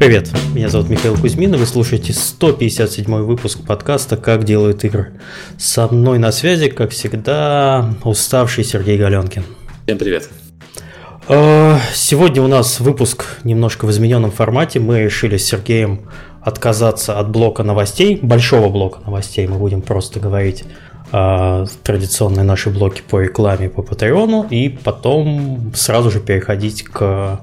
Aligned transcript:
Привет, 0.00 0.30
меня 0.54 0.70
зовут 0.70 0.88
Михаил 0.88 1.14
Кузьмин, 1.14 1.54
и 1.54 1.58
вы 1.58 1.66
слушаете 1.66 2.14
157 2.14 3.04
выпуск 3.16 3.58
подкаста 3.66 4.16
«Как 4.16 4.44
делают 4.44 4.82
игры». 4.82 5.20
Со 5.58 5.88
мной 5.88 6.18
на 6.18 6.32
связи, 6.32 6.70
как 6.70 6.92
всегда, 6.92 7.92
уставший 8.02 8.64
Сергей 8.64 8.96
Галенкин. 8.96 9.44
Всем 9.84 9.98
привет. 9.98 10.30
Э, 11.28 11.76
сегодня 11.92 12.40
у 12.40 12.46
нас 12.46 12.80
выпуск 12.80 13.26
немножко 13.44 13.84
в 13.84 13.90
измененном 13.90 14.30
формате. 14.30 14.80
Мы 14.80 15.02
решили 15.02 15.36
с 15.36 15.44
Сергеем 15.44 16.08
отказаться 16.40 17.18
от 17.18 17.28
блока 17.28 17.62
новостей, 17.62 18.18
большого 18.22 18.70
блока 18.70 19.00
новостей. 19.04 19.46
Мы 19.46 19.58
будем 19.58 19.82
просто 19.82 20.18
говорить 20.18 20.64
традиционные 21.10 22.44
наши 22.44 22.70
блоки 22.70 23.02
по 23.06 23.20
рекламе 23.20 23.68
по 23.68 23.82
Патреону 23.82 24.46
и 24.48 24.70
потом 24.70 25.72
сразу 25.74 26.10
же 26.10 26.20
переходить 26.20 26.84
к 26.84 27.40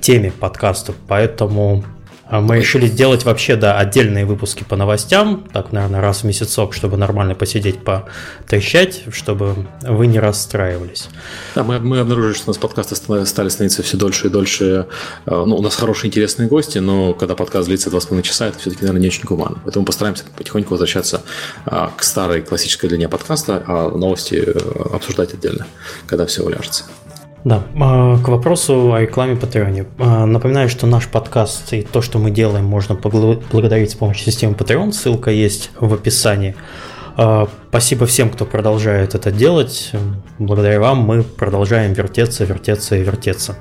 теме 0.00 0.32
подкаста, 0.32 0.92
поэтому 1.06 1.84
э, 2.28 2.40
мы 2.40 2.56
решили 2.56 2.86
сделать 2.86 3.24
вообще, 3.24 3.56
да, 3.56 3.78
отдельные 3.78 4.24
выпуски 4.24 4.64
по 4.64 4.76
новостям, 4.76 5.44
так, 5.52 5.72
наверное, 5.72 6.00
раз 6.00 6.22
в 6.22 6.24
месяцок, 6.24 6.74
чтобы 6.74 6.96
нормально 6.96 7.34
посидеть, 7.34 7.78
потрещать, 7.84 9.02
чтобы 9.12 9.66
вы 9.82 10.06
не 10.08 10.18
расстраивались. 10.18 11.08
Да, 11.54 11.62
мы, 11.62 11.78
мы 11.78 12.00
обнаружили, 12.00 12.32
что 12.32 12.44
у 12.46 12.50
нас 12.50 12.58
подкасты 12.58 12.96
стали 12.96 13.24
становиться 13.24 13.82
все 13.82 13.96
дольше 13.96 14.26
и 14.26 14.30
дольше. 14.30 14.86
Э, 15.26 15.44
ну, 15.46 15.56
у 15.56 15.62
нас 15.62 15.76
хорошие, 15.76 16.08
интересные 16.08 16.48
гости, 16.48 16.78
но 16.78 17.14
когда 17.14 17.36
подкаст 17.36 17.68
длится 17.68 17.90
2,5 17.90 18.22
часа, 18.22 18.48
это 18.48 18.58
все-таки, 18.58 18.82
наверное, 18.82 19.02
не 19.02 19.08
очень 19.08 19.24
гуманно. 19.24 19.60
Поэтому 19.64 19.84
постараемся 19.84 20.24
потихоньку 20.36 20.70
возвращаться 20.70 21.22
к 21.64 22.02
старой 22.02 22.42
классической 22.42 22.88
длине 22.88 23.08
подкаста, 23.08 23.62
а 23.66 23.90
новости 23.90 24.44
обсуждать 24.92 25.34
отдельно, 25.34 25.66
когда 26.06 26.26
все 26.26 26.42
уляжется. 26.42 26.84
Да, 27.44 27.62
а, 27.80 28.18
к 28.18 28.28
вопросу 28.28 28.92
о 28.92 29.00
рекламе 29.00 29.34
Patreon. 29.34 29.86
А, 29.98 30.26
напоминаю, 30.26 30.68
что 30.68 30.86
наш 30.86 31.08
подкаст 31.08 31.72
и 31.72 31.82
то, 31.82 32.00
что 32.00 32.18
мы 32.18 32.30
делаем, 32.30 32.64
можно 32.64 32.94
благодарить 32.94 33.90
с 33.90 33.94
помощью 33.94 34.30
системы 34.30 34.54
Patreon. 34.54 34.92
Ссылка 34.92 35.30
есть 35.30 35.70
в 35.78 35.92
описании. 35.92 36.54
Спасибо 37.72 38.04
всем, 38.04 38.28
кто 38.28 38.44
продолжает 38.44 39.14
это 39.14 39.32
делать. 39.32 39.92
Благодаря 40.38 40.78
вам 40.78 40.98
мы 40.98 41.22
продолжаем 41.22 41.94
вертеться, 41.94 42.44
вертеться 42.44 42.96
и 42.96 43.02
вертеться. 43.02 43.56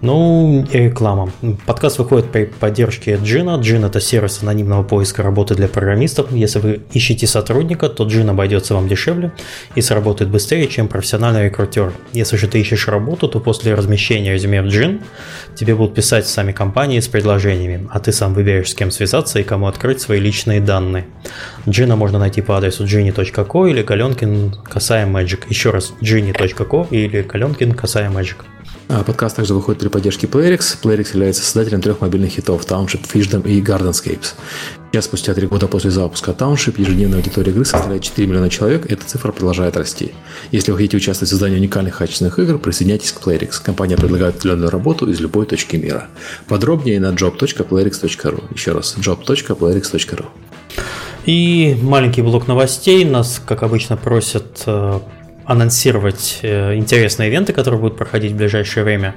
Ну 0.00 0.64
и 0.70 0.78
реклама. 0.78 1.32
Подкаст 1.66 1.98
выходит 1.98 2.30
при 2.30 2.44
поддержке 2.44 3.18
Джина. 3.20 3.56
Джин 3.56 3.84
это 3.84 4.00
сервис 4.00 4.42
анонимного 4.42 4.84
поиска 4.84 5.22
работы 5.22 5.56
для 5.56 5.66
программистов. 5.66 6.30
Если 6.30 6.58
вы 6.60 6.80
ищете 6.92 7.26
сотрудника, 7.26 7.88
то 7.88 8.04
Джин 8.04 8.28
обойдется 8.30 8.74
вам 8.74 8.86
дешевле 8.86 9.32
и 9.74 9.80
сработает 9.80 10.30
быстрее, 10.30 10.68
чем 10.68 10.86
профессиональный 10.86 11.46
рекрутер. 11.46 11.92
Если 12.12 12.36
же 12.36 12.46
ты 12.46 12.60
ищешь 12.60 12.86
работу, 12.86 13.28
то 13.28 13.40
после 13.40 13.74
размещения 13.74 14.34
резюме 14.34 14.62
в 14.62 14.66
Джин 14.66 15.00
тебе 15.56 15.74
будут 15.74 15.94
писать 15.94 16.28
сами 16.28 16.52
компании 16.52 17.00
с 17.00 17.08
предложениями, 17.08 17.88
а 17.90 17.98
ты 17.98 18.12
сам 18.12 18.34
выберешь, 18.34 18.70
с 18.70 18.74
кем 18.74 18.92
связаться 18.92 19.40
и 19.40 19.42
кому 19.42 19.66
открыть 19.66 20.00
свои 20.00 20.20
личные 20.20 20.60
данные. 20.60 21.06
Джина 21.68 21.96
можно 21.96 22.20
найти 22.20 22.40
по 22.40 22.56
адресу 22.56 22.84
gini.co 23.38 23.70
или 23.70 23.82
Галенкин 23.82 24.56
касая 24.64 25.06
Magic. 25.06 25.44
Еще 25.48 25.70
раз, 25.70 25.92
gini.co 26.00 26.86
или 26.90 27.22
Галенкин 27.22 27.72
касая 27.72 28.10
Magic. 28.10 28.36
А 28.90 29.04
подкаст 29.04 29.36
также 29.36 29.52
выходит 29.52 29.82
при 29.82 29.88
поддержке 29.88 30.26
PlayerX. 30.26 30.78
PlayerX 30.82 31.12
является 31.12 31.42
создателем 31.42 31.82
трех 31.82 32.00
мобильных 32.00 32.30
хитов 32.30 32.64
Township, 32.66 33.06
Fishdom 33.12 33.46
и 33.46 33.60
Gardenscapes. 33.60 34.32
Сейчас, 34.90 35.04
спустя 35.04 35.34
три 35.34 35.46
года 35.46 35.68
после 35.68 35.90
запуска 35.90 36.30
Township, 36.30 36.80
ежедневная 36.80 37.18
аудитория 37.18 37.52
игры 37.52 37.66
составляет 37.66 38.02
4 38.02 38.26
миллиона 38.26 38.48
человек, 38.48 38.86
и 38.86 38.94
эта 38.94 39.04
цифра 39.04 39.32
продолжает 39.32 39.76
расти. 39.76 40.12
Если 40.52 40.72
вы 40.72 40.78
хотите 40.78 40.96
участвовать 40.96 41.28
в 41.28 41.32
создании 41.32 41.58
уникальных 41.58 41.98
качественных 41.98 42.38
игр, 42.38 42.58
присоединяйтесь 42.58 43.12
к 43.12 43.20
PlayerX. 43.20 43.62
Компания 43.62 43.98
предлагает 43.98 44.36
определенную 44.36 44.70
работу 44.70 45.10
из 45.10 45.20
любой 45.20 45.44
точки 45.44 45.76
мира. 45.76 46.08
Подробнее 46.46 46.98
на 46.98 47.12
job.playrix.ru. 47.12 48.54
Еще 48.54 48.72
раз, 48.72 48.96
job.playrix.ru. 48.96 50.24
И 51.28 51.76
маленький 51.82 52.22
блок 52.22 52.48
новостей. 52.48 53.04
Нас, 53.04 53.38
как 53.44 53.62
обычно, 53.62 53.98
просят 53.98 54.62
э, 54.64 54.98
анонсировать 55.44 56.38
э, 56.40 56.74
интересные 56.74 57.28
ивенты, 57.28 57.52
которые 57.52 57.78
будут 57.78 57.98
проходить 57.98 58.32
в 58.32 58.36
ближайшее 58.36 58.82
время. 58.82 59.14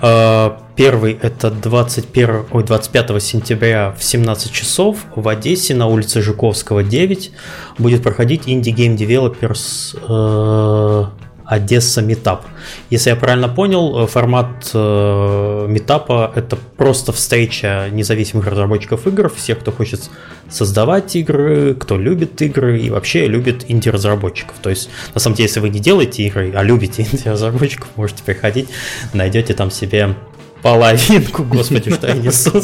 Э, 0.00 0.52
первый 0.74 1.18
это 1.20 1.50
21, 1.50 2.46
ой, 2.50 2.64
25 2.64 3.22
сентября 3.22 3.94
в 3.98 4.02
17 4.02 4.50
часов 4.50 5.04
в 5.14 5.28
Одессе 5.28 5.74
на 5.74 5.86
улице 5.86 6.22
Жуковского 6.22 6.82
9 6.82 7.30
будет 7.76 8.02
проходить 8.02 8.46
Indie 8.46 8.74
Game 8.74 8.96
Developers 8.96 11.10
Одесса 11.50 12.00
Метап. 12.00 12.46
Если 12.90 13.10
я 13.10 13.16
правильно 13.16 13.48
понял, 13.48 14.04
э, 14.04 14.06
формат 14.06 14.70
э, 14.72 15.66
метапа 15.68 16.32
это 16.36 16.56
просто 16.76 17.10
встреча 17.10 17.88
независимых 17.90 18.46
разработчиков 18.46 19.04
игр, 19.08 19.28
всех, 19.28 19.58
кто 19.58 19.72
хочет 19.72 20.10
создавать 20.48 21.16
игры, 21.16 21.74
кто 21.74 21.98
любит 21.98 22.40
игры 22.40 22.78
и 22.78 22.88
вообще 22.88 23.26
любит 23.26 23.64
инди-разработчиков. 23.68 24.54
То 24.62 24.70
есть, 24.70 24.90
на 25.12 25.20
самом 25.20 25.34
деле, 25.34 25.48
если 25.48 25.58
вы 25.58 25.70
не 25.70 25.80
делаете 25.80 26.22
игры, 26.22 26.52
а 26.54 26.62
любите 26.62 27.02
инди-разработчиков, 27.12 27.88
можете 27.96 28.22
приходить, 28.22 28.68
найдете 29.12 29.52
там 29.52 29.72
себе 29.72 30.14
половинку, 30.62 31.42
господи, 31.42 31.92
что 31.92 32.06
я 32.06 32.14
несу. 32.14 32.62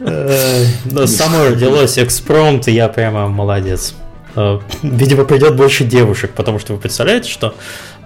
Э, 0.00 1.06
само 1.06 1.44
родилось 1.44 1.98
экспромт, 1.98 2.68
и 2.68 2.72
я 2.72 2.88
прямо 2.88 3.28
молодец. 3.28 3.94
Э, 4.34 4.58
видимо, 4.82 5.24
придет 5.24 5.56
больше 5.56 5.84
девушек, 5.84 6.32
потому 6.34 6.58
что 6.58 6.74
вы 6.74 6.80
представляете, 6.80 7.30
что, 7.30 7.54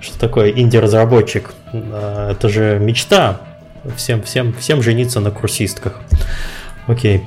что 0.00 0.18
такое 0.18 0.50
инди-разработчик? 0.50 1.54
Э, 1.72 2.30
это 2.32 2.48
же 2.48 2.78
мечта. 2.80 3.40
Всем, 3.96 4.22
всем, 4.22 4.52
всем 4.54 4.82
жениться 4.82 5.20
на 5.20 5.30
курсистках. 5.30 6.00
Окей. 6.86 7.24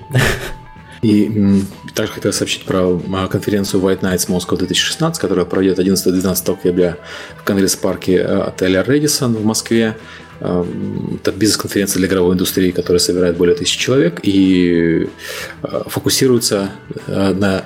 И 1.01 1.63
также 1.95 2.11
хотел 2.11 2.33
сообщить 2.33 2.65
про 2.65 3.01
а, 3.13 3.27
конференцию 3.27 3.81
White 3.81 4.01
Nights 4.01 4.27
Moscow 4.27 4.57
2016, 4.57 5.21
которая 5.21 5.45
пройдет 5.45 5.79
11-12 5.79 6.53
октября 6.53 6.97
в 7.37 7.43
конгресс-парке 7.43 8.17
э, 8.17 8.41
отеля 8.41 8.83
Редисон 8.85 9.33
в 9.35 9.45
Москве. 9.45 9.95
Это 10.41 11.33
бизнес-конференция 11.33 11.99
для 11.99 12.07
игровой 12.07 12.33
индустрии, 12.33 12.71
которая 12.71 12.99
собирает 12.99 13.35
более 13.35 13.57
тысячи 13.57 13.77
человек 13.77 14.21
и 14.23 15.09
фокусируется 15.61 16.69
на 17.07 17.61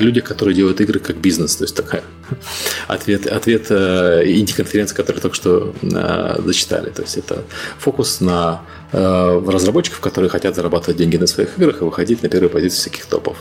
людях, 0.00 0.24
которые 0.24 0.54
делают 0.54 0.80
игры 0.80 1.00
как 1.00 1.16
бизнес. 1.16 1.56
То 1.56 1.64
есть 1.64 1.76
такая 1.76 2.02
ответ, 2.88 3.26
ответ 3.26 3.66
э, 3.70 4.22
инди-конференции, 4.26 4.94
который 4.94 5.20
только 5.20 5.36
что 5.36 5.74
э, 5.82 6.40
зачитали. 6.44 6.90
То 6.90 7.02
есть 7.02 7.16
это 7.16 7.44
фокус 7.78 8.20
на 8.20 8.62
э, 8.92 9.42
разработчиков, 9.46 10.00
которые 10.00 10.30
хотят 10.30 10.54
зарабатывать 10.54 10.96
деньги 10.96 11.16
на 11.16 11.26
своих 11.26 11.58
играх 11.58 11.82
и 11.82 11.84
выходить 11.84 12.22
на 12.22 12.28
первые 12.28 12.50
позиции 12.50 12.78
всяких 12.78 13.06
топов. 13.06 13.36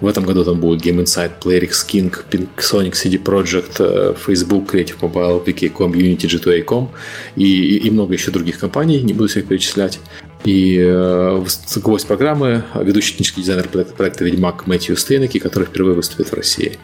В 0.00 0.06
этом 0.06 0.24
году 0.24 0.44
там 0.44 0.60
будет 0.60 0.84
Game 0.84 1.02
Insight, 1.02 1.32
PlayerX, 1.40 1.86
King, 1.86 2.14
Pink 2.30 2.48
Sonic, 2.56 2.92
CD 2.92 3.22
Projekt, 3.22 3.76
э, 3.78 4.14
Facebook, 4.14 4.72
Creative 4.72 4.98
Mobile, 5.00 5.44
VK.com, 5.44 5.92
Unity, 5.92 6.26
G2A.com 6.26 6.90
и, 7.36 7.44
и, 7.44 7.86
и 7.86 7.90
много 7.90 8.14
еще 8.14 8.30
других 8.30 8.58
компаний, 8.58 9.00
не 9.02 9.12
буду 9.12 9.28
всех 9.28 9.46
перечислять. 9.46 10.00
И 10.44 10.78
э, 10.78 11.44
гость 11.76 12.06
программы 12.06 12.64
ведущий 12.74 13.12
технический 13.12 13.40
дизайнер 13.40 13.68
проекта, 13.68 13.94
проекта 13.94 14.24
«Ведьмак» 14.24 14.66
Мэтью 14.66 14.96
Стейнеки, 14.96 15.38
который 15.38 15.64
впервые 15.64 15.94
выступит 15.94 16.28
в 16.28 16.34
России. 16.34 16.78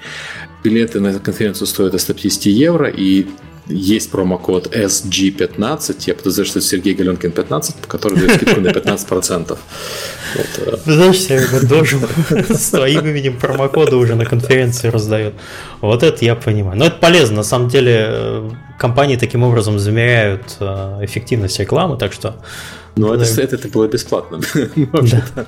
Билеты 0.65 1.00
на 1.00 1.19
конференцию 1.19 1.66
стоят 1.66 1.94
от 1.94 2.00
150 2.00 2.47
евро, 2.47 2.88
и 2.88 3.26
есть 3.66 4.10
промокод 4.10 4.75
SG15. 4.75 6.04
Я 6.06 6.15
подозреваю, 6.15 6.47
что 6.47 6.59
это 6.59 6.69
Сергей 6.69 6.94
Галенкин 6.94 7.32
15, 7.32 7.76
по 7.76 7.87
которому 7.87 8.20
дает 8.20 8.37
скидку 8.37 8.60
на 8.60 8.69
15%. 8.69 9.49
Вот. 9.49 9.59
Э. 10.59 10.76
Знаешь, 10.84 11.19
Серега 11.19 11.66
должен 11.66 12.00
с 12.49 12.70
твоим 12.70 13.06
именем 13.06 13.38
промокоды 13.38 13.97
уже 13.97 14.15
на 14.16 14.25
конференции 14.25 14.88
раздает. 14.88 15.34
Вот 15.81 16.02
это 16.02 16.25
я 16.25 16.34
понимаю. 16.34 16.79
Но 16.79 16.87
это 16.87 16.96
полезно. 16.96 17.37
На 17.37 17.43
самом 17.43 17.69
деле 17.69 18.06
э, 18.08 18.50
компании 18.79 19.17
таким 19.17 19.43
образом 19.43 19.79
замеряют 19.79 20.56
эффективность 20.61 21.58
рекламы, 21.61 21.96
так 21.96 22.12
что 22.12 22.37
ну, 22.96 23.12
это, 23.14 23.25
это, 23.40 23.56
это 23.56 23.69
было 23.69 23.88
бесплатно. 23.88 24.40
Да. 24.90 25.46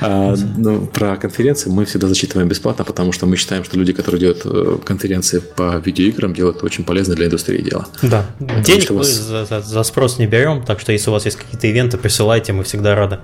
А, 0.00 0.34
ну, 0.56 0.86
про 0.86 1.16
конференции 1.16 1.70
мы 1.70 1.84
всегда 1.84 2.08
зачитываем 2.08 2.48
бесплатно, 2.48 2.84
потому 2.84 3.12
что 3.12 3.26
мы 3.26 3.36
считаем, 3.36 3.64
что 3.64 3.78
люди, 3.78 3.92
которые 3.92 4.20
делают 4.20 4.42
э, 4.44 4.78
конференции 4.84 5.38
по 5.38 5.76
видеоиграм, 5.78 6.34
делают 6.34 6.62
очень 6.62 6.84
полезное 6.84 7.16
для 7.16 7.26
индустрии 7.26 7.62
дело. 7.62 7.86
Да. 8.02 8.26
Потому 8.38 8.62
Денег 8.62 8.90
мы 8.90 8.96
вас... 8.96 9.08
за, 9.08 9.44
за, 9.44 9.60
за 9.60 9.82
спрос 9.82 10.18
не 10.18 10.26
берем, 10.26 10.64
так 10.64 10.80
что 10.80 10.92
если 10.92 11.10
у 11.10 11.12
вас 11.12 11.24
есть 11.24 11.36
какие-то 11.36 11.66
ивенты, 11.66 11.96
присылайте, 11.96 12.52
мы 12.52 12.64
всегда 12.64 12.94
рады 12.94 13.18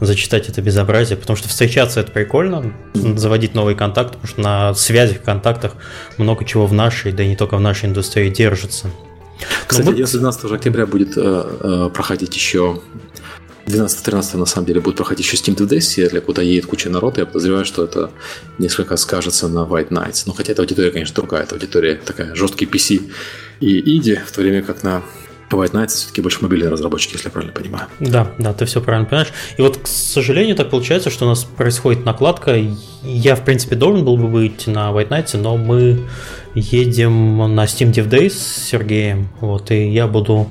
зачитать 0.00 0.48
это 0.48 0.60
безобразие, 0.60 1.16
потому 1.16 1.36
что 1.36 1.48
встречаться 1.48 2.00
это 2.00 2.12
прикольно, 2.12 2.72
заводить 2.94 3.54
новые 3.54 3.76
контакты, 3.76 4.14
потому 4.14 4.28
что 4.28 4.40
на 4.40 4.74
связях, 4.74 5.22
контактах 5.22 5.74
много 6.18 6.44
чего 6.44 6.66
в 6.66 6.72
нашей, 6.72 7.12
да 7.12 7.22
и 7.22 7.28
не 7.28 7.36
только 7.36 7.56
в 7.56 7.60
нашей 7.60 7.88
индустрии 7.88 8.28
держится. 8.28 8.90
Кстати, 9.66 9.88
мы... 9.88 9.94
11-12 9.94 10.54
октября 10.54 10.86
будет 10.86 11.16
э, 11.16 11.20
э, 11.20 11.90
проходить 11.92 12.34
еще 12.34 12.80
12-13 13.66 14.36
на 14.36 14.46
самом 14.46 14.66
деле 14.66 14.80
будет 14.80 14.96
проходить 14.96 15.26
еще 15.26 15.36
Steam 15.36 15.56
Today 15.56 15.78
Seattle, 15.78 16.20
куда 16.20 16.42
едет 16.42 16.66
куча 16.66 16.90
народа. 16.90 17.20
Я 17.20 17.26
подозреваю, 17.26 17.64
что 17.64 17.84
это 17.84 18.10
несколько 18.58 18.96
скажется 18.96 19.48
на 19.48 19.60
White 19.60 19.88
Nights. 19.88 20.24
Но 20.26 20.32
хотя 20.32 20.52
эта 20.52 20.62
аудитория, 20.62 20.90
конечно, 20.90 21.14
другая. 21.14 21.44
Это 21.44 21.54
аудитория 21.54 21.94
такая 21.94 22.34
жесткий 22.34 22.66
PC 22.66 23.10
и 23.60 23.96
инди, 23.96 24.20
в 24.26 24.32
то 24.32 24.40
время 24.40 24.62
как 24.62 24.82
на 24.82 25.02
White 25.50 25.72
Nights 25.72 25.88
все-таки 25.88 26.20
больше 26.20 26.42
мобильные 26.42 26.70
разработчики, 26.70 27.14
если 27.14 27.26
я 27.26 27.30
правильно 27.30 27.52
понимаю. 27.52 27.86
Да, 28.00 28.32
да, 28.38 28.52
ты 28.52 28.64
все 28.64 28.80
правильно 28.80 29.08
понимаешь. 29.08 29.32
И 29.56 29.62
вот, 29.62 29.78
к 29.78 29.86
сожалению, 29.86 30.56
так 30.56 30.70
получается, 30.70 31.10
что 31.10 31.26
у 31.26 31.28
нас 31.28 31.44
происходит 31.44 32.04
накладка. 32.04 32.56
Я, 33.02 33.36
в 33.36 33.44
принципе, 33.44 33.76
должен 33.76 34.04
был 34.04 34.16
бы 34.16 34.28
быть 34.28 34.66
на 34.66 34.90
White 34.90 35.08
Nights, 35.08 35.36
но 35.36 35.56
мы 35.56 36.00
едем 36.54 37.38
на 37.54 37.64
Steam 37.64 37.92
Dev 37.92 38.08
Days 38.08 38.30
с 38.30 38.68
Сергеем, 38.68 39.28
вот, 39.40 39.70
и 39.70 39.88
я 39.90 40.06
буду 40.06 40.48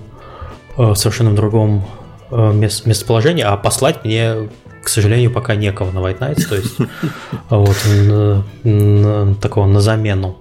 э, 0.78 0.84
в 0.84 0.96
совершенно 0.96 1.36
другом 1.36 1.86
э, 1.86 2.01
мест, 2.32 2.86
местоположении, 2.86 3.44
а 3.44 3.58
послать 3.58 4.04
мне 4.04 4.50
к 4.84 4.90
сожалению, 4.90 5.32
пока 5.32 5.56
некого 5.56 5.92
на 5.92 6.00
White 6.00 6.20
Nights, 6.20 6.50
то 6.50 6.56
есть 6.56 6.76
вот 7.50 7.78
на, 7.86 8.44
на, 8.64 9.36
такого 9.36 9.68
на 9.68 9.80
замену. 9.80 10.40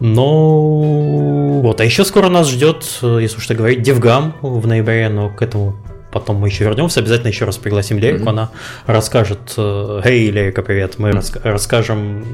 Но 0.00 1.60
вот, 1.62 1.80
а 1.80 1.84
еще 1.84 2.04
скоро 2.04 2.28
нас 2.28 2.50
ждет, 2.50 2.84
если 3.00 3.36
уж 3.38 3.46
так 3.46 3.56
говорить, 3.56 3.82
Девгам 3.82 4.34
в 4.42 4.66
ноябре, 4.66 5.08
но 5.08 5.30
к 5.30 5.40
этому 5.40 5.76
потом 6.12 6.36
мы 6.36 6.48
еще 6.48 6.64
вернемся, 6.64 7.00
обязательно 7.00 7.28
еще 7.28 7.44
раз 7.44 7.58
пригласим 7.58 7.98
Лерику, 7.98 8.24
mm-hmm. 8.24 8.30
она 8.30 8.50
расскажет, 8.86 9.54
эй, 9.56 10.30
Лерика, 10.30 10.62
привет, 10.62 10.98
мы 10.98 11.10
mm-hmm. 11.10 11.40
расскажем 11.44 12.24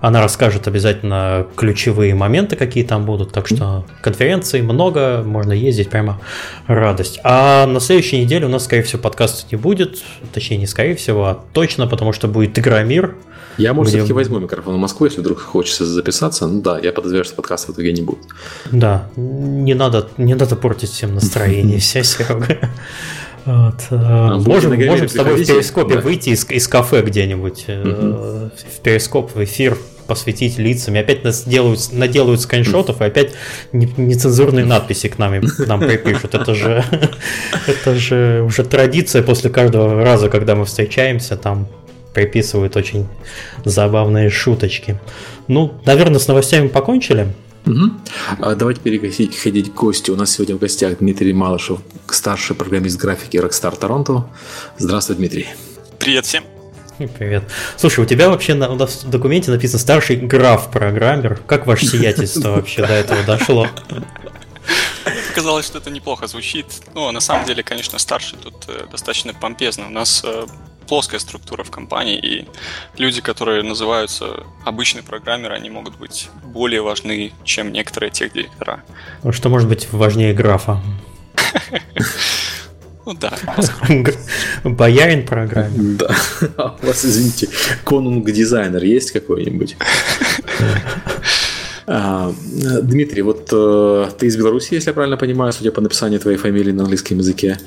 она 0.00 0.20
расскажет 0.20 0.68
обязательно 0.68 1.46
ключевые 1.56 2.14
моменты, 2.14 2.56
какие 2.56 2.84
там 2.84 3.06
будут. 3.06 3.32
Так 3.32 3.46
что 3.46 3.86
конференций 4.02 4.62
много, 4.62 5.22
можно 5.24 5.52
ездить, 5.52 5.90
прямо 5.90 6.20
радость. 6.66 7.18
А 7.24 7.66
на 7.66 7.80
следующей 7.80 8.22
неделе 8.22 8.46
у 8.46 8.48
нас, 8.48 8.64
скорее 8.64 8.82
всего, 8.82 9.02
подкаста 9.02 9.46
не 9.50 9.56
будет. 9.56 10.02
Точнее, 10.32 10.58
не 10.58 10.66
скорее 10.66 10.94
всего, 10.96 11.24
а 11.26 11.44
точно, 11.52 11.86
потому 11.86 12.12
что 12.12 12.28
будет 12.28 12.58
Игромир. 12.58 13.16
Я, 13.58 13.72
может, 13.72 13.92
где... 13.92 14.00
все-таки 14.00 14.12
возьму 14.12 14.38
микрофон 14.38 14.74
в 14.74 14.78
Москву, 14.78 15.06
если 15.06 15.20
вдруг 15.20 15.40
хочется 15.40 15.86
записаться. 15.86 16.46
Ну 16.46 16.60
да, 16.60 16.78
я 16.78 16.92
подозреваю, 16.92 17.24
что 17.24 17.36
подкаста 17.36 17.72
в 17.72 17.74
итоге 17.74 17.92
не 17.92 18.02
будет. 18.02 18.20
Да, 18.70 19.08
не 19.16 19.74
надо, 19.74 20.08
не 20.18 20.34
надо 20.34 20.56
портить 20.56 20.90
всем 20.90 21.14
настроение, 21.14 21.78
вся 21.80 22.02
Серега. 22.02 22.70
Вот. 23.46 23.74
Э, 23.90 23.96
а, 23.96 24.38
можем 24.38 24.78
можем 24.86 25.08
с 25.08 25.12
тобой 25.12 25.42
в 25.42 25.46
перископе 25.46 25.94
да. 25.94 26.00
выйти 26.00 26.30
из, 26.30 26.50
из 26.50 26.66
кафе 26.66 27.02
где-нибудь, 27.02 27.66
угу. 27.68 28.50
в 28.50 28.80
перископ, 28.82 29.34
в 29.34 29.44
эфир 29.44 29.78
посвятить 30.06 30.58
лицами. 30.58 31.00
Опять 31.00 31.24
нас 31.24 31.44
делают, 31.44 31.92
наделают 31.92 32.40
скриншотов, 32.40 33.00
и 33.00 33.04
опять 33.04 33.32
нецензурные 33.72 34.64
надписи 34.64 35.08
к 35.08 35.18
нам, 35.18 35.40
к 35.40 35.66
нам 35.66 35.80
припишут. 35.80 36.34
Это 36.34 36.54
же, 36.54 36.84
это 37.66 37.94
же 37.94 38.42
уже 38.44 38.64
традиция 38.64 39.22
после 39.22 39.50
каждого 39.50 40.02
раза, 40.02 40.28
когда 40.28 40.54
мы 40.54 40.64
встречаемся, 40.64 41.36
там 41.36 41.68
приписывают 42.14 42.76
очень 42.76 43.06
забавные 43.64 44.30
шуточки. 44.30 44.98
Ну, 45.48 45.74
наверное, 45.84 46.18
с 46.18 46.26
новостями 46.26 46.68
покончили. 46.68 47.28
Угу. 47.66 47.90
А 48.40 48.54
давайте 48.54 48.80
переходить 48.80 49.36
ходить 49.36 49.72
к 49.72 49.74
гостю. 49.74 50.14
У 50.14 50.16
нас 50.16 50.30
сегодня 50.30 50.54
в 50.54 50.58
гостях 50.58 50.98
Дмитрий 50.98 51.32
Малышев, 51.32 51.80
старший 52.08 52.54
программист 52.54 52.98
графики 52.98 53.36
Rockstar 53.36 53.78
Toronto. 53.78 54.24
Здравствуй, 54.78 55.16
Дмитрий. 55.16 55.48
Привет 55.98 56.26
всем. 56.26 56.44
Привет. 57.18 57.42
Слушай, 57.76 58.04
у 58.04 58.06
тебя 58.06 58.30
вообще 58.30 58.54
на, 58.54 58.70
у 58.70 58.76
нас 58.76 59.04
в 59.04 59.10
документе 59.10 59.50
написано 59.50 59.80
старший 59.80 60.16
граф-программер. 60.16 61.40
Как 61.46 61.66
ваше 61.66 61.86
сиятельство 61.86 62.50
вообще 62.50 62.86
до 62.86 62.92
этого 62.92 63.22
дошло? 63.24 63.66
Показалось, 65.28 65.66
что 65.66 65.78
это 65.78 65.90
неплохо 65.90 66.26
звучит. 66.28 66.66
Ну, 66.94 67.10
на 67.10 67.20
самом 67.20 67.46
деле, 67.46 67.62
конечно, 67.62 67.98
старший 67.98 68.38
тут 68.38 68.64
э, 68.68 68.86
достаточно 68.90 69.34
помпезно. 69.34 69.86
У 69.88 69.90
нас 69.90 70.22
э, 70.24 70.46
плоская 70.86 71.20
структура 71.20 71.64
в 71.64 71.70
компании, 71.70 72.18
и 72.18 72.48
люди, 72.98 73.20
которые 73.20 73.62
называются 73.62 74.44
обычные 74.64 75.02
программеры, 75.02 75.54
они 75.54 75.70
могут 75.70 75.96
быть 75.98 76.28
более 76.44 76.82
важны, 76.82 77.32
чем 77.44 77.72
некоторые 77.72 78.10
тех 78.10 78.32
директора. 78.32 78.82
Ну, 79.22 79.32
что 79.32 79.48
может 79.48 79.68
быть 79.68 79.92
важнее 79.92 80.34
графа? 80.34 80.80
Ну 83.06 83.14
да. 83.14 83.32
Боярин 84.64 85.24
программер. 85.26 85.96
Да. 85.96 86.16
А 86.56 86.76
у 86.82 86.86
вас, 86.86 87.04
извините, 87.04 87.48
конунг-дизайнер 87.84 88.82
есть 88.82 89.12
какой-нибудь? 89.12 89.76
А, 91.88 92.34
Дмитрий, 92.82 93.22
вот 93.22 93.48
э, 93.52 94.10
ты 94.18 94.26
из 94.26 94.36
Беларуси, 94.36 94.74
если 94.74 94.90
я 94.90 94.92
правильно 94.92 95.16
понимаю, 95.16 95.52
судя 95.52 95.70
по 95.70 95.80
написанию 95.80 96.18
твоей 96.18 96.36
фамилии 96.36 96.72
на 96.72 96.82
английском 96.82 97.18
языке. 97.18 97.58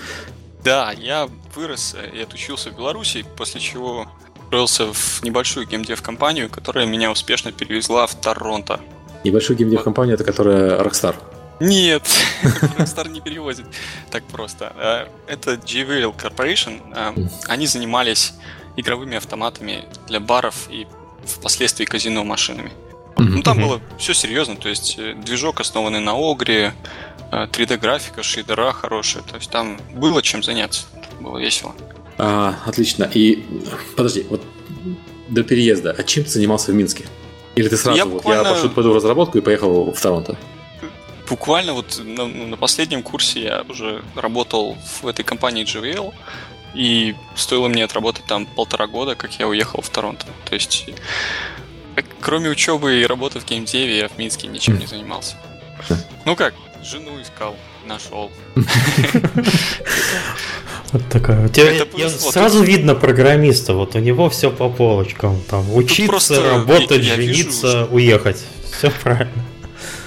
Да, 0.63 0.91
я 0.91 1.29
вырос 1.55 1.95
и 2.13 2.19
отучился 2.19 2.69
в 2.69 2.77
Беларуси, 2.77 3.25
после 3.37 3.61
чего 3.61 4.07
устроился 4.49 4.91
в 4.91 5.23
небольшую 5.23 5.67
геймдев-компанию, 5.67 6.49
которая 6.49 6.85
меня 6.85 7.11
успешно 7.11 7.51
перевезла 7.51 8.07
в 8.07 8.15
Торонто. 8.15 8.79
Небольшую 9.23 9.57
геймдев-компанию, 9.57 10.15
это 10.15 10.23
которая 10.23 10.79
Rockstar? 10.81 11.15
Нет, 11.59 12.03
Rockstar 12.77 13.09
не 13.09 13.21
перевозит 13.21 13.65
так 14.09 14.23
просто. 14.23 14.73
А, 14.75 15.09
это 15.27 15.53
JVL 15.53 16.15
Corporation. 16.15 16.81
А, 16.95 17.13
они 17.47 17.67
занимались 17.67 18.33
игровыми 18.75 19.17
автоматами 19.17 19.85
для 20.07 20.19
баров 20.19 20.67
и 20.69 20.87
впоследствии 21.25 21.85
казино 21.85 22.23
машинами. 22.23 22.71
Ну, 23.17 23.43
там 23.43 23.59
было 23.59 23.81
все 23.97 24.13
серьезно, 24.13 24.55
то 24.55 24.69
есть 24.69 24.95
э, 24.97 25.13
движок, 25.13 25.59
основанный 25.59 25.99
на 25.99 26.13
Огре, 26.13 26.73
3D-графика, 27.31 28.23
шейдера 28.23 28.71
хорошие. 28.71 29.23
То 29.23 29.35
есть 29.35 29.49
там 29.49 29.79
было 29.93 30.21
чем 30.21 30.43
заняться. 30.43 30.85
Было 31.19 31.37
весело. 31.37 31.75
А, 32.17 32.55
отлично. 32.65 33.09
И 33.13 33.45
подожди, 33.95 34.25
вот 34.29 34.43
до 35.29 35.43
переезда, 35.43 35.95
а 35.97 36.03
чем 36.03 36.23
ты 36.23 36.29
занимался 36.31 36.71
в 36.71 36.75
Минске? 36.75 37.05
Или 37.55 37.67
ты 37.67 37.77
сразу, 37.77 37.97
я, 37.97 38.05
вот, 38.05 38.15
буквально... 38.15 38.47
я 38.47 38.53
пошел 38.53 38.69
пойду 38.69 38.91
в 38.91 38.95
разработку 38.95 39.37
и 39.37 39.41
поехал 39.41 39.91
в 39.91 40.01
Торонто? 40.01 40.37
Буквально 41.27 41.73
вот 41.73 42.01
на, 42.03 42.25
на 42.25 42.57
последнем 42.57 43.03
курсе 43.03 43.43
я 43.43 43.65
уже 43.69 44.03
работал 44.15 44.77
в 45.01 45.07
этой 45.07 45.23
компании 45.23 45.63
GVL, 45.63 46.13
и 46.73 47.15
стоило 47.35 47.67
мне 47.67 47.83
отработать 47.83 48.25
там 48.25 48.45
полтора 48.45 48.87
года, 48.87 49.15
как 49.15 49.39
я 49.39 49.47
уехал 49.47 49.81
в 49.81 49.89
Торонто. 49.89 50.25
То 50.45 50.55
есть, 50.55 50.85
э, 51.95 52.01
кроме 52.19 52.49
учебы 52.49 53.01
и 53.01 53.05
работы 53.05 53.39
в 53.39 53.45
геймдеве, 53.45 53.97
я 53.99 54.07
в 54.07 54.17
Минске 54.17 54.47
ничем 54.47 54.77
не 54.77 54.85
занимался. 54.85 55.35
Ну 56.25 56.35
как, 56.35 56.53
Жену 56.83 57.21
искал, 57.21 57.55
нашел. 57.85 58.31
Вот 60.91 61.07
такая. 61.09 61.47
Тебя, 61.49 62.09
сразу 62.09 62.63
видно 62.63 62.95
программиста, 62.95 63.73
вот 63.75 63.95
у 63.95 63.99
него 63.99 64.29
все 64.29 64.49
по 64.49 64.69
полочкам. 64.69 65.39
Там 65.49 65.71
учиться, 65.75 66.41
работать, 66.41 67.03
жениться, 67.03 67.87
уехать. 67.91 68.43
Все 68.75 68.89
правильно. 68.89 69.45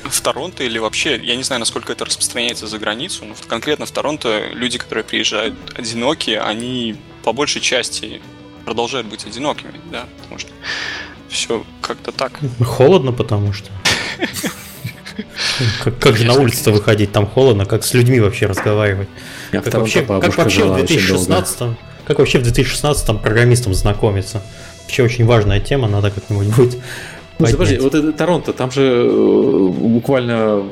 В 0.02 0.20
Торонто 0.20 0.64
или 0.64 0.78
вообще, 0.78 1.20
я 1.22 1.36
не 1.36 1.42
знаю, 1.42 1.60
насколько 1.60 1.92
это 1.92 2.04
распространяется 2.04 2.66
за 2.66 2.78
границу, 2.78 3.24
но 3.24 3.34
конкретно 3.46 3.86
в 3.86 3.92
Торонто 3.92 4.48
люди, 4.52 4.76
которые 4.76 5.04
приезжают 5.04 5.54
одинокие, 5.74 6.40
они 6.40 6.96
по 7.22 7.32
большей 7.32 7.60
части 7.60 8.20
продолжают 8.64 9.06
быть 9.06 9.24
одинокими, 9.24 9.80
да, 9.90 10.06
потому 10.20 10.38
что 10.38 10.50
все 11.28 11.64
как-то 11.80 12.12
так. 12.12 12.32
Холодно, 12.64 13.12
потому 13.12 13.52
что. 13.52 13.70
Как, 15.84 15.98
как 15.98 16.16
же 16.16 16.24
на 16.24 16.34
улицу 16.34 16.72
выходить, 16.72 17.12
там 17.12 17.26
холодно, 17.26 17.64
как 17.64 17.84
с 17.84 17.94
людьми 17.94 18.20
вообще 18.20 18.46
разговаривать? 18.46 19.08
Как 19.50 19.72
вообще, 19.74 20.02
как 20.02 20.36
вообще 20.36 20.64
в 20.64 20.74
2016 20.74 21.76
как 22.04 22.18
вообще 22.18 22.38
в 22.38 22.42
2016 22.42 23.20
программистам 23.22 23.74
знакомиться? 23.74 24.42
Вообще 24.82 25.04
очень 25.04 25.24
важная 25.24 25.60
тема, 25.60 25.88
надо 25.88 26.10
как-нибудь 26.10 26.48
будет 26.56 26.78
ну, 27.38 27.46
подожди, 27.46 27.78
вот 27.78 27.94
это 27.94 28.12
Торонто, 28.12 28.52
там 28.52 28.70
же 28.70 28.82
э, 28.82 29.68
буквально 29.68 30.64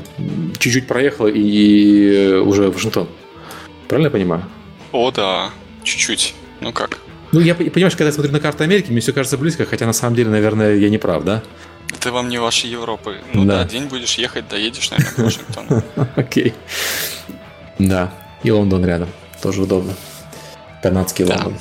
чуть-чуть 0.58 0.86
проехало 0.86 1.28
и 1.28 2.34
уже 2.34 2.70
Вашингтон. 2.70 3.08
Правильно 3.88 4.06
я 4.06 4.10
понимаю? 4.10 4.44
О, 4.92 5.10
да, 5.10 5.50
чуть-чуть. 5.82 6.34
Ну 6.60 6.72
как? 6.72 6.98
Ну, 7.32 7.40
я 7.40 7.54
понимаешь, 7.54 7.94
когда 7.94 8.06
я 8.06 8.12
смотрю 8.12 8.32
на 8.32 8.40
карту 8.40 8.64
Америки, 8.64 8.90
мне 8.90 9.00
все 9.00 9.12
кажется 9.12 9.38
близко, 9.38 9.64
хотя 9.64 9.86
на 9.86 9.92
самом 9.92 10.16
деле, 10.16 10.30
наверное, 10.30 10.76
я 10.76 10.90
не 10.90 10.98
прав, 10.98 11.24
да? 11.24 11.42
Это 11.92 12.12
вам 12.12 12.28
не 12.28 12.38
вашей 12.38 12.70
Европы. 12.70 13.18
Ну 13.34 13.44
да, 13.44 13.58
да 13.58 13.64
день 13.64 13.86
будешь 13.86 14.14
ехать, 14.14 14.48
доедешь, 14.48 14.90
наверное, 14.90 15.16
до 15.16 15.22
Вашингтона. 15.24 15.84
Окей. 16.16 16.54
Да, 17.78 18.12
и 18.42 18.50
Лондон 18.50 18.84
рядом. 18.84 19.08
Тоже 19.42 19.62
удобно. 19.62 19.94
Канадский 20.82 21.24
Лондон. 21.24 21.54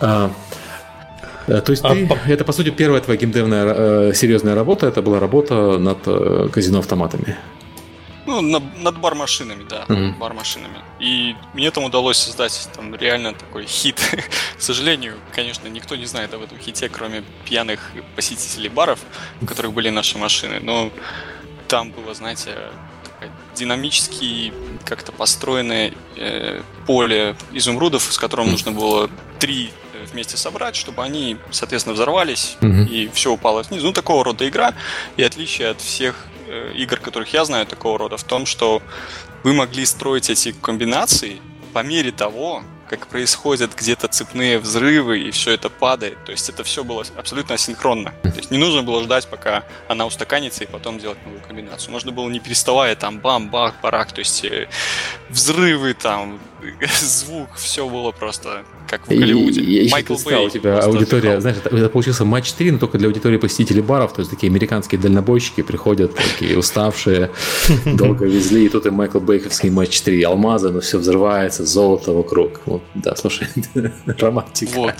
А, 0.00 0.30
э, 1.46 1.60
то 1.60 1.70
есть 1.70 1.84
а, 1.84 1.94
ты, 1.94 2.06
по... 2.06 2.14
это, 2.26 2.44
по 2.44 2.52
сути, 2.52 2.70
первая 2.70 3.00
твоя 3.00 3.18
геймдевная 3.18 3.64
э, 3.66 4.12
серьезная 4.14 4.54
работа, 4.54 4.86
это 4.86 5.02
была 5.02 5.20
работа 5.20 5.78
над 5.78 5.98
э, 6.06 6.48
казино-автоматами. 6.52 7.36
Ну, 8.26 8.40
на, 8.40 8.60
над 8.60 8.98
бар-машинами, 8.98 9.64
да, 9.68 9.84
mm-hmm. 9.88 10.18
бар-машинами. 10.18 10.80
И 10.98 11.36
мне 11.54 11.70
там 11.70 11.84
удалось 11.84 12.18
создать 12.18 12.68
там 12.74 12.94
реально 12.94 13.34
такой 13.34 13.66
хит. 13.66 14.00
К 14.58 14.60
сожалению, 14.60 15.14
конечно, 15.32 15.68
никто 15.68 15.96
не 15.96 16.06
знает 16.06 16.34
об 16.34 16.42
этом 16.42 16.58
хите, 16.58 16.88
кроме 16.88 17.22
пьяных 17.44 17.92
посетителей 18.14 18.68
баров, 18.68 19.00
в 19.40 19.46
которых 19.46 19.72
были 19.72 19.90
наши 19.90 20.18
машины. 20.18 20.60
Но 20.60 20.90
там 21.68 21.90
было, 21.90 22.14
знаете, 22.14 22.56
динамически 23.54 24.52
как-то 24.84 25.12
построенное 25.12 25.92
э, 26.16 26.62
поле 26.86 27.36
изумрудов, 27.52 28.02
с 28.02 28.18
которым 28.18 28.50
нужно 28.50 28.72
было 28.72 29.10
три 29.38 29.70
э, 29.94 30.04
вместе 30.12 30.36
собрать, 30.36 30.76
чтобы 30.76 31.02
они, 31.02 31.38
соответственно, 31.50 31.94
взорвались 31.94 32.56
mm-hmm. 32.60 32.88
и 32.88 33.08
все 33.08 33.32
упало 33.32 33.62
вниз. 33.62 33.82
Ну, 33.82 33.92
такого 33.92 34.24
рода 34.24 34.48
игра. 34.48 34.74
И 35.16 35.22
отличие 35.22 35.68
от 35.68 35.80
всех 35.80 36.26
игр, 36.74 36.98
которых 36.98 37.32
я 37.32 37.44
знаю 37.44 37.66
такого 37.66 37.98
рода, 37.98 38.16
в 38.16 38.24
том, 38.24 38.46
что 38.46 38.82
вы 39.42 39.52
могли 39.52 39.86
строить 39.86 40.30
эти 40.30 40.52
комбинации 40.52 41.40
по 41.72 41.82
мере 41.82 42.10
того, 42.10 42.62
как 42.88 43.08
происходят 43.08 43.74
где-то 43.74 44.08
цепные 44.08 44.58
взрывы, 44.58 45.20
и 45.20 45.30
все 45.30 45.52
это 45.52 45.68
падает. 45.68 46.24
То 46.24 46.32
есть 46.32 46.48
это 46.48 46.64
все 46.64 46.84
было 46.84 47.04
абсолютно 47.16 47.54
асинхронно. 47.54 48.12
То 48.22 48.36
есть 48.36 48.50
не 48.50 48.58
нужно 48.58 48.82
было 48.82 49.02
ждать, 49.02 49.26
пока 49.28 49.64
она 49.88 50.06
устаканится, 50.06 50.64
и 50.64 50.66
потом 50.66 50.98
делать 50.98 51.18
новую 51.24 51.42
комбинацию. 51.42 51.92
Можно 51.92 52.12
было 52.12 52.28
не 52.28 52.40
переставая 52.40 52.94
там 52.96 53.18
бам, 53.18 53.50
бах, 53.50 53.74
барак, 53.82 54.12
то 54.12 54.20
есть 54.20 54.44
э, 54.44 54.68
взрывы 55.28 55.94
там, 55.94 56.40
звук, 57.00 57.48
все 57.56 57.88
было 57.88 58.10
просто 58.12 58.64
как 58.88 59.06
в 59.06 59.08
Голливуде. 59.08 59.62
Я, 59.62 59.82
я 59.82 59.90
Майкл 59.90 60.14
Бэй. 60.24 60.46
у 60.46 60.50
тебя 60.50 60.78
аудитория, 60.78 61.34
отдыхал. 61.34 61.40
знаешь, 61.40 61.56
это, 61.64 61.76
это 61.76 61.88
получился 61.88 62.24
матч 62.24 62.52
3, 62.52 62.72
но 62.72 62.78
только 62.78 62.98
для 62.98 63.08
аудитории 63.08 63.38
посетителей 63.38 63.82
баров, 63.82 64.12
то 64.12 64.20
есть 64.20 64.30
такие 64.30 64.50
американские 64.50 65.00
дальнобойщики 65.00 65.62
приходят, 65.62 66.14
такие 66.14 66.58
уставшие, 66.58 67.30
долго 67.84 68.26
везли, 68.26 68.66
и 68.66 68.68
тут 68.68 68.86
и 68.86 68.90
Майкл 68.90 69.20
Бейковский 69.20 69.70
матч 69.70 70.00
3, 70.00 70.22
алмазы, 70.22 70.70
но 70.70 70.80
все 70.80 70.98
взрывается, 70.98 71.64
золото 71.64 72.12
вокруг. 72.12 72.60
Вот, 72.66 72.82
да, 72.94 73.16
слушай, 73.16 73.48
романтика. 74.06 74.72
Вот. 74.74 74.94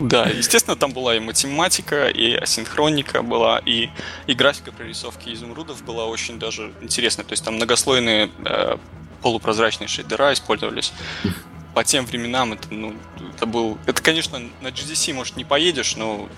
Да, 0.00 0.24
естественно, 0.24 0.76
там 0.76 0.92
была 0.92 1.14
и 1.16 1.20
математика, 1.20 2.08
и 2.08 2.32
асинхроника 2.32 3.22
была, 3.22 3.58
и, 3.58 3.90
и 4.26 4.34
графика 4.34 4.72
прорисовки 4.72 5.28
изумрудов 5.28 5.84
была 5.84 6.06
очень 6.06 6.38
даже 6.38 6.72
интересная. 6.80 7.26
То 7.26 7.32
есть 7.32 7.44
там 7.44 7.56
многослойные 7.56 8.30
э, 8.46 8.76
полупрозрачные 9.22 9.88
шейдера 9.88 10.32
использовались 10.32 10.92
по 11.74 11.84
тем 11.84 12.04
временам 12.04 12.52
это, 12.54 12.66
ну, 12.70 12.94
это 13.34 13.46
был... 13.46 13.78
Это, 13.86 14.02
конечно, 14.02 14.40
на 14.60 14.68
GDC, 14.68 15.14
может, 15.14 15.36
не 15.36 15.44
поедешь, 15.44 15.96
но 15.96 16.28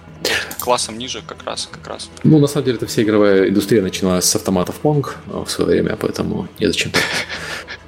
классом 0.61 0.99
ниже 0.99 1.23
как 1.27 1.43
раз, 1.45 1.69
как 1.71 1.87
раз. 1.87 2.11
Ну, 2.23 2.39
на 2.39 2.47
самом 2.47 2.67
деле, 2.67 2.77
это 2.77 2.87
вся 2.87 3.03
игровая 3.03 3.49
индустрия 3.49 3.83
начиналась 3.83 4.27
с 4.27 4.37
автоматов 4.37 4.77
Pong 4.83 5.07
в 5.27 5.49
свое 5.49 5.71
время, 5.71 5.97
поэтому 5.97 6.49
незачем 6.59 6.93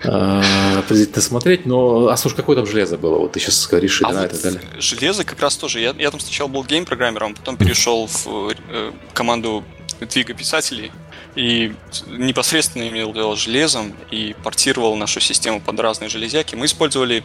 а, 0.04 0.42
приблизительно 0.88 1.22
смотреть. 1.22 1.66
Но, 1.66 2.08
а 2.08 2.16
слушай, 2.16 2.36
какое 2.36 2.56
там 2.56 2.66
железо 2.66 2.96
было? 2.96 3.18
Вот 3.18 3.32
ты 3.32 3.40
сейчас 3.40 3.66
говоришь, 3.66 4.00
а 4.02 4.08
вот 4.08 4.24
и 4.24 4.28
так 4.28 4.42
далее. 4.42 4.60
Железо 4.78 5.24
как 5.24 5.40
раз 5.40 5.56
тоже. 5.56 5.80
Я, 5.80 5.94
я 5.98 6.10
там 6.10 6.20
сначала 6.20 6.48
был 6.48 6.64
гейм-программером, 6.64 7.34
потом 7.34 7.56
перешел 7.56 8.06
в 8.06 8.54
э, 8.70 8.92
команду 9.12 9.64
двигописателей, 10.00 10.90
и 11.34 11.74
непосредственно 12.06 12.88
имел 12.88 13.12
дело 13.12 13.34
с 13.34 13.40
железом 13.40 13.92
и 14.10 14.36
портировал 14.42 14.96
нашу 14.96 15.20
систему 15.20 15.60
под 15.60 15.80
разные 15.80 16.08
железяки. 16.08 16.54
Мы 16.54 16.66
использовали 16.66 17.24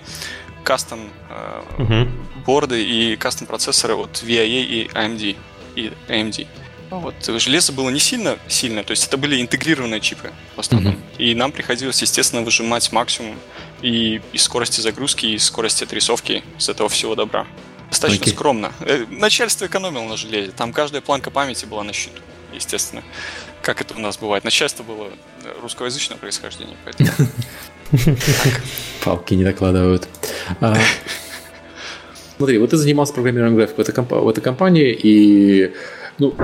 кастом 0.63 1.09
э, 1.29 2.07
борды 2.45 2.83
и 2.83 3.15
кастом 3.15 3.47
процессоры 3.47 3.95
от 3.95 4.23
VIA 4.23 4.63
и 4.63 4.87
AMD. 4.93 5.37
И 5.75 5.91
AMD. 6.07 6.47
Вот, 6.89 7.13
железо 7.23 7.71
было 7.71 7.91
не 7.91 7.99
сильно 7.99 8.39
сильное, 8.47 8.83
то 8.83 8.91
есть 8.91 9.05
это 9.05 9.15
были 9.15 9.39
интегрированные 9.39 9.99
чипы 9.99 10.31
в 10.55 10.59
основном. 10.59 10.95
uh 10.95 11.17
И 11.19 11.35
нам 11.35 11.51
приходилось, 11.51 12.01
естественно, 12.01 12.41
выжимать 12.41 12.91
максимум 12.91 13.35
и, 13.83 14.21
и 14.33 14.37
скорости 14.39 14.81
загрузки, 14.81 15.27
и 15.27 15.37
скорости 15.37 15.83
отрисовки 15.83 16.43
с 16.57 16.67
этого 16.67 16.89
всего 16.89 17.13
добра. 17.13 17.45
Достаточно 17.91 18.23
okay. 18.23 18.33
скромно. 18.33 18.71
Э, 18.79 19.05
начальство 19.07 19.67
экономило 19.67 20.03
на 20.03 20.17
железе. 20.17 20.51
Там 20.51 20.73
каждая 20.73 21.01
планка 21.01 21.29
памяти 21.29 21.65
была 21.65 21.83
на 21.83 21.93
счету, 21.93 22.21
естественно 22.55 23.03
как 23.61 23.81
это 23.81 23.95
у 23.95 23.99
нас 23.99 24.17
бывает. 24.17 24.43
Начальство 24.43 24.83
было 24.83 25.07
русскоязычного 25.61 26.19
происхождения, 26.19 26.75
поэтому... 26.85 27.09
Палки 29.03 29.33
не 29.33 29.43
докладывают. 29.43 30.07
А, 30.61 30.77
смотри, 32.37 32.57
вот 32.57 32.69
ты 32.69 32.77
занимался 32.77 33.13
программированием 33.13 33.57
график 33.57 33.77
в 33.77 34.27
этой, 34.27 34.41
компании, 34.41 34.93
и 34.93 35.73
ну, 36.19 36.35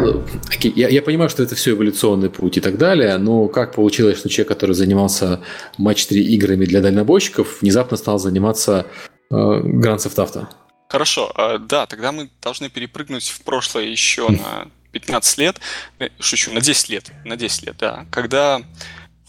окей, 0.49 0.71
я, 0.75 0.87
я 0.87 1.01
понимаю, 1.01 1.29
что 1.29 1.43
это 1.43 1.55
все 1.55 1.71
эволюционный 1.71 2.29
путь 2.29 2.57
и 2.57 2.61
так 2.61 2.77
далее, 2.77 3.17
но 3.17 3.47
как 3.47 3.75
получилось, 3.75 4.17
что 4.17 4.29
человек, 4.29 4.47
который 4.47 4.73
занимался 4.73 5.41
матч 5.77 6.05
3 6.07 6.23
играми 6.33 6.65
для 6.65 6.81
дальнобойщиков, 6.81 7.61
внезапно 7.61 7.97
стал 7.97 8.17
заниматься 8.17 8.87
э, 9.29 9.35
Grand 9.35 9.97
Theft 9.97 10.15
Auto? 10.15 10.47
Хорошо, 10.87 11.31
э, 11.37 11.57
да, 11.59 11.85
тогда 11.87 12.11
мы 12.11 12.29
должны 12.41 12.69
перепрыгнуть 12.69 13.27
в 13.27 13.41
прошлое 13.43 13.85
еще 13.85 14.29
на 14.29 14.67
15 14.99 15.37
лет, 15.37 15.59
э, 15.99 16.09
шучу, 16.19 16.51
на 16.51 16.61
10 16.61 16.89
лет, 16.89 17.11
на 17.23 17.35
10 17.35 17.63
лет, 17.63 17.77
да, 17.77 18.05
когда 18.11 18.61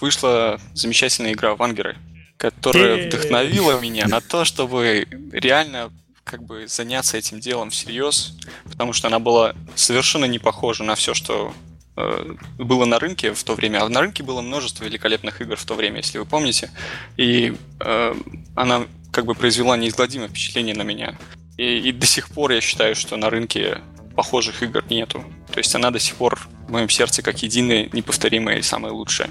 вышла 0.01 0.61
замечательная 0.75 1.33
игра 1.33 1.57
«Вангеры», 1.57 1.97
которая 2.37 3.09
вдохновила 3.09 3.81
меня 3.81 4.07
на 4.09 4.21
то, 4.21 4.45
чтобы 4.45 5.07
реально 5.33 5.91
как 6.25 6.43
бы 6.43 6.67
заняться 6.67 7.17
этим 7.17 7.41
делом 7.41 7.71
всерьез, 7.71 8.37
потому 8.65 8.93
что 8.93 9.09
она 9.09 9.19
была 9.19 9.55
совершенно 9.75 10.25
не 10.25 10.39
похожа 10.39 10.83
на 10.83 10.97
все, 10.97 11.15
что 11.15 11.55
э, 11.97 12.35
было 12.59 12.85
на 12.85 12.99
рынке 12.99 13.33
в 13.33 13.43
то 13.45 13.55
время. 13.55 13.83
А 13.83 13.89
на 13.89 14.01
рынке 14.01 14.25
было 14.25 14.43
множество 14.43 14.85
великолепных 14.85 15.41
игр 15.41 15.57
в 15.57 15.65
то 15.65 15.75
время, 15.75 15.99
если 15.99 16.19
вы 16.19 16.27
помните. 16.27 16.71
И 17.17 17.55
э, 17.81 18.15
она 18.57 18.87
как 19.13 19.25
бы 19.25 19.35
произвела 19.35 19.77
неизгладимое 19.77 20.29
впечатление 20.29 20.75
на 20.75 20.83
меня. 20.83 21.17
И, 21.57 21.79
и 21.79 21.93
до 21.93 22.07
сих 22.07 22.29
пор 22.29 22.51
я 22.51 22.61
считаю, 22.61 22.97
что 22.97 23.17
на 23.17 23.31
рынке 23.31 23.79
похожих 24.17 24.63
игр 24.63 24.85
нету. 24.91 25.25
То 25.57 25.61
есть 25.61 25.75
она 25.75 25.91
до 25.91 25.99
сих 25.99 26.17
пор 26.17 26.39
в 26.69 26.71
моем 26.71 26.91
сердце 26.91 27.23
как 27.23 27.43
единая, 27.43 27.89
неповторимая 27.91 28.59
и 28.59 28.63
самая 28.63 28.93
лучшая. 28.93 29.31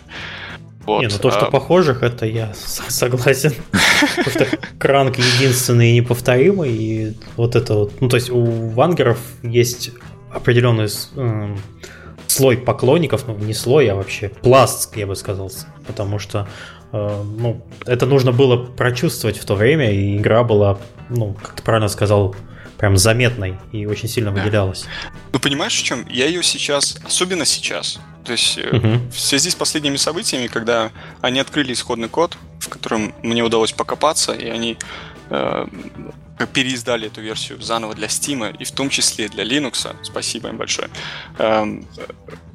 Вот. 0.84 1.02
Не, 1.02 1.08
ну 1.08 1.20
то, 1.20 1.30
что 1.30 1.46
а... 1.46 1.52
похожих, 1.52 2.02
это 2.02 2.26
я 2.26 2.52
согласен. 2.56 3.54
Потому 4.18 4.32
что 4.32 4.58
Кранк 4.80 5.20
единственный 5.20 5.92
и 5.92 5.98
неповторимый, 5.98 6.72
и 6.72 7.18
вот 7.38 7.56
это 7.56 7.76
вот, 7.76 8.02
ну 8.02 8.10
то 8.10 8.16
есть 8.16 8.32
у 8.32 8.44
вангеров 8.44 9.20
есть 9.44 9.92
определенный 10.32 10.88
э, 11.16 11.56
слой 12.26 12.58
поклонников, 12.58 13.28
ну 13.28 13.38
не 13.38 13.54
слой, 13.54 13.88
а 13.90 13.96
вообще 13.96 14.30
пласт, 14.30 14.98
я 14.98 15.06
бы 15.06 15.16
сказал, 15.16 15.52
потому 15.86 16.18
что 16.18 16.48
э, 16.92 17.24
ну, 17.38 17.64
это 17.86 18.08
нужно 18.08 18.32
было 18.32 18.58
прочувствовать 18.58 19.38
в 19.38 19.46
то 19.46 19.54
время, 19.54 19.92
и 19.92 20.18
игра 20.18 20.44
была, 20.44 20.80
ну, 21.12 21.36
как 21.40 21.58
ты 21.58 21.62
правильно 21.62 21.88
сказал, 21.88 22.36
прям 22.78 22.98
заметной 22.98 23.58
и 23.72 23.86
очень 23.86 24.10
сильно 24.10 24.32
выделялась. 24.32 24.86
Ну, 25.34 25.40
понимаешь, 25.40 25.76
в 25.76 25.84
чем? 25.84 26.06
Я 26.10 26.28
ее 26.28 26.44
сейчас, 26.44 26.98
особенно 27.04 27.46
сейчас, 27.46 28.00
то 28.24 28.32
есть 28.32 28.58
uh-huh. 28.58 29.12
в 29.12 29.20
связи 29.20 29.50
с 29.50 29.56
последними 29.56 29.98
событиями, 29.98 30.48
когда 30.48 30.92
они 31.22 31.40
открыли 31.40 31.74
исходный 31.74 32.10
код, 32.10 32.38
в 32.60 32.70
котором 32.70 33.14
мне 33.22 33.44
удалось 33.44 33.72
покопаться, 33.72 34.34
и 34.34 34.50
они 34.50 34.78
э, 35.30 35.68
переиздали 36.54 37.08
эту 37.08 37.22
версию 37.22 37.62
заново 37.62 37.94
для 37.94 38.08
Steam, 38.08 38.56
и 38.58 38.66
в 38.66 38.72
том 38.72 38.90
числе 38.90 39.30
для 39.30 39.44
Linux, 39.44 39.96
спасибо 40.04 40.50
им 40.50 40.58
большое, 40.58 40.90
э, 41.38 41.82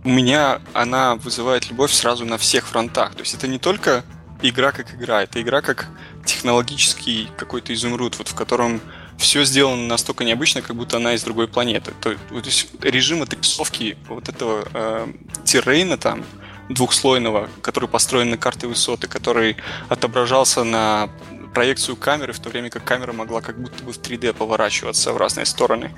у 0.04 0.08
меня 0.08 0.60
она 0.72 1.16
вызывает 1.16 1.70
любовь 1.70 1.92
сразу 1.92 2.24
на 2.24 2.38
всех 2.38 2.66
фронтах. 2.66 3.14
То 3.14 3.20
есть 3.20 3.34
это 3.34 3.46
не 3.46 3.58
только 3.58 4.04
игра 4.42 4.72
как 4.72 4.94
игра, 4.94 5.22
это 5.22 5.40
игра 5.40 5.60
как 5.60 5.88
технологический 6.24 7.28
какой-то 7.36 7.72
изумруд, 7.74 8.16
вот 8.18 8.28
в 8.28 8.34
котором 8.34 8.80
все 9.20 9.44
сделано 9.44 9.86
настолько 9.86 10.24
необычно, 10.24 10.62
как 10.62 10.74
будто 10.74 10.96
она 10.96 11.14
из 11.14 11.22
другой 11.22 11.46
планеты. 11.46 11.92
То, 12.00 12.14
то 12.14 12.36
есть 12.44 12.68
режим 12.80 13.22
отрисовки 13.22 13.96
вот 14.08 14.28
этого 14.28 14.66
э, 14.72 15.06
террейна 15.44 15.98
там, 15.98 16.24
двухслойного, 16.70 17.48
который 17.62 17.88
построен 17.88 18.30
на 18.30 18.38
карте 18.38 18.66
высоты, 18.66 19.08
который 19.08 19.56
отображался 19.88 20.64
на 20.64 21.10
проекцию 21.52 21.96
камеры, 21.96 22.32
в 22.32 22.38
то 22.38 22.48
время 22.48 22.70
как 22.70 22.84
камера 22.84 23.12
могла 23.12 23.40
как 23.40 23.58
будто 23.60 23.82
бы 23.84 23.92
в 23.92 23.98
3D 23.98 24.32
поворачиваться 24.32 25.12
в 25.12 25.16
разные 25.16 25.46
стороны. 25.46 25.94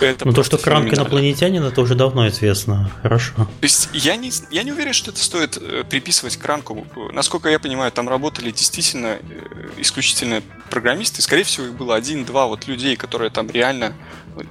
Это 0.00 0.26
ну 0.26 0.32
то, 0.32 0.42
что 0.42 0.58
Кранк 0.58 0.92
инопланетянин, 0.92 1.62
это 1.64 1.80
уже 1.80 1.94
давно 1.94 2.28
известно. 2.28 2.90
Хорошо. 3.02 3.34
То 3.34 3.44
есть 3.62 3.88
я 3.92 4.16
не, 4.16 4.30
я 4.50 4.62
не 4.62 4.72
уверен, 4.72 4.92
что 4.92 5.10
это 5.10 5.22
стоит 5.22 5.56
э, 5.56 5.84
приписывать 5.88 6.36
Кранку. 6.36 6.86
Насколько 7.12 7.48
я 7.48 7.58
понимаю, 7.58 7.90
там 7.92 8.08
работали 8.08 8.50
действительно 8.50 9.18
э, 9.18 9.68
исключительно 9.78 10.42
программисты. 10.70 11.22
Скорее 11.22 11.44
всего, 11.44 11.66
их 11.66 11.74
было 11.74 11.94
один-два 11.96 12.46
вот 12.46 12.66
людей, 12.66 12.96
которые 12.96 13.30
там 13.30 13.50
реально 13.50 13.94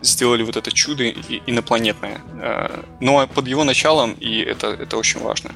сделали 0.01 0.43
вот 0.43 0.57
это 0.57 0.71
чудо 0.71 1.09
инопланетное. 1.09 2.21
Э, 2.41 2.83
но 2.99 3.27
под 3.27 3.47
его 3.47 3.63
началом, 3.63 4.13
и 4.13 4.39
это, 4.39 4.67
это 4.67 4.97
очень 4.97 5.21
важно. 5.21 5.51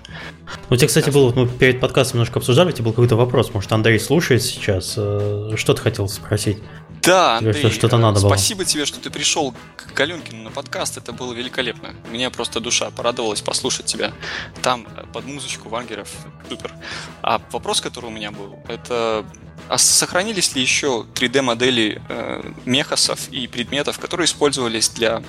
Ну, 0.70 0.76
у 0.76 0.78
тебя, 0.78 0.88
кстати, 0.88 1.10
был, 1.10 1.34
мы 1.34 1.48
перед 1.48 1.80
подкастом 1.80 2.18
немножко 2.18 2.40
обсуждали, 2.40 2.70
у 2.70 2.72
тебя 2.72 2.86
был 2.86 2.92
какой-то 2.92 3.16
вопрос, 3.16 3.54
может, 3.54 3.72
Андрей 3.72 4.00
слушает 4.00 4.44
сейчас, 4.44 4.96
э, 4.98 5.54
что 5.56 5.74
ты 5.74 5.82
хотел 5.82 6.08
спросить? 6.08 6.58
Да, 7.02 7.38
Андрей, 7.38 7.54
что, 7.54 7.70
что-то 7.70 7.98
надо 7.98 8.20
было. 8.20 8.30
спасибо 8.30 8.66
тебе, 8.66 8.86
что 8.86 9.00
ты 9.00 9.10
пришел 9.10 9.54
к 9.76 10.00
Аленкину 10.00 10.44
на 10.44 10.50
подкаст, 10.50 10.98
это 10.98 11.12
было 11.12 11.34
великолепно. 11.34 11.94
Мне 12.10 12.30
просто 12.32 12.60
душа 12.60 12.90
порадовалась 12.90 13.42
послушать 13.42 13.86
тебя 13.86 14.12
там 14.62 14.88
э, 14.96 15.06
под 15.14 15.26
музычку 15.26 15.70
вангеров, 15.70 16.10
супер. 16.50 16.74
А 17.22 17.42
вопрос, 17.52 17.82
который 17.82 18.08
у 18.08 18.10
меня 18.10 18.32
был, 18.32 18.60
это 18.68 19.26
а 19.68 19.78
сохранились 19.78 20.56
ли 20.56 20.62
еще 20.62 21.06
3D-модели 21.16 22.02
э, 22.08 22.52
мехасов 22.66 23.30
и 23.30 23.48
предметов, 23.48 24.00
которые 24.00 24.26
использовались 24.26 24.90
для 24.90 25.24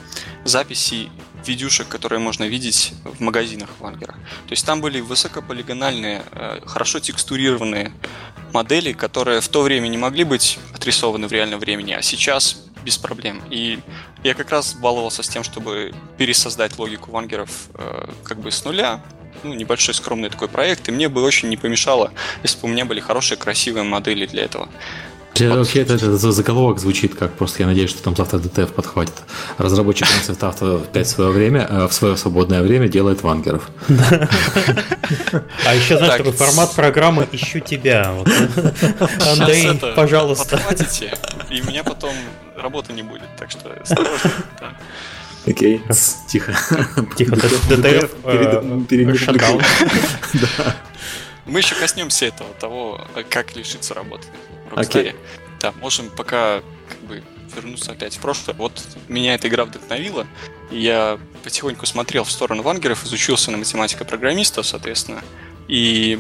записи 0.45 1.09
видюшек, 1.47 1.88
которые 1.88 2.19
можно 2.19 2.45
видеть 2.45 2.93
в 3.05 3.21
магазинах 3.21 3.71
Вангера? 3.81 4.12
То 4.12 4.52
есть 4.52 4.66
там 4.66 4.81
были 4.81 5.00
высокополигональные, 5.00 6.23
э, 6.33 6.61
хорошо 6.66 7.00
текстурированные 7.00 7.93
модели, 8.52 8.93
которые 8.93 9.40
в 9.40 9.49
то 9.49 9.62
время 9.62 9.88
не 9.88 9.99
могли 9.99 10.25
быть 10.25 10.59
отрисованы 10.75 11.28
в 11.28 11.33
реальном 11.33 11.61
времени, 11.61 11.93
а 11.93 12.02
сейчас 12.02 12.59
без 12.87 12.97
проблем. 12.97 13.43
И 13.50 13.81
я 14.23 14.35
как 14.35 14.50
раз 14.50 14.75
баловался 14.75 15.23
с 15.23 15.28
тем, 15.28 15.43
чтобы 15.43 15.93
пересоздать 16.16 16.78
логику 16.78 17.11
вангеров 17.11 17.50
э, 17.75 18.09
как 18.25 18.38
бы 18.38 18.50
с 18.50 18.64
нуля, 18.64 19.02
ну, 19.43 19.52
небольшой 19.52 19.95
скромный 19.95 20.31
такой 20.31 20.49
проект, 20.49 20.88
и 20.88 20.93
мне 20.93 21.09
бы 21.09 21.23
очень 21.23 21.49
не 21.49 21.57
помешало, 21.57 22.12
если 22.43 22.61
бы 22.61 22.69
у 22.69 22.71
меня 22.71 22.85
были 22.85 23.00
хорошие, 23.00 23.37
красивые 23.37 23.83
модели 23.83 24.25
для 24.26 24.45
этого. 24.45 24.69
Вообще, 25.38 25.83
это, 25.83 25.95
это, 25.95 26.07
это 26.07 26.33
заголовок 26.33 26.78
звучит 26.78 27.14
как 27.14 27.35
просто, 27.35 27.62
я 27.62 27.66
надеюсь, 27.66 27.90
что 27.90 28.02
там 28.02 28.16
завтра 28.16 28.38
DTF 28.38 28.73
подхватит. 28.73 29.14
Разработчик 29.59 30.07
Grand 30.07 30.38
Theft 30.38 30.85
опять 30.85 31.07
в 31.07 31.11
свое 31.11 31.31
время, 31.31 31.66
э, 31.69 31.88
в 31.88 31.93
свое 31.93 32.16
свободное 32.16 32.62
время 32.62 32.88
делает 32.88 33.23
вангеров. 33.23 33.69
А 35.66 35.75
еще, 35.75 35.99
знаешь, 35.99 36.16
такой 36.16 36.33
формат 36.33 36.75
программы 36.75 37.28
«Ищу 37.33 37.61
тебя». 37.61 38.14
Андрей, 39.26 39.78
пожалуйста. 39.95 40.59
И 41.50 41.61
меня 41.61 41.85
потом 41.85 42.14
работы 42.56 42.92
не 42.92 43.02
будет, 43.02 43.28
так 43.36 43.50
что 43.50 43.72
осторожно. 43.72 44.32
Окей, 45.46 45.80
тихо. 46.26 46.56
Тихо, 47.16 47.36
ДТФ 47.36 48.14
шатдаун. 49.16 49.62
Мы 51.46 51.60
еще 51.60 51.76
коснемся 51.76 52.26
этого, 52.26 52.52
того, 52.54 53.06
как 53.30 53.54
лишиться 53.54 53.94
работы 53.94 54.26
в 54.68 54.75
Rockstar. 54.75 55.14
Да, 55.60 55.72
можем 55.80 56.10
пока 56.10 56.62
как 56.88 56.98
бы 57.08 57.22
вернуться 57.54 57.92
опять 57.92 58.16
в 58.16 58.20
прошлое. 58.20 58.56
Вот 58.56 58.82
меня 59.08 59.34
эта 59.34 59.46
игра 59.46 59.64
вдохновила, 59.64 60.26
и 60.70 60.80
я 60.80 61.18
потихоньку 61.44 61.86
смотрел 61.86 62.25
в 62.25 62.30
сторону 62.30 62.62
вангеров, 62.62 63.04
изучился 63.04 63.52
на 63.52 63.58
математика-программиста, 63.58 64.62
соответственно. 64.64 65.22
И 65.68 66.18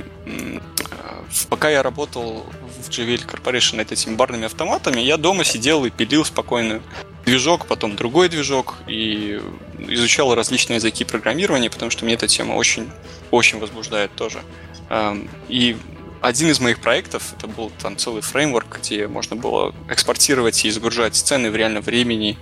пока 1.48 1.70
я 1.70 1.82
работал 1.82 2.46
в 2.80 2.88
JVL 2.88 3.26
Corporation 3.26 3.76
над 3.76 3.92
этими 3.92 4.14
барными 4.14 4.46
автоматами, 4.46 5.00
я 5.00 5.16
дома 5.16 5.44
сидел 5.44 5.84
и 5.84 5.90
пилил 5.90 6.24
спокойно 6.24 6.82
движок, 7.24 7.66
потом 7.66 7.96
другой 7.96 8.28
движок, 8.28 8.74
и 8.86 9.40
изучал 9.78 10.34
различные 10.34 10.76
языки 10.76 11.04
программирования, 11.04 11.70
потому 11.70 11.90
что 11.90 12.04
мне 12.04 12.14
эта 12.14 12.28
тема 12.28 12.54
очень, 12.54 12.90
очень 13.30 13.58
возбуждает 13.58 14.14
тоже. 14.14 14.42
Эм, 14.88 15.28
и 15.48 15.76
один 16.20 16.48
из 16.48 16.60
моих 16.60 16.80
проектов, 16.80 17.34
это 17.36 17.46
был 17.46 17.70
там 17.78 17.96
целый 17.96 18.22
фреймворк, 18.22 18.78
где 18.80 19.06
можно 19.06 19.36
было 19.36 19.74
экспортировать 19.88 20.64
и 20.64 20.70
загружать 20.70 21.16
сцены 21.16 21.50
в 21.50 21.56
реальном 21.56 21.82
времени. 21.82 22.38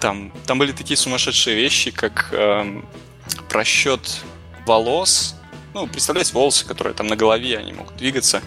Там, 0.00 0.32
там 0.46 0.58
были 0.58 0.72
такие 0.72 0.96
сумасшедшие 0.96 1.56
вещи, 1.56 1.90
как 1.90 2.30
эм, 2.32 2.84
просчет 3.48 4.22
волос, 4.66 5.36
ну, 5.74 5.86
представляете, 5.86 6.32
волосы, 6.32 6.66
которые 6.66 6.94
там 6.94 7.06
на 7.06 7.16
голове, 7.16 7.56
они 7.58 7.72
могут 7.72 7.96
двигаться. 7.96 8.42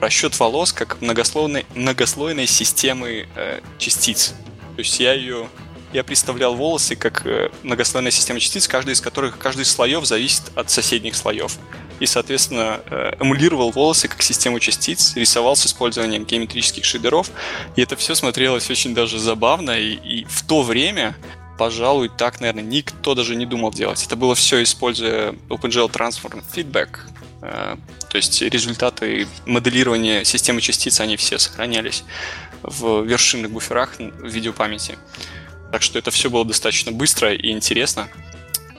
Расчет 0.00 0.38
волос 0.38 0.72
как 0.72 1.00
многослойной, 1.00 1.66
многослойной 1.74 2.46
системы 2.46 3.28
э, 3.34 3.60
частиц. 3.78 4.34
То 4.74 4.80
есть 4.80 5.00
я 5.00 5.14
ее 5.14 5.48
я 5.92 6.04
представлял 6.04 6.54
волосы 6.54 6.96
как 6.96 7.24
э, 7.24 7.50
многослойная 7.62 8.10
система 8.10 8.40
частиц, 8.40 8.68
каждый 8.68 8.92
из 8.92 9.00
которых, 9.00 9.38
каждый 9.38 9.62
из 9.62 9.70
слоев 9.70 10.04
зависит 10.04 10.42
от 10.54 10.70
соседних 10.70 11.14
слоев 11.14 11.56
и, 12.00 12.06
соответственно, 12.06 12.80
э, 12.90 13.14
эмулировал 13.20 13.70
волосы 13.70 14.08
как 14.08 14.20
систему 14.22 14.58
частиц, 14.58 15.16
рисовал 15.16 15.56
с 15.56 15.64
использованием 15.64 16.24
геометрических 16.24 16.84
шейдеров, 16.84 17.30
и 17.76 17.82
это 17.82 17.96
все 17.96 18.14
смотрелось 18.14 18.68
очень 18.68 18.94
даже 18.94 19.18
забавно, 19.18 19.78
и, 19.78 19.94
и 19.94 20.24
в 20.24 20.42
то 20.42 20.62
время 20.62 21.16
пожалуй, 21.58 22.08
так, 22.08 22.40
наверное, 22.40 22.62
никто 22.62 23.14
даже 23.14 23.36
не 23.36 23.46
думал 23.46 23.72
делать. 23.72 24.04
Это 24.04 24.16
было 24.16 24.34
все, 24.34 24.62
используя 24.62 25.32
OpenGL 25.48 25.90
Transform 25.90 26.42
Feedback. 26.54 26.98
Э, 27.42 27.76
то 28.08 28.16
есть 28.16 28.42
результаты 28.42 29.26
моделирования 29.44 30.24
системы 30.24 30.60
частиц, 30.60 31.00
они 31.00 31.16
все 31.16 31.38
сохранялись 31.38 32.04
в 32.62 33.02
вершинных 33.02 33.50
буферах 33.50 33.98
в 33.98 34.26
видеопамяти. 34.26 34.98
Так 35.72 35.82
что 35.82 35.98
это 35.98 36.10
все 36.10 36.30
было 36.30 36.44
достаточно 36.44 36.92
быстро 36.92 37.34
и 37.34 37.50
интересно. 37.50 38.08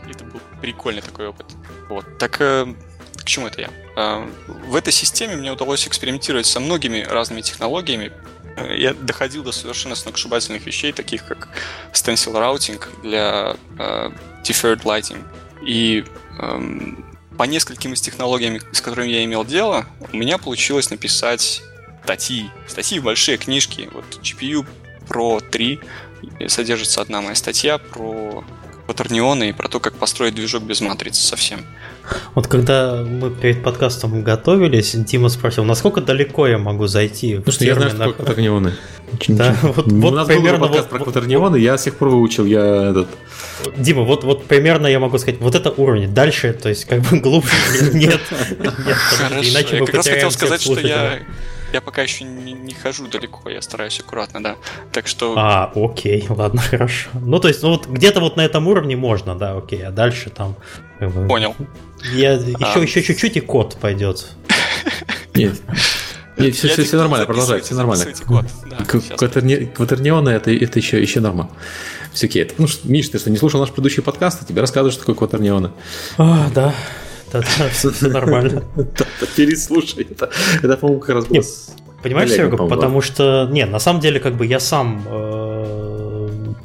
Это 0.09 0.23
был 0.23 0.39
прикольный 0.61 1.01
такой 1.01 1.27
опыт. 1.27 1.45
Вот. 1.89 2.17
Так 2.17 2.37
э, 2.39 2.73
к 3.15 3.23
чему 3.25 3.47
это 3.47 3.61
я? 3.61 3.69
А, 3.95 4.29
в 4.47 4.75
этой 4.75 4.93
системе 4.93 5.35
мне 5.35 5.51
удалось 5.51 5.87
экспериментировать 5.87 6.45
со 6.45 6.59
многими 6.59 7.01
разными 7.01 7.41
технологиями. 7.41 8.11
Э, 8.57 8.75
я 8.75 8.93
доходил 8.93 9.43
до 9.43 9.51
совершенно 9.51 9.95
сногсшибательных 9.95 10.65
вещей, 10.65 10.91
таких 10.91 11.25
как 11.25 11.47
stencil 11.93 12.33
routing 12.33 12.83
для 13.03 13.55
uh, 13.77 14.13
deferred 14.43 14.83
lighting. 14.83 15.23
И 15.65 16.03
um, 16.39 17.03
по 17.37 17.43
нескольким 17.43 17.93
из 17.93 18.01
технологий, 18.01 18.61
с 18.71 18.81
которыми 18.81 19.09
я 19.09 19.23
имел 19.23 19.45
дело, 19.45 19.85
у 20.11 20.17
меня 20.17 20.37
получилось 20.37 20.89
написать 20.89 21.61
статьи. 22.03 22.49
Статьи 22.67 22.99
большие 22.99 23.37
книжки. 23.37 23.89
Вот 23.93 24.05
GPU 24.21 24.65
Pro 25.07 25.41
3 25.41 25.79
содержится 26.47 27.01
одна 27.01 27.21
моя 27.21 27.35
статья 27.35 27.77
про 27.77 28.43
патернионы 28.87 29.49
и 29.49 29.53
про 29.53 29.67
то, 29.67 29.79
как 29.79 29.95
построить 29.95 30.33
движок 30.33 30.63
без 30.63 30.81
матрицы 30.81 31.21
совсем. 31.21 31.65
Вот 32.35 32.47
когда 32.47 33.03
мы 33.03 33.29
перед 33.29 33.63
подкастом 33.63 34.23
готовились, 34.23 34.95
Дима 34.95 35.29
спросил, 35.29 35.63
насколько 35.63 36.01
далеко 36.01 36.47
я 36.47 36.57
могу 36.57 36.87
зайти 36.87 37.41
ну, 37.45 37.51
что 37.51 37.65
я 37.65 37.75
знаю, 37.75 37.91
что 37.91 38.13
кватернионы. 38.13 38.73
Да, 39.27 39.55
вот, 39.61 39.91
вот 39.91 40.11
У 40.11 40.15
нас 40.15 40.27
примерно 40.27 40.59
был 40.59 40.67
подкаст 40.67 40.91
вот, 40.91 40.99
про 40.99 41.11
кватернионы, 41.11 41.57
я 41.57 41.77
с 41.77 41.83
тех 41.83 41.95
пор 41.95 42.09
выучил, 42.09 42.45
я 42.45 42.91
этот... 42.91 43.07
Дима, 43.77 44.03
вот, 44.03 44.23
вот 44.23 44.45
примерно 44.45 44.87
я 44.87 44.99
могу 44.99 45.17
сказать, 45.17 45.39
вот 45.39 45.55
это 45.55 45.71
уровень. 45.71 46.13
Дальше, 46.13 46.53
то 46.53 46.69
есть 46.69 46.85
как 46.85 47.01
бы 47.01 47.19
глубже 47.19 47.51
нет. 47.93 48.21
Иначе 48.59 49.79
мы 49.79 49.85
как 49.85 49.95
раз 49.95 50.07
хотел 50.07 50.31
сказать, 50.31 50.61
что 50.61 50.79
я 50.79 51.19
я 51.73 51.81
пока 51.81 52.01
еще 52.01 52.23
не, 52.23 52.53
не 52.53 52.73
хожу 52.73 53.07
далеко, 53.07 53.49
я 53.49 53.61
стараюсь 53.61 53.99
аккуратно, 53.99 54.41
да. 54.41 54.55
Так 54.93 55.07
что. 55.07 55.33
А, 55.37 55.71
окей, 55.75 56.25
ладно, 56.29 56.61
хорошо. 56.61 57.09
Ну, 57.13 57.39
то 57.39 57.49
есть, 57.49 57.61
ну 57.61 57.71
вот 57.71 57.87
где-то 57.87 58.19
вот 58.21 58.37
на 58.37 58.41
этом 58.41 58.67
уровне 58.67 58.95
можно, 58.95 59.35
да, 59.35 59.57
окей, 59.57 59.85
а 59.85 59.91
дальше 59.91 60.29
там. 60.29 60.55
Понял. 61.27 61.55
Я 62.13 62.33
еще, 62.33 62.55
а... 62.59 62.79
еще 62.79 63.03
чуть-чуть 63.03 63.37
и 63.37 63.39
код 63.41 63.77
пойдет. 63.79 64.27
Нет. 65.35 65.55
Нет, 66.37 66.55
все, 66.55 66.67
все, 66.67 66.83
все 66.83 66.97
нормально, 66.97 67.25
продолжай, 67.25 67.61
все 67.61 67.73
нормально. 67.73 68.05
Да, 68.69 68.85
Кватернионы 68.85 70.29
это, 70.29 70.51
это 70.51 70.77
еще, 70.77 71.01
еще 71.01 71.19
нормально. 71.19 71.51
Все 72.13 72.27
окей. 72.27 72.49
Ну, 72.57 72.67
Миш, 72.83 73.09
ты 73.09 73.17
что, 73.17 73.29
не 73.29 73.37
слушал 73.37 73.59
наш 73.59 73.69
предыдущий 73.69 74.03
подкаст, 74.03 74.41
а 74.41 74.45
тебе 74.45 74.61
рассказывают, 74.61 74.93
что 74.93 75.01
такое 75.01 75.15
кватернионы? 75.15 75.71
А, 76.17 76.49
да, 76.53 76.75
да, 77.31 77.41
да, 77.41 77.69
все 77.69 77.91
нормально. 78.07 78.63
Переслушай. 79.35 80.07
Это, 80.09 80.29
это 80.61 80.77
по-моему, 80.77 81.01
как 81.01 81.15
раз 81.15 81.25
было 81.25 81.43
Понимаешь, 82.03 82.29
Серега, 82.29 82.57
потому 82.57 83.01
что, 83.01 83.49
не, 83.51 83.65
на 83.65 83.79
самом 83.79 83.99
деле, 84.01 84.19
как 84.19 84.35
бы 84.35 84.45
я 84.45 84.59
сам 84.59 85.03
э, 85.07 85.86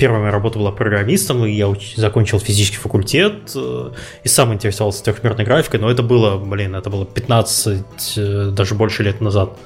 первая 0.02 0.20
моя 0.20 0.32
работа 0.32 0.58
была 0.58 0.72
программистом, 0.72 1.46
и 1.46 1.52
я 1.52 1.72
закончил 1.94 2.40
физический 2.40 2.78
факультет, 2.78 3.52
э, 3.54 3.90
и 4.24 4.28
сам 4.28 4.52
интересовался 4.52 5.04
трехмерной 5.04 5.44
графикой, 5.44 5.78
но 5.78 5.88
это 5.88 6.02
было, 6.02 6.38
блин, 6.38 6.74
это 6.74 6.90
было 6.90 7.06
15, 7.06 8.14
э, 8.16 8.50
даже 8.50 8.74
больше 8.74 9.04
лет 9.04 9.20
назад, 9.20 9.56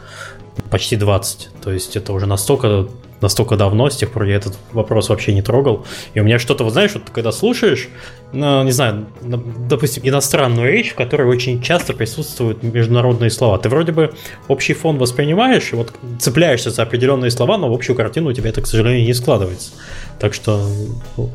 почти 0.70 0.96
20, 0.96 1.48
то 1.64 1.72
есть 1.72 1.96
это 1.96 2.12
уже 2.12 2.26
настолько 2.26 2.86
настолько 3.20 3.56
давно, 3.56 3.88
с 3.90 3.96
тех 3.96 4.10
пор 4.10 4.24
я 4.24 4.36
этот 4.36 4.56
вопрос 4.72 5.08
вообще 5.08 5.32
не 5.32 5.42
трогал. 5.42 5.86
И 6.14 6.20
у 6.20 6.24
меня 6.24 6.38
что-то, 6.38 6.64
вот 6.64 6.72
знаешь, 6.72 6.92
вот 6.94 7.10
когда 7.10 7.32
слушаешь, 7.32 7.88
ну, 8.32 8.62
не 8.62 8.72
знаю, 8.72 9.06
допустим, 9.20 10.02
иностранную 10.06 10.70
речь, 10.70 10.92
в 10.92 10.94
которой 10.94 11.26
очень 11.26 11.62
часто 11.62 11.92
присутствуют 11.92 12.62
международные 12.62 13.30
слова. 13.30 13.58
Ты 13.58 13.68
вроде 13.68 13.92
бы 13.92 14.14
общий 14.48 14.74
фон 14.74 14.98
воспринимаешь, 14.98 15.72
и 15.72 15.76
вот 15.76 15.92
цепляешься 16.18 16.70
за 16.70 16.82
определенные 16.82 17.30
слова, 17.30 17.58
но 17.58 17.70
в 17.70 17.72
общую 17.72 17.96
картину 17.96 18.30
у 18.30 18.32
тебя 18.32 18.50
это, 18.50 18.60
к 18.62 18.66
сожалению, 18.66 19.06
не 19.06 19.14
складывается. 19.14 19.72
Так 20.18 20.34
что, 20.34 20.66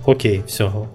окей, 0.05 0.43
все. 0.47 0.87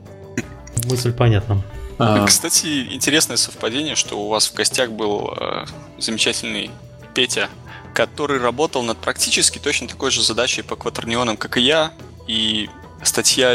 Мысль 0.89 1.13
понятна. 1.13 1.63
А... 1.99 2.25
Кстати, 2.27 2.87
интересное 2.93 3.37
совпадение, 3.37 3.95
что 3.95 4.19
у 4.19 4.29
вас 4.29 4.49
в 4.49 4.55
гостях 4.55 4.91
был 4.91 5.35
э, 5.39 5.65
замечательный 5.99 6.71
Петя 7.15 7.49
который 7.97 8.39
работал 8.39 8.83
над 8.83 8.99
практически 8.99 9.59
точно 9.59 9.89
такой 9.89 10.11
же 10.11 10.23
задачей 10.23 10.61
по 10.61 10.77
кватернионам, 10.77 11.39
как 11.39 11.57
и 11.57 11.63
я, 11.63 11.95
и 12.27 12.69
статья 13.03 13.55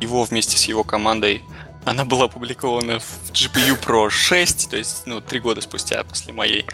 его 0.00 0.22
вместе 0.22 0.56
с 0.56 0.66
его 0.66 0.84
командой 0.84 1.42
она 1.84 2.04
была 2.04 2.26
опубликована 2.26 3.00
в 3.00 3.32
GPU 3.32 3.76
Pro 3.80 4.08
6, 4.08 4.70
то 4.70 4.76
есть, 4.76 5.02
ну, 5.06 5.20
три 5.20 5.40
года 5.40 5.60
спустя 5.60 6.02
после 6.04 6.32
моей. 6.32 6.64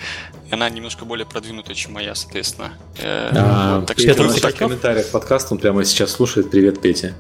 И 0.51 0.55
она 0.55 0.69
немножко 0.69 1.05
более 1.05 1.27
продвинутая, 1.27 1.75
чем 1.75 1.93
моя, 1.93 2.15
соответственно. 2.15 2.73
Э, 2.99 3.31
а, 3.33 3.85
так 3.87 3.99
что... 3.99 4.15
Петя 4.15 4.49
в 4.49 4.55
комментариях 4.55 5.11
подкаста, 5.11 5.55
он 5.55 5.61
прямо 5.61 5.85
сейчас 5.85 6.11
слушает. 6.11 6.51
Привет, 6.51 6.81
Петя. 6.81 7.15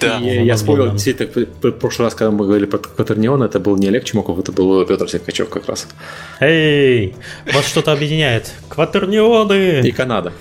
Да. 0.00 0.18
И 0.18 0.44
я 0.44 0.56
вспомнил, 0.56 0.90
действительно, 0.92 1.46
в 1.62 1.70
прошлый 1.72 2.06
раз, 2.06 2.14
когда 2.14 2.30
мы 2.32 2.44
говорили 2.44 2.66
про 2.66 2.78
Кватернион, 2.78 3.42
это 3.42 3.60
был 3.60 3.76
не 3.76 3.86
Олег 3.88 4.04
Чумаков, 4.04 4.38
это 4.38 4.50
был 4.50 4.84
Петр 4.84 5.08
Серкачев 5.08 5.48
как 5.48 5.66
раз. 5.66 5.86
Эй, 6.40 7.14
вас 7.52 7.66
что-то 7.66 7.92
объединяет. 7.92 8.52
Кватернионы! 8.68 9.80
И 9.86 9.92
Канада. 9.92 10.32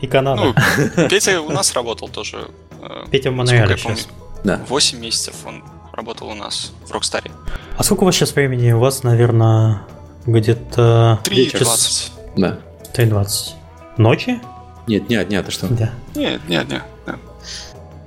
И 0.00 0.08
Канада. 0.08 0.54
Ну, 0.96 1.08
Петя 1.08 1.40
у 1.40 1.50
нас 1.50 1.72
работал 1.74 2.08
тоже. 2.08 2.48
Э, 2.80 3.04
Петя 3.10 3.30
в 3.30 3.34
Монреале 3.34 3.76
сейчас. 3.76 4.08
Да. 4.42 4.60
8 4.68 4.98
месяцев 4.98 5.34
он 5.46 5.62
работал 5.92 6.28
у 6.28 6.34
нас 6.34 6.72
в 6.86 6.90
Рокстаре. 6.90 7.30
А 7.76 7.82
сколько 7.82 8.02
у 8.02 8.06
вас 8.06 8.14
сейчас 8.14 8.34
времени? 8.34 8.72
У 8.72 8.78
вас, 8.78 9.02
наверное, 9.02 9.82
где-то... 10.26 11.20
3.20. 11.24 12.10
Да. 12.36 12.58
3.20. 12.94 13.28
Ночи? 13.98 14.40
Нет, 14.86 15.08
нет, 15.08 15.28
нет, 15.30 15.46
ты 15.46 15.52
что? 15.52 15.68
Да. 15.68 15.92
Нет, 16.14 16.40
нет, 16.48 16.68
нет. 16.68 16.82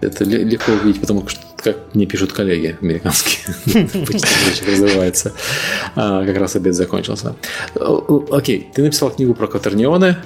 Это 0.01 0.23
легко 0.23 0.73
увидеть, 0.73 1.01
потому 1.01 1.27
что, 1.27 1.39
как 1.57 1.95
мне 1.95 2.05
пишут 2.05 2.31
коллеги 2.33 2.77
американские, 2.79 3.55
развивается. 4.67 5.33
А, 5.95 6.23
как 6.25 6.37
раз 6.37 6.55
обед 6.55 6.75
закончился. 6.75 7.35
Окей, 8.31 8.69
ты 8.73 8.83
написал 8.83 9.09
книгу 9.09 9.33
про 9.33 9.47
Катернионы. 9.47 10.17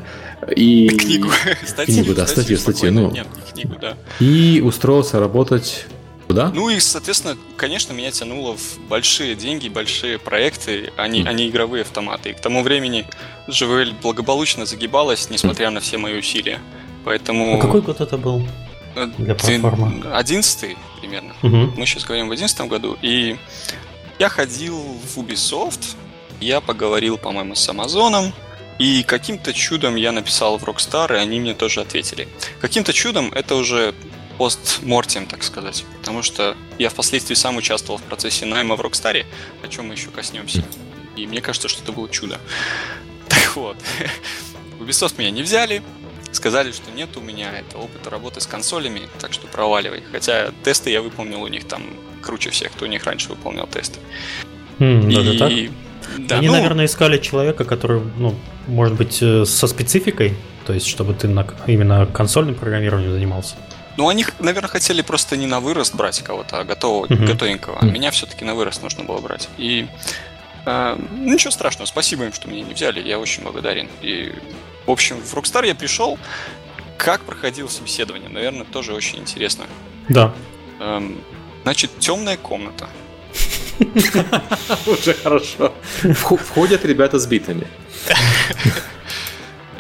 И... 0.56 0.90
Книгу, 0.98 1.30
статью. 1.66 1.96
Книгу, 1.96 2.14
да, 2.14 2.28
статью, 2.28 2.58
статью. 2.58 2.92
Ну, 2.92 3.12
Нет, 3.12 3.28
не 3.36 3.52
книгу, 3.52 3.80
да. 3.80 3.96
И 4.20 4.62
устроился 4.64 5.20
работать 5.20 5.86
Куда? 6.30 6.52
Ну 6.52 6.70
и, 6.70 6.80
соответственно, 6.80 7.36
конечно, 7.58 7.92
меня 7.92 8.12
тянуло 8.12 8.56
в 8.56 8.78
большие 8.88 9.34
деньги, 9.34 9.68
большие 9.68 10.20
проекты, 10.20 10.94
а 10.96 11.08
не, 11.08 11.24
mm. 11.24 11.28
а 11.28 11.34
не 11.34 11.50
игровые 11.50 11.82
автоматы. 11.82 12.30
И 12.30 12.34
к 12.34 12.40
тому 12.40 12.62
времени 12.62 13.08
ЖВЛ 13.48 13.96
благополучно 14.00 14.68
загибалась, 14.68 15.32
несмотря 15.32 15.70
mm. 15.70 15.72
на 15.72 15.80
все 15.80 15.98
мои 15.98 16.20
усилия. 16.20 16.60
Поэтому... 17.04 17.58
А 17.58 17.60
какой 17.60 17.82
год 17.82 18.00
это 18.00 18.16
был? 18.20 18.48
Э, 18.96 19.08
для 19.18 19.34
платформы? 19.34 20.06
Одиннадцатый 20.14 20.78
примерно. 21.00 21.34
Mm-hmm. 21.42 21.74
Мы 21.76 21.86
сейчас 21.88 22.04
говорим 22.06 22.30
в 22.30 22.32
одиннадцатом 22.32 22.68
году. 22.68 22.96
И 23.02 23.36
я 24.20 24.30
ходил 24.30 24.78
в 24.78 25.18
Ubisoft, 25.18 25.96
я 26.40 26.62
поговорил, 26.62 27.18
по-моему, 27.18 27.56
с 27.56 27.68
Амазоном, 27.68 28.34
и 28.78 29.02
каким-то 29.02 29.52
чудом 29.52 29.96
я 29.96 30.12
написал 30.12 30.60
в 30.60 30.64
Rockstar, 30.64 31.12
и 31.16 31.18
они 31.18 31.40
мне 31.40 31.56
тоже 31.56 31.82
ответили. 31.82 32.28
Каким-то 32.62 32.94
чудом 32.94 33.32
это 33.34 33.56
уже 33.56 33.96
постмортем, 34.40 35.26
так 35.26 35.44
сказать. 35.44 35.84
Потому 36.00 36.24
что 36.24 36.56
я 36.80 36.90
впоследствии 36.90 37.36
сам 37.36 37.58
участвовал 37.58 38.00
в 38.00 38.04
процессе 38.04 38.46
найма 38.46 38.78
в 38.78 38.82
Рокстаре, 38.82 39.26
о 39.62 39.68
чем 39.68 39.90
мы 39.90 39.96
еще 39.96 40.10
коснемся. 40.10 40.64
И 41.18 41.28
мне 41.28 41.42
кажется, 41.42 41.68
что 41.68 41.84
это 41.84 41.92
было 41.92 42.10
чудо. 42.10 42.40
Так 43.28 43.56
вот, 43.56 43.78
Ubisoft 44.80 45.16
меня 45.20 45.30
не 45.30 45.44
взяли, 45.44 45.84
сказали, 46.32 46.72
что 46.72 46.90
нет 46.90 47.16
у 47.16 47.22
меня 47.22 47.52
это 47.52 47.78
опыта 47.78 48.10
работы 48.10 48.42
с 48.42 48.48
консолями, 48.48 49.02
так 49.20 49.34
что 49.34 49.46
проваливай. 49.48 50.04
Хотя 50.12 50.52
тесты 50.64 50.90
я 50.90 51.04
выполнил 51.04 51.44
у 51.44 51.48
них 51.48 51.66
там 51.66 51.84
круче 52.22 52.50
всех, 52.50 52.72
кто 52.72 52.86
у 52.86 52.88
них 52.88 53.04
раньше 53.04 53.30
выполнял 53.30 53.68
тесты. 53.68 54.00
Mm, 54.80 55.12
и... 55.12 55.38
так? 55.38 56.28
Да, 56.28 56.38
Они, 56.38 56.48
ну... 56.48 56.54
наверное, 56.54 56.86
искали 56.86 57.20
человека, 57.20 57.66
который, 57.66 58.02
ну, 58.18 58.36
может 58.68 58.98
быть, 58.98 59.20
э, 59.22 59.46
со 59.46 59.68
спецификой, 59.68 60.34
то 60.66 60.74
есть, 60.74 60.88
чтобы 60.88 61.14
ты 61.14 61.28
на, 61.28 61.46
именно 61.68 62.08
консольным 62.08 62.56
программированием 62.56 63.12
занимался. 63.12 63.58
Ну, 63.98 64.08
они, 64.08 64.26
наверное, 64.40 64.70
хотели 64.70 65.02
просто 65.02 65.36
не 65.38 65.48
на 65.48 65.60
вырост 65.60 65.94
брать 65.96 66.22
кого-то, 66.22 66.60
а 66.60 66.64
готового, 66.64 67.06
mm-hmm. 67.06 67.26
готовенького. 67.26 67.80
Mm-hmm. 67.80 67.92
Меня 67.92 68.12
все-таки 68.12 68.46
на 68.46 68.56
вырост 68.56 68.82
нужно 68.82 69.04
было 69.04 69.20
брать. 69.20 69.50
И 69.58 69.88
э, 70.66 70.98
ну, 71.12 71.34
ничего 71.34 71.52
страшного, 71.52 71.86
спасибо 71.86 72.26
им, 72.26 72.34
что 72.34 72.48
меня 72.48 72.64
не 72.64 72.74
взяли, 72.74 73.02
я 73.02 73.20
очень 73.20 73.44
благодарен. 73.44 73.90
И, 74.02 74.34
в 74.86 74.92
общем, 74.92 75.18
в 75.22 75.34
Rockstar 75.34 75.66
я 75.66 75.76
пришел. 75.76 76.18
Как 76.98 77.22
проходило 77.22 77.68
собеседование? 77.68 78.30
Наверное, 78.30 78.66
тоже 78.66 78.94
очень 78.94 79.20
интересно. 79.20 79.66
Да. 80.10 80.34
Эм, 80.80 81.22
значит, 81.64 81.92
темная 82.00 82.38
комната. 82.38 82.90
Уже 84.86 85.14
хорошо. 85.14 85.74
Входят 86.14 86.86
ребята 86.86 87.20
с 87.20 87.26
битами. 87.26 87.68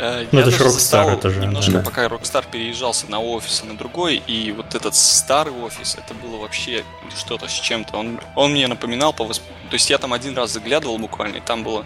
Э, 0.02 0.26
ну, 0.32 0.40
это 0.40 0.50
же 0.50 0.64
Rockstar, 0.64 1.12
это 1.12 1.30
же. 1.30 1.42
Немножко 1.42 1.74
да. 1.74 1.82
пока 1.82 2.06
Rockstar 2.06 2.46
переезжался 2.50 3.12
на 3.12 3.20
офис 3.20 3.64
на 3.64 3.76
другой, 3.78 4.24
и 4.28 4.52
вот 4.54 4.74
этот 4.74 4.96
старый 4.96 5.54
офис, 5.54 5.98
это 5.98 6.14
было 6.14 6.38
вообще 6.38 6.86
что-то 7.18 7.50
с 7.50 7.52
чем-то. 7.52 7.98
Он, 7.98 8.20
он 8.36 8.52
мне 8.54 8.68
напоминал 8.68 9.12
по 9.12 9.26
восп... 9.26 9.44
То 9.70 9.74
есть 9.74 9.90
я 9.90 9.98
там 9.98 10.14
один 10.14 10.38
раз 10.38 10.54
заглядывал 10.54 10.98
буквально, 10.98 11.38
и 11.38 11.42
там 11.42 11.64
было 11.64 11.86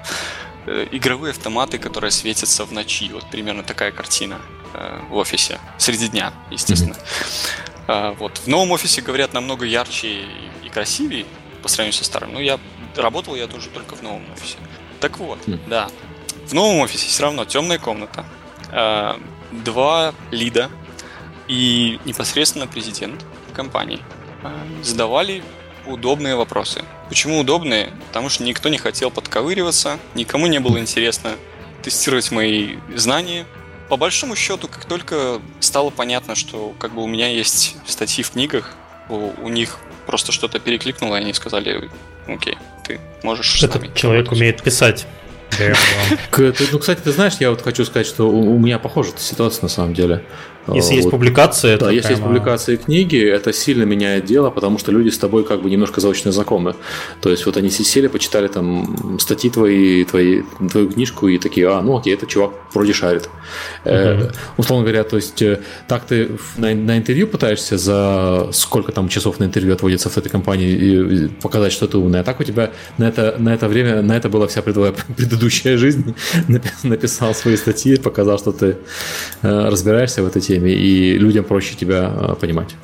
э, 0.68 0.88
игровые 0.92 1.32
автоматы, 1.32 1.80
которые 1.80 2.12
светятся 2.12 2.66
в 2.66 2.72
ночи. 2.72 3.10
Вот 3.12 3.28
примерно 3.32 3.64
такая 3.64 3.92
картина 3.92 4.40
э, 4.76 5.00
в 5.10 5.16
офисе. 5.16 5.60
Среди 5.80 6.08
дня, 6.08 6.34
естественно. 6.52 6.94
Mm-hmm. 6.94 8.12
Э, 8.12 8.16
вот. 8.20 8.38
В 8.38 8.48
новом 8.48 8.72
офисе, 8.74 9.02
говорят, 9.02 9.34
намного 9.34 9.66
ярче 9.66 10.08
и, 10.08 10.28
и 10.66 10.70
красивее 10.70 11.26
по 11.64 11.68
сравнению 11.68 11.98
со 11.98 12.06
старым. 12.06 12.34
Но 12.34 12.40
я 12.40 12.60
работал 12.96 13.34
я 13.34 13.48
тоже 13.48 13.70
только 13.70 13.96
в 13.96 14.04
новом 14.04 14.32
офисе. 14.34 14.58
Так 15.00 15.18
вот, 15.18 15.40
mm. 15.48 15.60
да. 15.68 15.90
В 16.54 16.56
новом 16.56 16.82
офисе 16.82 17.08
все 17.08 17.24
равно 17.24 17.46
темная 17.46 17.80
комната, 17.80 18.26
э, 18.72 19.14
два 19.64 20.14
лида 20.30 20.70
и 21.48 22.00
непосредственно 22.06 22.68
президент 22.68 23.26
компании 23.54 24.00
э, 24.44 24.84
задавали 24.84 25.42
удобные 25.88 26.36
вопросы. 26.36 26.84
Почему 27.10 27.40
удобные? 27.40 27.90
Потому 28.10 28.30
что 28.30 28.44
никто 28.44 28.70
не 28.70 28.78
хотел 28.78 29.10
подковыриваться, 29.10 29.98
никому 30.14 30.46
не 30.46 30.60
было 30.60 30.78
интересно 30.78 31.32
тестировать 31.82 32.30
мои 32.30 32.76
знания. 32.94 33.48
По 33.90 33.98
большому 33.98 34.36
счету, 34.36 34.68
как 34.68 34.86
только 34.86 35.42
стало 35.60 35.90
понятно, 35.90 36.36
что 36.36 36.76
как 36.78 36.94
бы 36.94 37.02
у 37.02 37.08
меня 37.08 37.30
есть 37.30 37.78
статьи 37.88 38.24
в 38.24 38.30
книгах, 38.30 38.76
у, 39.10 39.32
у 39.42 39.50
них 39.50 39.80
просто 40.06 40.32
что-то 40.32 40.60
перекликнуло, 40.60 41.16
и 41.16 41.22
они 41.22 41.34
сказали, 41.34 41.90
окей, 42.28 42.60
ты 42.86 43.00
можешь 43.24 43.64
Этот 43.64 43.96
человек 43.96 44.26
работать. 44.26 44.38
умеет 44.40 44.62
писать. 44.62 45.08
Ну, 46.72 46.80
кстати, 46.80 47.00
ты 47.02 47.12
знаешь, 47.12 47.34
я 47.40 47.50
вот 47.52 47.62
хочу 47.62 47.86
сказать, 47.86 48.08
что 48.08 48.30
у 48.30 48.58
меня 48.60 48.80
похожая 48.80 49.14
ситуация 49.18 49.64
на 49.64 49.70
самом 49.70 49.94
деле. 49.94 50.24
Если 50.68 50.92
вот. 50.92 50.98
есть 50.98 51.10
публикации, 51.10 51.76
да, 51.76 51.92
если 51.92 52.08
прямо... 52.08 52.12
есть 52.12 52.24
публикации 52.24 52.76
книги, 52.78 53.22
это 53.22 53.52
сильно 53.52 53.84
меняет 53.84 54.26
дело, 54.26 54.50
потому 54.50 54.80
что 54.80 54.92
люди 54.92 55.10
с 55.10 55.18
тобой 55.18 55.44
как 55.44 55.62
бы 55.62 55.70
немножко 55.70 56.00
заочно 56.00 56.32
знакомы. 56.32 56.76
То 57.22 57.30
есть 57.30 57.46
вот 57.46 57.58
они 57.58 57.70
сели, 57.70 58.08
почитали 58.08 58.48
там 58.48 59.18
статьи 59.20 59.50
твои, 59.50 60.06
твои, 60.06 60.44
твою 60.72 60.90
книжку 60.90 61.28
и 61.28 61.38
такие, 61.38 61.70
а, 61.70 61.82
ну 61.82 61.98
окей, 61.98 62.14
этот 62.14 62.30
чувак 62.30 62.52
вроде 62.74 62.94
шарит. 62.94 63.24
Угу. 63.84 63.94
Э, 63.94 64.32
условно 64.58 64.86
говоря, 64.86 65.04
то 65.04 65.18
есть 65.18 65.42
э, 65.42 65.60
так 65.88 66.06
ты 66.06 66.32
на, 66.58 66.74
на 66.74 66.98
интервью 66.98 67.28
пытаешься 67.28 67.78
за 67.78 68.50
сколько 68.54 68.92
там 68.94 69.10
часов 69.10 69.40
на 69.40 69.46
интервью 69.46 69.74
отводится 69.74 70.10
в 70.10 70.18
этой 70.18 70.30
компании 70.30 70.70
и 70.70 71.28
показать, 71.28 71.74
что 71.74 71.88
ты 71.88 71.98
умный, 71.98 72.22
а 72.22 72.24
так 72.24 72.40
у 72.40 72.44
тебя 72.44 72.72
на 72.98 73.10
это, 73.10 73.36
на 73.38 73.54
это 73.54 73.68
время, 73.68 74.02
на 74.02 74.16
это 74.16 74.30
была 74.30 74.48
вся 74.48 74.62
предыдущая 75.18 75.78
жизнь, 75.78 76.16
написал 76.84 77.36
свои 77.36 77.58
статьи, 77.58 77.98
показал, 77.98 78.38
что 78.38 78.54
ты 78.54 78.78
э, 79.42 79.70
разбираешься 79.70 80.24
в 80.24 80.28
этой 80.28 80.42
теме 80.42 80.53
теме, 80.54 80.72
и 80.72 81.18
людям 81.18 81.44
проще 81.44 81.76
тебя 81.76 82.08
а, 82.08 82.36
понимать. 82.36 82.76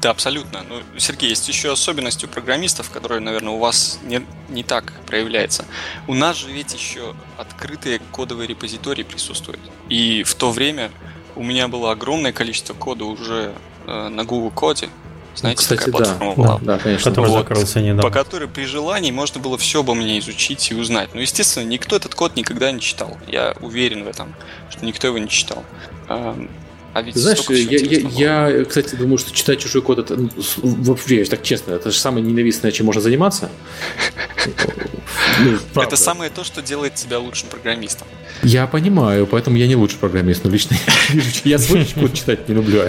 Да, 0.00 0.10
абсолютно. 0.10 0.62
Ну, 0.68 0.76
Сергей, 0.98 1.30
есть 1.30 1.48
еще 1.48 1.72
особенность 1.72 2.24
у 2.24 2.28
программистов, 2.28 2.90
которая, 2.90 3.20
наверное, 3.20 3.52
у 3.52 3.58
вас 3.58 4.00
не, 4.04 4.22
не 4.48 4.64
так 4.64 4.92
проявляется. 5.06 5.64
У 6.08 6.14
нас 6.14 6.36
же 6.36 6.50
ведь 6.50 6.74
еще 6.74 7.14
открытые 7.38 8.00
кодовые 8.10 8.48
репозитории 8.48 9.04
присутствуют. 9.04 9.60
И 9.88 10.24
в 10.24 10.34
то 10.34 10.50
время 10.50 10.90
у 11.36 11.44
меня 11.44 11.68
было 11.68 11.92
огромное 11.92 12.32
количество 12.32 12.74
кода 12.74 13.04
уже 13.04 13.52
э, 13.86 14.08
на 14.08 14.24
Google 14.24 14.50
Коде, 14.50 14.88
знаете, 15.34 15.60
Кстати, 15.60 15.78
какая 15.78 15.92
платформа 15.92 16.34
да, 16.34 16.42
была? 16.42 16.58
Да, 16.60 16.78
конечно. 16.78 17.10
Который 17.10 17.30
вот, 17.30 17.38
закрылся 17.38 17.80
недавно. 17.80 18.02
По 18.02 18.10
которой 18.10 18.48
при 18.48 18.64
желании 18.64 19.10
можно 19.10 19.40
было 19.40 19.56
все 19.56 19.80
обо 19.80 19.94
мне 19.94 20.18
изучить 20.18 20.70
и 20.70 20.74
узнать. 20.74 21.14
Но, 21.14 21.20
естественно, 21.20 21.64
никто 21.64 21.96
этот 21.96 22.14
код 22.14 22.36
никогда 22.36 22.70
не 22.70 22.80
читал. 22.80 23.16
Я 23.26 23.54
уверен 23.60 24.04
в 24.04 24.08
этом, 24.08 24.34
что 24.68 24.84
никто 24.84 25.06
его 25.06 25.18
не 25.18 25.28
читал. 25.28 25.64
А 26.94 27.00
ведь 27.00 27.16
Знаешь, 27.16 27.40
я, 27.48 27.78
я, 27.78 28.48
я, 28.48 28.64
кстати, 28.64 28.94
думаю, 28.96 29.16
что 29.16 29.32
читать 29.34 29.60
чужой 29.60 29.80
код 29.80 29.98
это 29.98 30.16
ну, 30.16 30.28
вообще, 30.62 31.24
так 31.24 31.42
честно, 31.42 31.72
это 31.72 31.90
же 31.90 31.98
самое 31.98 32.24
ненавистное, 32.24 32.70
чем 32.70 32.86
можно 32.86 33.00
заниматься. 33.00 33.50
Ну, 35.40 35.82
это 35.82 35.96
самое 35.96 36.30
то, 36.30 36.44
что 36.44 36.60
делает 36.60 36.94
тебя 36.94 37.18
лучшим 37.18 37.48
программистом. 37.48 38.06
Я 38.42 38.66
понимаю, 38.66 39.26
поэтому 39.26 39.56
я 39.56 39.66
не 39.66 39.76
лучший 39.76 39.98
программист, 39.98 40.44
но 40.44 40.50
лично 40.50 40.76
я 41.44 41.58
свой 41.60 41.86
код 41.86 42.12
читать 42.12 42.48
не 42.48 42.54
люблю. 42.56 42.82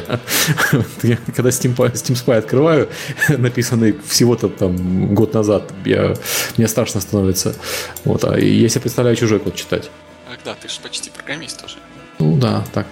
Когда 1.35 1.49
Steam, 1.49 1.75
Steam 1.75 2.15
Spy 2.15 2.37
открываю, 2.37 2.89
написанный 3.29 3.95
всего-то 4.05 4.49
там 4.49 5.13
год 5.13 5.33
назад, 5.33 5.71
я, 5.85 6.15
мне 6.57 6.67
страшно 6.67 6.99
становится. 7.01 7.55
Вот, 8.03 8.25
а 8.25 8.37
если 8.37 8.79
представляю 8.79 9.15
чужой 9.15 9.39
код 9.39 9.55
читать. 9.55 9.89
Ах 10.29 10.39
да, 10.43 10.55
ты 10.55 10.67
же 10.67 10.79
почти 10.81 11.09
программист 11.09 11.61
тоже. 11.61 11.75
Ну 12.19 12.37
да, 12.37 12.65
так, 12.73 12.87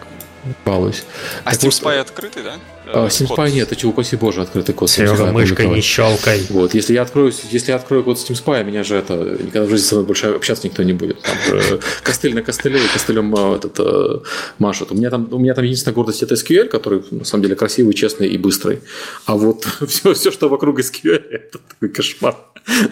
балуюсь. 0.66 1.04
А 1.44 1.52
так 1.52 1.62
Steam 1.62 1.70
Spy 1.70 1.98
вот, 1.98 2.10
открытый, 2.10 2.44
да? 2.44 2.56
А, 2.94 3.08
Steam 3.08 3.28
Spy 3.28 3.52
нет, 3.52 3.72
это 3.72 3.88
упаси 3.88 4.16
боже, 4.16 4.42
открытый 4.42 4.76
код. 4.76 4.90
Серега, 4.90 5.32
мышкой 5.32 5.68
не 5.68 5.82
щелкай. 5.82 6.46
Вот, 6.50 6.74
если 6.74 6.94
я 6.94 7.02
открою, 7.02 7.34
если 7.50 7.72
я 7.72 7.78
открою 7.78 8.04
код 8.04 8.18
Steam 8.18 8.42
Spy, 8.42 8.64
меня 8.64 8.84
же 8.84 8.96
это 8.96 9.14
никогда 9.14 9.64
в 9.64 9.70
жизни 9.70 9.86
со 9.86 9.96
мной 9.96 10.08
больше 10.08 10.28
общаться 10.28 10.68
никто 10.68 10.84
не 10.84 10.94
будет. 10.94 11.22
Там 11.22 11.38
же 11.46 11.80
костыль 12.04 12.34
на 12.34 12.42
костыле 12.42 12.80
костылем 12.94 13.34
а, 13.36 13.56
этот, 13.56 13.80
э, 13.80 14.20
машут. 14.60 14.92
У 14.92 14.96
меня 14.96 15.10
там, 15.10 15.28
у 15.32 15.40
меня 15.40 15.54
там 15.54 15.64
единственная 15.64 15.96
гордость 15.96 16.24
это 16.24 16.36
SQL, 16.36 16.68
который 16.68 17.04
на 17.12 17.26
самом 17.26 17.44
деле 17.44 17.56
красивый, 17.56 17.94
честный 17.94 18.28
и 18.28 18.38
быстрый. 18.38 18.82
А 19.26 19.36
вот 19.36 19.68
все, 19.88 20.14
все 20.14 20.32
что 20.32 20.50
вокруг 20.50 20.80
SQL, 20.80 21.16
это 21.32 21.58
такой 21.58 21.90
кошмар. 21.90 22.36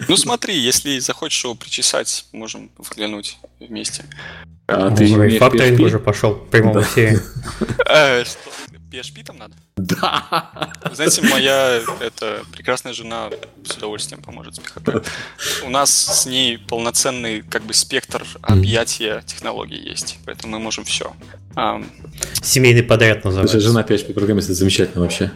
Ну 0.08 0.16
смотри, 0.16 0.58
если 0.58 0.98
захочешь 0.98 1.44
его 1.44 1.54
причесать, 1.54 2.24
можем 2.32 2.70
взглянуть 2.78 3.38
вместе. 3.60 4.04
А, 4.66 4.90
ты 4.90 5.38
факторинг 5.38 5.80
уже 5.80 5.98
пошел 5.98 6.34
в 6.34 6.48
прямом 6.48 6.80
эфире. 6.80 7.20
Э, 7.86 8.24
что, 8.24 8.49
PHP 8.90 9.24
там 9.24 9.38
надо? 9.38 9.54
Да. 9.76 10.72
Знаете, 10.92 11.22
моя 11.22 11.80
это 12.00 12.42
прекрасная 12.52 12.92
жена 12.92 13.30
с 13.64 13.76
удовольствием 13.76 14.22
поможет 14.22 14.56
с 14.56 14.58
PHP. 14.58 15.06
У 15.64 15.70
нас 15.70 15.90
с 15.90 16.26
ней 16.26 16.58
полноценный 16.58 17.42
как 17.42 17.62
бы 17.62 17.72
спектр 17.74 18.26
объятия 18.42 19.22
технологий 19.26 19.78
есть, 19.78 20.18
поэтому 20.24 20.54
мы 20.54 20.58
можем 20.58 20.84
все. 20.84 21.12
Семейный 22.42 22.82
подряд 22.82 23.24
называется. 23.24 23.60
Жена 23.60 23.82
PHP 23.82 24.12
программист, 24.12 24.48
это 24.48 24.58
замечательно 24.58 25.02
вообще. 25.02 25.30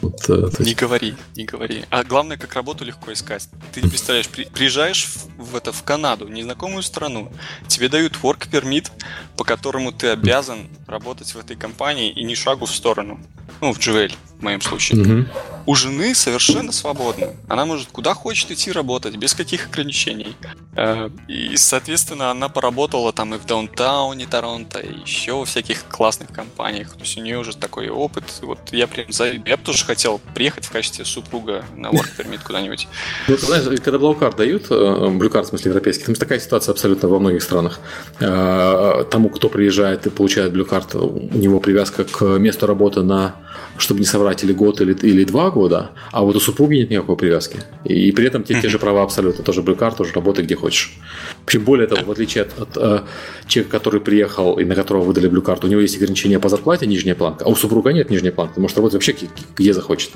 Вот, 0.00 0.28
э, 0.28 0.34
есть... 0.34 0.60
Не 0.60 0.74
говори, 0.74 1.14
не 1.36 1.44
говори. 1.44 1.84
А 1.90 2.04
главное, 2.04 2.36
как 2.36 2.54
работу 2.54 2.84
легко 2.84 3.12
искать. 3.12 3.48
Ты 3.72 3.82
не 3.82 3.88
представляешь, 3.88 4.28
при, 4.28 4.44
приезжаешь 4.44 5.06
в, 5.06 5.50
в, 5.50 5.56
это, 5.56 5.72
в 5.72 5.82
Канаду, 5.82 6.28
незнакомую 6.28 6.82
страну, 6.82 7.32
тебе 7.66 7.88
дают 7.88 8.14
work 8.22 8.48
permit, 8.50 8.90
по 9.36 9.44
которому 9.44 9.92
ты 9.92 10.08
обязан 10.08 10.68
работать 10.86 11.34
в 11.34 11.38
этой 11.38 11.56
компании 11.56 12.10
и 12.10 12.24
ни 12.24 12.34
шагу 12.34 12.66
в 12.66 12.74
сторону. 12.74 13.20
Ну, 13.60 13.72
в 13.72 13.78
Джевель, 13.78 14.14
в 14.38 14.42
моем 14.42 14.60
случае. 14.60 15.00
Угу. 15.00 15.24
У 15.66 15.74
жены 15.74 16.14
совершенно 16.14 16.72
свободно. 16.72 17.34
Она 17.46 17.66
может 17.66 17.88
куда 17.88 18.14
хочет 18.14 18.50
идти 18.50 18.72
работать, 18.72 19.16
без 19.16 19.34
каких 19.34 19.66
ограничений. 19.66 20.34
Э, 20.76 21.10
и, 21.28 21.56
соответственно, 21.56 22.30
она 22.30 22.48
поработала 22.48 23.12
там 23.12 23.34
и 23.34 23.38
в 23.38 23.44
даунтауне 23.44 24.26
Торонто, 24.26 24.78
и 24.78 25.00
еще 25.00 25.34
во 25.34 25.44
всяких 25.44 25.84
классных 25.84 26.30
компаниях. 26.30 26.94
То 26.94 27.00
есть 27.00 27.18
у 27.18 27.20
нее 27.20 27.38
уже 27.38 27.54
такой 27.54 27.90
опыт. 27.90 28.24
Вот 28.40 28.58
я 28.72 28.86
прям 28.86 29.12
за... 29.12 29.26
Я 29.26 29.56
бы 29.56 29.62
тоже 29.62 29.84
хотел 29.84 30.20
приехать 30.34 30.64
в 30.64 30.70
качестве 30.70 31.04
супруга 31.04 31.64
на 31.76 31.88
work 31.88 32.16
permit 32.16 32.40
куда-нибудь. 32.44 32.88
Ну, 33.26 33.36
знаешь, 33.36 33.64
когда 33.82 33.98
Card 33.98 34.36
дают, 34.36 34.66
э, 34.70 34.74
Card, 34.74 35.42
в 35.42 35.48
смысле 35.48 35.70
европейский, 35.70 36.04
там 36.04 36.14
такая 36.14 36.40
ситуация 36.40 36.72
абсолютно 36.72 37.08
во 37.08 37.18
многих 37.18 37.42
странах. 37.42 37.80
Э, 38.20 39.04
тому, 39.10 39.28
кто 39.28 39.50
приезжает 39.50 40.06
и 40.06 40.10
получает 40.10 40.54
Card, 40.54 40.96
у 40.96 41.36
него 41.36 41.60
привязка 41.60 42.04
к 42.04 42.22
месту 42.38 42.66
работы 42.66 43.02
на 43.02 43.34
чтобы 43.78 44.00
не 44.00 44.06
соврать, 44.06 44.27
или 44.44 44.52
год, 44.52 44.80
или, 44.80 44.94
или 45.02 45.24
два 45.24 45.50
года, 45.50 45.90
а 46.12 46.22
вот 46.22 46.36
у 46.36 46.40
супруги 46.40 46.76
нет 46.76 46.90
никакой 46.90 47.16
привязки. 47.16 47.58
И, 47.84 48.08
и 48.08 48.12
при 48.12 48.26
этом 48.26 48.44
те, 48.44 48.60
те 48.60 48.68
же 48.68 48.78
права 48.78 49.02
абсолютно. 49.02 49.44
Тоже 49.44 49.62
блюкар, 49.62 49.94
тоже 49.94 50.12
работай 50.14 50.44
где 50.44 50.54
хочешь. 50.54 50.96
Причем 51.44 51.64
более 51.64 51.86
того, 51.86 52.02
в 52.04 52.10
отличие 52.10 52.42
от, 52.42 52.58
от 52.58 52.76
э, 52.76 53.00
человека, 53.46 53.78
который 53.78 54.00
приехал 54.00 54.58
и 54.58 54.64
на 54.64 54.74
которого 54.74 55.02
выдали 55.02 55.28
блюкарту, 55.28 55.66
у 55.66 55.70
него 55.70 55.80
есть 55.80 55.96
ограничения 55.96 56.38
по 56.38 56.48
зарплате, 56.48 56.86
нижняя 56.86 57.14
планка, 57.14 57.44
а 57.44 57.48
у 57.48 57.54
супруга 57.54 57.92
нет 57.92 58.10
нижней 58.10 58.30
планки. 58.30 58.54
Ты 58.54 58.60
можешь 58.60 58.76
работать 58.76 58.94
вообще 58.94 59.16
где 59.56 59.72
захочет. 59.72 60.10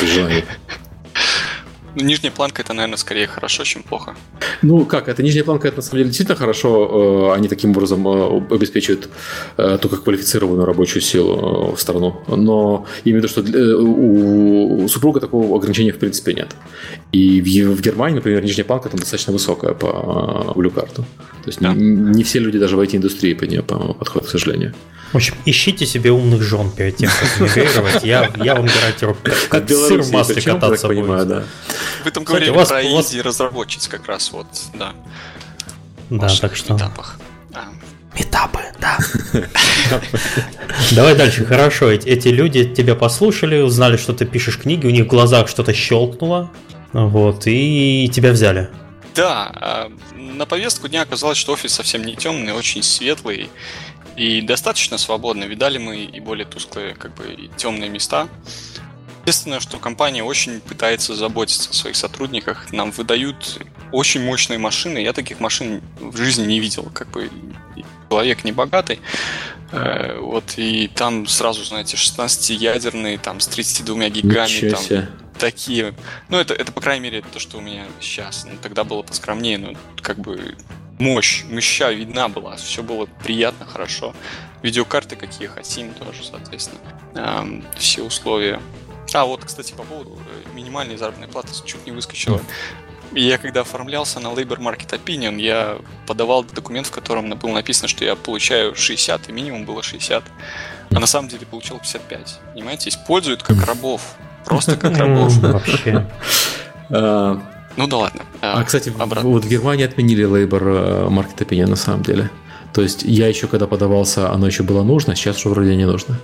При 0.00 0.06
желании. 0.06 0.44
Ну, 1.94 2.04
нижняя 2.04 2.32
планка 2.32 2.62
это, 2.62 2.72
наверное, 2.72 2.96
скорее 2.96 3.26
хорошо, 3.26 3.64
чем 3.64 3.82
плохо. 3.82 4.14
Ну, 4.62 4.84
как, 4.84 5.08
это 5.08 5.22
нижняя 5.22 5.44
планка, 5.44 5.68
это 5.68 5.78
на 5.78 5.82
самом 5.82 5.98
деле 5.98 6.08
действительно 6.08 6.36
хорошо. 6.36 7.32
Э, 7.32 7.36
они 7.36 7.48
таким 7.48 7.70
образом 7.70 8.06
э, 8.06 8.54
обеспечивают 8.54 9.08
э, 9.56 9.78
только 9.80 9.96
квалифицированную 9.96 10.66
рабочую 10.66 11.02
силу 11.02 11.74
в 11.74 11.80
страну. 11.80 12.22
Но 12.28 12.86
именно 13.04 13.22
то, 13.22 13.28
что 13.28 13.42
у 13.42 14.88
супруга 14.88 15.20
такого 15.20 15.56
ограничения 15.56 15.92
в 15.92 15.98
принципе 15.98 16.34
нет. 16.34 16.54
И 17.12 17.40
в 17.40 17.80
Германии, 17.80 18.16
например, 18.16 18.42
нижняя 18.42 18.64
планка 18.64 18.88
там 18.88 19.00
достаточно 19.00 19.32
высокая 19.32 19.72
по 19.74 20.52
блюкарту. 20.54 21.04
То 21.42 21.48
есть 21.48 21.60
да. 21.60 21.72
не 21.74 22.22
все 22.22 22.38
люди 22.38 22.58
даже 22.58 22.76
в 22.76 22.80
IT-индустрии 22.80 23.34
по 23.34 23.44
нее 23.44 23.62
подходят, 23.62 24.28
к 24.28 24.30
сожалению. 24.30 24.74
В 25.12 25.16
общем, 25.16 25.34
ищите 25.44 25.86
себе 25.86 26.12
умных 26.12 26.42
жен 26.42 26.70
перед 26.70 26.96
тем, 26.96 27.10
как 27.10 27.40
мигрировать. 27.40 28.04
Я, 28.04 28.30
я 28.36 28.54
вам 28.54 28.66
гарантирую, 28.66 29.16
как 29.48 29.68
сыр 29.68 30.02
в 30.02 30.12
масле 30.12 30.40
кататься 30.40 30.86
будет. 30.86 31.00
Понимаю, 31.00 31.26
да. 31.26 31.42
Вы 32.04 32.10
там 32.10 32.24
говорили 32.24 32.50
вас, 32.50 32.68
про 32.68 32.82
вас... 32.82 33.14
разработчиц 33.14 33.88
как 33.88 34.06
раз, 34.06 34.30
вот, 34.30 34.46
да. 34.74 34.92
Да, 36.10 36.28
так 36.40 36.54
что... 36.56 36.76
Этапах. 36.76 37.18
Этапы, 38.16 38.60
да. 38.80 38.98
Давай 40.92 41.16
дальше. 41.16 41.44
Хорошо, 41.44 41.90
эти 41.90 42.28
люди 42.28 42.64
тебя 42.64 42.94
послушали, 42.94 43.60
узнали, 43.60 43.96
что 43.96 44.12
ты 44.12 44.26
пишешь 44.26 44.58
книги, 44.58 44.86
у 44.86 44.90
них 44.90 45.04
в 45.04 45.08
глазах 45.08 45.48
что-то 45.48 45.72
щелкнуло, 45.72 46.50
вот, 46.92 47.46
и 47.46 48.10
тебя 48.12 48.32
взяли. 48.32 48.68
Да, 49.14 49.50
а, 49.54 49.92
на 50.14 50.46
повестку 50.46 50.88
дня 50.88 51.02
оказалось, 51.02 51.38
что 51.38 51.52
офис 51.52 51.72
совсем 51.72 52.04
не 52.04 52.14
темный, 52.14 52.52
очень 52.52 52.82
светлый, 52.82 53.48
и 54.16 54.40
достаточно 54.40 54.98
свободно. 54.98 55.44
Видали 55.44 55.78
мы 55.78 56.04
и 56.04 56.20
более 56.20 56.46
тусклые, 56.46 56.94
как 56.94 57.14
бы, 57.14 57.32
и 57.32 57.50
темные 57.56 57.90
места. 57.90 58.28
Естественно, 59.26 59.60
что 59.60 59.78
компания 59.78 60.24
очень 60.24 60.60
пытается 60.60 61.14
заботиться 61.14 61.70
о 61.70 61.74
своих 61.74 61.96
сотрудниках. 61.96 62.72
Нам 62.72 62.90
выдают 62.90 63.60
очень 63.92 64.22
мощные 64.22 64.58
машины. 64.58 64.98
Я 64.98 65.12
таких 65.12 65.40
машин 65.40 65.82
в 66.00 66.16
жизни 66.16 66.46
не 66.46 66.60
видел. 66.60 66.90
Как 66.92 67.08
бы 67.10 67.30
человек 68.08 68.44
не 68.44 68.52
богатый. 68.52 69.00
Э, 69.72 70.18
вот, 70.18 70.54
и 70.56 70.88
там 70.88 71.26
сразу, 71.26 71.64
знаете, 71.64 71.96
16-ядерные, 71.96 73.18
там, 73.18 73.40
с 73.40 73.46
32 73.46 74.08
гигами, 74.08 74.70
там, 74.70 75.08
такие. 75.38 75.94
Ну, 76.28 76.38
это, 76.38 76.54
это, 76.54 76.72
по 76.72 76.80
крайней 76.80 77.04
мере, 77.04 77.22
то, 77.22 77.38
что 77.38 77.58
у 77.58 77.60
меня 77.60 77.86
сейчас. 78.00 78.44
Ну, 78.44 78.52
тогда 78.60 78.84
было 78.84 79.02
поскромнее, 79.02 79.58
но 79.58 79.74
как 80.02 80.18
бы 80.18 80.56
мощь, 81.00 81.44
моща 81.44 81.90
видна 81.90 82.28
была, 82.28 82.56
все 82.56 82.82
было 82.82 83.06
приятно, 83.24 83.66
хорошо. 83.66 84.14
Видеокарты 84.62 85.16
какие 85.16 85.48
хотим 85.48 85.92
тоже, 85.94 86.22
соответственно. 86.22 86.80
Эм, 87.14 87.64
все 87.76 88.02
условия. 88.02 88.60
А, 89.12 89.24
вот, 89.24 89.44
кстати, 89.44 89.72
по 89.72 89.82
поводу 89.82 90.16
э, 90.18 90.54
минимальной 90.54 90.96
заработной 90.96 91.28
платы 91.28 91.48
чуть 91.64 91.84
не 91.86 91.92
выскочила. 91.92 92.40
Я 93.12 93.38
когда 93.38 93.62
оформлялся 93.62 94.20
на 94.20 94.28
Labor 94.28 94.58
Market 94.58 94.90
Opinion, 94.90 95.40
я 95.40 95.78
подавал 96.06 96.44
документ, 96.44 96.86
в 96.86 96.92
котором 96.92 97.30
было 97.30 97.50
написано, 97.50 97.88
что 97.88 98.04
я 98.04 98.14
получаю 98.14 98.76
60, 98.76 99.28
и 99.28 99.32
минимум 99.32 99.64
было 99.64 99.82
60. 99.82 100.22
А 100.92 101.00
на 101.00 101.06
самом 101.06 101.28
деле 101.28 101.44
получил 101.44 101.78
55. 101.78 102.40
Понимаете, 102.54 102.88
используют 102.90 103.42
как 103.42 103.64
рабов. 103.66 104.14
Просто 104.44 104.76
как 104.76 104.96
рабов. 104.96 105.32
Вообще. 105.38 106.06
Ну 107.80 107.86
да 107.86 107.96
ладно. 107.96 108.22
А, 108.42 108.60
а 108.60 108.64
кстати, 108.64 108.92
обратно. 108.98 109.28
вот 109.28 109.44
в 109.44 109.48
Германии 109.48 109.84
отменили 109.84 110.24
э, 110.24 110.46
Market 110.46 111.38
Opinion 111.38 111.68
на 111.68 111.76
самом 111.76 112.02
деле. 112.02 112.30
То 112.72 112.82
есть 112.82 113.02
я 113.02 113.26
еще 113.26 113.46
когда 113.46 113.66
подавался, 113.66 114.30
оно 114.30 114.46
еще 114.46 114.62
было 114.62 114.82
нужно, 114.82 115.16
сейчас 115.16 115.38
уже 115.38 115.48
вроде 115.48 115.74
не 115.76 115.86
нужно. 115.86 116.20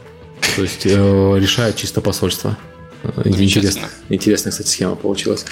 То 0.54 0.62
есть 0.62 0.86
э, 0.86 0.90
решает 1.38 1.76
чисто 1.76 2.00
посольство. 2.00 2.56
Интересно, 3.24 3.88
интересная, 4.08 4.50
кстати, 4.50 4.68
схема 4.68 4.96
получилась. 4.96 5.44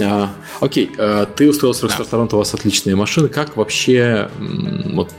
А, 0.00 0.32
окей, 0.60 0.90
а, 0.98 1.26
ты 1.26 1.48
устроился 1.48 1.86
в 1.86 1.96
да. 1.96 2.04
Торонто, 2.04 2.36
у 2.36 2.38
вас 2.38 2.54
отличные 2.54 2.96
машины. 2.96 3.28
Как 3.28 3.56
вообще 3.56 4.30
вот, 4.38 5.12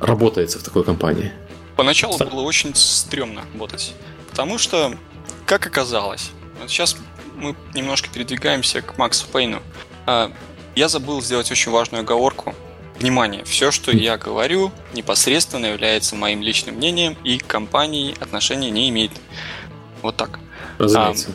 работается 0.00 0.58
в 0.58 0.62
такой 0.62 0.84
компании? 0.84 1.32
Поначалу 1.76 2.18
было 2.18 2.42
очень 2.42 2.74
стрёмно 2.74 3.42
работать. 3.54 3.94
Потому 4.30 4.58
что, 4.58 4.94
как 5.46 5.66
оказалось, 5.66 6.30
вот 6.60 6.70
сейчас 6.70 6.96
мы 7.40 7.56
немножко 7.74 8.08
передвигаемся 8.08 8.82
к 8.82 8.98
Максу 8.98 9.26
Пейну. 9.26 9.62
А, 10.06 10.30
я 10.76 10.88
забыл 10.88 11.22
сделать 11.22 11.50
очень 11.50 11.72
важную 11.72 12.02
оговорку. 12.02 12.54
Внимание, 12.98 13.44
все, 13.44 13.70
что 13.70 13.90
я 13.90 14.18
говорю, 14.18 14.72
непосредственно 14.92 15.66
является 15.66 16.16
моим 16.16 16.42
личным 16.42 16.76
мнением 16.76 17.16
и 17.24 17.38
к 17.38 17.46
компании 17.46 18.14
отношения 18.20 18.70
не 18.70 18.90
имеет. 18.90 19.12
Вот 20.02 20.16
так. 20.16 20.38
Разумеется. 20.78 21.30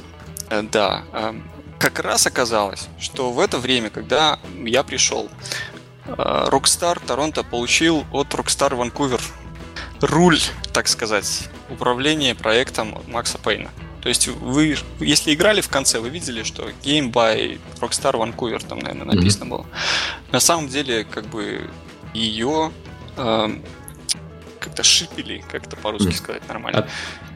А, 0.50 0.62
да. 0.62 1.04
А, 1.12 1.36
как 1.80 2.00
раз 2.00 2.28
оказалось, 2.28 2.88
что 3.00 3.32
в 3.32 3.40
это 3.40 3.58
время, 3.58 3.90
когда 3.90 4.40
я 4.64 4.84
пришел, 4.84 5.30
Rockstar 6.08 7.02
Торонто 7.06 7.44
получил 7.44 8.06
от 8.12 8.28
Rockstar 8.28 8.72
Vancouver 8.78 9.22
руль, 10.02 10.40
так 10.74 10.88
сказать, 10.88 11.50
управления 11.70 12.36
проектом 12.36 12.96
Макса 13.08 13.38
Пейна. 13.38 13.72
То 14.06 14.10
есть 14.10 14.28
вы, 14.28 14.78
если 15.00 15.34
играли 15.34 15.62
в 15.62 15.70
конце, 15.70 16.00
вы 16.00 16.10
видели, 16.10 16.44
что 16.44 16.70
Game 16.84 17.12
by 17.12 17.60
Rockstar 17.80 18.14
Vancouver 18.14 18.64
там, 18.64 18.78
наверное, 18.78 19.16
написано 19.16 19.46
mm-hmm. 19.46 19.50
было. 19.50 19.66
На 20.32 20.40
самом 20.40 20.68
деле, 20.68 21.06
как 21.06 21.26
бы 21.26 21.68
ее 22.14 22.72
э, 23.18 23.48
как-то 24.60 24.84
шипили, 24.84 25.44
как 25.52 25.66
это 25.66 25.76
по-русски 25.76 26.10
mm-hmm. 26.10 26.18
сказать 26.18 26.48
нормально. 26.48 26.82
От... 26.82 26.90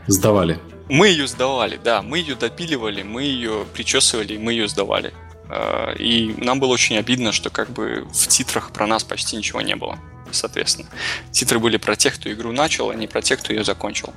Сдавали. 0.06 0.60
Мы 0.90 1.08
ее 1.08 1.28
сдавали, 1.28 1.80
да, 1.84 2.04
мы 2.04 2.20
ее 2.20 2.36
допиливали, 2.36 3.02
мы 3.02 3.24
ее 3.24 3.66
причесывали, 3.74 4.38
мы 4.38 4.52
ее 4.52 4.68
сдавали. 4.68 5.12
Э, 5.50 5.96
и 5.98 6.36
нам 6.38 6.60
было 6.60 6.74
очень 6.74 6.98
обидно, 6.98 7.32
что 7.32 7.50
как 7.50 7.72
бы 7.72 8.08
в 8.14 8.28
титрах 8.28 8.72
про 8.72 8.86
нас 8.86 9.04
почти 9.04 9.38
ничего 9.38 9.62
не 9.62 9.76
было 9.76 9.98
соответственно. 10.30 10.88
Титры 11.32 11.58
были 11.58 11.78
про 11.78 11.96
тех, 11.96 12.14
кто 12.14 12.32
игру 12.32 12.52
начал, 12.52 12.92
а 12.92 12.94
не 12.94 13.08
про 13.08 13.24
тех, 13.24 13.40
кто 13.40 13.54
ее 13.54 13.64
закончил. 13.64 14.14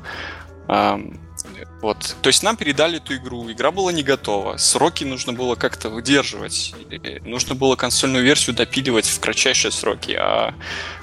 Вот. 1.80 2.16
То 2.22 2.28
есть 2.28 2.42
нам 2.42 2.56
передали 2.56 2.98
эту 2.98 3.16
игру, 3.16 3.50
игра 3.50 3.70
была 3.70 3.92
не 3.92 4.02
готова, 4.02 4.56
сроки 4.56 5.04
нужно 5.04 5.32
было 5.32 5.54
как-то 5.54 5.90
выдерживать, 5.90 6.74
нужно 7.22 7.54
было 7.54 7.76
консольную 7.76 8.24
версию 8.24 8.56
допиливать 8.56 9.06
в 9.06 9.20
кратчайшие 9.20 9.72
сроки, 9.72 10.12
а, 10.12 10.54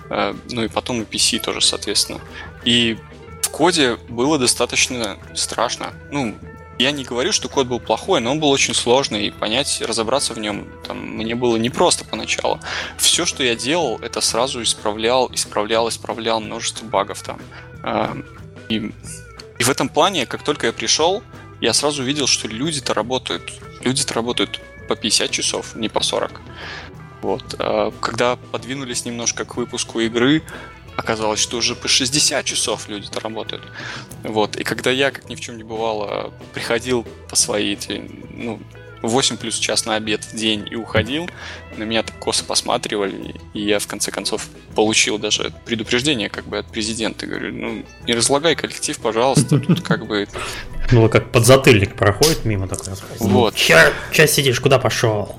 а 0.09 0.35
ну 0.49 0.63
и 0.63 0.67
потом 0.67 1.01
и 1.01 1.05
PC 1.05 1.39
тоже, 1.39 1.61
соответственно. 1.61 2.21
И 2.63 2.97
в 3.41 3.49
коде 3.49 3.97
было 4.09 4.37
достаточно 4.37 5.17
страшно. 5.35 5.93
Ну, 6.11 6.37
я 6.79 6.91
не 6.91 7.03
говорю, 7.03 7.33
что 7.33 7.49
код 7.49 7.67
был 7.67 7.81
плохой, 7.81 8.21
но 8.21 8.31
он 8.31 8.39
был 8.39 8.49
очень 8.49 8.73
сложный, 8.73 9.27
и 9.27 9.31
понять, 9.31 9.81
разобраться 9.81 10.33
в 10.33 10.39
нем 10.39 10.65
там, 10.87 10.97
мне 10.97 11.35
было 11.35 11.57
непросто 11.57 12.05
поначалу. 12.05 12.59
Все, 12.97 13.25
что 13.25 13.43
я 13.43 13.55
делал, 13.55 13.99
это 14.01 14.21
сразу 14.21 14.63
исправлял, 14.63 15.29
исправлял, 15.33 15.89
исправлял 15.89 16.39
множество 16.39 16.85
багов 16.85 17.21
там. 17.21 17.41
И 18.69 18.93
и 19.59 19.63
в 19.63 19.69
этом 19.69 19.89
плане, 19.89 20.25
как 20.25 20.43
только 20.43 20.67
я 20.67 20.73
пришел, 20.73 21.21
я 21.61 21.73
сразу 21.73 22.01
видел, 22.03 22.27
что 22.27 22.47
люди-то 22.47 22.93
работают. 22.93 23.53
Люди-то 23.81 24.13
работают 24.13 24.61
по 24.87 24.95
50 24.95 25.29
часов, 25.29 25.75
не 25.75 25.89
по 25.89 26.01
40. 26.01 26.41
Вот. 27.21 27.55
А 27.59 27.91
когда 27.99 28.37
подвинулись 28.37 29.05
немножко 29.05 29.43
к 29.43 29.57
выпуску 29.57 29.99
игры, 29.99 30.41
оказалось, 30.95 31.39
что 31.39 31.57
уже 31.57 31.75
по 31.75 31.87
60 31.87 32.45
часов 32.45 32.87
люди-то 32.87 33.19
работают. 33.19 33.63
Вот. 34.23 34.55
И 34.55 34.63
когда 34.63 34.91
я, 34.91 35.11
как 35.11 35.29
ни 35.29 35.35
в 35.35 35.41
чем 35.41 35.57
не 35.57 35.63
бывало, 35.63 36.33
приходил 36.53 37.05
по 37.29 37.35
своей 37.35 37.73
эти, 37.73 38.01
ну, 38.31 38.59
8 39.01 39.38
плюс 39.38 39.57
час 39.57 39.85
на 39.85 39.95
обед 39.95 40.23
в 40.25 40.35
день 40.35 40.67
и 40.69 40.75
уходил, 40.75 41.29
на 41.77 41.83
меня 41.83 42.03
так 42.03 42.17
косо 42.19 42.43
посматривали, 42.43 43.35
и 43.53 43.62
я 43.62 43.79
в 43.79 43.88
конце 43.88 44.12
концов 44.12 44.47
получил 44.75 45.17
даже 45.17 45.53
предупреждение 45.65 46.29
как 46.29 46.45
бы 46.45 46.57
от 46.57 46.67
президента. 46.67 47.25
Говорю, 47.25 47.53
ну, 47.53 47.85
не 48.05 48.13
разлагай 48.13 48.55
коллектив, 48.55 48.97
пожалуйста, 48.99 49.59
тут 49.67 49.81
как 49.81 50.05
бы... 50.05 50.27
Ну, 50.91 51.07
как 51.09 51.31
подзатыльник 51.31 51.95
проходит 51.95 52.45
мимо 52.45 52.67
такой. 52.67 52.93
Вот. 53.19 53.57
Сейчас 53.57 54.31
сидишь, 54.31 54.59
куда 54.59 54.79
пошел? 54.79 55.35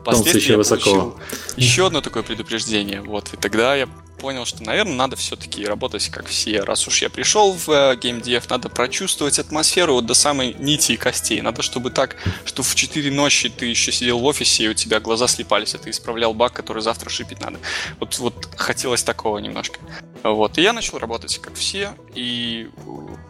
Впоследствии 0.00 0.52
я 0.52 0.58
получил 0.58 1.16
еще 1.56 1.86
одно 1.86 2.00
такое 2.00 2.22
предупреждение. 2.22 3.02
Вот, 3.02 3.32
и 3.34 3.36
тогда 3.36 3.76
я 3.76 3.88
понял, 4.20 4.44
что, 4.44 4.62
наверное, 4.62 4.94
надо 4.94 5.16
все-таки 5.16 5.64
работать 5.64 6.08
как 6.08 6.26
все. 6.26 6.60
Раз 6.60 6.86
уж 6.86 7.02
я 7.02 7.08
пришел 7.08 7.52
в 7.52 7.70
э, 7.70 7.96
геймдев, 7.96 8.48
надо 8.50 8.68
прочувствовать 8.68 9.38
атмосферу 9.38 9.94
вот 9.94 10.06
до 10.06 10.14
самой 10.14 10.54
нити 10.58 10.92
и 10.92 10.96
костей. 10.96 11.40
Надо, 11.40 11.62
чтобы 11.62 11.90
так, 11.90 12.16
что 12.44 12.62
в 12.62 12.74
4 12.74 13.10
ночи 13.10 13.48
ты 13.48 13.66
еще 13.66 13.92
сидел 13.92 14.18
в 14.18 14.24
офисе, 14.24 14.64
и 14.64 14.68
у 14.68 14.74
тебя 14.74 15.00
глаза 15.00 15.26
слепались, 15.26 15.74
а 15.74 15.78
ты 15.78 15.90
исправлял 15.90 16.34
баг, 16.34 16.52
который 16.52 16.82
завтра 16.82 17.08
шипить 17.08 17.40
надо. 17.40 17.58
Вот, 17.98 18.18
вот 18.18 18.48
хотелось 18.56 19.02
такого 19.02 19.38
немножко. 19.38 19.80
Вот. 20.22 20.58
И 20.58 20.62
я 20.62 20.72
начал 20.72 20.98
работать 20.98 21.38
как 21.38 21.54
все, 21.54 21.94
и 22.14 22.68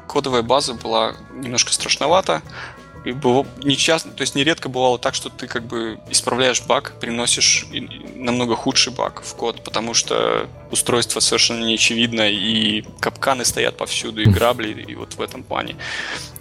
кодовая 0.08 0.42
база 0.42 0.74
была 0.74 1.14
немножко 1.32 1.72
страшновата, 1.72 2.42
и 3.04 3.12
было 3.12 3.46
нечасто, 3.62 4.10
то 4.10 4.20
есть 4.22 4.34
нередко 4.34 4.68
бывало 4.68 4.98
так, 4.98 5.14
что 5.14 5.30
ты 5.30 5.46
как 5.46 5.64
бы 5.64 5.98
исправляешь 6.10 6.62
баг, 6.62 6.98
приносишь 7.00 7.66
намного 8.14 8.56
худший 8.56 8.92
баг 8.92 9.22
в 9.24 9.34
код, 9.34 9.64
потому 9.64 9.94
что 9.94 10.48
устройство 10.70 11.20
совершенно 11.20 11.64
не 11.64 11.74
очевидно, 11.74 12.28
и 12.30 12.84
капканы 13.00 13.44
стоят 13.44 13.76
повсюду, 13.76 14.22
и 14.22 14.26
грабли, 14.26 14.82
и 14.82 14.94
вот 14.94 15.14
в 15.14 15.20
этом 15.20 15.42
плане. 15.42 15.76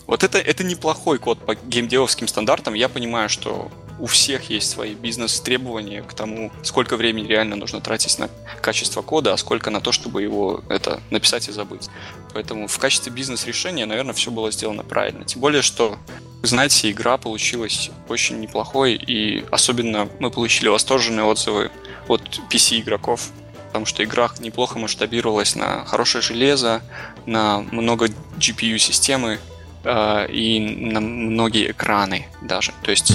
Вот 0.06 0.24
это, 0.24 0.40
это 0.40 0.64
неплохой 0.64 1.20
код 1.20 1.40
по 1.46 1.54
геймдевовским 1.56 2.28
стандартам. 2.28 2.74
Я 2.74 2.90
понимаю, 2.90 3.30
что 3.30 3.72
у 4.00 4.06
всех 4.06 4.50
есть 4.50 4.70
свои 4.70 4.96
бизнес-требования 4.96 6.02
к 6.02 6.14
тому, 6.14 6.52
сколько 6.64 6.98
времени 6.98 7.28
реально 7.28 7.56
нужно 7.56 7.82
тратить 7.82 8.18
на 8.18 8.30
качество 8.62 9.02
кода, 9.02 9.34
а 9.34 9.38
сколько 9.38 9.70
на 9.70 9.82
то, 9.82 9.92
чтобы 9.92 10.24
его 10.24 10.64
это 10.70 11.02
написать 11.12 11.48
и 11.50 11.52
забыть. 11.52 11.90
Поэтому 12.34 12.68
в 12.68 12.78
качестве 12.78 13.12
бизнес-решения, 13.12 13.86
наверное, 13.86 14.14
все 14.14 14.32
было 14.32 14.52
сделано 14.52 14.84
правильно. 14.84 15.26
Тем 15.26 15.42
более, 15.42 15.62
что, 15.62 15.98
знаете, 16.44 16.92
игра 16.92 17.18
получилась 17.18 17.90
очень 18.08 18.40
неплохой, 18.40 18.94
и 18.94 19.46
особенно 19.52 20.08
мы 20.20 20.30
получили 20.30 20.68
восторженные 20.68 21.24
отзывы 21.24 21.72
от 22.08 22.22
PC-игроков, 22.50 23.32
потому 23.68 23.86
что 23.86 24.04
игра 24.04 24.30
неплохо 24.40 24.80
масштабировалась 24.80 25.56
на 25.56 25.86
хорошее 25.86 26.22
железо, 26.22 26.82
на 27.26 27.60
много 27.72 28.08
GPU-системы, 28.38 29.40
э, 29.84 30.32
и 30.32 30.60
на 30.60 31.00
многие 31.00 31.72
экраны 31.72 32.28
даже. 32.42 32.74
То 32.84 32.92
есть 32.92 33.14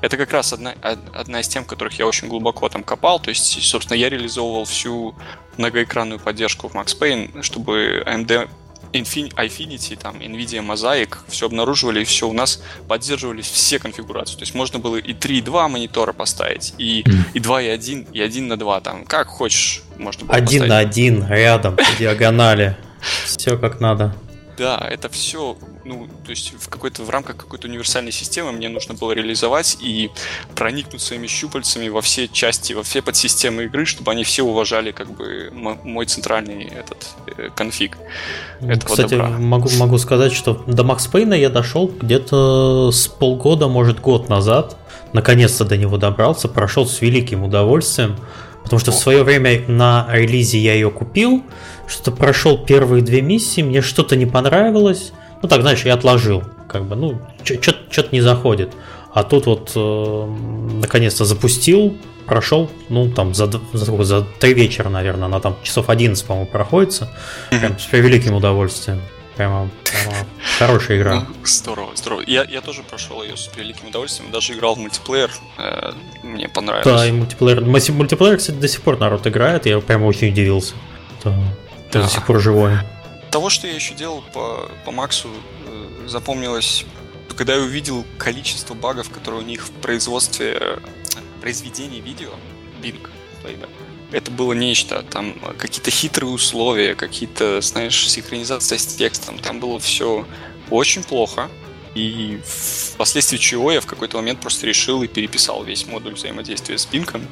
это 0.00 0.16
как 0.16 0.32
раз 0.32 0.52
одна, 0.52 0.74
одна 0.82 1.40
из 1.40 1.48
тем, 1.48 1.64
в 1.64 1.66
которых 1.66 1.98
я 1.98 2.06
очень 2.06 2.28
глубоко 2.28 2.68
там 2.68 2.82
копал. 2.82 3.20
То 3.20 3.30
есть, 3.30 3.62
собственно, 3.62 3.96
я 3.96 4.08
реализовывал 4.08 4.64
всю 4.64 5.14
многоэкранную 5.56 6.20
поддержку 6.20 6.68
в 6.68 6.74
Max 6.74 6.96
Payne, 6.98 7.42
чтобы 7.42 8.04
AMD 8.06 8.48
Infinity, 8.92 9.98
там, 10.00 10.16
NVIDIA 10.16 10.64
Mosaic, 10.64 11.18
все 11.28 11.46
обнаруживали, 11.46 12.02
и 12.02 12.04
все 12.04 12.28
у 12.28 12.32
нас 12.32 12.62
поддерживались 12.86 13.46
все 13.46 13.78
конфигурации. 13.78 14.36
То 14.36 14.42
есть 14.42 14.54
можно 14.54 14.78
было 14.78 14.96
и 14.96 15.12
3, 15.12 15.38
и 15.38 15.42
2 15.42 15.68
монитора 15.68 16.12
поставить, 16.12 16.74
и, 16.78 17.04
и 17.34 17.40
2, 17.40 17.62
и 17.62 17.68
1, 17.68 18.06
и 18.12 18.20
1 18.20 18.48
на 18.48 18.56
2, 18.56 18.80
там, 18.80 19.04
как 19.04 19.28
хочешь 19.28 19.82
можно 19.98 20.24
было 20.24 20.36
1 20.36 20.46
поставить. 20.46 20.68
на 20.68 20.78
1, 20.78 21.28
рядом, 21.28 21.76
по 21.76 21.84
диагонали. 21.98 22.76
Все 23.24 23.58
как 23.58 23.80
надо. 23.80 24.14
Да, 24.56 24.78
это 24.90 25.08
все, 25.08 25.56
ну, 25.88 26.06
то 26.24 26.30
есть 26.30 26.52
в 26.58 26.68
какой-то 26.68 27.02
в 27.02 27.08
рамках 27.08 27.36
какой-то 27.36 27.66
универсальной 27.66 28.12
системы 28.12 28.52
мне 28.52 28.68
нужно 28.68 28.92
было 28.94 29.12
реализовать 29.12 29.78
и 29.80 30.10
проникнуть 30.54 31.00
своими 31.00 31.26
щупальцами 31.26 31.88
во 31.88 32.02
все 32.02 32.28
части, 32.28 32.74
во 32.74 32.82
все 32.82 33.00
подсистемы 33.00 33.64
игры, 33.64 33.86
чтобы 33.86 34.12
они 34.12 34.22
все 34.22 34.42
уважали 34.42 34.92
как 34.92 35.10
бы 35.10 35.50
мой 35.52 36.04
центральный 36.04 36.64
этот 36.64 37.08
э, 37.38 37.48
конфиг. 37.56 37.96
Этого 38.60 38.90
Кстати, 38.90 39.16
добра. 39.16 39.28
могу 39.38 39.70
могу 39.78 39.98
сказать, 39.98 40.32
что 40.32 40.62
до 40.66 40.84
Макс 40.84 41.06
Пейна 41.06 41.32
я 41.32 41.48
дошел 41.48 41.88
где-то 41.88 42.90
с 42.92 43.08
полгода, 43.08 43.68
может 43.68 44.00
год 44.00 44.28
назад. 44.28 44.76
Наконец-то 45.14 45.64
до 45.64 45.78
него 45.78 45.96
добрался, 45.96 46.48
прошел 46.48 46.86
с 46.86 47.00
великим 47.00 47.44
удовольствием. 47.44 48.16
Потому 48.62 48.80
что 48.80 48.90
в 48.90 48.96
свое 48.96 49.22
время 49.22 49.62
на 49.66 50.06
релизе 50.12 50.58
я 50.58 50.74
ее 50.74 50.90
купил, 50.90 51.42
что-то 51.86 52.10
прошел 52.10 52.58
первые 52.58 53.02
две 53.02 53.22
миссии, 53.22 53.62
мне 53.62 53.80
что-то 53.80 54.14
не 54.14 54.26
понравилось. 54.26 55.12
Ну 55.42 55.48
так, 55.48 55.60
знаешь, 55.62 55.84
я 55.84 55.94
отложил. 55.94 56.42
Как 56.68 56.84
бы, 56.84 56.96
ну, 56.96 57.20
что-то 57.44 58.08
не 58.12 58.20
заходит. 58.20 58.74
А 59.12 59.24
тут 59.24 59.46
вот 59.46 59.72
э, 59.74 60.26
наконец-то 60.82 61.24
запустил, 61.24 61.96
прошел, 62.26 62.70
ну, 62.88 63.10
там, 63.10 63.34
за, 63.34 63.50
за, 63.72 64.04
за 64.04 64.22
три 64.38 64.54
вечера, 64.54 64.90
наверное, 64.90 65.26
она 65.26 65.40
там 65.40 65.56
часов 65.62 65.88
11, 65.88 66.24
по-моему, 66.26 66.50
проходится. 66.50 67.08
Прям 67.50 67.78
с 67.78 67.84
превеликим 67.86 68.34
удовольствием. 68.34 69.00
Прямо, 69.34 69.70
прямо 69.84 70.16
хорошая 70.58 70.98
игра. 70.98 71.14
Ну, 71.14 71.26
здорово, 71.44 71.90
здорово. 71.94 72.22
Я, 72.26 72.44
я 72.44 72.60
тоже 72.60 72.82
прошел 72.82 73.22
ее 73.22 73.36
с 73.36 73.46
превеликим 73.46 73.88
удовольствием. 73.88 74.30
Даже 74.32 74.52
играл 74.52 74.74
в 74.74 74.78
мультиплеер. 74.78 75.30
Э, 75.58 75.92
мне 76.22 76.48
понравилось. 76.48 76.84
Да, 76.84 77.06
и 77.06 77.12
мультиплеер. 77.12 77.60
Мультиплеер, 77.64 78.36
кстати, 78.36 78.56
до 78.56 78.68
сих 78.68 78.82
пор 78.82 78.98
народ 78.98 79.26
играет. 79.26 79.66
Я 79.66 79.78
прямо 79.80 80.06
очень 80.06 80.30
удивился. 80.30 80.74
Да. 81.24 81.34
Да. 81.92 82.02
До 82.02 82.08
сих 82.08 82.26
пор 82.26 82.40
живой. 82.40 82.72
Того, 83.30 83.50
что 83.50 83.66
я 83.66 83.74
еще 83.74 83.94
делал 83.94 84.22
по, 84.32 84.70
по 84.84 84.90
Максу, 84.90 85.28
э, 85.66 86.06
запомнилось, 86.06 86.84
когда 87.36 87.54
я 87.54 87.60
увидел 87.60 88.04
количество 88.18 88.74
багов, 88.74 89.10
которые 89.10 89.42
у 89.42 89.44
них 89.44 89.66
в 89.66 89.70
производстве 89.70 90.56
э, 90.58 90.78
произведений 91.40 92.00
видео, 92.00 92.30
Bing, 92.82 92.98
Playback 93.42 93.70
это 94.12 94.30
было 94.30 94.52
нечто. 94.52 95.04
Там 95.10 95.34
какие-то 95.58 95.90
хитрые 95.90 96.30
условия, 96.30 96.94
какие-то, 96.94 97.60
знаешь, 97.60 98.08
синхронизация 98.08 98.78
с 98.78 98.86
текстом. 98.86 99.38
Там 99.38 99.60
было 99.60 99.78
все 99.78 100.26
очень 100.70 101.02
плохо. 101.02 101.50
И 101.94 102.40
впоследствии 102.44 103.38
чего 103.38 103.72
я 103.72 103.80
в 103.80 103.86
какой-то 103.86 104.18
момент 104.18 104.40
просто 104.40 104.66
решил 104.66 105.02
и 105.02 105.08
переписал 105.08 105.64
весь 105.64 105.86
модуль 105.86 106.14
взаимодействия 106.14 106.78
с 106.78 106.86
пинком, 106.86 107.22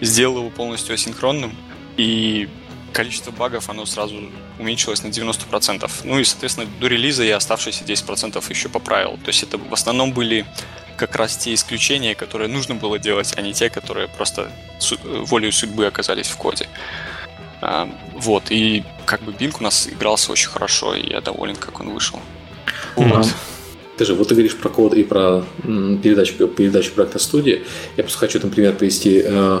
сделал 0.00 0.38
его 0.38 0.50
полностью 0.50 0.94
асинхронным, 0.94 1.56
и 1.96 2.48
количество 2.92 3.30
багов, 3.30 3.70
оно 3.70 3.86
сразу 3.86 4.16
уменьшилось 4.58 5.02
на 5.02 5.08
90%. 5.08 5.90
Ну 6.04 6.18
и, 6.18 6.24
соответственно, 6.24 6.68
до 6.80 6.86
релиза 6.86 7.24
я 7.24 7.36
оставшиеся 7.36 7.84
10% 7.84 8.42
еще 8.50 8.68
поправил. 8.68 9.18
То 9.18 9.28
есть 9.28 9.42
это 9.42 9.58
в 9.58 9.72
основном 9.72 10.12
были 10.12 10.46
как 10.96 11.16
раз 11.16 11.36
те 11.36 11.54
исключения, 11.54 12.14
которые 12.14 12.48
нужно 12.48 12.74
было 12.74 12.98
делать, 12.98 13.32
а 13.36 13.40
не 13.40 13.54
те, 13.54 13.70
которые 13.70 14.08
просто 14.08 14.52
волею 15.26 15.52
судьбы 15.52 15.86
оказались 15.86 16.28
в 16.28 16.36
коде. 16.36 16.68
А, 17.62 17.88
вот, 18.16 18.44
и 18.50 18.84
как 19.06 19.22
бы 19.22 19.32
Бинг 19.32 19.60
у 19.60 19.64
нас 19.64 19.88
игрался 19.88 20.32
очень 20.32 20.48
хорошо, 20.48 20.94
и 20.94 21.10
я 21.10 21.20
доволен, 21.20 21.56
как 21.56 21.80
он 21.80 21.90
вышел. 21.90 22.20
Вот. 22.96 23.28
Ты 23.96 24.06
же, 24.06 24.14
вот 24.14 24.28
ты 24.28 24.34
говоришь 24.34 24.56
про 24.56 24.70
код 24.70 24.94
и 24.94 25.02
про 25.02 25.44
передачу, 25.62 26.48
передачу 26.48 26.92
проекта 26.92 27.18
студии. 27.18 27.64
Я 27.96 28.04
просто 28.04 28.18
хочу, 28.18 28.40
например, 28.42 28.74
привести 28.74 29.22
э, 29.22 29.60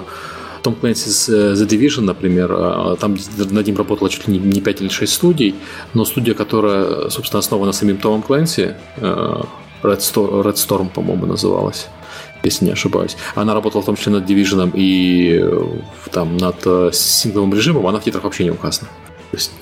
том 0.62 0.76
Clancy's 0.80 1.28
э, 1.32 1.54
The 1.54 1.66
Division, 1.66 2.02
например, 2.02 2.52
э, 2.52 2.96
там 3.00 3.16
над 3.36 3.66
ним 3.66 3.76
работало 3.76 4.10
чуть 4.10 4.28
ли 4.28 4.38
не 4.38 4.60
5 4.60 4.80
или 4.80 4.88
6 4.88 5.12
студий, 5.12 5.54
но 5.94 6.04
студия, 6.04 6.34
которая, 6.34 7.08
собственно, 7.10 7.38
основана 7.38 7.72
самим 7.72 7.96
Томом 7.98 8.22
Клэнси, 8.22 8.74
Red, 9.82 9.98
Storm, 9.98 10.42
Red 10.42 10.54
Storm, 10.54 10.88
по-моему, 10.88 11.26
называлась 11.26 11.88
если 12.42 12.64
не 12.66 12.72
ошибаюсь. 12.72 13.16
Она 13.34 13.54
работала 13.54 13.82
в 13.82 13.86
том 13.86 13.96
числе 13.96 14.12
над 14.12 14.28
Division 14.28 14.70
и 14.74 15.40
э, 15.42 16.10
там 16.10 16.36
над 16.36 16.56
э, 16.64 16.90
сингловым 16.92 17.54
режимом, 17.54 17.86
она 17.86 17.98
в 17.98 18.04
титрах 18.04 18.24
вообще 18.24 18.44
не 18.44 18.50
указана. 18.50 18.88
То 19.30 19.36
есть... 19.36 19.52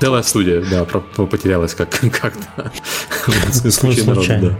Целая 0.00 0.22
студия, 0.22 0.62
да, 0.70 0.84
потерялась 0.84 1.74
как, 1.74 1.90
как-то. 1.90 2.72
Случайно. 3.70 4.58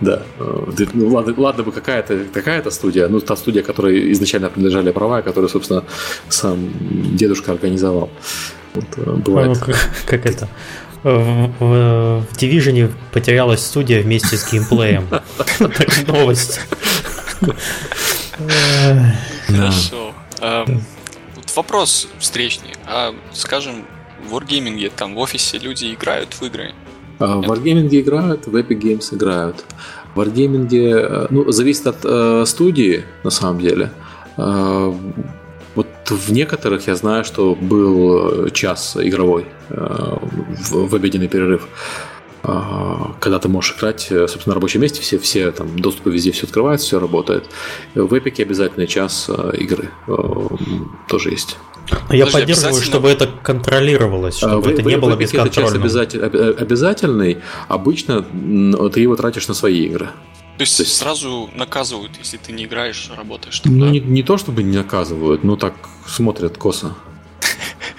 Да. 0.00 0.22
да. 0.40 0.86
Ну, 0.92 1.08
ладно, 1.08 1.34
ладно 1.36 1.62
бы 1.62 1.72
какая-то 1.72 2.24
какая-то 2.32 2.70
студия, 2.70 3.08
ну, 3.08 3.20
та 3.20 3.36
студия, 3.36 3.62
которой 3.62 4.12
изначально 4.12 4.50
принадлежали 4.50 4.90
права, 4.90 5.22
которую, 5.22 5.48
собственно, 5.48 5.84
сам 6.28 6.70
дедушка 7.16 7.52
организовал. 7.52 8.10
Вот, 8.74 8.84
э, 8.96 9.12
бывает. 9.12 9.58
Как, 9.58 9.76
как 10.06 10.26
это? 10.26 10.48
в, 11.02 11.52
в, 11.58 12.26
в 12.30 12.36
Division 12.36 12.92
потерялась 13.12 13.64
студия 13.64 14.02
вместе 14.02 14.36
с 14.36 14.50
геймплеем. 14.50 15.08
Новость. 16.06 16.60
Хорошо. 19.46 20.14
Вопрос 21.54 22.08
встречный. 22.18 22.74
А, 22.86 23.14
скажем, 23.32 23.84
в 24.28 24.34
Wargaming, 24.34 24.92
там 24.96 25.14
в 25.14 25.18
офисе 25.18 25.58
люди 25.58 25.92
играют 25.92 26.34
в 26.34 26.42
игры? 26.42 26.72
А, 27.18 27.36
в 27.36 27.50
Wargaming 27.50 27.88
играют, 28.00 28.46
в 28.46 28.56
Epic 28.56 28.80
Games 28.80 29.14
играют. 29.14 29.64
В 30.14 30.20
Wargaming, 30.20 30.68
э, 30.72 31.26
ну, 31.30 31.50
зависит 31.52 31.86
от 31.86 31.98
э, 32.04 32.44
студии, 32.46 33.04
на 33.24 33.30
самом 33.30 33.60
деле. 33.60 33.90
Э, 34.36 34.92
вот 35.74 35.86
в 36.10 36.32
некоторых 36.32 36.86
я 36.86 36.96
знаю, 36.96 37.24
что 37.24 37.54
был 37.54 38.50
час 38.50 38.96
игровой 39.00 39.46
в, 39.70 40.88
в 40.88 40.94
обеденный 40.94 41.28
перерыв 41.28 41.66
когда 43.20 43.38
ты 43.38 43.48
можешь 43.48 43.76
играть, 43.78 44.00
собственно, 44.08 44.46
на 44.48 44.54
рабочем 44.54 44.80
месте, 44.80 45.00
все, 45.00 45.16
все 45.16 45.52
там 45.52 45.78
доступы 45.78 46.10
везде 46.10 46.32
все 46.32 46.46
открывается, 46.46 46.88
все 46.88 46.98
работает. 46.98 47.48
В 47.94 48.18
Эпике 48.18 48.42
обязательно 48.42 48.88
час 48.88 49.30
игры 49.52 49.90
тоже 51.06 51.30
есть. 51.30 51.56
Но 52.08 52.14
я 52.14 52.26
Подожди, 52.26 52.52
поддерживаю, 52.52 52.82
чтобы 52.82 53.08
это 53.08 53.26
контролировалось, 53.26 54.36
чтобы 54.36 54.60
вы, 54.60 54.72
это 54.72 54.82
не 54.82 54.96
было 54.96 55.16
бесконтрольным. 55.16 55.82
Обязатель, 55.82 56.22
обязательный, 56.22 57.38
обычно 57.68 58.22
ты 58.22 59.00
его 59.00 59.16
тратишь 59.16 59.48
на 59.48 59.54
свои 59.54 59.86
игры. 59.86 60.10
То 60.58 60.62
есть, 60.62 60.76
то 60.76 60.82
есть 60.82 60.96
сразу 60.96 61.50
наказывают, 61.54 62.12
если 62.18 62.36
ты 62.36 62.52
не 62.52 62.64
играешь, 62.64 63.10
работаешь 63.16 63.60
там, 63.60 63.76
Ну, 63.76 63.90
не, 63.90 64.00
не 64.00 64.22
то 64.22 64.36
чтобы 64.36 64.62
не 64.62 64.76
наказывают, 64.76 65.44
но 65.44 65.56
так 65.56 65.74
смотрят 66.06 66.56
косо. 66.56 66.94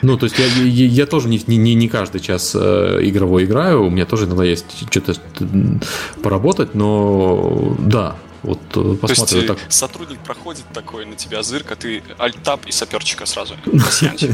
Ну, 0.02 0.18
то 0.18 0.26
есть 0.26 0.38
я, 0.38 0.46
я, 0.46 0.86
я 0.86 1.06
тоже 1.06 1.30
не, 1.30 1.42
не, 1.48 1.74
не 1.76 1.88
каждый 1.88 2.20
час 2.20 2.56
э, 2.56 3.00
игровой 3.04 3.46
играю, 3.46 3.86
у 3.86 3.90
меня 3.90 4.06
тоже 4.06 4.26
иногда 4.26 4.44
есть 4.44 4.66
что-то 4.92 5.16
поработать, 6.22 6.76
но 6.76 7.76
да, 7.80 8.18
вот 8.44 8.60
э, 8.76 8.96
посмотрим. 8.96 9.28
То 9.28 9.36
есть 9.36 9.48
так. 9.48 9.58
сотрудник 9.72 10.20
проходит 10.20 10.66
такой 10.74 11.06
на 11.06 11.16
тебя 11.16 11.44
зырк, 11.44 11.72
а 11.72 11.76
ты 11.76 12.04
Alt-Tab 12.18 12.66
и 12.66 12.72
саперчика 12.72 13.26
сразу. 13.26 13.56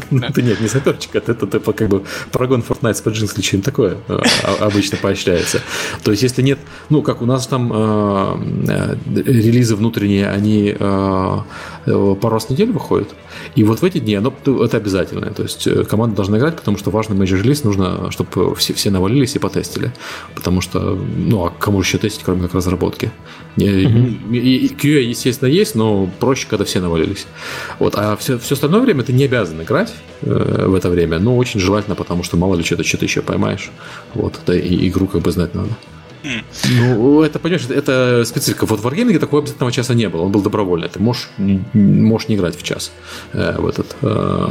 Да 0.09 0.41
нет, 0.41 0.59
не 0.59 0.67
саперчика, 0.67 1.19
это 1.19 1.47
типа 1.47 1.73
как 1.73 1.89
бы 1.89 2.03
прогон 2.31 2.63
Fortnite 2.67 2.95
с 2.95 3.01
поджин 3.01 3.27
случаем 3.27 3.61
такое 3.61 3.97
э, 4.07 4.19
обычно 4.59 4.97
поощряется. 4.97 5.61
То 6.03 6.11
есть 6.11 6.23
если 6.23 6.41
нет, 6.41 6.59
ну 6.89 7.03
как 7.03 7.21
у 7.21 7.25
нас 7.25 7.47
там 7.47 7.71
э, 7.71 8.97
релизы 9.15 9.75
внутренние, 9.75 10.29
они 10.29 10.75
пару 10.79 12.33
раз 12.33 12.45
в 12.45 12.49
неделю 12.49 12.73
выходят, 12.73 13.09
и 13.55 13.63
вот 13.63 13.81
в 13.81 13.85
эти 13.85 13.99
дни 13.99 14.15
оно, 14.15 14.33
это 14.63 14.77
обязательно. 14.77 15.31
То 15.31 15.43
есть 15.43 15.67
команда 15.87 16.15
должна 16.15 16.37
играть, 16.37 16.55
потому 16.55 16.77
что 16.77 16.91
важный 16.91 17.15
major 17.15 17.39
релиз 17.41 17.63
нужно, 17.63 18.11
чтобы 18.11 18.55
все, 18.55 18.73
все 18.73 18.89
навалились 18.89 19.35
и 19.35 19.39
потестили. 19.39 19.91
Потому 20.35 20.61
что, 20.61 20.79
ну, 20.79 21.45
а 21.45 21.49
кому 21.51 21.79
еще 21.79 21.97
тестить, 21.97 22.23
кроме 22.23 22.43
как 22.43 22.53
разработки? 22.53 23.11
И 24.31 24.67
QA, 24.67 25.01
естественно, 25.01 25.49
есть, 25.49 25.75
но 25.75 26.09
проще, 26.19 26.47
когда 26.49 26.65
все 26.65 26.79
навалились. 26.79 27.25
Вот. 27.79 27.95
А 27.95 28.15
все, 28.17 28.37
все 28.37 28.55
остальное 28.55 28.81
время 28.81 29.03
ты 29.03 29.13
не 29.13 29.25
обязан 29.25 29.61
играть 29.61 29.93
э, 30.21 30.65
в 30.67 30.73
это 30.73 30.89
время, 30.89 31.19
но 31.19 31.35
очень 31.37 31.59
желательно, 31.59 31.95
потому 31.95 32.23
что 32.23 32.37
мало 32.37 32.55
ли 32.55 32.63
что-то 32.63 32.83
что-то 32.83 33.05
еще 33.05 33.21
поймаешь. 33.21 33.69
Вот. 34.13 34.39
Да 34.45 34.57
и 34.57 34.87
игру 34.87 35.07
как 35.07 35.21
бы 35.21 35.31
знать 35.31 35.55
надо. 35.55 35.71
Ну, 36.23 37.21
это, 37.21 37.39
понимаешь, 37.39 37.65
это 37.69 38.23
специфика. 38.25 38.65
Вот 38.65 38.79
в 38.79 38.87
Wargaming 38.87 39.17
такого 39.19 39.41
обязательного 39.41 39.71
часа 39.71 39.93
не 39.93 40.09
было. 40.09 40.21
Он 40.21 40.31
был 40.31 40.41
добровольный. 40.41 40.89
Ты 40.89 40.99
можешь, 40.99 41.29
можешь 41.73 42.27
не 42.27 42.35
играть 42.35 42.57
в 42.57 42.63
час 42.63 42.91
э, 43.33 43.55
в 43.57 43.67
этот. 43.67 43.95
Э, 44.01 44.47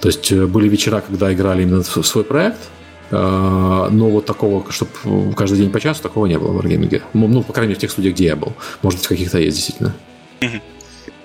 то 0.00 0.08
есть 0.08 0.30
э, 0.30 0.46
были 0.46 0.68
вечера, 0.68 1.00
когда 1.00 1.32
играли 1.32 1.62
именно 1.62 1.82
в 1.82 2.06
свой 2.06 2.24
проект, 2.24 2.58
но 3.10 4.08
вот 4.10 4.26
такого, 4.26 4.70
чтобы 4.72 5.32
каждый 5.34 5.58
день 5.58 5.70
по 5.70 5.80
часу, 5.80 6.02
такого 6.02 6.26
не 6.26 6.38
было 6.38 6.52
в 6.52 6.64
Wargaming. 6.64 7.02
Ну, 7.12 7.42
по 7.42 7.52
крайней 7.52 7.70
мере, 7.70 7.78
в 7.78 7.80
тех 7.80 7.90
студиях, 7.90 8.14
где 8.14 8.26
я 8.26 8.36
был. 8.36 8.52
Может 8.82 9.00
быть, 9.00 9.08
каких-то 9.08 9.38
есть, 9.38 9.56
действительно. 9.56 9.94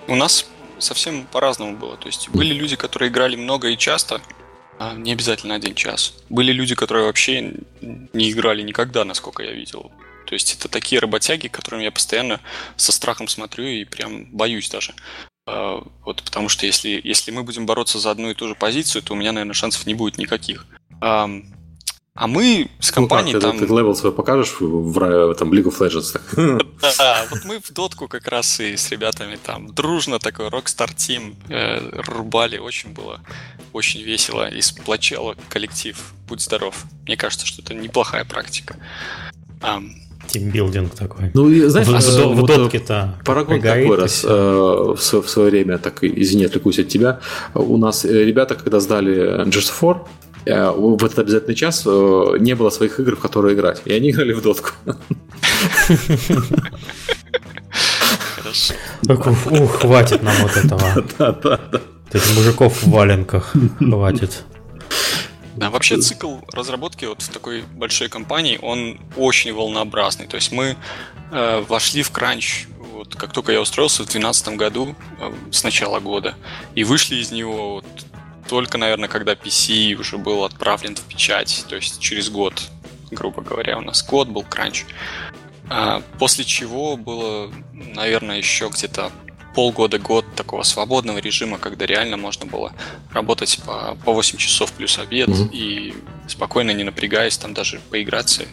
У 0.07 0.15
нас 0.15 0.45
совсем 0.79 1.25
по-разному 1.31 1.77
было. 1.77 1.97
То 1.97 2.07
есть 2.07 2.29
были 2.29 2.53
люди, 2.53 2.75
которые 2.75 3.09
играли 3.09 3.35
много 3.35 3.69
и 3.69 3.77
часто, 3.77 4.21
а 4.79 4.93
не 4.95 5.13
обязательно 5.13 5.55
один 5.55 5.75
час. 5.75 6.13
Были 6.29 6.51
люди, 6.51 6.75
которые 6.75 7.05
вообще 7.05 7.53
не 7.81 8.31
играли 8.31 8.61
никогда, 8.61 9.05
насколько 9.05 9.43
я 9.43 9.51
видел. 9.51 9.91
То 10.25 10.33
есть 10.33 10.55
это 10.57 10.69
такие 10.69 10.99
работяги, 10.99 11.47
которым 11.47 11.81
я 11.81 11.91
постоянно 11.91 12.39
со 12.77 12.91
страхом 12.91 13.27
смотрю 13.27 13.65
и 13.65 13.83
прям 13.83 14.25
боюсь 14.25 14.69
даже. 14.69 14.93
А, 15.45 15.83
вот 16.05 16.23
потому 16.23 16.49
что 16.49 16.65
если, 16.65 17.01
если 17.03 17.31
мы 17.31 17.43
будем 17.43 17.65
бороться 17.65 17.99
за 17.99 18.11
одну 18.11 18.29
и 18.29 18.33
ту 18.33 18.47
же 18.47 18.55
позицию, 18.55 19.01
то 19.01 19.13
у 19.13 19.15
меня, 19.15 19.31
наверное, 19.33 19.53
шансов 19.53 19.85
не 19.85 19.93
будет 19.93 20.17
никаких. 20.17 20.65
А 22.21 22.27
мы 22.27 22.69
с 22.79 22.91
компанией 22.91 23.33
ну, 23.33 23.41
как, 23.41 23.49
там... 23.49 23.59
Ты, 23.59 23.65
ты 23.65 23.73
level 23.73 23.95
свой 23.95 24.11
покажешь 24.11 24.51
в, 24.59 24.91
в, 24.91 25.33
там, 25.33 25.51
League 25.51 25.63
of 25.63 25.79
Legends? 25.79 26.21
Да, 26.99 27.25
вот 27.31 27.45
мы 27.45 27.59
в 27.59 27.73
дотку 27.73 28.07
как 28.07 28.27
раз 28.27 28.59
и 28.59 28.77
с 28.77 28.91
ребятами 28.91 29.39
там 29.43 29.73
дружно 29.73 30.19
такой 30.19 30.49
Rockstar 30.49 30.95
Team 30.95 31.33
э, 31.49 31.79
рубали, 32.05 32.59
очень 32.59 32.93
было 32.93 33.21
очень 33.73 34.03
весело 34.03 34.47
и 34.47 34.61
сплочало 34.61 35.35
коллектив. 35.49 35.97
Будь 36.27 36.41
здоров. 36.41 36.85
Мне 37.07 37.17
кажется, 37.17 37.47
что 37.47 37.63
это 37.63 37.73
неплохая 37.73 38.23
практика. 38.23 38.75
Тимбилдинг 40.27 40.93
такой. 40.93 41.31
Ну, 41.33 41.49
знаешь, 41.69 41.87
в, 41.87 41.91
в, 41.91 42.35
в 42.35 42.43
э, 42.43 42.47
дотке-то 42.47 43.19
Paragon 43.25 43.59
такой 43.59 43.97
раз 43.97 44.23
э, 44.23 44.27
в, 44.29 44.95
в 44.95 45.27
свое 45.27 45.49
время, 45.49 45.79
так, 45.79 46.03
извини, 46.03 46.45
отвлекусь 46.45 46.77
от 46.77 46.87
тебя, 46.87 47.19
у 47.55 47.77
нас 47.77 48.05
э, 48.05 48.25
ребята, 48.25 48.53
когда 48.53 48.79
сдали 48.79 49.43
GS4, 49.47 50.01
Э, 50.01 50.30
в 50.45 51.05
этот 51.05 51.19
обязательный 51.19 51.55
час 51.55 51.83
э, 51.85 52.37
не 52.39 52.55
было 52.55 52.69
своих 52.69 52.99
игр, 52.99 53.15
в 53.15 53.19
которые 53.19 53.55
играть. 53.55 53.81
И 53.85 53.93
они 53.93 54.11
играли 54.11 54.33
в 54.33 54.41
дотку. 54.41 54.69
Ух, 59.07 59.79
хватит 59.79 60.23
нам 60.23 60.35
вот 60.41 60.57
этого. 60.57 61.05
Да, 61.17 61.31
да, 61.31 61.59
да. 61.71 61.81
Этих 62.11 62.35
мужиков 62.35 62.83
в 62.83 62.89
валенках 62.89 63.53
хватит. 63.79 64.43
Да, 65.55 65.69
вообще 65.69 65.97
цикл 65.97 66.37
разработки 66.51 67.05
вот 67.05 67.21
в 67.21 67.29
такой 67.29 67.63
большой 67.75 68.09
компании, 68.09 68.57
он 68.61 68.99
очень 69.15 69.53
волнообразный. 69.53 70.27
То 70.27 70.35
есть 70.35 70.51
мы 70.51 70.75
э, 71.31 71.63
вошли 71.67 72.01
в 72.03 72.11
кранч 72.11 72.67
вот 73.01 73.15
как 73.15 73.33
только 73.33 73.51
я 73.51 73.61
устроился 73.61 74.03
в 74.03 74.05
2012 74.05 74.55
году, 74.57 74.95
э, 75.19 75.33
с 75.51 75.63
начала 75.63 75.99
года, 75.99 76.35
и 76.75 76.83
вышли 76.83 77.15
из 77.15 77.31
него 77.31 77.75
вот 77.75 77.85
только, 78.47 78.77
наверное, 78.77 79.09
когда 79.09 79.33
PC 79.33 79.93
уже 79.95 80.17
был 80.17 80.43
отправлен 80.43 80.95
в 80.95 81.01
печать, 81.01 81.65
то 81.69 81.75
есть 81.75 81.99
через 81.99 82.29
год, 82.29 82.61
грубо 83.11 83.41
говоря, 83.41 83.77
у 83.77 83.81
нас 83.81 84.03
год 84.03 84.27
был 84.27 84.43
кранч. 84.43 84.85
А, 85.69 86.01
после 86.19 86.43
чего 86.43 86.97
было, 86.97 87.51
наверное, 87.73 88.37
еще 88.37 88.69
где-то 88.69 89.11
полгода-год 89.55 90.25
такого 90.35 90.63
свободного 90.63 91.17
режима, 91.17 91.57
когда 91.57 91.85
реально 91.85 92.17
можно 92.17 92.45
было 92.45 92.73
работать 93.11 93.59
по, 93.65 93.97
по 94.05 94.13
8 94.13 94.37
часов 94.37 94.71
плюс 94.73 94.97
обед 94.97 95.29
угу. 95.29 95.49
и 95.51 95.93
спокойно, 96.27 96.71
не 96.71 96.83
напрягаясь, 96.83 97.37
там 97.37 97.53
даже 97.53 97.79
поиграться 97.89 98.43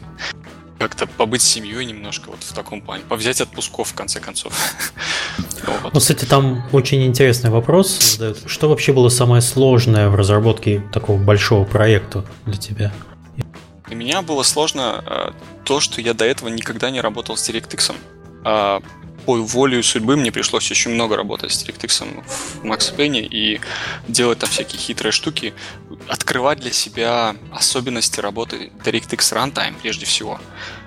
как-то 0.79 1.07
побыть 1.07 1.43
семьей 1.43 1.85
немножко 1.85 2.31
вот 2.31 2.43
в 2.43 2.53
таком 2.53 2.81
плане, 2.81 3.03
повзять 3.09 3.41
отпусков 3.41 3.89
в 3.89 3.95
конце 3.95 4.21
концов. 4.21 4.53
Ну, 5.93 6.01
кстати, 6.01 6.25
там 6.25 6.67
очень 6.73 7.05
интересный 7.05 7.51
вопрос 7.51 8.19
Что 8.47 8.69
вообще 8.69 8.93
было 8.93 9.09
самое 9.09 9.43
сложное 9.43 10.09
в 10.09 10.15
разработке 10.15 10.83
такого 10.93 11.19
большого 11.21 11.65
проекта 11.65 12.25
для 12.47 12.57
тебя? 12.57 12.93
Для 13.87 13.97
меня 13.97 14.23
было 14.23 14.43
сложно 14.45 15.05
э, 15.07 15.33
то, 15.65 15.81
что 15.81 16.01
я 16.01 16.15
до 16.15 16.25
этого 16.25 16.49
никогда 16.49 16.91
не 16.91 17.01
работал 17.01 17.37
с 17.37 17.49
DirectX. 17.49 17.95
По 19.29 19.35
воле 19.35 19.83
судьбы 19.83 20.17
мне 20.17 20.33
пришлось 20.33 20.71
очень 20.71 20.93
много 20.93 21.15
работать 21.15 21.53
с 21.53 21.63
DirectX 21.63 22.25
в 22.25 22.65
Max 22.65 22.97
Payne 22.97 23.21
и 23.21 23.61
делать 24.09 24.39
там 24.39 24.49
всякие 24.49 24.81
хитрые 24.81 25.13
штуки, 25.13 25.53
открывать 26.07 26.61
для 26.61 26.73
себя 26.73 27.37
особенности 27.53 28.21
работы 28.21 28.71
DirectX 28.83 29.19
Runtime 29.19 29.75
прежде 29.83 30.07
всего. 30.07 30.41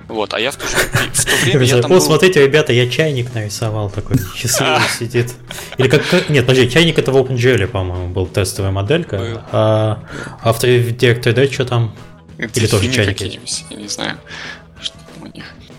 Вот, 0.08 0.34
а 0.34 0.40
я 0.40 0.50
в 0.50 0.56
то, 0.56 0.68
же, 0.68 0.76
в 1.14 1.24
то 1.24 1.36
время 1.44 1.66
я 1.66 1.82
там 1.84 1.92
О, 1.92 1.94
был... 1.94 2.02
смотрите, 2.02 2.44
ребята, 2.44 2.74
я 2.74 2.90
чайник 2.90 3.32
нарисовал 3.36 3.92
такой, 3.92 4.18
счастливый 4.36 4.80
сидит. 5.00 5.36
Или 5.78 5.88
как, 5.88 6.02
нет, 6.30 6.48
подожди, 6.48 6.68
чайник 6.68 6.98
это 6.98 7.12
в 7.12 7.18
OpenGL, 7.18 7.68
по-моему, 7.68 8.08
был 8.08 8.26
тестовая 8.26 8.72
моделька, 8.72 9.46
а 9.52 10.04
автор 10.42 10.68
Direct3D 10.68 11.54
что 11.54 11.66
там? 11.66 11.96
Или 12.40 12.66
тоже 12.66 12.92
чайник? 12.92 13.22
Я 13.22 13.78
не 13.78 13.88
знаю. 13.88 14.18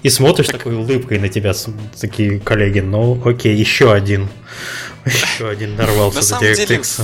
И 0.02 0.08
смотришь 0.08 0.46
так... 0.46 0.58
такой 0.58 0.74
улыбкой 0.74 1.18
на 1.18 1.28
тебя, 1.28 1.52
такие 2.00 2.40
коллеги, 2.40 2.80
ну 2.80 3.20
окей, 3.24 3.54
еще 3.56 3.92
один. 3.92 4.28
Еще 5.04 5.48
один 5.48 5.74
нарвался 5.74 6.22
за 6.22 6.36
DirectX 6.36 7.02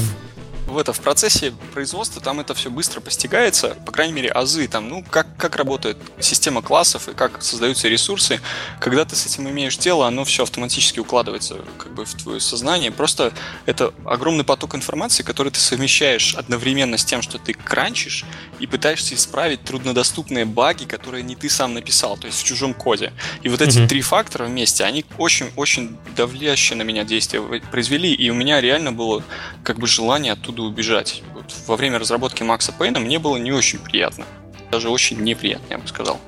в 0.68 0.78
это 0.78 0.92
в 0.92 1.00
процессе 1.00 1.52
производства 1.72 2.20
там 2.20 2.40
это 2.40 2.54
все 2.54 2.70
быстро 2.70 3.00
постигается, 3.00 3.76
по 3.86 3.92
крайней 3.92 4.12
мере, 4.12 4.28
азы 4.30 4.68
там, 4.68 4.88
ну, 4.88 5.04
как, 5.08 5.36
как 5.36 5.56
работает 5.56 5.96
система 6.20 6.62
классов 6.62 7.08
и 7.08 7.14
как 7.14 7.42
создаются 7.42 7.88
ресурсы. 7.88 8.40
Когда 8.80 9.04
ты 9.04 9.16
с 9.16 9.26
этим 9.26 9.48
имеешь 9.48 9.76
дело, 9.76 10.06
оно 10.06 10.24
все 10.24 10.42
автоматически 10.42 11.00
укладывается 11.00 11.56
как 11.78 11.94
бы 11.94 12.04
в 12.04 12.14
твое 12.14 12.40
сознание. 12.40 12.90
Просто 12.90 13.32
это 13.66 13.94
огромный 14.04 14.44
поток 14.44 14.74
информации, 14.74 15.22
который 15.22 15.50
ты 15.50 15.60
совмещаешь 15.60 16.34
одновременно 16.34 16.98
с 16.98 17.04
тем, 17.04 17.22
что 17.22 17.38
ты 17.38 17.54
кранчишь 17.54 18.24
и 18.60 18.66
пытаешься 18.66 19.14
исправить 19.14 19.62
труднодоступные 19.64 20.44
баги, 20.44 20.84
которые 20.84 21.22
не 21.22 21.36
ты 21.36 21.48
сам 21.48 21.74
написал, 21.74 22.16
то 22.16 22.26
есть 22.26 22.40
в 22.40 22.44
чужом 22.44 22.74
коде. 22.74 23.12
И 23.42 23.48
вот 23.48 23.62
эти 23.62 23.78
mm-hmm. 23.78 23.88
три 23.88 24.02
фактора 24.02 24.44
вместе, 24.44 24.84
они 24.84 25.04
очень-очень 25.16 25.96
давлящие 26.16 26.76
на 26.76 26.82
меня 26.82 27.04
действия 27.04 27.40
произвели, 27.70 28.12
и 28.12 28.30
у 28.30 28.34
меня 28.34 28.60
реально 28.60 28.92
было 28.92 29.22
как 29.62 29.78
бы 29.78 29.86
желание 29.86 30.32
оттуда 30.32 30.57
оттуда 30.58 30.62
убежать. 30.62 31.22
Вот 31.34 31.54
во 31.66 31.76
время 31.76 31.98
разработки 31.98 32.42
Макса 32.42 32.72
Пейна 32.72 33.00
мне 33.00 33.18
было 33.18 33.36
не 33.36 33.52
очень 33.52 33.78
приятно. 33.78 34.24
Даже 34.70 34.90
очень 34.90 35.20
неприятно, 35.22 35.66
я 35.70 35.78
бы 35.78 35.88
сказал. 35.88 36.20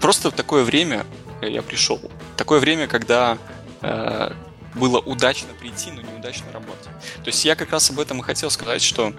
Просто 0.00 0.30
в 0.30 0.34
такое 0.34 0.64
время 0.64 1.04
я 1.42 1.62
пришел. 1.62 2.00
Такое 2.36 2.60
время, 2.60 2.86
когда 2.86 3.38
э, 3.82 4.32
было 4.74 4.98
удачно 4.98 5.48
прийти, 5.60 5.90
но 5.90 6.02
неудачно 6.02 6.46
работать. 6.52 6.88
То 7.22 7.26
есть 7.26 7.44
я 7.44 7.54
как 7.54 7.70
раз 7.70 7.90
об 7.90 8.00
этом 8.00 8.20
и 8.20 8.22
хотел 8.22 8.50
сказать, 8.50 8.82
что 8.82 9.12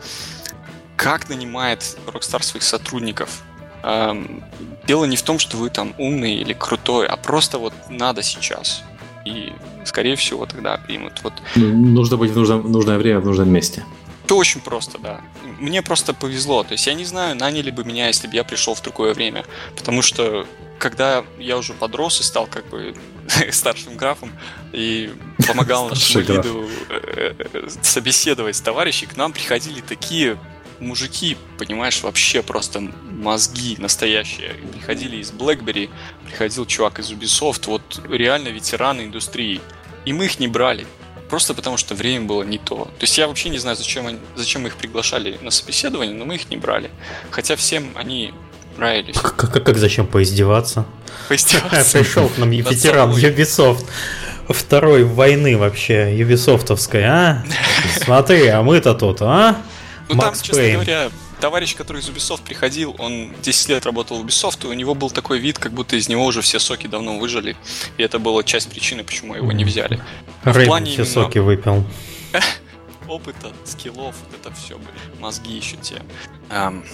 как 0.97 1.29
нанимает 1.29 1.97
Rockstar 2.07 2.43
своих 2.43 2.63
сотрудников. 2.63 3.43
Эм, 3.83 4.43
дело 4.87 5.05
не 5.05 5.15
в 5.15 5.21
том, 5.21 5.39
что 5.39 5.57
вы 5.57 5.69
там 5.69 5.93
умный 5.97 6.35
или 6.35 6.53
крутой, 6.53 7.07
а 7.07 7.17
просто 7.17 7.59
вот 7.59 7.73
надо 7.89 8.23
сейчас. 8.23 8.83
И, 9.25 9.53
скорее 9.85 10.15
всего, 10.15 10.45
тогда 10.45 10.77
примут. 10.77 11.21
Вот. 11.23 11.33
Нужно 11.55 12.17
быть 12.17 12.31
в 12.31 12.35
нужном, 12.35 12.71
нужное 12.71 12.97
время 12.97 13.19
в 13.19 13.25
нужном 13.25 13.49
месте. 13.49 13.83
Это 14.25 14.35
очень 14.35 14.61
просто, 14.61 14.97
да. 14.97 15.21
Мне 15.59 15.81
просто 15.81 16.13
повезло. 16.13 16.63
То 16.63 16.73
есть 16.73 16.87
я 16.87 16.93
не 16.93 17.05
знаю, 17.05 17.35
наняли 17.35 17.71
бы 17.71 17.83
меня, 17.83 18.07
если 18.07 18.27
бы 18.27 18.35
я 18.35 18.43
пришел 18.43 18.73
в 18.73 18.81
другое 18.81 19.13
время. 19.13 19.45
Потому 19.75 20.01
что 20.01 20.47
когда 20.79 21.23
я 21.37 21.57
уже 21.57 21.73
подрос 21.73 22.19
и 22.21 22.23
стал 22.23 22.47
как 22.47 22.65
бы 22.67 22.95
старшим 23.51 23.97
графом 23.97 24.31
и 24.71 25.13
помогал 25.47 25.89
нашему 25.89 26.23
виду 26.23 26.69
э, 26.89 27.67
собеседовать 27.81 28.61
товарищей, 28.63 29.05
к 29.05 29.17
нам 29.17 29.33
приходили 29.33 29.81
такие 29.81 30.37
мужики, 30.79 31.37
понимаешь, 31.57 32.01
вообще 32.01 32.41
просто 32.41 32.81
мозги 32.81 33.75
настоящие. 33.77 34.53
Приходили 34.73 35.17
из 35.17 35.31
BlackBerry, 35.31 35.89
приходил 36.25 36.65
чувак 36.65 36.99
из 36.99 37.11
Ubisoft, 37.11 37.67
вот 37.67 38.01
реально 38.09 38.49
ветераны 38.49 39.01
индустрии. 39.01 39.61
И 40.05 40.13
мы 40.13 40.25
их 40.25 40.39
не 40.39 40.47
брали. 40.47 40.85
Просто 41.33 41.55
потому, 41.55 41.77
что 41.77 41.95
время 41.95 42.27
было 42.27 42.43
не 42.43 42.59
то. 42.59 42.83
То 42.83 43.01
есть 43.01 43.17
я 43.17 43.27
вообще 43.27 43.49
не 43.49 43.57
знаю, 43.57 43.75
зачем, 43.75 44.05
они, 44.05 44.19
зачем 44.35 44.61
мы 44.61 44.67
их 44.67 44.75
приглашали 44.75 45.39
на 45.41 45.49
собеседование, 45.49 46.13
но 46.13 46.25
мы 46.25 46.35
их 46.35 46.51
не 46.51 46.57
брали. 46.57 46.91
Хотя 47.31 47.55
всем 47.55 47.89
они 47.95 48.35
нравились. 48.77 49.17
Как, 49.17 49.35
как, 49.35 49.63
как 49.63 49.77
зачем 49.79 50.05
поиздеваться? 50.05 50.85
Поиздеваться. 51.29 51.97
Пришел 51.97 52.29
к 52.29 52.37
нам 52.37 52.51
ветеран 52.51 53.09
Ubisoft 53.09 53.83
второй 54.47 55.05
войны 55.05 55.57
вообще, 55.57 56.15
юбисофтовской, 56.15 57.03
а? 57.03 57.43
Смотри, 58.03 58.45
а 58.49 58.61
мы-то 58.61 58.93
тут, 58.93 59.23
а? 59.23 59.57
Ну 60.09 60.15
Макс 60.15 60.37
там, 60.37 60.45
честно 60.45 60.61
Пейн. 60.61 60.73
говоря, 60.75 61.09
товарищ, 61.43 61.75
который 61.75 62.01
из 62.01 62.07
Ubisoft 62.07 62.45
приходил, 62.45 62.95
он 62.99 63.33
10 63.41 63.67
лет 63.67 63.85
работал 63.85 64.17
в 64.17 64.25
Ubisoft, 64.25 64.63
и 64.63 64.67
у 64.67 64.71
него 64.71 64.95
был 64.95 65.11
такой 65.11 65.39
вид, 65.39 65.59
как 65.59 65.73
будто 65.73 65.97
из 65.97 66.07
него 66.07 66.25
уже 66.25 66.39
все 66.39 66.57
соки 66.57 66.87
давно 66.87 67.19
выжили. 67.19 67.57
И 67.97 68.03
это 68.03 68.17
была 68.17 68.43
часть 68.43 68.69
причины, 68.69 69.03
почему 69.03 69.35
его 69.35 69.51
не 69.51 69.65
взяли. 69.65 69.99
В 70.45 70.65
плане 70.65 70.85
все 70.85 71.01
именно... 71.01 71.13
соки 71.13 71.39
выпил. 71.39 71.83
Опыта, 73.09 73.51
скиллов, 73.65 74.15
вот 74.23 74.39
это 74.39 74.55
все, 74.55 74.77
были. 74.77 75.19
Мозги 75.19 75.53
еще 75.53 75.75
те. 75.75 76.01
Эм, 76.49 76.85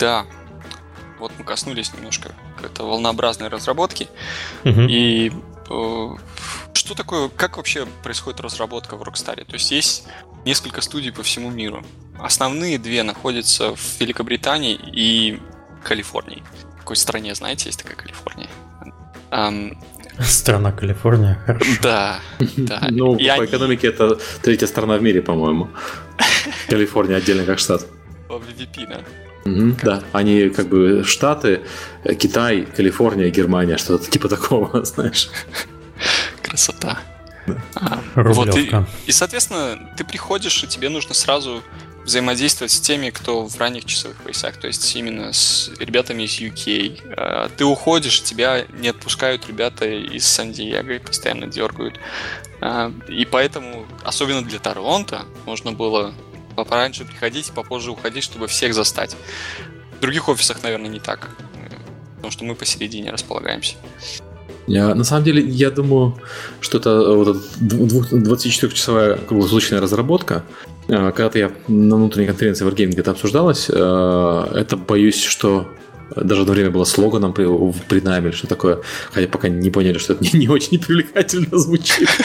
да, 0.00 0.26
вот 1.20 1.30
мы 1.38 1.44
коснулись 1.44 1.94
немножко 1.94 2.34
какой-то 2.56 2.82
волнообразной 2.82 3.46
разработки. 3.46 4.08
Угу. 4.64 4.80
И 4.80 5.30
э, 5.70 6.08
что 6.72 6.94
такое, 6.96 7.28
как 7.28 7.56
вообще 7.56 7.86
происходит 8.02 8.40
разработка 8.40 8.96
в 8.96 9.02
Rockstar? 9.04 9.44
То 9.44 9.54
есть 9.54 9.70
есть 9.70 10.08
несколько 10.44 10.80
студий 10.80 11.12
по 11.12 11.22
всему 11.22 11.50
миру. 11.50 11.84
Основные 12.20 12.78
две 12.78 13.02
находятся 13.02 13.74
в 13.74 14.00
Великобритании 14.00 14.78
и 14.92 15.40
Калифорнии. 15.84 16.42
В 16.76 16.78
какой 16.80 16.96
стране, 16.96 17.34
знаете, 17.34 17.68
есть 17.68 17.82
такая 17.82 17.96
Калифорния? 17.96 18.48
Um, 19.30 19.76
Страна 20.20 20.72
Калифорния, 20.72 21.38
хорошо. 21.44 21.70
Да, 21.82 22.20
да. 22.56 22.86
Ну, 22.90 23.16
по 23.16 23.32
они... 23.32 23.46
экономике 23.46 23.88
это 23.88 24.18
третья 24.42 24.66
страна 24.66 24.96
в 24.96 25.02
мире, 25.02 25.20
по-моему. 25.20 25.68
Калифорния 26.68 27.16
отдельно 27.16 27.44
как 27.44 27.58
штат. 27.58 27.86
По 28.28 28.34
VVP, 28.34 28.88
да. 28.88 29.00
Угу, 29.50 29.76
да, 29.82 30.02
они 30.12 30.48
как 30.48 30.68
бы 30.68 31.04
штаты, 31.04 31.60
Китай, 32.18 32.62
Калифорния, 32.62 33.30
Германия, 33.30 33.76
что-то 33.76 34.10
типа 34.10 34.28
такого, 34.28 34.84
знаешь. 34.84 35.28
Красота. 36.42 36.98
А, 37.76 38.02
вот 38.16 38.56
и, 38.56 38.72
и, 39.06 39.12
соответственно, 39.12 39.78
ты 39.96 40.04
приходишь, 40.04 40.64
и 40.64 40.66
тебе 40.66 40.88
нужно 40.88 41.14
сразу 41.14 41.62
взаимодействовать 42.06 42.70
с 42.70 42.80
теми, 42.80 43.10
кто 43.10 43.46
в 43.46 43.58
ранних 43.58 43.84
часовых 43.84 44.16
поясах, 44.18 44.56
то 44.56 44.68
есть 44.68 44.94
именно 44.94 45.32
с 45.32 45.70
ребятами 45.80 46.22
из 46.22 46.40
UK. 46.40 47.14
А, 47.16 47.50
ты 47.54 47.64
уходишь, 47.64 48.22
тебя 48.22 48.64
не 48.78 48.88
отпускают 48.88 49.46
ребята 49.48 49.86
из 49.86 50.24
Сан-Диего 50.26 50.92
и 50.92 50.98
постоянно 51.00 51.48
дергают. 51.48 51.98
А, 52.60 52.92
и 53.08 53.24
поэтому, 53.24 53.86
особенно 54.04 54.42
для 54.42 54.60
Торонто, 54.60 55.24
можно 55.44 55.72
было 55.72 56.14
пораньше 56.54 57.04
приходить, 57.04 57.50
попозже 57.50 57.90
уходить, 57.90 58.22
чтобы 58.22 58.46
всех 58.46 58.72
застать. 58.72 59.16
В 59.98 60.00
других 60.00 60.28
офисах, 60.28 60.62
наверное, 60.62 60.88
не 60.88 61.00
так, 61.00 61.30
потому 62.14 62.30
что 62.30 62.44
мы 62.44 62.54
посередине 62.54 63.10
располагаемся. 63.10 63.74
Я, 64.68 64.94
на 64.94 65.04
самом 65.04 65.24
деле, 65.24 65.42
я 65.42 65.70
думаю, 65.70 66.20
что 66.60 66.78
это 66.78 67.12
вот 67.14 67.36
24-часовая 67.60 69.24
круглосуточная 69.26 69.80
разработка, 69.80 70.44
э, 70.66 70.75
когда-то 70.86 71.38
я 71.38 71.50
на 71.68 71.96
внутренней 71.96 72.26
конференции 72.26 72.66
Wargaming 72.66 72.98
это 72.98 73.10
обсуждалось, 73.10 73.68
э, 73.68 74.46
это 74.54 74.76
боюсь, 74.76 75.22
что 75.22 75.68
даже 76.14 76.42
одно 76.42 76.52
время 76.52 76.70
было 76.70 76.84
слоганом 76.84 77.32
при, 77.32 77.46
при 77.88 78.00
найме 78.00 78.28
или 78.28 78.36
что 78.36 78.46
такое, 78.46 78.80
хотя 79.12 79.26
пока 79.26 79.48
не 79.48 79.70
поняли, 79.70 79.98
что 79.98 80.12
это 80.12 80.24
не, 80.24 80.30
не 80.38 80.48
очень 80.48 80.78
привлекательно 80.78 81.58
звучит. 81.58 82.08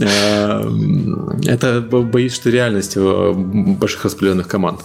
Э, 0.00 0.62
это 1.44 1.80
боюсь, 1.80 2.32
что 2.32 2.50
реальность 2.50 2.96
больших 2.96 4.04
распределенных 4.04 4.46
команд. 4.46 4.82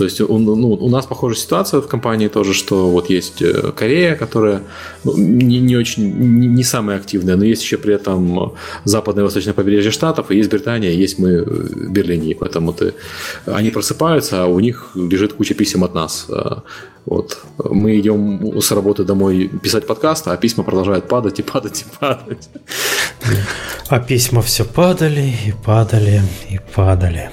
То 0.00 0.04
есть 0.04 0.18
у, 0.22 0.38
ну, 0.38 0.70
у 0.70 0.88
нас 0.88 1.04
похожая 1.04 1.36
ситуация 1.36 1.82
в 1.82 1.86
компании 1.86 2.28
тоже, 2.28 2.54
что 2.54 2.88
вот 2.88 3.10
есть 3.10 3.42
э, 3.42 3.70
Корея, 3.76 4.16
которая 4.16 4.62
ну, 5.04 5.14
не, 5.18 5.58
не 5.58 5.76
очень, 5.76 6.10
не, 6.10 6.46
не 6.46 6.64
самая 6.64 6.96
активная, 6.96 7.36
но 7.36 7.44
есть 7.44 7.62
еще 7.62 7.76
при 7.76 7.92
этом 7.92 8.54
западное 8.84 9.24
и 9.24 9.26
восточное 9.26 9.52
побережье 9.52 9.90
Штатов, 9.90 10.30
и 10.30 10.36
есть 10.36 10.48
Британия, 10.48 10.90
есть 10.90 11.18
мы 11.18 11.42
в 11.42 11.92
Берлине, 11.92 12.34
поэтому 12.34 12.72
ты, 12.72 12.94
они 13.44 13.70
просыпаются, 13.70 14.42
а 14.42 14.46
у 14.46 14.58
них 14.60 14.92
лежит 14.94 15.34
куча 15.34 15.52
писем 15.52 15.84
от 15.84 15.94
нас. 15.94 16.26
А, 16.30 16.62
вот. 17.04 17.38
Мы 17.58 18.00
идем 18.00 18.58
с 18.58 18.72
работы 18.72 19.04
домой 19.04 19.50
писать 19.62 19.86
подкаст, 19.86 20.28
а 20.28 20.36
письма 20.38 20.64
продолжают 20.64 21.08
падать 21.08 21.40
и 21.40 21.42
падать 21.42 21.82
и 21.82 21.98
падать. 22.00 22.48
А 23.88 24.00
письма 24.00 24.40
все 24.40 24.64
падали 24.64 25.34
и 25.46 25.52
падали 25.62 26.22
и 26.48 26.58
падали. 26.74 27.30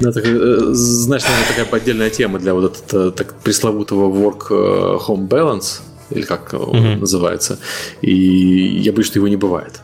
Ну, 0.00 0.10
это, 0.10 0.20
э, 0.20 0.58
знаешь, 0.72 1.24
наверное, 1.24 1.48
такая 1.48 1.80
отдельная 1.80 2.10
тема 2.10 2.38
для 2.38 2.54
вот 2.54 2.82
этого 2.86 3.10
так, 3.10 3.34
пресловутого 3.40 4.08
work-home 4.08 5.24
э, 5.24 5.28
balance, 5.28 5.80
или 6.10 6.22
как 6.22 6.54
он 6.54 7.00
называется. 7.00 7.58
И 8.00 8.12
я 8.12 8.92
боюсь, 8.92 9.06
что 9.06 9.18
его 9.18 9.28
не 9.28 9.36
бывает. 9.36 9.80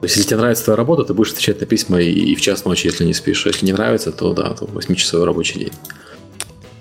То 0.00 0.04
есть, 0.04 0.16
если 0.16 0.28
тебе 0.28 0.38
нравится 0.38 0.64
твоя 0.64 0.76
работа, 0.76 1.04
ты 1.04 1.14
будешь 1.14 1.32
отвечать 1.32 1.60
на 1.60 1.66
письма 1.66 2.00
и 2.00 2.34
в 2.34 2.40
час 2.40 2.64
ночи, 2.64 2.86
если 2.86 3.04
не 3.04 3.14
спишь. 3.14 3.46
Если 3.46 3.66
не 3.66 3.72
нравится, 3.72 4.12
то 4.12 4.32
да, 4.32 4.50
то 4.50 4.66
8-часовой 4.66 5.24
рабочий 5.24 5.58
день. 5.58 5.72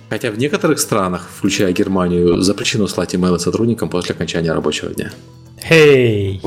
Хотя 0.09 0.31
в 0.31 0.37
некоторых 0.37 0.79
странах, 0.79 1.27
включая 1.35 1.71
Германию, 1.71 2.41
запрещено 2.41 2.87
слать 2.87 3.15
имейлы 3.15 3.39
сотрудникам 3.39 3.89
после 3.89 4.13
окончания 4.13 4.51
рабочего 4.53 4.93
дня. 4.93 5.11
Эй! 5.63 6.41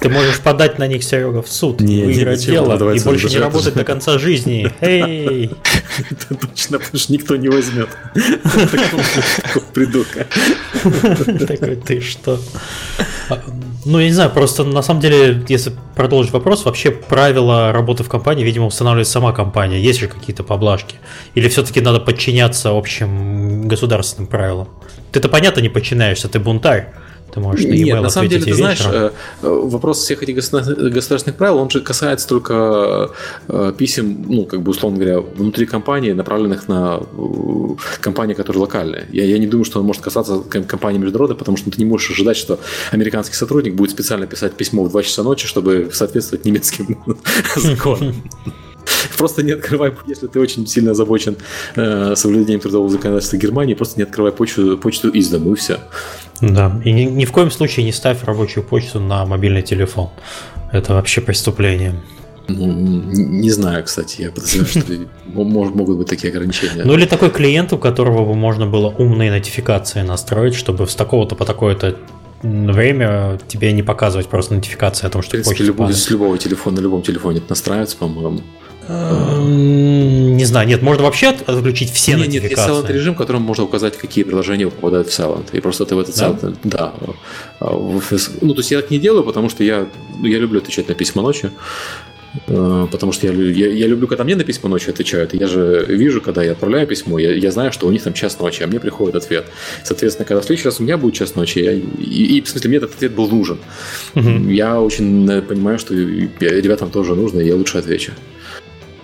Ты 0.00 0.08
можешь 0.08 0.40
подать 0.40 0.78
на 0.78 0.86
них, 0.86 1.02
Серега, 1.02 1.42
в 1.42 1.48
суд, 1.48 1.80
не, 1.80 2.04
выиграть 2.04 2.40
не, 2.40 2.52
дело 2.52 2.92
и 2.92 3.00
больше 3.00 3.28
не 3.28 3.38
работать 3.38 3.74
до 3.74 3.84
конца 3.84 4.18
жизни. 4.18 4.70
Эй! 4.80 5.50
Это 6.10 6.34
точно, 6.34 6.78
потому 6.78 6.98
что 6.98 7.12
никто 7.12 7.36
не 7.36 7.48
возьмет. 7.48 7.88
Придурка. 9.74 10.26
Такой 11.46 11.76
ты 11.76 12.00
что? 12.00 12.38
Ну, 13.84 13.98
я 13.98 14.06
не 14.06 14.12
знаю, 14.12 14.30
просто 14.30 14.64
на 14.64 14.82
самом 14.82 15.00
деле, 15.00 15.44
если 15.48 15.72
продолжить 15.94 16.32
вопрос, 16.32 16.64
вообще 16.64 16.90
правила 16.90 17.72
работы 17.72 18.02
в 18.02 18.08
компании, 18.08 18.44
видимо, 18.44 18.66
устанавливает 18.66 19.08
сама 19.08 19.32
компания. 19.32 19.80
Есть 19.80 20.00
же 20.00 20.08
какие-то 20.08 20.42
поблажки? 20.42 20.96
Или 21.34 21.48
все-таки 21.48 21.80
надо 21.80 22.00
подчиняться 22.00 22.70
общим 22.76 23.68
государственным 23.68 24.26
правилам? 24.28 24.68
Ты-то 25.12 25.28
понятно 25.28 25.60
не 25.60 25.68
подчиняешься, 25.68 26.28
ты 26.28 26.38
бунтарь. 26.40 26.92
Ты 27.32 27.40
можешь 27.40 27.66
на 27.66 27.72
Нет, 27.72 28.00
на 28.00 28.08
самом 28.08 28.28
деле, 28.28 28.44
ты 28.44 28.54
знаешь, 28.54 28.82
э, 28.84 29.10
вопрос 29.42 30.02
всех 30.02 30.22
этих 30.22 30.36
государственных 30.36 31.36
правил, 31.36 31.58
он 31.58 31.70
же 31.70 31.80
касается 31.80 32.28
только 32.28 33.10
э, 33.48 33.72
писем, 33.76 34.24
ну, 34.28 34.44
как 34.44 34.62
бы, 34.62 34.70
условно 34.70 34.98
говоря, 34.98 35.20
внутри 35.20 35.66
компании, 35.66 36.12
направленных 36.12 36.68
на 36.68 37.00
э, 37.00 38.00
компании, 38.00 38.34
которые 38.34 38.62
локальные. 38.62 39.06
Я, 39.12 39.24
я 39.24 39.38
не 39.38 39.46
думаю, 39.46 39.64
что 39.64 39.80
он 39.80 39.86
может 39.86 40.02
касаться 40.02 40.40
компании 40.40 40.98
международной, 40.98 41.36
потому 41.36 41.56
что 41.56 41.70
ты 41.70 41.78
не 41.78 41.84
можешь 41.84 42.10
ожидать, 42.10 42.36
что 42.36 42.58
американский 42.90 43.34
сотрудник 43.34 43.74
будет 43.74 43.90
специально 43.90 44.26
писать 44.26 44.54
письмо 44.54 44.84
в 44.84 44.90
2 44.90 45.02
часа 45.02 45.22
ночи, 45.22 45.46
чтобы 45.46 45.90
соответствовать 45.92 46.44
немецким 46.44 46.98
законам. 47.56 48.14
Просто 49.18 49.42
не 49.42 49.52
открывай, 49.52 49.92
если 50.06 50.26
ты 50.26 50.40
очень 50.40 50.66
сильно 50.66 50.92
озабочен 50.92 51.36
э, 51.76 52.14
соблюдением 52.16 52.60
трудового 52.60 52.88
законодательства 52.88 53.36
Германии, 53.36 53.74
просто 53.74 53.98
не 53.98 54.04
открывай 54.04 54.32
почту, 54.32 54.78
почту 54.78 55.08
из 55.08 55.28
дома, 55.28 55.52
и 55.52 55.54
все. 55.54 55.78
Да, 56.40 56.80
и 56.84 56.92
ни, 56.92 57.02
ни 57.02 57.24
в 57.24 57.32
коем 57.32 57.50
случае 57.50 57.84
не 57.84 57.92
ставь 57.92 58.24
рабочую 58.24 58.64
почту 58.64 59.00
на 59.00 59.24
мобильный 59.26 59.62
телефон. 59.62 60.10
Это 60.72 60.94
вообще 60.94 61.20
преступление. 61.20 61.94
Ну, 62.48 62.66
не 62.66 63.50
знаю, 63.50 63.82
кстати, 63.84 64.22
я 64.22 64.30
подозреваю, 64.30 64.68
что 64.68 65.42
могут 65.44 65.96
быть 65.96 66.08
такие 66.08 66.30
ограничения. 66.30 66.84
Ну 66.84 66.94
или 66.94 67.04
такой 67.04 67.30
клиент, 67.30 67.72
у 67.72 67.78
которого 67.78 68.24
бы 68.24 68.34
можно 68.34 68.66
было 68.66 68.88
умные 68.88 69.32
нотификации 69.32 70.02
настроить, 70.02 70.54
чтобы 70.54 70.86
с 70.86 70.94
такого-то 70.94 71.34
по 71.34 71.44
такое-то 71.44 71.96
время 72.42 73.40
тебе 73.48 73.72
не 73.72 73.82
показывать 73.82 74.28
просто 74.28 74.54
нотификации 74.54 75.06
о 75.06 75.10
том, 75.10 75.22
что 75.22 75.30
В 75.30 75.32
принципе, 75.32 75.64
любой, 75.64 75.92
с 75.92 76.10
любого 76.10 76.38
телефона, 76.38 76.76
на 76.76 76.80
любом 76.82 77.02
телефоне 77.02 77.38
это 77.38 77.46
настраивается, 77.50 77.96
по-моему. 77.96 78.40
Не 78.88 80.44
знаю, 80.44 80.68
нет, 80.68 80.82
можно 80.82 81.04
вообще 81.04 81.28
отключить 81.28 81.90
все 81.90 82.12
нет, 82.12 82.26
нотификации. 82.26 82.70
Нет, 82.70 82.84
есть 82.84 82.90
режим, 82.90 83.14
в 83.14 83.16
котором 83.16 83.42
можно 83.42 83.64
указать, 83.64 83.96
какие 83.96 84.24
приложения 84.24 84.68
попадают 84.68 85.08
в 85.08 85.10
Silent. 85.10 85.48
И 85.52 85.60
просто 85.60 85.86
ты 85.86 85.94
в 85.96 85.98
этот 85.98 86.16
да? 86.16 86.28
Silent, 86.28 86.56
да. 86.62 86.92
Ну, 87.60 88.54
то 88.54 88.60
есть 88.60 88.70
я 88.70 88.80
так 88.80 88.90
не 88.90 88.98
делаю, 88.98 89.24
потому 89.24 89.48
что 89.48 89.64
я, 89.64 89.86
я 90.22 90.38
люблю 90.38 90.60
отвечать 90.60 90.88
на 90.88 90.94
письма 90.94 91.22
ночью. 91.22 91.50
Э, 92.48 92.86
потому 92.90 93.12
что 93.12 93.26
я, 93.26 93.32
я, 93.32 93.68
я 93.72 93.86
люблю, 93.86 94.06
когда 94.06 94.24
мне 94.24 94.36
на 94.36 94.44
письма 94.44 94.68
ночью 94.68 94.90
отвечают. 94.92 95.34
Я 95.34 95.46
же 95.46 95.84
вижу, 95.88 96.20
когда 96.20 96.42
я 96.42 96.52
отправляю 96.52 96.86
письмо, 96.86 97.18
я, 97.18 97.32
я 97.32 97.50
знаю, 97.50 97.72
что 97.72 97.86
у 97.86 97.90
них 97.90 98.02
там 98.02 98.12
час 98.12 98.38
ночи, 98.38 98.62
а 98.62 98.66
мне 98.66 98.80
приходит 98.80 99.16
ответ. 99.16 99.46
Соответственно, 99.84 100.26
когда 100.26 100.40
в 100.40 100.44
следующий 100.44 100.68
раз 100.68 100.80
у 100.80 100.82
меня 100.82 100.96
будет 100.98 101.14
час 101.14 101.34
ночи, 101.34 101.58
я, 101.60 101.72
и, 101.72 101.82
и 102.38 102.40
в 102.42 102.48
смысле 102.48 102.68
мне 102.68 102.78
этот 102.78 102.94
ответ 102.94 103.12
был 103.12 103.28
нужен. 103.28 103.58
Угу. 104.14 104.50
Я 104.50 104.80
очень 104.80 105.28
э, 105.30 105.42
понимаю, 105.42 105.78
что 105.78 105.94
ребятам 105.94 106.90
тоже 106.90 107.14
нужно, 107.14 107.40
и 107.40 107.46
я 107.46 107.56
лучше 107.56 107.78
отвечу. 107.78 108.12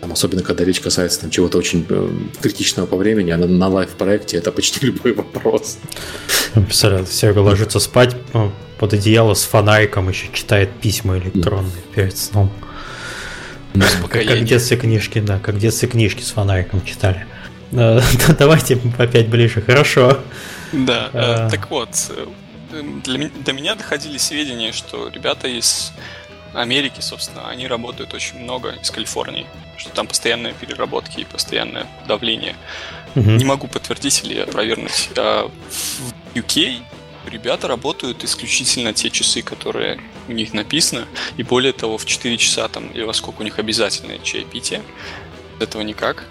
Там, 0.02 0.10
особенно 0.10 0.42
когда 0.42 0.64
речь 0.64 0.80
касается 0.80 1.20
там, 1.20 1.30
чего-то 1.30 1.58
очень 1.58 1.86
э, 1.88 2.10
критичного 2.40 2.86
по 2.86 2.96
времени, 2.96 3.30
а 3.30 3.36
на, 3.36 3.46
на 3.46 3.68
лайв-проекте 3.68 4.36
это 4.36 4.50
почти 4.50 4.84
любой 4.86 5.12
вопрос. 5.12 5.78
Представляю, 6.54 7.06
Серега 7.06 7.38
ложится 7.38 7.78
спать 7.78 8.16
под 8.80 8.92
одеяло 8.92 9.34
с 9.34 9.44
фонариком, 9.44 10.08
еще 10.08 10.26
читает 10.32 10.70
письма 10.80 11.18
электронные 11.18 11.70
перед 11.94 12.18
сном. 12.18 12.50
Как, 13.74 14.10
как 14.26 14.38
в 14.38 14.44
детстве 14.44 14.76
книжки, 14.76 15.20
да, 15.20 15.38
как 15.38 15.54
в 15.54 15.60
детстве 15.60 15.86
книжки 15.86 16.22
с 16.22 16.32
фонариком 16.32 16.84
читали. 16.84 17.24
Э, 17.70 18.00
давайте 18.40 18.80
опять 18.98 19.28
ближе, 19.28 19.62
хорошо. 19.62 20.18
Да, 20.72 21.10
а... 21.12 21.48
так 21.48 21.70
вот, 21.70 21.90
для, 23.04 23.30
до 23.44 23.52
меня 23.52 23.76
доходили 23.76 24.18
сведения, 24.18 24.72
что 24.72 25.08
ребята 25.14 25.46
из 25.46 25.92
Америки, 26.54 27.00
собственно, 27.00 27.48
они 27.48 27.66
работают 27.66 28.14
очень 28.14 28.38
много 28.38 28.74
из 28.82 28.90
Калифорнии, 28.90 29.46
что 29.76 29.90
там 29.90 30.06
постоянные 30.06 30.52
переработки 30.52 31.20
и 31.20 31.24
постоянное 31.24 31.86
давление. 32.06 32.56
Угу. 33.14 33.30
Не 33.30 33.44
могу 33.44 33.66
подтвердить 33.66 34.22
или 34.24 34.40
опровергнуть. 34.40 35.10
А 35.16 35.48
в 35.48 36.36
UK 36.36 36.80
ребята 37.26 37.68
работают 37.68 38.24
исключительно 38.24 38.92
те 38.92 39.10
часы, 39.10 39.42
которые 39.42 40.00
у 40.28 40.32
них 40.32 40.52
написано, 40.52 41.06
и 41.36 41.42
более 41.42 41.72
того, 41.72 41.98
в 41.98 42.06
4 42.06 42.36
часа 42.36 42.68
там, 42.68 42.86
или 42.88 43.02
во 43.02 43.12
сколько 43.12 43.40
у 43.40 43.44
них 43.44 43.58
обязательное 43.58 44.18
чаепитие. 44.18 44.82
Этого 45.58 45.82
никак. 45.82 46.26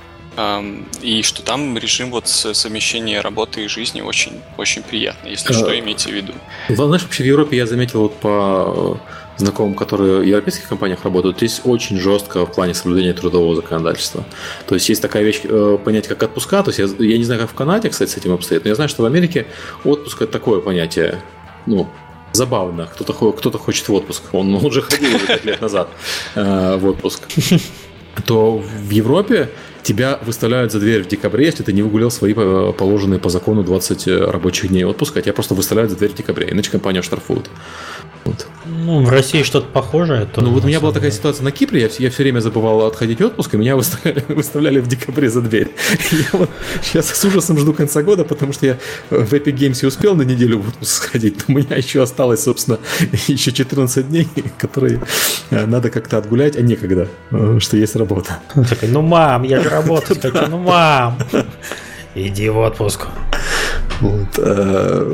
И 1.01 1.23
что 1.23 1.41
там 1.43 1.77
режим 1.77 2.09
вот 2.09 2.27
совмещения 2.27 3.21
работы 3.21 3.65
и 3.65 3.67
жизни 3.67 3.99
очень, 4.01 4.41
очень 4.57 4.81
приятный, 4.81 5.31
если 5.31 5.51
а, 5.51 5.53
что, 5.53 5.77
имейте 5.77 6.09
в 6.09 6.13
виду. 6.13 6.33
Знаешь, 6.69 7.03
вообще 7.03 7.23
в 7.23 7.25
Европе 7.25 7.57
я 7.57 7.65
заметил 7.65 8.03
вот 8.03 8.17
по 8.19 8.99
знакомым, 9.37 9.75
которые 9.75 10.19
в 10.19 10.23
европейских 10.23 10.67
компаниях 10.67 11.03
работают, 11.03 11.37
здесь 11.37 11.61
очень 11.63 11.99
жестко 11.99 12.45
в 12.45 12.53
плане 12.53 12.73
соблюдения 12.73 13.13
трудового 13.13 13.55
законодательства. 13.55 14.23
То 14.67 14.75
есть 14.75 14.87
есть 14.89 15.01
такая 15.01 15.23
вещь, 15.23 15.41
э, 15.43 15.77
понятие 15.83 16.09
как 16.15 16.23
отпуска. 16.23 16.63
То 16.63 16.71
есть 16.71 16.79
я, 16.79 17.05
я 17.05 17.17
не 17.17 17.23
знаю, 17.23 17.41
как 17.41 17.49
в 17.49 17.53
Канаде, 17.53 17.89
кстати, 17.89 18.09
с 18.09 18.17
этим 18.17 18.33
обстоит, 18.33 18.63
но 18.63 18.69
я 18.69 18.75
знаю, 18.75 18.89
что 18.89 19.03
в 19.03 19.05
Америке 19.05 19.45
отпуск 19.83 20.21
это 20.21 20.31
такое 20.31 20.59
понятие, 20.59 21.21
ну, 21.65 21.87
забавно. 22.33 22.87
Кто-то, 22.93 23.31
кто-то 23.31 23.57
хочет 23.57 23.87
в 23.87 23.93
отпуск. 23.93 24.23
Он 24.31 24.53
уже 24.65 24.81
ходил 24.81 25.15
уже 25.15 25.27
5 25.27 25.45
лет 25.45 25.61
назад 25.61 25.89
э, 26.35 26.77
в 26.77 26.85
отпуск. 26.87 27.23
То 28.25 28.57
в 28.57 28.89
Европе 28.89 29.49
тебя 29.83 30.19
выставляют 30.25 30.71
за 30.71 30.79
дверь 30.79 31.03
в 31.03 31.07
декабре, 31.07 31.45
если 31.45 31.63
ты 31.63 31.73
не 31.73 31.81
выгулял 31.81 32.11
свои 32.11 32.33
э, 32.35 32.73
положенные 32.77 33.19
по 33.19 33.29
закону 33.29 33.63
20 33.63 34.07
рабочих 34.07 34.69
дней 34.69 34.85
отпуска, 34.85 35.21
тебя 35.21 35.33
просто 35.33 35.55
выставляют 35.55 35.91
за 35.91 35.97
дверь 35.97 36.11
в 36.11 36.15
декабре, 36.15 36.49
иначе 36.51 36.71
компания 36.71 37.01
штрафует. 37.01 37.49
Вот. 38.25 38.47
Ну, 38.65 39.03
в 39.03 39.09
России 39.09 39.43
что-то 39.43 39.67
похожее. 39.67 40.25
То 40.25 40.41
ну, 40.41 40.51
вот 40.51 40.63
у 40.63 40.67
меня 40.67 40.79
была 40.79 40.91
такая 40.91 41.11
ситуация 41.11 41.43
на 41.43 41.51
Кипре, 41.51 41.81
я, 41.81 41.89
я 41.97 42.09
все 42.09 42.23
время 42.23 42.39
забывал 42.39 42.85
отходить 42.85 43.19
в 43.19 43.25
отпуск, 43.25 43.53
и 43.53 43.57
меня 43.57 43.75
выставляли, 43.75 44.23
выставляли 44.33 44.79
в 44.79 44.87
декабре 44.87 45.29
за 45.29 45.41
дверь. 45.41 45.71
Я 46.11 46.27
вот 46.33 46.49
сейчас 46.83 47.07
с 47.07 47.25
ужасом 47.25 47.57
жду 47.57 47.73
конца 47.73 48.03
года, 48.03 48.23
потому 48.23 48.53
что 48.53 48.65
я 48.67 48.77
в 49.09 49.33
Epic 49.33 49.55
Games 49.55 49.85
успел 49.85 50.15
на 50.15 50.21
неделю 50.21 50.59
в 50.59 50.67
отпуск 50.69 51.03
сходить, 51.03 51.47
но 51.47 51.55
у 51.55 51.57
меня 51.57 51.75
еще 51.75 52.03
осталось, 52.03 52.43
собственно, 52.43 52.79
еще 53.27 53.51
14 53.51 54.07
дней, 54.07 54.27
которые 54.57 55.01
э, 55.49 55.65
надо 55.65 55.89
как-то 55.89 56.17
отгулять, 56.17 56.55
а 56.55 56.61
некогда, 56.61 57.07
э, 57.31 57.57
что 57.59 57.77
есть 57.77 57.95
работа. 57.95 58.39
Такой, 58.53 58.89
ну, 58.89 59.01
мам, 59.01 59.43
я 59.43 59.61
же 59.61 59.69
работаю 59.69 60.21
хочу, 60.21 60.47
ну, 60.49 60.59
мам, 60.59 61.17
иди 62.15 62.49
в 62.49 62.57
отпуск. 62.57 63.07
Вот, 64.01 64.29
э, 64.37 65.13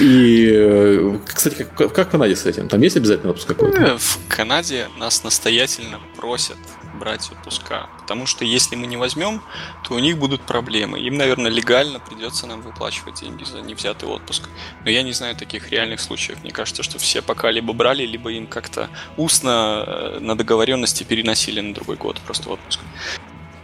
и, 0.00 0.50
э, 0.52 1.18
кстати, 1.26 1.66
как, 1.76 1.92
как 1.92 2.08
в 2.08 2.10
Канаде 2.10 2.36
с 2.36 2.46
этим? 2.46 2.68
Там 2.68 2.80
есть 2.80 2.96
обязательно 2.96 3.30
отпуск 3.30 3.48
какой-то? 3.48 3.80
Э, 3.80 3.98
в 3.98 4.18
Канаде 4.28 4.88
нас 4.98 5.24
настоятельно 5.24 6.00
просят 6.16 6.56
брать 6.98 7.30
отпуска. 7.30 7.88
Потому 8.00 8.26
что 8.26 8.44
если 8.44 8.76
мы 8.76 8.86
не 8.86 8.96
возьмем, 8.96 9.42
то 9.86 9.94
у 9.94 9.98
них 9.98 10.18
будут 10.18 10.42
проблемы. 10.42 11.00
Им, 11.00 11.16
наверное, 11.16 11.50
легально 11.50 12.00
придется 12.00 12.46
нам 12.46 12.62
выплачивать 12.62 13.20
деньги 13.20 13.44
за 13.44 13.60
невзятый 13.60 14.08
отпуск. 14.08 14.48
Но 14.84 14.90
я 14.90 15.02
не 15.02 15.12
знаю 15.12 15.36
таких 15.36 15.70
реальных 15.70 16.00
случаев. 16.00 16.38
Мне 16.42 16.52
кажется, 16.52 16.82
что 16.82 16.98
все 16.98 17.22
пока 17.22 17.50
либо 17.50 17.72
брали, 17.72 18.06
либо 18.06 18.30
им 18.30 18.46
как-то 18.46 18.88
устно 19.16 19.84
э, 19.86 20.18
на 20.20 20.36
договоренности 20.36 21.04
переносили 21.04 21.60
на 21.60 21.74
другой 21.74 21.96
год 21.96 22.20
просто 22.24 22.50
отпуск. 22.50 22.80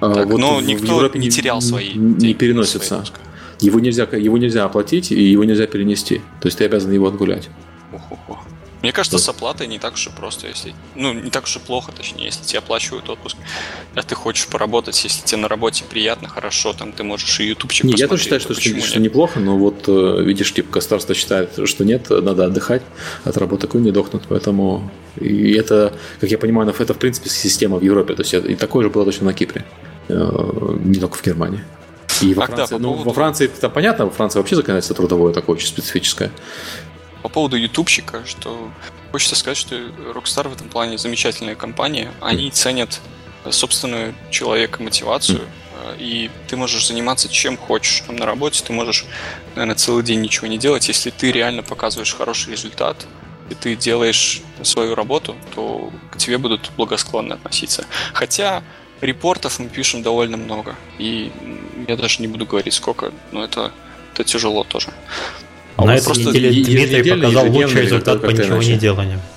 А, 0.01 0.15
так, 0.15 0.27
вот 0.29 0.39
но 0.39 0.61
никто 0.61 1.09
не 1.15 1.31
терял 1.31 1.61
свои 1.61 1.89
не 1.89 2.15
деньги. 2.15 2.27
Не 2.27 2.35
переносится. 2.35 3.05
Свои 3.05 3.30
его 3.63 3.81
нельзя, 3.81 4.05
его 4.05 4.39
нельзя 4.39 4.65
оплатить, 4.65 5.13
и 5.13 5.23
его 5.23 5.45
нельзя 5.45 5.67
перенести. 5.67 6.19
То 6.41 6.47
есть 6.47 6.59
ты 6.59 6.65
обязан 6.65 6.93
его 6.93 7.07
отгулять. 7.07 7.49
Мне 8.83 8.93
кажется, 8.93 9.19
с 9.19 9.29
оплатой 9.29 9.67
не 9.67 9.79
так 9.79 9.95
уж 9.95 10.07
и 10.07 10.11
просто, 10.11 10.47
если. 10.47 10.73
Ну, 10.95 11.13
не 11.13 11.31
так 11.31 11.45
уж 11.45 11.57
и 11.57 11.59
плохо, 11.59 11.93
точнее, 11.93 12.25
если 12.25 12.45
тебе 12.45 12.61
оплачивают 12.61 13.11
отпуск, 13.11 13.37
а 13.95 14.03
ты 14.03 14.15
хочешь 14.15 14.47
поработать, 14.47 15.03
если 15.05 15.23
тебе 15.23 15.43
на 15.43 15.49
работе 15.49 15.85
приятно, 15.89 16.29
хорошо, 16.29 16.73
там 16.73 16.93
ты 16.93 17.03
можешь 17.03 17.41
и 17.41 17.45
ютубчик 17.45 17.85
не, 17.85 17.93
Я 17.97 18.09
тоже 18.09 18.23
считаю, 18.23 18.41
что, 18.41 18.59
что, 18.59 18.81
что 18.81 19.01
неплохо, 19.01 19.39
но 19.39 19.59
вот 19.59 19.85
э, 19.87 20.23
видишь, 20.23 20.55
типа 20.55 20.73
государство 20.73 21.15
считает, 21.15 21.59
что 21.69 21.85
нет, 21.85 22.09
надо 22.09 22.47
отдыхать 22.47 22.83
от 23.25 23.37
работы, 23.37 23.67
такой 23.67 23.83
не 23.83 23.91
дохнут, 23.91 24.23
поэтому 24.29 24.91
и 25.21 25.53
это, 25.53 25.93
как 26.19 26.31
я 26.31 26.39
понимаю, 26.39 26.75
это 26.79 26.95
в 26.95 26.99
принципе 26.99 27.29
система 27.29 27.77
в 27.77 27.83
Европе, 27.83 28.15
то 28.15 28.23
есть 28.23 28.33
и 28.33 28.55
такое 28.55 28.85
же 28.85 28.91
было 28.91 29.05
точно 29.05 29.27
на 29.27 29.35
Кипре, 29.35 29.67
э, 30.09 30.77
не 30.85 30.99
только 30.99 31.19
в 31.19 31.23
Германии. 31.23 31.63
И 32.23 32.35
во, 32.35 32.45
Ах, 32.45 32.51
Франции, 32.51 32.75
да, 32.75 32.79
ну, 32.79 32.91
поводу... 32.91 33.09
во 33.09 33.15
Франции 33.15 33.47
там 33.47 33.71
понятно, 33.71 34.07
во 34.07 34.11
Франции 34.11 34.39
вообще 34.39 34.57
законодательство 34.57 34.97
трудовое 34.97 35.33
такое 35.33 35.57
очень 35.57 35.69
специфическое. 35.69 36.31
По 37.23 37.29
поводу 37.29 37.57
ютубщика, 37.57 38.25
что 38.27 38.71
хочется 39.13 39.37
сказать, 39.37 39.59
что 39.59 39.77
Rockstar 39.77 40.49
в 40.49 40.53
этом 40.55 40.69
плане 40.69 40.99
замечательная 40.99 41.55
компания. 41.55 42.13
Они 42.21 42.49
mm. 42.49 42.53
ценят 42.53 43.01
собственную 43.51 44.15
человека 44.31 44.83
мотивацию, 44.83 45.41
mm. 45.41 45.97
и 45.99 46.31
ты 46.49 46.57
можешь 46.57 46.87
заниматься 46.87 47.29
чем 47.29 47.57
хочешь 47.57 48.03
там 48.07 48.17
на 48.17 48.27
работе, 48.27 48.63
ты 48.67 48.73
можешь, 48.73 49.07
наверное, 49.55 49.77
целый 49.77 50.03
день 50.03 50.21
ничего 50.21 50.47
не 50.47 50.59
делать, 50.59 50.89
если 50.89 51.11
ты 51.11 51.33
реально 51.33 51.63
показываешь 51.63 52.15
хороший 52.15 52.53
результат, 52.53 53.07
и 53.51 53.55
ты 53.55 53.77
делаешь 53.77 54.43
свою 54.63 54.95
работу, 54.95 55.35
то 55.55 55.91
к 56.13 56.19
тебе 56.19 56.39
будут 56.39 56.71
благосклонно 56.77 57.35
относиться. 57.35 57.85
Хотя 58.15 58.63
Репортов 59.01 59.59
мы 59.59 59.69
пишем 59.69 60.03
довольно 60.03 60.37
много. 60.37 60.77
И 60.99 61.31
я 61.89 61.97
даже 61.97 62.21
не 62.21 62.29
буду 62.29 62.47
говорить 62.47 62.75
сколько, 62.75 63.13
но 63.33 63.43
это, 63.43 63.73
это 64.13 64.25
тяжело 64.25 64.65
тоже. 64.65 64.89
А 65.77 65.85
На 65.85 65.97
этой 65.97 66.17
неделе 66.19 66.63
Дмитрий 66.63 67.11
показал 67.11 67.51
лучший 67.51 67.83
результат 67.83 68.21
по 68.21 68.31
ничего 68.31 68.63
не 68.63 68.77
деланию. 68.77 69.21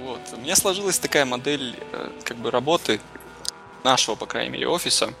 Вот. 0.00 0.20
У 0.32 0.40
меня 0.40 0.54
сложилась 0.56 0.98
такая 0.98 1.24
модель 1.24 1.74
э, 1.92 2.08
как 2.24 2.36
бы 2.36 2.50
работы 2.50 3.00
нашего, 3.84 4.16
по 4.16 4.26
крайней 4.26 4.50
мере, 4.50 4.68
офиса, 4.68 5.14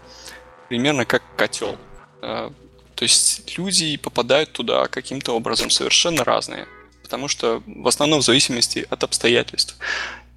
примерно 0.68 1.04
как 1.06 1.22
котел. 1.36 1.76
Э, 2.20 2.50
то 2.94 3.02
есть 3.02 3.56
люди 3.58 3.96
попадают 3.96 4.52
туда 4.52 4.86
каким-то 4.88 5.32
образом 5.32 5.70
совершенно 5.70 6.22
разные, 6.24 6.66
потому 7.02 7.28
что 7.28 7.62
в 7.66 7.88
основном 7.88 8.20
в 8.20 8.24
зависимости 8.24 8.86
от 8.90 9.04
обстоятельств. 9.04 9.76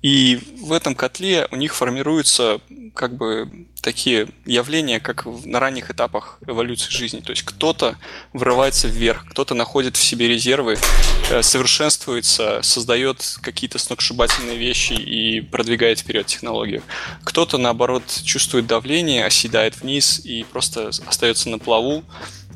И 0.02 0.40
в 0.62 0.74
этом 0.74 0.94
котле 0.96 1.48
у 1.52 1.56
них 1.56 1.74
формируются 1.74 2.62
как 2.94 3.16
бы 3.16 3.68
такие 3.82 4.28
явления, 4.46 5.00
как 5.00 5.26
на 5.26 5.60
ранних 5.60 5.90
этапах 5.90 6.40
эволюции 6.46 6.92
жизни. 6.92 7.20
То 7.20 7.32
есть 7.32 7.44
кто-то 7.44 7.98
врывается 8.34 8.88
вверх, 8.88 9.26
кто-то 9.30 9.56
находит 9.56 9.98
в 9.98 10.04
себе 10.04 10.28
резервы, 10.28 10.78
э, 11.30 11.42
совершенствуется, 11.42 12.62
создает 12.62 13.38
какие-то 13.42 13.80
сногсшибательные 13.80 14.58
вещи 14.58 14.94
и 14.94 15.42
продвигает 15.42 16.00
вперед 16.00 16.28
технологию. 16.28 16.84
Кто-то, 17.24 17.58
наоборот, 17.58 18.04
чувствует 18.24 18.68
давление, 18.68 19.26
оседает 19.26 19.82
вниз 19.82 20.20
и 20.24 20.44
просто 20.44 20.90
остается 21.08 21.50
на 21.50 21.60
плаву. 21.60 22.04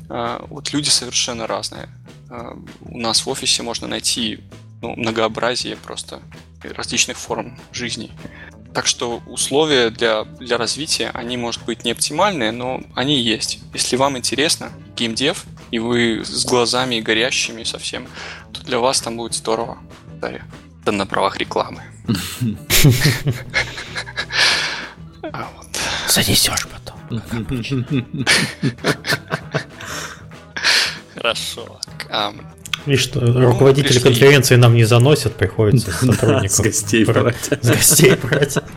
А, 0.08 0.44
вот 0.48 0.72
люди 0.72 0.90
совершенно 0.90 1.46
разные. 1.46 1.88
А, 2.28 2.56
у 2.82 2.98
нас 2.98 3.24
в 3.24 3.28
офисе 3.28 3.62
можно 3.62 3.86
найти 3.86 4.40
ну, 4.82 4.94
многообразие 4.96 5.76
просто 5.76 6.20
различных 6.62 7.16
форм 7.16 7.58
жизни. 7.72 8.10
Так 8.74 8.86
что 8.86 9.22
условия 9.26 9.90
для, 9.90 10.24
для 10.24 10.56
развития, 10.58 11.10
они, 11.14 11.36
может 11.36 11.64
быть, 11.64 11.84
не 11.84 11.92
оптимальные, 11.92 12.52
но 12.52 12.80
они 12.94 13.20
есть. 13.20 13.60
Если 13.74 13.96
вам 13.96 14.16
интересно, 14.16 14.72
геймдев, 14.96 15.44
и 15.70 15.78
вы 15.78 16.22
с 16.24 16.44
глазами 16.44 17.00
горящими 17.00 17.64
совсем, 17.64 18.08
то 18.52 18.62
для 18.62 18.78
вас 18.78 19.00
там 19.00 19.16
будет 19.16 19.34
здорово. 19.34 19.78
Дарья. 20.20 20.44
Это 20.82 20.92
на 20.92 21.06
правах 21.06 21.36
рекламы. 21.36 21.82
Занесешь 26.08 26.66
потом. 26.68 26.98
Хорошо. 31.14 31.78
И 32.86 32.96
что, 32.96 33.20
руководители 33.20 33.98
ну, 33.98 34.04
конференции 34.04 34.56
нам 34.56 34.74
не 34.74 34.84
заносят, 34.84 35.34
приходится 35.34 35.90
сотрудникам. 35.92 36.48
С 36.48 36.60
гостей 36.60 37.04
брать. 37.04 37.50
С 37.60 37.68
гостей 37.68 38.14
брать. 38.22 38.58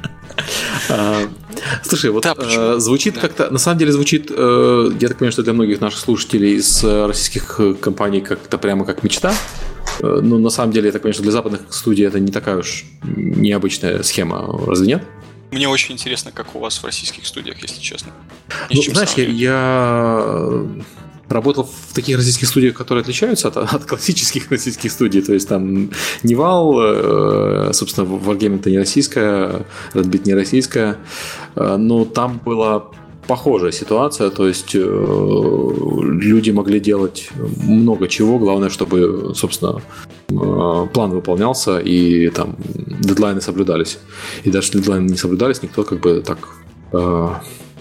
А, 0.90 1.28
слушай, 1.84 2.12
вот 2.12 2.26
э, 2.26 2.76
звучит 2.78 3.18
как-то, 3.18 3.50
на 3.50 3.58
самом 3.58 3.80
деле 3.80 3.94
звучит, 3.94 4.30
э, 4.30 4.92
я 5.00 5.08
так 5.08 5.18
понимаю, 5.18 5.32
что 5.32 5.44
для 5.44 5.54
многих 5.54 5.80
наших 5.80 6.00
слушателей 6.00 6.56
из 6.56 6.84
э, 6.84 7.08
российских 7.08 7.60
компаний 7.80 8.22
как-то 8.22 8.58
прямо 8.58 8.86
как 8.86 9.02
мечта. 9.02 9.34
Но 10.02 10.38
на 10.38 10.50
самом 10.50 10.74
деле, 10.74 10.88
я 10.88 10.92
так 10.92 11.04
понимаю, 11.04 11.14
что 11.14 11.24
для 11.24 11.32
западных 11.32 11.62
студий 11.70 12.06
это 12.06 12.20
не 12.20 12.32
такая 12.32 12.58
уж 12.58 12.84
необычная 13.04 14.04
схема, 14.04 14.60
разве 14.68 14.88
нет? 14.88 15.04
Мне 15.52 15.70
очень 15.70 15.94
интересно, 15.94 16.32
как 16.34 16.54
у 16.54 16.60
вас 16.60 16.78
в 16.78 16.84
российских 16.84 17.26
студиях, 17.26 17.62
если 17.62 17.80
честно. 17.80 18.12
Ну, 18.70 18.82
знаешь, 18.82 19.14
я, 19.16 19.24
я 19.24 20.66
работал 21.30 21.64
в 21.64 21.94
таких 21.94 22.18
российских 22.18 22.48
студиях, 22.48 22.76
которые 22.76 23.02
отличаются 23.02 23.48
от, 23.48 23.58
от 23.58 23.86
классических 23.86 24.52
российских 24.52 24.92
студий. 24.92 25.22
То 25.22 25.34
есть 25.34 25.48
там 25.48 25.90
Невал, 26.24 26.80
э, 26.80 27.74
собственно, 27.74 28.06
Wargaming 28.06 28.60
это 28.60 28.70
не 28.70 28.78
российская, 28.78 29.66
Redbit 29.94 30.22
не 30.26 30.34
российская, 30.34 30.98
э, 31.56 31.78
но 31.78 32.06
там 32.06 32.40
была 32.46 32.86
похожая 33.28 33.72
ситуация, 33.72 34.30
то 34.30 34.48
есть 34.48 34.76
э, 34.76 34.80
люди 34.80 36.52
могли 36.52 36.80
делать 36.80 37.30
много 37.64 38.08
чего, 38.08 38.38
главное, 38.38 38.70
чтобы, 38.70 39.34
собственно, 39.34 39.82
план 40.28 41.12
выполнялся 41.12 41.80
и 41.80 42.30
там 42.30 42.56
дедлайны 42.60 43.42
соблюдались. 43.42 43.98
И 44.44 44.52
даже 44.52 44.72
дедлайны 44.74 45.10
не 45.10 45.18
соблюдались, 45.18 45.64
никто 45.64 45.84
как 45.84 46.00
бы 46.02 46.22
так 46.22 46.38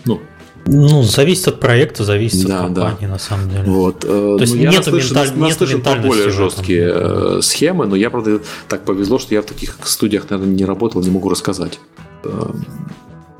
ну, 0.06 0.20
ну, 0.66 1.02
зависит 1.02 1.48
от 1.48 1.60
проекта, 1.60 2.04
зависит 2.04 2.46
да, 2.46 2.60
от 2.60 2.66
компании, 2.66 3.06
да. 3.06 3.08
на 3.08 3.18
самом 3.18 3.50
деле. 3.50 3.64
Вот. 3.64 4.00
То 4.00 4.38
есть 4.38 4.54
ну, 4.54 4.60
нет 4.60 4.86
наслышан, 4.86 5.16
менталь... 5.16 5.38
наслышан 5.38 6.02
более 6.02 6.30
жесткие. 6.30 6.92
Э, 6.94 7.38
схемы, 7.42 7.86
но 7.86 7.96
я, 7.96 8.10
правда, 8.10 8.40
так 8.68 8.84
повезло, 8.84 9.18
что 9.18 9.34
я 9.34 9.42
в 9.42 9.46
таких 9.46 9.76
студиях, 9.84 10.30
наверное, 10.30 10.54
не 10.54 10.64
работал, 10.64 11.02
не 11.02 11.10
могу 11.10 11.28
рассказать. 11.28 11.78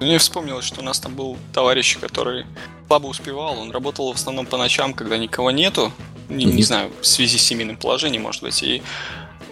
Мне 0.01 0.19
вспомнилось, 0.19 0.65
что 0.67 0.81
у 0.81 0.85
нас 0.85 0.99
там 1.01 1.15
был 1.15 1.39
товарищ, 1.53 1.99
который 1.99 2.45
слабо 2.89 3.07
успевал. 3.07 3.59
Он 3.59 3.71
работал 3.71 4.13
в 4.13 4.17
основном 4.17 4.45
по 4.45 4.59
ночам, 4.59 4.93
когда 4.93 5.17
никого 5.17 5.51
нету. 5.51 5.93
Не, 6.29 6.45
mm-hmm. 6.45 6.53
не 6.53 6.63
знаю, 6.63 6.91
в 7.01 7.07
связи 7.07 7.39
с 7.39 7.43
семейным 7.43 7.77
положением, 7.77 8.23
может 8.23 8.43
быть. 8.43 8.63
И 8.63 8.83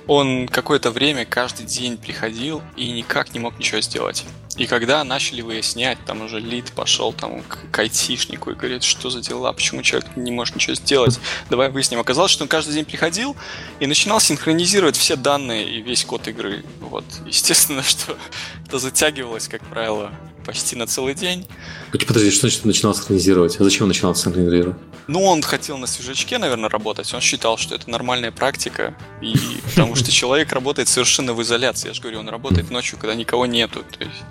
он 0.07 0.49
какое-то 0.49 0.91
время 0.91 1.25
каждый 1.25 1.65
день 1.65 1.97
приходил 1.97 2.61
и 2.77 2.91
никак 2.91 3.33
не 3.35 3.41
мог 3.41 3.59
ничего 3.59 3.81
сделать. 3.81 4.25
И 4.57 4.67
когда 4.67 5.03
начали 5.03 5.41
выяснять, 5.41 5.99
там 6.05 6.21
уже 6.21 6.39
лид 6.39 6.73
пошел 6.73 7.13
там 7.15 7.43
к, 7.43 7.79
айтишнику 7.79 8.51
и 8.51 8.55
говорит, 8.55 8.83
что 8.83 9.09
за 9.09 9.23
дела, 9.23 9.51
почему 9.53 9.83
человек 9.83 10.15
не 10.15 10.31
может 10.31 10.55
ничего 10.55 10.75
сделать, 10.75 11.19
давай 11.49 11.71
выясним. 11.71 12.01
Оказалось, 12.01 12.31
что 12.31 12.45
он 12.45 12.49
каждый 12.49 12.75
день 12.75 12.85
приходил 12.85 13.35
и 13.81 13.87
начинал 13.87 14.21
синхронизировать 14.21 14.97
все 14.97 15.17
данные 15.17 15.65
и 15.65 15.81
весь 15.81 16.05
код 16.05 16.29
игры. 16.29 16.65
Вот. 16.81 17.05
Естественно, 17.27 17.83
что 17.87 18.19
это 18.67 18.79
затягивалось, 18.79 19.49
как 19.49 19.63
правило, 19.67 20.13
почти 20.43 20.77
на 20.77 20.87
целый 20.87 21.15
день. 21.15 21.47
Подожди, 21.91 22.31
что 22.31 22.43
значит 22.43 22.65
начинал 22.65 22.95
синхронизировать? 22.95 23.61
А 23.61 23.65
зачем 23.65 23.85
он 23.85 23.89
начинал 23.89 24.15
синхронизировать? 24.15 24.77
Ну, 25.09 25.25
он 25.25 25.43
хотел 25.43 25.79
на 25.79 25.87
свежачке, 25.87 26.39
наверное, 26.39 26.69
работать. 26.69 27.13
Он 27.15 27.21
считал, 27.21 27.57
что 27.57 27.75
это 27.75 27.91
нормальная 27.91 28.31
практика. 28.31 28.95
И 29.21 29.35
потому 29.65 29.95
что 29.95 30.11
человек 30.11 30.53
работает 30.53 30.89
совершенно 30.89 31.35
в 31.35 31.43
изоляции. 31.43 31.89
Я 31.89 31.95
же 31.95 32.01
говорю, 32.01 32.21
он 32.21 32.29
работает 32.29 32.71
ночью, 32.71 32.99
когда 32.99 33.15
никого 33.15 33.47
нету. 33.47 33.85
То 33.99 34.05
есть, 34.05 34.23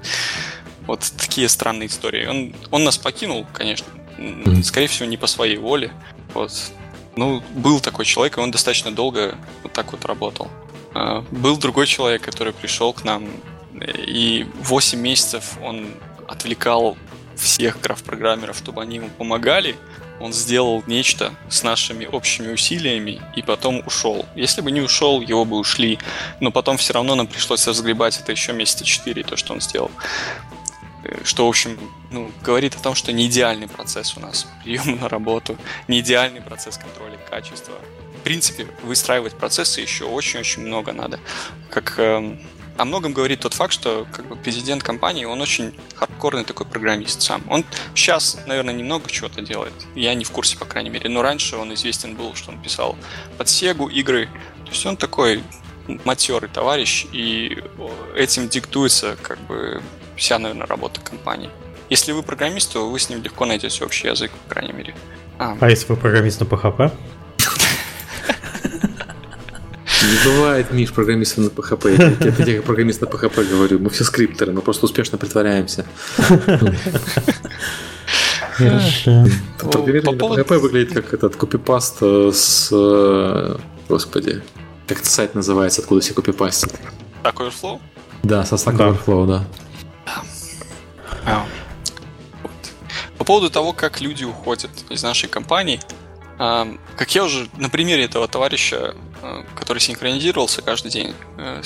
вот 0.88 1.12
такие 1.18 1.50
странные 1.50 1.88
истории. 1.88 2.26
Он, 2.26 2.56
он 2.72 2.84
нас 2.84 2.98
покинул, 2.98 3.46
конечно. 3.54 3.88
Скорее 4.64 4.88
всего, 4.88 5.08
не 5.08 5.18
по 5.18 5.28
своей 5.28 5.58
воле. 5.58 5.92
Вот. 6.34 6.52
Ну, 7.16 7.44
был 7.56 7.80
такой 7.80 8.06
человек, 8.06 8.38
и 8.38 8.42
он 8.42 8.52
достаточно 8.52 8.92
долго 8.92 9.36
вот 9.64 9.74
так 9.74 9.92
вот 9.92 10.06
работал. 10.06 10.50
А, 10.94 11.24
был 11.32 11.58
другой 11.58 11.88
человек, 11.88 12.22
который 12.22 12.54
пришел 12.54 12.94
к 12.94 13.04
нам 13.04 13.30
и 13.82 14.48
8 14.62 15.00
месяцев 15.00 15.58
он 15.62 15.94
отвлекал 16.28 16.98
всех 17.36 17.82
граф-программеров, 17.82 18.58
чтобы 18.58 18.82
они 18.82 18.98
ему 18.98 19.10
помогали. 19.10 19.76
Он 20.20 20.34
сделал 20.34 20.84
нечто 20.86 21.34
с 21.50 21.64
нашими 21.64 22.06
общими 22.06 22.52
усилиями 22.54 23.22
и 23.36 23.42
потом 23.42 23.82
ушел. 23.86 24.26
Если 24.36 24.62
бы 24.62 24.72
не 24.72 24.82
ушел, 24.82 25.20
его 25.20 25.46
бы 25.46 25.58
ушли. 25.58 25.98
Но 26.40 26.52
потом 26.52 26.78
все 26.78 26.94
равно 26.94 27.16
нам 27.16 27.26
пришлось 27.26 27.68
разгребать 27.68 28.20
это 28.20 28.32
еще 28.32 28.54
месяца 28.54 28.86
4, 28.86 29.24
то, 29.24 29.36
что 29.36 29.54
он 29.54 29.62
сделал. 29.62 29.90
Э, 31.04 31.22
что, 31.24 31.48
в 31.48 31.50
общем, 31.50 31.80
ну, 32.12 32.32
говорит 32.44 32.76
о 32.76 32.80
том, 32.80 32.94
что 32.94 33.12
не 33.12 33.26
идеальный 33.26 33.68
процесс 33.68 34.16
у 34.16 34.20
нас 34.20 34.48
приема 34.64 34.96
на 34.96 35.10
работу, 35.10 35.58
не 35.88 36.02
идеальный 36.02 36.42
процесс 36.42 36.78
контроля 36.78 37.18
качества. 37.30 37.74
В 38.20 38.24
принципе, 38.24 38.68
выстраивать 38.84 39.34
процессы 39.34 39.82
еще 39.82 40.06
очень-очень 40.06 40.62
много 40.62 40.94
надо. 40.94 41.20
Как 41.72 41.96
эм, 41.98 42.40
о 42.82 42.86
многом 42.86 43.14
говорит 43.14 43.42
тот 43.42 43.54
факт, 43.54 43.74
что 43.74 44.08
как 44.12 44.26
бы 44.26 44.36
президент 44.36 44.82
компании, 44.82 45.26
он 45.26 45.40
очень 45.40 45.72
хардкорный 45.94 46.44
такой 46.44 46.66
программист 46.66 47.22
сам. 47.22 47.44
Он 47.48 47.64
сейчас, 47.94 48.40
наверное, 48.48 48.74
немного 48.74 49.08
чего-то 49.08 49.42
делает. 49.42 49.74
Я 49.94 50.16
не 50.16 50.26
в 50.26 50.32
курсе, 50.32 50.58
по 50.58 50.66
крайней 50.66 50.90
мере. 50.90 51.08
Но 51.08 51.22
раньше 51.22 51.58
он 51.58 51.72
известен 51.76 52.16
был, 52.16 52.34
что 52.34 52.50
он 52.50 52.60
писал 52.60 52.98
под 53.38 53.48
Сегу 53.48 53.88
игры. 53.88 54.26
То 54.66 54.72
есть 54.72 54.84
он 54.88 54.98
такой 54.98 55.44
матерый 56.06 56.50
товарищ, 56.50 57.06
и 57.12 57.64
этим 58.16 58.50
диктуется 58.50 59.16
как 59.22 59.40
бы 59.42 59.84
вся, 60.16 60.40
наверное, 60.40 60.66
работа 60.66 61.02
компании. 61.02 61.52
Если 61.92 62.14
вы 62.14 62.24
программист, 62.24 62.74
то 62.74 62.90
вы 62.90 63.00
с 63.00 63.10
ним 63.10 63.22
легко 63.22 63.46
найдете 63.46 63.86
общий 63.86 64.08
язык, 64.08 64.32
по 64.32 64.56
крайней 64.56 64.74
мере. 64.74 64.96
А, 65.38 65.56
а 65.60 65.70
если 65.70 65.86
вы 65.86 65.98
программист 65.98 66.40
на 66.40 66.46
PHP? 66.46 66.92
Не 70.04 70.18
бывает, 70.26 70.72
Миш, 70.72 70.92
программистов 70.92 71.38
на 71.46 71.50
PHP. 71.50 71.92
Я 72.26 72.32
тебе 72.32 72.56
как 72.58 72.66
программист 72.66 73.02
на 73.02 73.06
PHP 73.06 73.44
говорю. 73.50 73.80
Мы 73.80 73.90
все 73.90 74.04
скриптеры, 74.04 74.52
мы 74.52 74.62
просто 74.62 74.86
успешно 74.86 75.18
притворяемся. 75.18 75.86
Хорошо. 78.54 79.26
Программирование 79.60 80.30
на 80.30 80.42
PHP 80.42 80.58
выглядит 80.58 80.94
как 80.94 81.14
этот 81.14 81.36
копипаст 81.36 82.02
с... 82.02 82.70
Э, 82.72 83.58
господи, 83.88 84.42
как 84.88 85.00
этот 85.00 85.12
сайт 85.12 85.36
называется, 85.36 85.82
откуда 85.82 86.02
все 86.02 86.14
копипастят? 86.14 86.74
Stack 87.24 87.36
Overflow? 87.36 87.80
Да, 88.24 88.44
со 88.44 88.56
Stack 88.56 88.78
Overflow, 88.78 89.28
да. 89.28 89.46
По 93.18 93.24
поводу 93.24 93.50
того, 93.52 93.72
как 93.74 94.02
люди 94.02 94.24
уходят 94.24 94.72
из 94.90 95.04
нашей 95.04 95.30
компании, 95.30 95.80
как 96.38 97.16
я 97.16 97.24
уже 97.24 97.48
на 97.58 97.70
примере 97.70 98.06
этого 98.06 98.28
товарища, 98.28 98.96
который 99.56 99.80
синхронизировался 99.80 100.62
каждый 100.62 100.92
день, 100.92 101.14
э, 101.38 101.62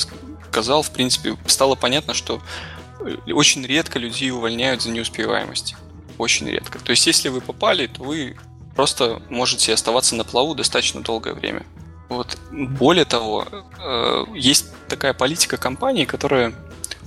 сказал, 0.49 0.81
в 0.81 0.91
принципе, 0.91 1.37
стало 1.47 1.75
понятно, 1.75 2.13
что 2.13 2.41
э, 2.99 3.31
очень 3.31 3.65
редко 3.65 3.99
людей 3.99 4.31
увольняют 4.31 4.81
за 4.81 4.91
неуспеваемость. 4.91 5.75
Очень 6.17 6.49
редко. 6.49 6.79
То 6.79 6.91
есть, 6.91 7.07
если 7.07 7.29
вы 7.29 7.41
попали, 7.41 7.87
то 7.87 8.03
вы 8.03 8.37
просто 8.75 9.21
можете 9.29 9.73
оставаться 9.73 10.15
на 10.15 10.23
плаву 10.23 10.55
достаточно 10.55 11.01
долгое 11.01 11.33
время. 11.33 11.65
Вот. 12.09 12.37
Более 12.51 13.05
того, 13.05 13.47
есть 14.35 14.67
такая 14.87 15.13
политика 15.13 15.57
компании, 15.57 16.05
которая, 16.05 16.53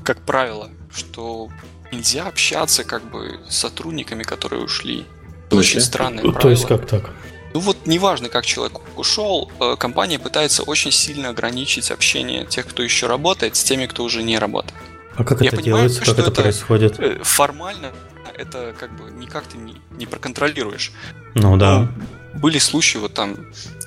как 0.03 0.21
правило, 0.23 0.71
что 0.91 1.49
нельзя 1.93 2.27
общаться 2.27 2.85
как 2.85 3.05
бы 3.11 3.41
с 3.49 3.57
сотрудниками, 3.57 4.23
которые 4.23 4.63
ушли. 4.63 5.07
Очень 5.51 5.81
странное 5.81 6.23
правило. 6.23 6.41
То 6.41 6.51
есть 6.51 6.67
как 6.67 6.87
так? 6.87 7.11
Ну 7.55 7.61
вот 7.61 7.87
неважно, 7.87 8.29
как 8.29 8.45
человек 8.45 8.81
ушел, 8.97 9.51
э, 9.61 9.77
компания 9.79 10.19
пытается 10.19 10.63
очень 10.63 10.93
сильно 10.93 11.31
ограничить 11.31 11.91
общение 11.91 12.45
тех, 12.45 12.67
кто 12.67 12.83
еще 12.83 13.07
работает, 13.07 13.57
с 13.57 13.65
теми, 13.65 13.87
кто 13.87 14.05
уже 14.05 14.23
не 14.23 14.39
работает. 14.39 14.75
А 15.17 15.25
как 15.25 15.41
Я 15.41 15.49
это 15.49 15.57
понимаю, 15.57 15.89
делается, 15.89 16.01
как 16.01 16.19
это, 16.19 16.31
это 16.31 16.43
происходит? 16.43 17.01
Э, 17.01 17.19
формально 17.23 17.93
это 18.37 18.75
как 18.79 18.95
бы 18.97 19.11
никак 19.11 19.45
ты 19.45 19.59
не, 19.59 19.77
не 19.93 20.07
проконтролируешь. 20.07 20.93
Ну 21.35 21.57
да. 21.57 21.89
Но 22.35 22.39
были 22.39 22.59
случаи 22.59 22.99
вот 22.99 23.15
там, 23.15 23.37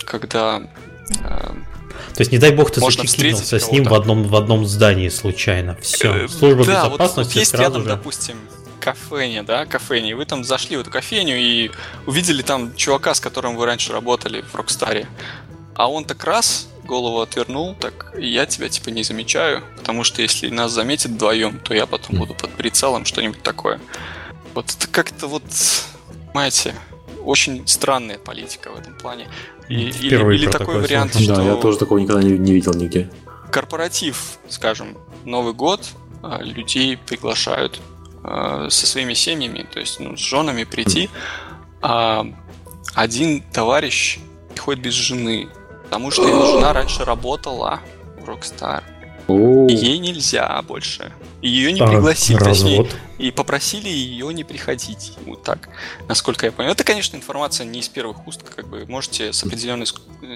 когда 0.06 0.62
э, 1.24 1.54
то 2.14 2.20
есть, 2.20 2.32
не 2.32 2.38
дай 2.38 2.52
бог, 2.52 2.72
ты 2.72 2.82
зачекинулся 2.82 3.60
с 3.60 3.72
ним 3.72 3.86
в 3.86 3.94
одном, 3.94 4.24
в 4.24 4.36
одном 4.36 4.66
здании 4.66 5.10
случайно. 5.10 5.78
Все. 5.82 6.28
Служба 6.28 6.66
да, 6.66 6.86
безопасности 6.86 7.18
вот, 7.18 7.26
вот 7.28 7.36
есть 7.36 7.54
рядом, 7.54 7.84
же... 7.84 7.90
допустим, 7.90 8.38
кафене, 8.82 9.44
да, 9.44 9.66
кафене. 9.66 10.16
Вы 10.16 10.26
там 10.26 10.44
зашли 10.44 10.76
в 10.76 10.82
эту 10.82 10.92
кофейню 10.92 11.38
и 11.38 11.72
увидели 12.06 12.42
там 12.42 12.76
чувака, 12.76 13.14
с 13.14 13.20
которым 13.20 13.56
вы 13.56 13.66
раньше 13.66 13.94
работали 13.94 14.42
в 14.42 14.56
Рокстаре. 14.56 15.08
А 15.76 15.90
он 15.90 16.04
так 16.04 16.24
раз 16.26 16.68
голову 16.84 17.22
отвернул, 17.22 17.76
так 17.76 18.14
я 18.18 18.46
тебя 18.46 18.68
типа 18.68 18.90
не 18.90 19.04
замечаю, 19.04 19.64
потому 19.78 20.04
что 20.04 20.22
если 20.22 20.50
нас 20.50 20.72
заметят 20.72 21.12
вдвоем, 21.12 21.60
то 21.60 21.74
я 21.74 21.86
потом 21.86 22.18
буду 22.18 22.34
под 22.34 22.52
прицелом 22.52 23.06
что-нибудь 23.06 23.42
такое. 23.42 23.80
Вот 24.54 24.66
это 24.70 24.88
как-то 24.88 25.28
вот, 25.28 25.44
понимаете, 26.28 26.76
очень 27.24 27.66
странная 27.68 28.18
политика 28.18 28.72
в 28.72 28.80
этом 28.80 28.96
плане. 28.96 29.30
И, 29.70 29.76
или, 29.76 30.36
или 30.36 30.48
такой 30.50 30.82
вариант, 30.82 31.16
что... 31.16 31.36
Да, 31.36 31.44
я 31.44 31.56
тоже 31.56 31.78
такого 31.78 32.00
никогда 32.00 32.22
не, 32.22 32.38
не 32.38 32.52
видел 32.52 32.74
нигде. 32.74 33.10
Корпоратив, 33.52 34.40
скажем, 34.50 34.98
Новый 35.24 35.54
год, 35.54 35.86
а, 36.24 36.42
людей 36.42 36.98
приглашают 36.98 37.80
а, 38.24 38.70
со 38.70 38.88
своими 38.88 39.14
семьями, 39.14 39.68
то 39.72 39.80
есть 39.80 40.00
ну, 40.00 40.16
с 40.16 40.20
женами 40.20 40.64
прийти, 40.64 41.10
а 41.82 42.26
один 42.94 43.42
товарищ 43.42 44.20
приходит 44.50 44.84
без 44.84 44.94
жены, 44.94 45.50
потому 45.84 46.12
что 46.12 46.28
его 46.28 46.46
жена 46.46 46.74
раньше 46.74 47.06
работала 47.06 47.80
в 48.20 48.30
Rockstar. 48.30 48.84
И 49.68 49.74
ей 49.74 49.98
нельзя 50.00 50.62
больше. 50.62 51.12
Ее 51.42 51.72
не 51.72 51.82
пригласили, 51.82 52.38
точнее, 52.38 52.88
и 53.18 53.32
попросили 53.32 53.90
ее 53.90 54.34
не 54.34 54.44
приходить. 54.44 55.14
Вот 55.26 55.44
так, 55.44 55.70
насколько 56.08 56.46
я 56.46 56.52
понял. 56.52 56.72
Это, 56.72 56.84
конечно, 56.84 57.16
информация 57.16 57.66
не 57.66 57.80
из 57.80 57.90
первых 57.90 58.28
уст, 58.28 58.42
как 58.44 58.68
бы 58.68 58.86
можете 58.88 59.34
с 59.34 59.44
определенной 59.44 59.88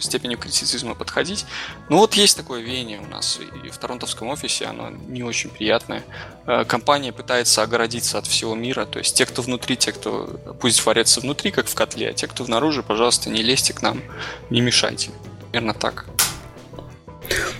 степенью 0.02 0.38
критицизма 0.38 0.96
подходить. 0.96 1.46
Но 1.90 1.98
вот 1.98 2.16
есть 2.16 2.38
такое 2.38 2.62
веяние 2.62 3.00
у 3.00 3.08
нас 3.08 3.40
и 3.66 3.70
в 3.70 3.78
торонтовском 3.78 4.30
офисе, 4.30 4.66
оно 4.66 4.90
не 4.90 5.24
очень 5.24 5.50
приятное. 5.50 6.04
Э, 6.48 6.66
компания 6.66 7.12
пытается 7.12 7.64
огородиться 7.64 8.18
от 8.18 8.28
всего 8.28 8.56
мира, 8.56 8.86
то 8.86 9.00
есть 9.00 9.16
те, 9.16 9.26
кто 9.26 9.42
внутри, 9.42 9.78
те, 9.78 9.92
кто 9.92 10.40
пусть 10.60 10.86
варятся 10.86 11.22
внутри, 11.22 11.52
как 11.52 11.68
в 11.68 11.76
котле, 11.76 12.10
а 12.10 12.14
те, 12.14 12.28
кто 12.28 12.44
внаружи, 12.44 12.84
пожалуйста, 12.84 13.30
не 13.30 13.42
лезьте 13.42 13.74
к 13.74 13.82
нам, 13.82 14.02
не 14.50 14.62
мешайте. 14.62 15.12
Примерно 15.52 15.74
так. 15.74 16.06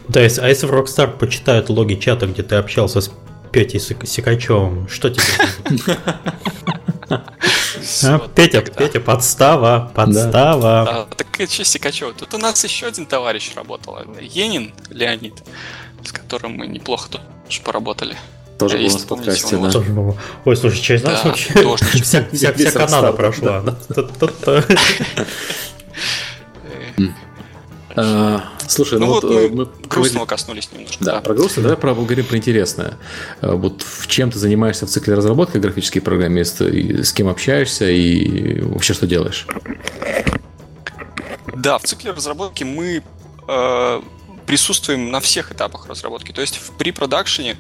Да, 0.08 0.22
если, 0.22 0.42
а 0.42 0.48
если 0.48 0.68
в 0.68 0.72
Rockstar 0.72 1.18
почитают 1.18 1.70
логи 1.70 1.96
чата, 1.96 2.28
где 2.28 2.44
ты 2.44 2.56
общался 2.56 3.02
с 3.02 3.12
Петей 3.52 3.80
Сикачевым, 3.80 4.88
что 4.88 5.10
тебе 5.10 5.24
а, 7.10 8.20
Петя, 8.36 8.62
Петя, 8.62 9.00
подстава, 9.00 9.92
подстава. 9.94 11.08
Так 11.16 11.50
что 11.50 11.64
Сикачев? 11.64 12.14
Тут 12.18 12.34
у 12.34 12.38
нас 12.38 12.64
еще 12.64 12.88
один 12.88 13.06
товарищ 13.06 13.54
работал, 13.56 13.98
Енин 14.20 14.74
Леонид, 14.90 15.36
с 16.04 16.12
которым 16.12 16.54
мы 16.54 16.68
неплохо 16.68 17.10
тут 17.10 17.22
поработали. 17.64 18.16
Тоже 18.58 18.78
был 18.78 18.88
в 18.90 19.08
подкасте, 19.08 19.58
да. 19.58 19.72
Ой, 20.46 20.56
слушай, 20.56 20.82
через 20.82 21.04
нас 21.04 21.26
вообще 21.26 21.54
вся 22.32 22.72
Канада 22.72 23.12
прошла. 23.12 23.64
А, 27.96 28.44
слушай, 28.68 29.00
ну, 29.00 29.06
ну 29.06 29.14
вот, 29.14 29.24
вот 29.24 29.34
мы, 29.34 29.50
мы 29.50 29.68
грустного 29.88 30.26
коснулись 30.26 30.70
немножко. 30.72 31.04
Да, 31.04 31.14
да. 31.14 31.22
про 31.22 31.34
грустно, 31.34 31.64
давай 31.64 31.78
про 31.78 31.96
поговорим 31.96 32.26
про 32.26 32.38
интересное. 32.38 32.98
А, 33.42 33.56
вот 33.56 33.82
в 33.84 34.08
чем 34.08 34.32
ты 34.32 34.40
занимаешься 34.40 34.86
в 34.86 34.90
цикле 34.90 35.14
разработки 35.14 35.58
графический 35.58 36.02
программист, 36.02 36.62
и 36.62 37.04
с 37.04 37.14
кем 37.14 37.30
общаешься 37.30 37.90
и 37.90 38.60
вообще 38.62 38.94
что 38.94 39.08
делаешь? 39.08 39.48
Да, 41.56 41.78
в 41.78 41.84
цикле 41.84 42.12
разработки 42.12 42.66
мы 42.66 43.02
э, 43.48 44.02
присутствуем 44.46 45.10
на 45.10 45.22
всех 45.22 45.52
этапах 45.52 45.88
разработки. 45.88 46.32
То 46.32 46.42
есть 46.42 46.58
в 46.58 46.78
при-продакшене 46.78 47.58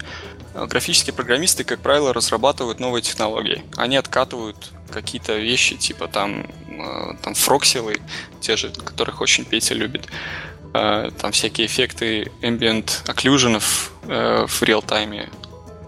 э, 0.54 0.66
графические 0.66 1.14
программисты, 1.14 1.64
как 1.64 1.80
правило, 1.80 2.14
разрабатывают 2.14 2.80
новые 2.80 3.02
технологии. 3.02 3.64
Они 3.78 3.96
откатывают 3.96 4.72
какие-то 4.96 5.38
вещи, 5.38 5.78
типа 5.78 6.08
там, 6.08 6.48
э, 6.68 7.14
там 7.22 7.36
фроксилы, 7.36 7.98
те 8.42 8.58
же, 8.58 8.70
которых 8.70 9.22
очень 9.22 9.46
Петя 9.46 9.76
любит. 9.76 10.08
Э, 10.74 11.12
там 11.22 11.32
всякие 11.32 11.68
эффекты 11.68 12.32
ambient 12.42 13.08
окклюженов 13.08 13.92
в 14.04 14.62
реал-тайме. 14.62 15.30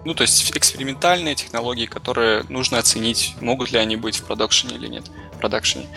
Ну, 0.05 0.13
то 0.13 0.23
есть 0.23 0.51
экспериментальные 0.55 1.35
технологии, 1.35 1.85
которые 1.85 2.43
нужно 2.49 2.77
оценить, 2.79 3.35
могут 3.41 3.71
ли 3.71 3.79
они 3.79 3.95
быть 3.95 4.17
в 4.17 4.23
продакшене 4.23 4.75
или 4.75 4.87
нет. 4.87 5.05
В 5.33 5.37
продакшене. 5.39 5.87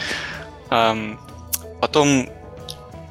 Потом 1.80 2.28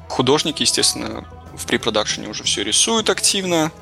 художники, 0.08 0.62
естественно, 0.62 1.24
в 1.56 1.66
препродакшене 1.66 2.28
уже 2.28 2.44
все 2.44 2.62
рисуют 2.62 3.10
активно. 3.10 3.72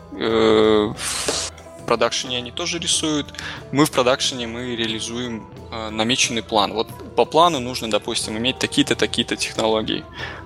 Э, 1.89 1.99
продакшене 1.99 2.39
они 2.39 2.51
тоже 2.51 2.78
рисуют. 2.78 3.26
Мы 3.72 3.84
в 3.84 3.91
продакшене 3.91 4.47
мы 4.47 4.76
реализуем 4.76 5.49
э, 5.72 5.91
намеченный 5.91 6.43
план. 6.43 6.72
Вот 6.72 6.89
по 7.16 7.24
плану 7.24 7.61
нужно, 7.61 7.91
допустим, 7.91 8.36
иметь 8.36 8.59
такие-то, 8.59 8.95
такие-то 8.95 9.36
технологии. 9.36 10.05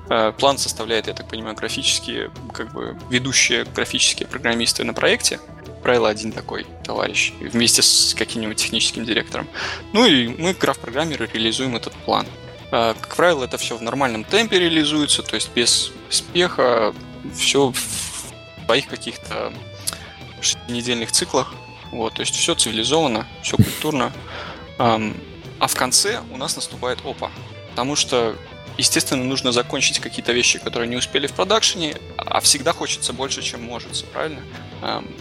Э, 0.09 0.33
план 0.39 0.59
составляет, 0.59 1.09
я 1.09 1.15
так 1.15 1.29
понимаю, 1.29 1.57
графические, 1.57 2.31
как 2.53 2.73
бы 2.73 2.97
ведущие 3.11 3.65
графические 3.65 4.29
программисты 4.29 4.85
на 4.85 4.95
проекте. 4.95 5.41
Правило 5.83 6.09
один 6.09 6.31
такой 6.31 6.65
товарищ, 6.85 7.33
вместе 7.41 7.83
с 7.83 8.15
каким-нибудь 8.15 8.57
техническим 8.57 9.05
директором. 9.05 9.49
Ну 9.93 10.07
и 10.07 10.29
мы, 10.29 10.55
граф-программеры, 10.55 11.29
реализуем 11.33 11.75
этот 11.75 11.93
план. 12.05 12.27
Как 12.71 13.17
правило, 13.17 13.45
это 13.45 13.59
все 13.59 13.77
в 13.77 13.83
нормальном 13.83 14.25
темпе 14.25 14.61
реализуется, 14.61 15.23
то 15.23 15.35
есть 15.35 15.51
без 15.55 15.93
успеха, 16.09 16.95
все 17.35 17.73
в 17.73 18.65
своих 18.65 18.87
каких-то 18.87 19.53
недельных 20.69 21.13
циклах. 21.13 21.55
Вот, 21.91 22.15
то 22.15 22.21
есть 22.21 22.35
все 22.35 22.55
цивилизованно, 22.55 23.27
все 23.43 23.57
культурно. 23.57 24.13
А 24.79 25.67
в 25.67 25.75
конце 25.75 26.21
у 26.33 26.37
нас 26.37 26.57
наступает 26.57 26.99
опа. 27.05 27.31
Потому 27.71 27.97
что, 27.97 28.37
естественно, 28.79 29.25
нужно 29.25 29.53
закончить 29.53 29.99
какие-то 29.99 30.33
вещи, 30.33 30.59
которые 30.59 30.89
не 30.89 30.97
успели 30.97 31.27
в 31.27 31.33
продакшене, 31.33 31.97
а 32.17 32.41
всегда 32.41 32.73
хочется 32.73 33.13
больше, 33.13 33.43
чем 33.43 33.63
может, 33.63 34.05
правильно? 34.13 34.41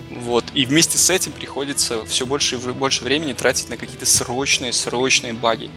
Вот. 0.10 0.46
И 0.54 0.66
вместе 0.66 0.98
с 0.98 1.10
этим 1.10 1.32
приходится 1.32 2.06
все 2.06 2.26
больше 2.26 2.56
и 2.56 2.58
больше 2.58 3.04
времени 3.04 3.34
тратить 3.34 3.70
на 3.70 3.78
какие-то 3.78 4.06
срочные, 4.06 4.74
срочные 4.74 5.34
баги 5.34 5.70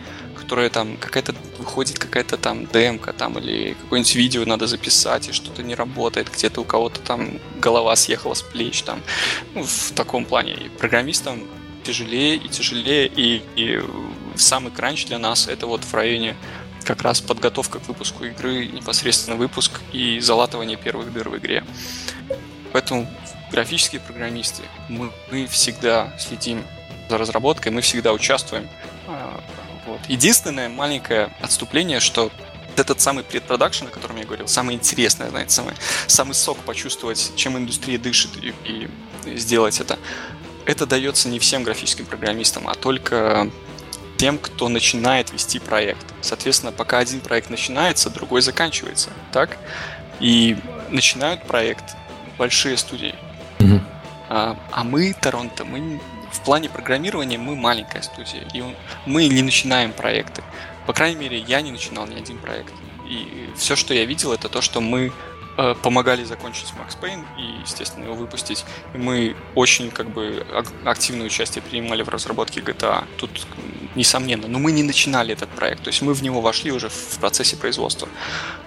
которая 0.44 0.68
там 0.68 0.98
какая-то 0.98 1.34
выходит 1.58 1.98
какая-то 1.98 2.36
там 2.36 2.66
демка 2.66 3.14
там 3.14 3.38
или 3.38 3.74
какое-нибудь 3.80 4.14
видео 4.14 4.44
надо 4.44 4.66
записать 4.66 5.28
и 5.28 5.32
что-то 5.32 5.62
не 5.62 5.74
работает, 5.74 6.30
где-то 6.30 6.60
у 6.60 6.64
кого-то 6.64 7.00
там 7.00 7.40
голова 7.58 7.96
съехала 7.96 8.34
с 8.34 8.42
плеч 8.42 8.82
там. 8.82 9.00
Ну, 9.54 9.62
в 9.64 9.92
таком 9.94 10.26
плане. 10.26 10.52
И 10.52 10.68
программистам 10.68 11.44
тяжелее 11.82 12.36
и 12.36 12.48
тяжелее, 12.48 13.06
и, 13.06 13.42
и 13.56 13.80
самый 14.36 14.70
кранч 14.70 15.06
для 15.06 15.18
нас 15.18 15.48
это 15.48 15.66
вот 15.66 15.82
в 15.82 15.94
районе 15.94 16.36
как 16.84 17.00
раз 17.00 17.22
подготовка 17.22 17.78
к 17.78 17.88
выпуску 17.88 18.24
игры, 18.24 18.66
непосредственно 18.66 19.36
выпуск 19.36 19.80
и 19.92 20.20
залатывание 20.20 20.76
первых 20.76 21.10
дыр 21.10 21.30
в 21.30 21.38
игре. 21.38 21.64
Поэтому 22.74 23.08
графические 23.50 24.02
программисты, 24.02 24.62
мы, 24.90 25.10
мы 25.30 25.46
всегда 25.46 26.14
следим 26.18 26.62
за 27.08 27.16
разработкой, 27.16 27.72
мы 27.72 27.80
всегда 27.80 28.12
участвуем 28.12 28.68
а, 29.06 29.40
вот. 29.86 30.00
Единственное 30.08 30.68
маленькое 30.68 31.34
отступление, 31.40 32.00
что 32.00 32.30
этот 32.76 33.00
самый 33.00 33.24
предпродакшн, 33.24 33.86
о 33.86 33.90
котором 33.90 34.16
я 34.16 34.24
говорил, 34.24 34.48
самое 34.48 34.76
интересное, 34.76 35.30
знаете, 35.30 35.50
самый, 35.50 35.74
самый 36.06 36.34
сок 36.34 36.58
почувствовать, 36.58 37.32
чем 37.36 37.56
индустрия 37.56 37.98
дышит 37.98 38.30
и, 38.42 38.52
и 38.64 39.36
сделать 39.36 39.80
это, 39.80 39.98
это 40.66 40.86
дается 40.86 41.28
не 41.28 41.38
всем 41.38 41.62
графическим 41.62 42.06
программистам, 42.06 42.68
а 42.68 42.74
только 42.74 43.50
тем, 44.16 44.38
кто 44.38 44.68
начинает 44.68 45.32
вести 45.32 45.58
проект. 45.58 46.06
Соответственно, 46.20 46.72
пока 46.72 46.98
один 46.98 47.20
проект 47.20 47.50
начинается, 47.50 48.10
другой 48.10 48.42
заканчивается, 48.42 49.10
так? 49.32 49.58
И 50.20 50.56
начинают 50.90 51.42
проект 51.44 51.96
большие 52.38 52.76
студии. 52.76 53.14
Mm-hmm. 53.58 53.80
А, 54.30 54.56
а 54.72 54.84
мы, 54.84 55.14
Торонто, 55.20 55.64
мы 55.64 56.00
в 56.34 56.40
плане 56.40 56.68
программирования 56.68 57.38
мы 57.38 57.56
маленькая 57.56 58.02
студия, 58.02 58.46
и 58.52 58.62
мы 59.06 59.28
не 59.28 59.42
начинаем 59.42 59.92
проекты. 59.92 60.42
По 60.86 60.92
крайней 60.92 61.16
мере, 61.16 61.38
я 61.38 61.62
не 61.62 61.70
начинал 61.70 62.06
ни 62.06 62.14
один 62.14 62.38
проект. 62.38 62.72
И 63.08 63.50
все, 63.56 63.76
что 63.76 63.94
я 63.94 64.04
видел, 64.04 64.32
это 64.32 64.48
то, 64.48 64.60
что 64.60 64.80
мы 64.80 65.12
э, 65.56 65.74
помогали 65.82 66.24
закончить 66.24 66.72
Max 66.72 66.98
Payne 67.00 67.24
и, 67.38 67.60
естественно, 67.62 68.04
его 68.04 68.14
выпустить. 68.14 68.64
И 68.94 68.98
мы 68.98 69.36
очень 69.54 69.90
как 69.90 70.10
бы 70.10 70.44
активное 70.84 71.26
участие 71.26 71.62
принимали 71.62 72.02
в 72.02 72.08
разработке 72.08 72.60
GTA. 72.60 73.04
Тут 73.16 73.46
несомненно. 73.94 74.48
Но 74.48 74.58
мы 74.58 74.72
не 74.72 74.82
начинали 74.82 75.32
этот 75.32 75.50
проект. 75.50 75.84
То 75.84 75.88
есть 75.88 76.02
мы 76.02 76.14
в 76.14 76.22
него 76.22 76.40
вошли 76.40 76.72
уже 76.72 76.88
в 76.88 77.18
процессе 77.18 77.56
производства. 77.56 78.08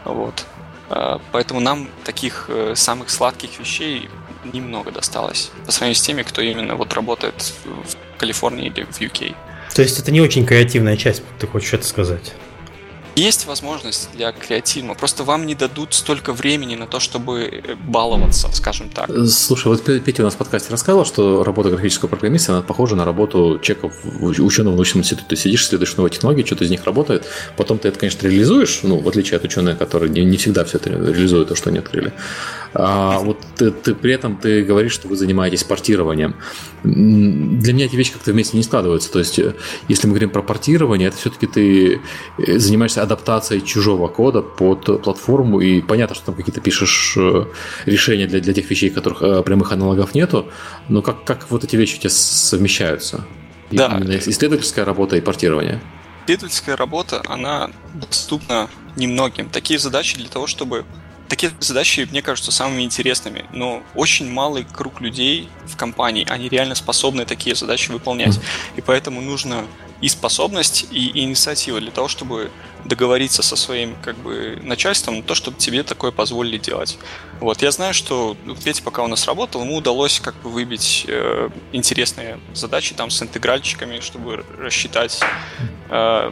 Вот. 0.05 0.45
Э, 0.89 1.19
поэтому 1.31 1.59
нам 1.59 1.89
таких 2.03 2.45
э, 2.47 2.73
самых 2.75 3.09
сладких 3.09 3.59
вещей 3.59 4.09
немного 4.53 4.91
досталось 4.91 5.51
по 5.65 5.71
сравнению 5.71 5.95
с 5.95 6.01
теми, 6.01 6.23
кто 6.23 6.41
именно 6.41 6.75
вот 6.75 6.93
работает 6.93 7.53
в 7.65 8.17
Калифорнии 8.19 8.67
или 8.67 8.83
в 8.83 8.99
UK. 9.01 9.35
То 9.73 9.81
есть 9.81 9.99
это 9.99 10.11
не 10.11 10.21
очень 10.21 10.45
креативная 10.45 10.97
часть, 10.97 11.23
ты 11.39 11.47
хочешь 11.47 11.73
это 11.73 11.85
сказать? 11.85 12.33
Есть 13.17 13.47
возможность 13.47 14.09
для 14.13 14.31
креатива, 14.31 14.93
просто 14.93 15.23
вам 15.23 15.45
не 15.45 15.55
дадут 15.55 15.93
столько 15.93 16.33
времени 16.33 16.75
на 16.75 16.85
то, 16.85 16.99
чтобы 16.99 17.41
э, 17.41 17.75
баловаться, 17.75 18.49
скажем 18.53 18.89
так. 18.89 19.09
Слушай, 19.27 19.67
вот 19.69 19.83
Петя 19.83 20.21
у 20.21 20.25
нас 20.25 20.35
в 20.35 20.37
подкасте 20.37 20.69
рассказывал, 20.69 21.05
что 21.05 21.43
работа 21.43 21.69
графического 21.69 22.09
программиста, 22.09 22.53
она 22.53 22.61
похожа 22.61 22.95
на 22.95 23.05
работу 23.05 23.59
чеков 23.61 23.93
ученого 24.21 24.73
в 24.73 24.75
научном 24.75 25.01
институте. 25.01 25.27
Ты 25.29 25.35
сидишь, 25.35 25.65
следуешь 25.65 25.97
новые 25.97 26.11
технологии, 26.11 26.43
что-то 26.45 26.63
из 26.63 26.69
них 26.69 26.85
работает, 26.85 27.25
потом 27.57 27.79
ты 27.79 27.87
это, 27.87 27.99
конечно, 27.99 28.27
реализуешь, 28.27 28.79
ну, 28.83 28.99
в 28.99 29.07
отличие 29.07 29.37
от 29.37 29.43
ученых, 29.43 29.77
которые 29.77 30.09
не, 30.11 30.23
не 30.23 30.37
всегда 30.37 30.63
все 30.63 30.77
это 30.77 30.91
реализуют, 30.91 31.49
то, 31.49 31.55
что 31.55 31.69
они 31.69 31.79
открыли. 31.79 32.13
А 32.73 33.19
вот 33.19 33.39
ты, 33.55 33.71
ты 33.71 33.95
при 33.95 34.13
этом 34.13 34.37
ты 34.37 34.63
говоришь, 34.63 34.91
что 34.91 35.07
вы 35.07 35.15
занимаетесь 35.15 35.63
портированием. 35.63 36.35
Для 36.83 37.73
меня 37.73 37.85
эти 37.85 37.95
вещи 37.95 38.13
как-то 38.13 38.31
вместе 38.31 38.55
не 38.55 38.63
складываются. 38.63 39.11
То 39.11 39.19
есть, 39.19 39.39
э, 39.39 39.55
если 39.87 40.07
мы 40.07 40.13
говорим 40.13 40.29
про 40.29 40.41
портирование, 40.41 41.07
это 41.07 41.17
все-таки 41.17 41.47
ты 41.47 42.01
э, 42.37 42.59
занимаешься 42.59 43.01
адаптацией 43.07 43.61
чужого 43.61 44.07
кода 44.07 44.41
под 44.41 45.01
платформу, 45.03 45.59
и 45.59 45.81
понятно, 45.81 46.15
что 46.15 46.25
там 46.27 46.35
какие-то 46.35 46.61
пишешь 46.61 47.15
э, 47.17 47.45
решения 47.85 48.27
для, 48.27 48.39
для 48.39 48.53
тех 48.53 48.69
вещей, 48.69 48.89
которых 48.89 49.43
прямых 49.43 49.71
аналогов 49.71 50.13
нету, 50.15 50.51
но 50.89 51.01
как, 51.01 51.23
как 51.23 51.49
вот 51.49 51.63
эти 51.63 51.75
вещи 51.75 51.95
у 51.95 51.99
тебя 51.99 52.09
совмещаются? 52.09 53.25
Да. 53.71 53.97
Именно 53.97 54.17
исследовательская 54.17 54.85
работа 54.85 55.17
и 55.17 55.21
портирование. 55.21 55.81
Исследовательская 56.25 56.75
работа, 56.75 57.21
она 57.25 57.69
доступна 57.93 58.69
немногим. 58.95 59.49
Такие 59.49 59.79
задачи 59.79 60.17
для 60.17 60.29
того, 60.29 60.47
чтобы 60.47 60.85
такие 61.27 61.51
задачи, 61.59 62.07
мне 62.09 62.21
кажутся, 62.21 62.51
самыми 62.51 62.83
интересными, 62.83 63.45
но 63.51 63.83
очень 63.95 64.29
малый 64.31 64.65
круг 64.65 65.01
людей 65.01 65.49
в 65.65 65.75
компании, 65.75 66.25
они 66.29 66.49
реально 66.49 66.75
способны 66.75 67.25
такие 67.25 67.55
задачи 67.55 67.91
выполнять. 67.91 68.39
И 68.75 68.81
поэтому 68.81 69.21
нужно 69.21 69.65
и 69.99 70.09
способность, 70.09 70.87
и 70.91 71.23
инициатива 71.23 71.79
для 71.79 71.91
того, 71.91 72.07
чтобы 72.07 72.51
договориться 72.85 73.41
со 73.41 73.55
своим 73.55 73.95
как 74.01 74.15
бы 74.17 74.59
начальством, 74.63 75.23
то, 75.23 75.33
чтобы 75.33 75.57
тебе 75.57 75.83
такое 75.83 76.11
позволили 76.11 76.57
делать. 76.57 76.97
Вот, 77.39 77.61
я 77.61 77.71
знаю, 77.71 77.93
что 77.93 78.37
ну, 78.45 78.55
Петя 78.55 78.83
пока 78.83 79.03
у 79.03 79.07
нас 79.07 79.25
работал, 79.25 79.61
ему 79.61 79.75
удалось 79.75 80.19
как 80.19 80.35
бы 80.41 80.49
выбить 80.49 81.05
э, 81.07 81.49
интересные 81.71 82.39
задачи 82.53 82.93
там 82.93 83.09
с 83.09 83.21
интегральчиками, 83.21 83.99
чтобы 83.99 84.45
рассчитать 84.57 85.19
э, 85.89 86.31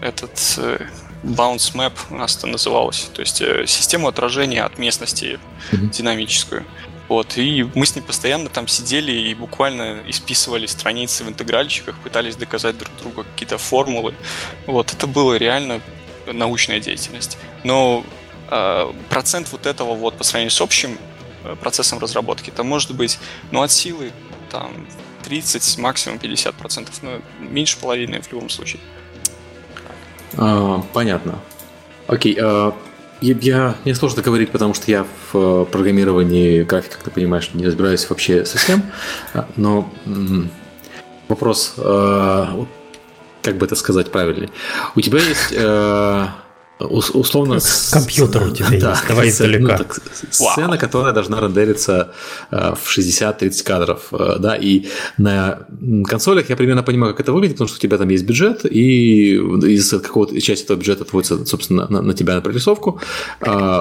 этот 0.00 0.54
э, 0.58 0.86
bounce 1.26 1.74
map 1.74 1.92
у 2.10 2.16
нас 2.16 2.36
это 2.36 2.46
называлось, 2.46 3.10
то 3.12 3.20
есть 3.20 3.40
э, 3.42 3.66
систему 3.66 4.08
отражения 4.08 4.62
от 4.62 4.78
местности 4.78 5.38
mm-hmm. 5.72 5.90
динамическую. 5.90 6.64
Вот, 7.08 7.38
и 7.38 7.64
мы 7.74 7.86
с 7.86 7.94
ним 7.94 8.04
постоянно 8.04 8.48
там 8.48 8.66
сидели 8.66 9.12
и 9.12 9.34
буквально 9.34 10.02
исписывали 10.08 10.66
страницы 10.66 11.22
в 11.22 11.28
интегральчиках, 11.28 11.96
пытались 11.98 12.34
доказать 12.34 12.76
друг 12.78 12.90
другу 12.96 13.24
какие-то 13.24 13.58
формулы. 13.58 14.14
Вот, 14.66 14.92
это 14.92 15.06
было 15.06 15.34
реально 15.34 15.80
научная 16.26 16.80
деятельность. 16.80 17.38
Но 17.62 18.04
э, 18.50 18.92
процент 19.08 19.52
вот 19.52 19.66
этого 19.66 19.94
вот 19.94 20.16
по 20.16 20.24
сравнению 20.24 20.50
с 20.50 20.60
общим 20.60 20.98
э, 21.44 21.54
процессом 21.60 22.00
разработки, 22.00 22.50
это 22.50 22.64
может 22.64 22.92
быть, 22.92 23.18
ну, 23.52 23.62
от 23.62 23.70
силы 23.70 24.10
там 24.50 24.72
30, 25.24 25.78
максимум 25.78 26.18
50 26.18 26.54
процентов, 26.56 27.02
но 27.02 27.20
меньше 27.38 27.78
половины 27.78 28.20
в 28.20 28.32
любом 28.32 28.48
случае. 28.48 28.80
А, 30.36 30.82
понятно. 30.92 31.38
Окей. 32.06 32.36
А, 32.40 32.74
я, 33.20 33.74
мне 33.84 33.94
сложно 33.94 34.22
говорить, 34.22 34.50
потому 34.50 34.74
что 34.74 34.90
я 34.90 35.04
в 35.04 35.36
э, 35.36 35.64
программировании 35.70 36.62
график, 36.62 36.92
как 36.92 37.02
ты 37.04 37.10
понимаешь, 37.10 37.50
не 37.54 37.64
разбираюсь 37.64 38.08
вообще 38.10 38.44
совсем. 38.44 38.82
А, 39.32 39.48
но 39.56 39.90
вопрос, 41.28 41.74
э, 41.78 42.46
как 43.42 43.56
бы 43.56 43.66
это 43.66 43.74
сказать 43.74 44.12
правильно? 44.12 44.48
У 44.94 45.00
тебя 45.00 45.18
есть 45.18 45.52
э, 45.52 46.26
условно... 46.78 47.58
Компьютер 47.90 48.48
у 48.48 48.50
тебя 48.50 48.68
да, 48.80 48.90
есть, 48.90 49.08
давай 49.08 49.28
издалека. 49.28 49.60
Ну, 49.60 49.78
так, 49.78 50.00
сцена, 50.30 50.68
Вау. 50.68 50.78
которая 50.78 51.12
должна 51.12 51.40
рендериться 51.40 52.12
э, 52.50 52.74
в 52.74 52.98
60-30 52.98 53.64
кадров, 53.64 54.08
э, 54.12 54.36
да, 54.38 54.56
и 54.56 54.86
на 55.16 55.66
консолях 56.06 56.50
я 56.50 56.56
примерно 56.56 56.82
понимаю, 56.82 57.14
как 57.14 57.20
это 57.20 57.32
выглядит, 57.32 57.56
потому 57.56 57.68
что 57.68 57.78
у 57.78 57.80
тебя 57.80 57.96
там 57.96 58.08
есть 58.08 58.24
бюджет, 58.24 58.64
и 58.64 59.36
из 59.36 59.90
какого-то 59.90 60.38
части 60.40 60.64
этого 60.64 60.76
бюджета 60.76 61.04
отводится, 61.04 61.44
собственно, 61.46 61.86
на, 61.88 62.02
на 62.02 62.14
тебя 62.14 62.34
на 62.34 62.40
прорисовку, 62.42 63.00
э, 63.40 63.80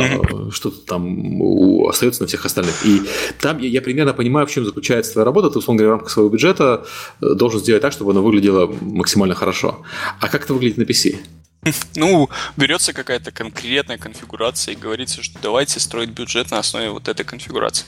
что-то 0.52 0.78
там 0.86 1.42
остается 1.88 2.22
на 2.22 2.28
всех 2.28 2.46
остальных. 2.46 2.86
И 2.86 3.02
там 3.42 3.60
я, 3.60 3.68
я 3.68 3.82
примерно 3.82 4.14
понимаю, 4.14 4.48
в 4.48 4.52
чем 4.52 4.66
заключается 4.66 5.14
твоя 5.14 5.26
работа, 5.26 5.50
ты, 5.50 5.60
условно 5.60 5.80
говоря, 5.80 5.96
в 5.96 5.98
рамках 5.98 6.12
своего 6.12 6.30
бюджета 6.30 6.86
э, 7.22 7.34
должен 7.34 7.60
сделать 7.60 7.82
так, 7.82 7.92
чтобы 7.92 8.12
оно 8.12 8.22
выглядело 8.22 8.74
максимально 8.82 9.36
хорошо. 9.36 9.82
А 10.22 10.30
как 10.30 10.46
это 10.46 10.54
выглядит 10.54 10.78
на 10.78 10.84
PC? 10.84 11.18
Ну, 11.96 12.30
берется 12.58 12.94
какая-то 12.94 13.32
конкретная 13.32 13.98
конфигурация 13.98 14.74
и 14.74 14.78
говорится, 14.78 15.24
что 15.24 15.40
давайте 15.42 15.80
строить 15.80 16.10
бюджет 16.10 16.52
на 16.52 16.60
основе 16.60 16.90
вот 16.90 17.08
этой 17.08 17.26
конфигурации. 17.26 17.86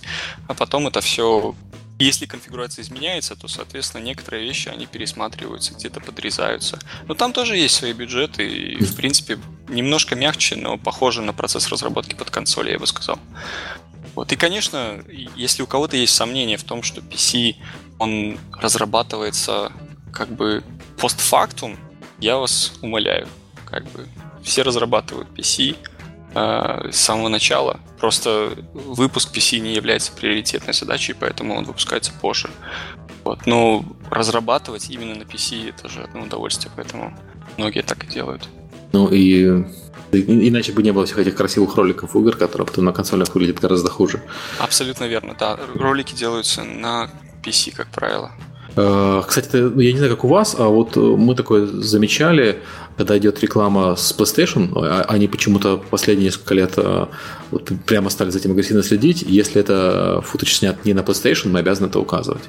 А 0.47 0.53
потом 0.53 0.87
это 0.87 1.01
все 1.01 1.55
если 1.99 2.27
конфигурация 2.27 2.83
изменяется, 2.83 3.35
то, 3.35 3.47
соответственно, 3.47 4.03
некоторые 4.03 4.45
вещи, 4.45 4.69
они 4.69 4.85
пересматриваются, 4.85 5.73
где-то 5.73 5.99
подрезаются. 5.99 6.77
Но 7.07 7.15
там 7.15 7.33
тоже 7.33 7.57
есть 7.57 7.73
свои 7.73 7.91
бюджеты, 7.91 8.47
и, 8.47 8.83
в 8.83 8.95
принципе, 8.95 9.39
немножко 9.67 10.15
мягче, 10.15 10.57
но 10.57 10.77
похоже 10.77 11.23
на 11.23 11.33
процесс 11.33 11.67
разработки 11.69 12.13
под 12.13 12.29
консоль, 12.29 12.69
я 12.69 12.77
бы 12.77 12.85
сказал. 12.85 13.17
Вот. 14.13 14.31
И, 14.31 14.35
конечно, 14.35 15.03
если 15.35 15.63
у 15.63 15.67
кого-то 15.67 15.97
есть 15.97 16.13
сомнения 16.13 16.57
в 16.57 16.63
том, 16.63 16.83
что 16.83 17.01
PC, 17.01 17.55
он 17.97 18.37
разрабатывается 18.53 19.71
как 20.13 20.29
бы 20.29 20.63
постфактум, 20.99 21.77
я 22.19 22.37
вас 22.37 22.73
умоляю, 22.83 23.27
как 23.69 23.83
бы 23.91 24.05
все 24.43 24.61
разрабатывают 24.61 25.27
PC 25.35 25.75
э, 26.33 26.91
с 26.91 26.97
самого 26.97 27.29
начала. 27.29 27.79
Просто 27.99 28.51
выпуск 28.73 29.35
PC 29.35 29.59
не 29.59 29.73
является 29.73 30.11
приоритетной 30.11 30.73
задачей, 30.73 31.13
поэтому 31.13 31.55
он 31.55 31.65
выпускается 31.65 32.11
позже. 32.21 32.49
Вот. 33.23 33.45
Но 33.45 33.83
разрабатывать 34.09 34.89
именно 34.89 35.15
на 35.15 35.23
PC 35.23 35.69
это 35.69 35.89
же 35.89 36.01
одно 36.01 36.23
удовольствие, 36.23 36.71
поэтому 36.75 37.17
многие 37.57 37.81
так 37.81 38.03
и 38.03 38.07
делают. 38.07 38.47
Ну 38.93 39.09
и 39.09 39.65
Иначе 40.11 40.71
бы 40.71 40.83
не 40.83 40.91
было 40.91 41.05
всех 41.05 41.19
этих 41.19 41.35
красивых 41.35 41.75
роликов 41.75 42.15
игр, 42.15 42.37
которые 42.37 42.65
потом 42.65 42.85
на 42.85 42.93
консолях 42.93 43.33
выглядят 43.35 43.59
гораздо 43.59 43.89
хуже. 43.89 44.21
Абсолютно 44.57 45.03
верно, 45.03 45.35
да. 45.37 45.59
Ролики 45.75 46.13
делаются 46.13 46.63
на 46.63 47.09
PC, 47.43 47.75
как 47.75 47.87
правило. 47.89 48.31
Э, 48.77 49.23
кстати, 49.27 49.55
ну, 49.55 49.79
я 49.81 49.91
не 49.91 49.97
знаю, 49.97 50.15
как 50.15 50.23
у 50.23 50.27
вас, 50.27 50.55
а 50.57 50.67
вот 50.67 50.95
мы 50.95 51.35
такое 51.35 51.65
замечали, 51.65 52.59
когда 52.95 53.17
идет 53.17 53.41
реклама 53.41 53.95
с 53.95 54.15
PlayStation, 54.17 54.71
а, 54.75 55.05
они 55.09 55.27
почему-то 55.27 55.77
последние 55.89 56.25
несколько 56.25 56.53
лет 56.53 56.73
э, 56.77 57.05
вот, 57.51 57.71
прямо 57.85 58.09
стали 58.09 58.29
за 58.29 58.39
этим 58.39 58.51
агрессивно 58.51 58.83
следить. 58.83 59.23
Если 59.23 59.59
это 59.59 60.21
футаж 60.23 60.53
снят 60.53 60.85
не 60.85 60.93
на 60.93 60.99
PlayStation, 60.99 61.49
мы 61.49 61.59
обязаны 61.59 61.87
это 61.87 61.99
указывать. 61.99 62.43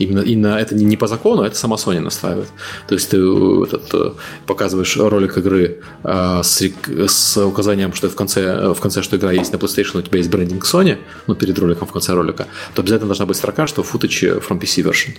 Именно, 0.00 0.20
именно 0.20 0.56
это 0.56 0.74
не, 0.74 0.96
по 0.96 1.06
закону, 1.06 1.42
а 1.42 1.46
это 1.46 1.56
сама 1.56 1.76
Sony 1.76 2.00
настраивает. 2.00 2.48
То 2.88 2.94
есть 2.94 3.10
ты 3.10 3.18
э, 3.18 3.64
этот, 3.64 4.16
показываешь 4.46 4.96
ролик 4.96 5.38
игры 5.38 5.80
э, 6.02 6.40
с, 6.42 6.62
с 7.06 7.36
указанием, 7.44 7.92
что 7.92 8.08
в 8.08 8.14
конце, 8.16 8.72
в 8.74 8.80
конце, 8.80 9.02
что 9.02 9.16
игра 9.16 9.30
есть 9.30 9.52
на 9.52 9.56
PlayStation, 9.56 9.98
у 9.98 10.02
тебя 10.02 10.18
есть 10.18 10.30
брендинг 10.30 10.64
Sony, 10.64 10.98
ну, 11.28 11.36
перед 11.36 11.56
роликом 11.58 11.86
в 11.86 11.92
конце 11.92 12.12
ролика, 12.12 12.48
то 12.74 12.82
обязательно 12.82 13.08
должна 13.08 13.26
быть 13.26 13.36
строка, 13.36 13.68
что 13.68 13.82
footage 13.82 14.42
from 14.42 14.60
PC 14.60 14.82
version. 14.82 15.16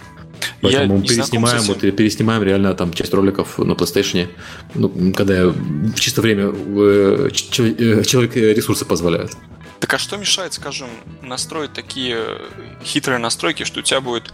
Поэтому 0.62 0.98
мы 0.98 1.04
переснимаем, 1.04 1.62
вот, 1.64 1.80
переснимаем 1.80 2.44
реально 2.44 2.74
там 2.74 2.94
часть 2.94 3.14
роликов 3.14 3.58
на 3.58 3.74
PlayStation, 3.74 4.28
ну, 4.76 5.14
когда 5.14 5.48
в 5.48 6.00
чисто 6.00 6.22
время 6.22 6.46
э, 6.46 7.30
человек 7.32 8.36
ресурсы 8.36 8.86
позволяют. 8.86 9.32
Так 9.80 9.96
а 9.96 9.98
что 9.98 10.18
мешает, 10.18 10.54
скажем, 10.54 10.90
настроить 11.24 11.74
такие 11.74 12.38
хитрые 12.84 13.18
настройки, 13.18 13.64
что 13.64 13.80
у 13.80 13.84
тебя 13.84 14.00
будет 14.00 14.32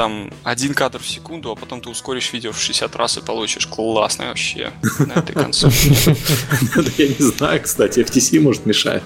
там 0.00 0.30
один 0.44 0.72
кадр 0.72 0.98
в 0.98 1.06
секунду, 1.06 1.50
а 1.50 1.54
потом 1.54 1.82
ты 1.82 1.90
ускоришь 1.90 2.32
видео 2.32 2.52
в 2.52 2.58
60 2.58 2.96
раз 2.96 3.18
и 3.18 3.20
получишь 3.20 3.66
классный 3.66 4.28
вообще 4.28 4.72
на 4.98 5.12
этой 5.18 5.34
консоли. 5.34 5.74
Я 6.96 7.08
не 7.08 7.16
знаю, 7.18 7.60
кстати, 7.62 8.00
FTC 8.00 8.40
может 8.40 8.64
мешает. 8.64 9.02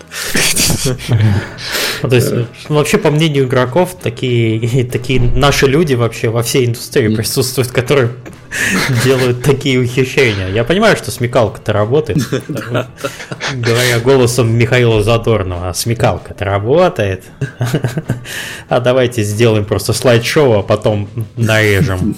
Ну, 2.03 2.09
то 2.09 2.15
есть, 2.15 2.33
вообще, 2.69 2.99
по 2.99 3.11
мнению 3.11 3.47
игроков, 3.47 3.97
такие, 4.01 4.85
такие 4.93 5.21
наши 5.21 5.67
люди 5.67 5.95
вообще 5.95 6.29
во 6.29 6.45
всей 6.45 6.65
индустрии 6.67 7.13
присутствуют, 7.13 7.73
которые 7.73 8.11
делают 9.05 9.43
такие 9.43 9.79
ухищрения. 9.81 10.49
Я 10.49 10.65
понимаю, 10.65 10.97
что 10.97 11.11
смекалка-то 11.11 11.73
работает. 11.73 12.19
Говоря 13.55 14.01
голосом 14.01 14.57
Михаила 14.57 15.03
Задорнова, 15.03 15.73
смекалка-то 15.73 16.45
работает. 16.45 17.25
А 18.69 18.81
давайте 18.81 19.23
сделаем 19.23 19.65
просто 19.67 19.93
слайд-шоу, 19.93 20.59
а 20.59 20.63
потом 20.63 21.09
нарежем. 21.37 22.17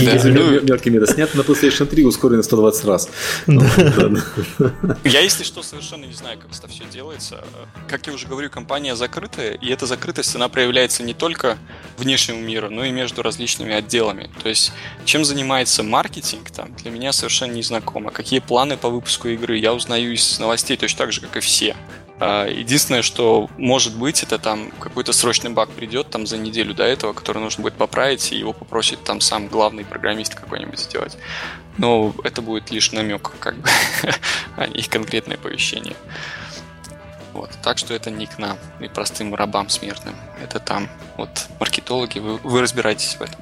Мелкий 0.00 0.90
метод. 0.90 1.10
Снят 1.10 1.34
на 1.34 1.40
PlayStation 1.42 1.86
3, 1.86 2.04
ускорено 2.04 2.42
120 2.42 2.84
раз. 2.84 3.08
Я, 5.04 5.20
если 5.20 5.44
что, 5.44 5.62
совершенно 5.62 6.04
не 6.06 6.12
знаю, 6.12 6.38
как 6.38 6.50
это 6.56 6.68
все 6.68 6.84
делается. 6.92 7.44
Как 7.88 8.06
я 8.06 8.12
уже 8.12 8.26
говорю, 8.26 8.50
компания 8.50 8.96
закрытая, 8.96 9.52
и 9.52 9.70
эта 9.70 9.86
закрытость, 9.86 10.34
она 10.34 10.48
проявляется 10.48 11.02
не 11.02 11.14
только 11.14 11.56
внешнему 11.96 12.40
миру, 12.40 12.68
но 12.68 12.84
и 12.84 12.90
между 12.90 13.22
различными 13.22 13.72
отделами. 13.72 14.28
То 14.42 14.48
есть 14.48 14.69
есть, 14.70 15.04
чем 15.04 15.24
занимается 15.24 15.82
маркетинг, 15.82 16.50
там, 16.50 16.74
для 16.76 16.90
меня 16.90 17.12
совершенно 17.12 17.52
не 17.52 17.62
знакомо. 17.62 18.10
Какие 18.10 18.40
планы 18.40 18.76
по 18.76 18.88
выпуску 18.88 19.28
игры, 19.28 19.56
я 19.56 19.72
узнаю 19.74 20.12
из 20.12 20.38
новостей 20.38 20.76
точно 20.76 20.98
так 20.98 21.12
же, 21.12 21.20
как 21.20 21.36
и 21.36 21.40
все. 21.40 21.76
А, 22.18 22.46
единственное, 22.46 23.02
что 23.02 23.48
может 23.56 23.96
быть, 23.96 24.22
это 24.22 24.38
там 24.38 24.70
какой-то 24.78 25.12
срочный 25.12 25.50
баг 25.50 25.70
придет 25.70 26.10
там 26.10 26.26
за 26.26 26.36
неделю 26.36 26.74
до 26.74 26.84
этого, 26.84 27.12
который 27.12 27.42
нужно 27.42 27.62
будет 27.62 27.74
поправить, 27.74 28.32
и 28.32 28.36
его 28.36 28.52
попросит 28.52 29.02
там 29.04 29.20
сам 29.20 29.48
главный 29.48 29.84
программист 29.84 30.34
какой-нибудь 30.34 30.78
сделать. 30.78 31.16
Но 31.78 32.14
это 32.24 32.42
будет 32.42 32.70
лишь 32.70 32.92
намек, 32.92 33.30
как 33.38 33.56
бы, 33.56 33.68
а 34.56 34.66
не 34.66 34.82
конкретное 34.82 35.36
оповещение. 35.36 35.96
Вот. 37.32 37.50
Так 37.62 37.78
что 37.78 37.94
это 37.94 38.10
не 38.10 38.26
к 38.26 38.38
нам 38.38 38.58
и 38.80 38.88
простым 38.88 39.34
рабам 39.34 39.68
смертным. 39.68 40.14
Это 40.42 40.58
там. 40.58 40.88
Вот 41.16 41.46
маркетологи, 41.58 42.18
вы, 42.18 42.36
вы 42.38 42.60
разбираетесь 42.60 43.14
в 43.14 43.22
этом. 43.22 43.40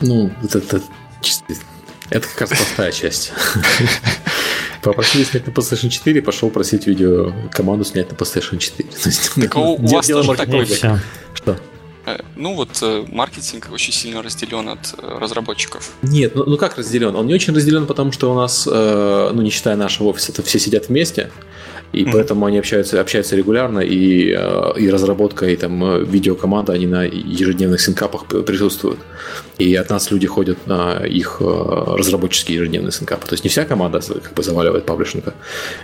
Ну, 0.00 0.30
это, 0.42 0.58
это, 0.58 0.80
это 2.10 2.28
как 2.28 2.40
раз 2.42 2.50
простая 2.50 2.92
часть. 2.92 3.32
Попросили 4.82 5.24
снять 5.24 5.46
на 5.46 5.50
PlayStation 5.50 5.88
4, 5.88 6.22
пошел 6.22 6.50
просить 6.50 6.86
видео 6.86 7.32
команду 7.50 7.84
снять 7.84 8.10
на 8.10 8.14
PlayStation 8.14 8.58
4. 8.58 8.88
То 8.88 9.08
есть, 9.08 9.34
так 9.34 9.56
у, 9.56 9.74
у 9.74 9.86
вас 9.86 10.06
тоже 10.06 10.34
такой 10.34 10.66
Что? 11.34 11.58
Э, 12.08 12.18
ну 12.36 12.54
вот 12.54 12.70
э, 12.82 13.04
маркетинг 13.08 13.68
очень 13.72 13.92
сильно 13.92 14.22
разделен 14.22 14.68
от 14.68 14.94
э, 14.96 15.18
разработчиков. 15.18 15.90
Нет, 16.02 16.34
ну, 16.34 16.44
ну 16.46 16.56
как 16.56 16.78
разделен? 16.78 17.14
Он 17.16 17.26
не 17.26 17.34
очень 17.34 17.54
разделен, 17.54 17.86
потому 17.86 18.12
что 18.12 18.32
у 18.32 18.34
нас, 18.34 18.66
ну 18.66 19.42
не 19.42 19.50
считая 19.50 19.76
нашего 19.76 20.08
офиса, 20.08 20.32
это 20.32 20.42
все 20.42 20.58
сидят 20.58 20.88
вместе. 20.88 21.30
И 21.92 22.04
mm-hmm. 22.04 22.10
поэтому 22.12 22.46
они 22.46 22.58
общаются, 22.58 23.00
общаются 23.00 23.34
регулярно, 23.34 23.80
и, 23.80 24.34
э, 24.36 24.72
и 24.76 24.90
разработка, 24.90 25.46
и 25.46 25.56
там 25.56 25.82
э, 25.84 26.04
видеокоманда, 26.04 26.74
они 26.74 26.86
на 26.86 27.04
ежедневных 27.04 27.80
синкапах 27.80 28.26
присутствуют. 28.26 28.98
И 29.58 29.74
от 29.74 29.90
нас 29.90 30.10
люди 30.10 30.26
ходят 30.26 30.66
на 30.66 31.04
их 31.06 31.38
э, 31.40 31.44
разработческие 31.44 32.58
ежедневные 32.58 32.92
синкапы. 32.92 33.26
То 33.26 33.34
есть 33.34 33.44
не 33.44 33.50
вся 33.50 33.64
команда 33.64 34.00
как 34.00 34.34
бы 34.34 34.42
заваливает 34.42 34.84
паблишника 34.84 35.32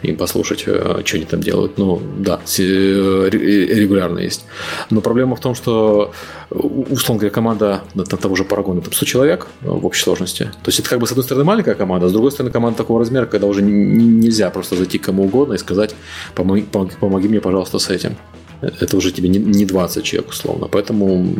им 0.02 0.16
послушать, 0.16 0.60
что 0.60 1.02
они 1.14 1.24
там 1.24 1.40
делают. 1.40 1.78
Ну, 1.78 2.02
да, 2.18 2.40
регулярно 2.46 4.18
есть. 4.18 4.44
Но 4.90 5.00
проблема 5.00 5.36
в 5.36 5.40
том, 5.40 5.54
что 5.54 6.12
условно 6.50 7.20
говоря, 7.20 7.30
команда 7.30 7.82
на, 7.94 8.04
того 8.04 8.36
же 8.36 8.44
Парагона, 8.44 8.80
там 8.80 8.92
100 8.92 9.06
человек 9.06 9.46
в 9.62 9.86
общей 9.86 10.02
сложности. 10.02 10.44
То 10.62 10.68
есть 10.68 10.80
это 10.80 10.88
как 10.88 11.00
бы 11.00 11.06
с 11.06 11.10
одной 11.10 11.24
стороны 11.24 11.44
маленькая 11.44 11.74
команда, 11.74 12.06
а 12.06 12.08
с 12.08 12.12
другой 12.12 12.30
стороны 12.30 12.52
команда 12.52 12.78
такого 12.78 13.00
размера, 13.00 13.26
когда 13.26 13.46
уже 13.46 13.62
нельзя 13.62 14.50
просто 14.50 14.76
зайти 14.76 14.98
к 14.98 15.04
кому 15.04 15.24
угодно 15.24 15.54
и 15.54 15.58
сказать, 15.58 15.93
помоги, 16.34 16.66
помоги, 17.00 17.28
мне, 17.28 17.40
пожалуйста, 17.40 17.78
с 17.78 17.90
этим. 17.90 18.16
Это 18.60 18.96
уже 18.96 19.12
тебе 19.12 19.28
не 19.28 19.64
20 19.64 20.04
человек, 20.04 20.30
условно. 20.30 20.68
Поэтому 20.68 21.34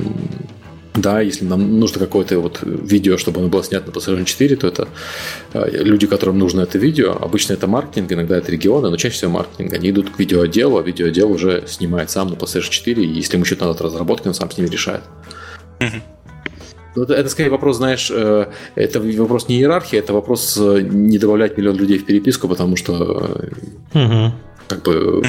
да, 0.95 1.21
если 1.21 1.45
нам 1.45 1.81
нужно 1.81 1.99
какое-то 1.99 2.39
вот 2.39 2.61
видео, 2.63 3.17
чтобы 3.17 3.41
оно 3.41 3.49
было 3.49 3.65
снято 3.65 3.87
на 3.87 3.91
PlayStation 3.91 4.25
4, 4.25 4.57
то 4.57 4.69
это 4.69 4.89
э, 5.53 5.83
люди, 5.83 6.07
которым 6.07 6.39
нужно 6.39 6.61
это 6.61 6.79
видео. 6.79 7.17
Обычно 7.21 7.55
это 7.55 7.67
маркетинг, 7.67 8.13
иногда 8.13 8.37
это 8.39 8.53
регионы, 8.53 8.91
но 8.91 8.97
чаще 8.97 9.17
всего 9.17 9.33
маркетинг. 9.33 9.73
Они 9.73 9.91
идут 9.91 10.11
к 10.11 10.19
видеоотделу, 10.21 10.79
а 10.79 10.83
видеоотдел 10.83 11.33
уже 11.33 11.65
снимает 11.67 12.11
сам 12.11 12.29
на 12.29 12.35
PlayStation 12.35 12.71
4, 12.71 13.05
и 13.05 13.09
если 13.09 13.35
ему 13.35 13.45
что-то 13.45 13.65
надо 13.65 13.75
от 13.75 13.81
разработки, 13.81 14.29
он 14.29 14.35
сам 14.35 14.51
с 14.51 14.57
ними 14.57 14.69
решает. 14.69 15.03
Ну, 16.97 17.03
это, 17.03 17.15
это 17.15 17.29
скорее 17.29 17.51
вопрос, 17.51 17.77
знаешь, 17.77 18.11
э, 18.11 18.47
это 18.75 19.01
вопрос 19.01 19.49
не 19.49 19.57
иерархии, 19.57 19.99
это 19.99 20.13
вопрос 20.13 20.57
э, 20.61 20.81
не 20.83 21.19
добавлять 21.19 21.57
миллион 21.59 21.77
людей 21.77 21.99
в 21.99 22.05
переписку, 22.05 22.49
потому 22.49 22.77
что 22.77 23.41
угу. 23.95 24.33
как 24.69 24.83
бы 24.83 25.19
угу. 25.19 25.27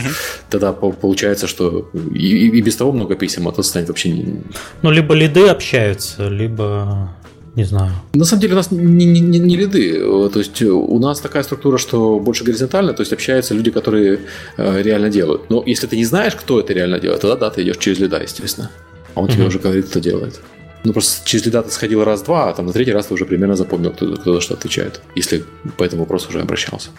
тогда 0.50 0.74
получается, 0.74 1.48
что 1.48 1.90
и, 2.14 2.48
и 2.48 2.62
без 2.62 2.76
того 2.76 2.92
много 2.92 3.16
писем, 3.16 3.48
а 3.48 3.52
то 3.52 3.64
станет 3.64 3.88
вообще 3.88 4.10
не... 4.10 4.42
Ну, 4.82 4.92
либо 4.92 5.16
лиды 5.16 5.48
общаются, 5.48 6.28
либо 6.28 7.10
не 7.56 7.64
знаю. 7.64 7.92
На 8.14 8.26
самом 8.26 8.42
деле 8.42 8.54
у 8.54 8.58
нас 8.58 8.72
не, 8.72 9.06
не, 9.06 9.22
не, 9.22 9.40
не 9.40 9.56
лиды. 9.56 10.00
То 10.30 10.40
есть 10.40 10.62
у 10.62 11.00
нас 11.00 11.22
такая 11.22 11.44
структура, 11.44 11.78
что 11.78 12.20
больше 12.20 12.44
горизонтально, 12.44 12.94
то 12.94 13.02
есть 13.02 13.14
общаются 13.14 13.54
люди, 13.54 13.72
которые 13.72 14.20
э, 14.58 14.82
реально 14.82 15.10
делают. 15.10 15.50
Но 15.50 15.64
если 15.66 15.88
ты 15.88 15.96
не 15.96 16.06
знаешь, 16.06 16.36
кто 16.36 16.60
это 16.60 16.74
реально 16.74 17.00
делает, 17.00 17.22
тогда 17.22 17.38
да, 17.38 17.50
ты 17.50 17.64
идешь 17.64 17.78
через 17.78 18.00
лида, 18.00 18.22
естественно. 18.22 18.70
А 19.14 19.22
он 19.22 19.26
угу. 19.26 19.34
тебе 19.34 19.46
уже 19.46 19.60
говорит, 19.60 19.86
кто 19.86 20.00
делает. 20.00 20.42
Ну, 20.86 20.94
просто 20.94 21.28
через 21.28 21.46
лида 21.48 21.64
ты 21.64 21.72
сходил 21.72 22.04
раз-два, 22.04 22.50
а 22.50 22.54
там 22.54 22.68
на 22.68 22.72
третий 22.72 22.94
раз 22.94 23.08
ты 23.08 23.16
уже 23.16 23.26
примерно 23.26 23.56
запомнил, 23.56 23.92
кто, 23.92 24.16
кто 24.16 24.36
за 24.36 24.42
что 24.42 24.54
отвечает, 24.54 25.02
если 25.16 25.44
по 25.78 25.84
этому 25.84 26.04
вопросу 26.04 26.30
уже 26.30 26.42
обращался. 26.42 26.90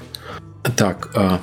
Так, 0.76 1.11
а, 1.14 1.41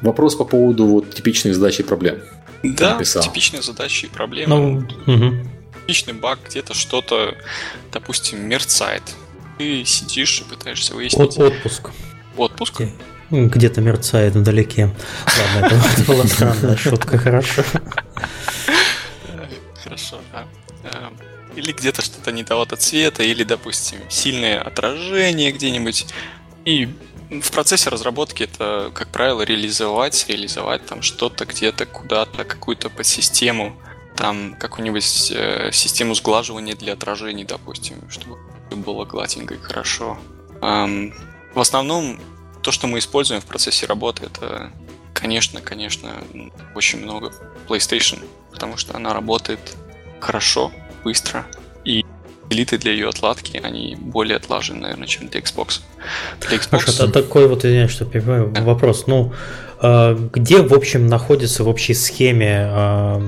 вопрос 0.00 0.34
по 0.36 0.46
поводу 0.46 0.86
вот 0.86 1.14
типичных 1.14 1.54
задач 1.54 1.78
и 1.78 1.82
проблем. 1.82 2.22
Да, 2.62 2.94
написал. 2.94 3.22
типичные 3.22 3.60
задачи 3.60 4.06
и 4.06 4.08
проблемы. 4.08 4.86
Ну, 5.06 5.14
угу. 5.14 5.34
Типичный 5.82 6.14
баг, 6.14 6.38
где-то 6.48 6.72
что-то, 6.72 7.34
допустим, 7.92 8.48
мерцает. 8.48 9.02
Ты 9.58 9.84
сидишь 9.84 10.40
и 10.40 10.44
пытаешься 10.44 10.94
выяснить... 10.94 11.36
От, 11.36 11.38
отпуск. 11.38 11.90
Отпуск? 12.38 12.82
Где-то 13.30 13.82
мерцает 13.82 14.34
вдалеке. 14.34 14.94
Ладно, 15.54 15.76
это 15.94 16.04
была 16.10 16.24
странная 16.24 16.76
шутка, 16.76 17.18
хорошо. 17.18 17.62
Хорошо, 19.84 20.20
да. 20.32 20.46
Или 21.56 21.72
где-то 21.72 22.02
что-то 22.02 22.30
не 22.32 22.44
того-то 22.44 22.76
цвета, 22.76 23.22
или, 23.22 23.42
допустим, 23.42 23.98
сильное 24.08 24.60
отражение 24.60 25.52
где-нибудь. 25.52 26.06
И 26.64 26.88
в 27.30 27.50
процессе 27.50 27.90
разработки 27.90 28.44
это, 28.44 28.90
как 28.94 29.08
правило, 29.08 29.42
реализовать, 29.42 30.26
реализовать 30.28 30.86
там 30.86 31.02
что-то 31.02 31.44
где-то, 31.44 31.86
куда-то, 31.86 32.44
какую-то 32.44 32.88
подсистему, 32.88 33.76
там 34.16 34.54
какую-нибудь 34.54 35.32
э, 35.34 35.70
систему 35.72 36.14
сглаживания 36.14 36.74
для 36.74 36.92
отражений, 36.92 37.44
допустим, 37.44 38.08
чтобы 38.10 38.38
было 38.70 39.04
гладенько 39.04 39.54
и 39.54 39.58
хорошо. 39.58 40.18
Эм, 40.62 41.14
в 41.54 41.60
основном 41.60 42.20
то, 42.62 42.72
что 42.72 42.86
мы 42.86 42.98
используем 42.98 43.40
в 43.40 43.44
процессе 43.44 43.86
работы, 43.86 44.26
это, 44.26 44.72
конечно, 45.12 45.60
конечно, 45.60 46.14
очень 46.74 47.00
много 47.00 47.32
PlayStation, 47.68 48.24
потому 48.52 48.76
что 48.76 48.96
она 48.96 49.12
работает 49.12 49.60
хорошо, 50.20 50.72
быстро. 51.06 51.46
И 51.84 52.04
элиты 52.50 52.78
для 52.78 52.90
ее 52.90 53.08
отладки, 53.08 53.60
они 53.62 53.96
более 53.96 54.36
отлажены, 54.38 54.80
наверное, 54.80 55.06
чем 55.06 55.28
для 55.28 55.40
Xbox. 55.40 55.80
Для 56.40 56.58
Xbox... 56.58 56.80
Хорошо, 56.80 57.04
это 57.04 57.12
такой 57.22 57.46
вот, 57.46 57.64
извиняюсь, 57.64 57.92
что 57.92 58.04
перебиваю, 58.04 58.48
да. 58.48 58.62
вопрос. 58.62 59.06
Ну, 59.06 59.32
а, 59.78 60.14
где, 60.32 60.62
в 60.62 60.74
общем, 60.74 61.06
находится 61.06 61.62
в 61.62 61.68
общей 61.68 61.94
схеме, 61.94 62.66
а, 62.68 63.22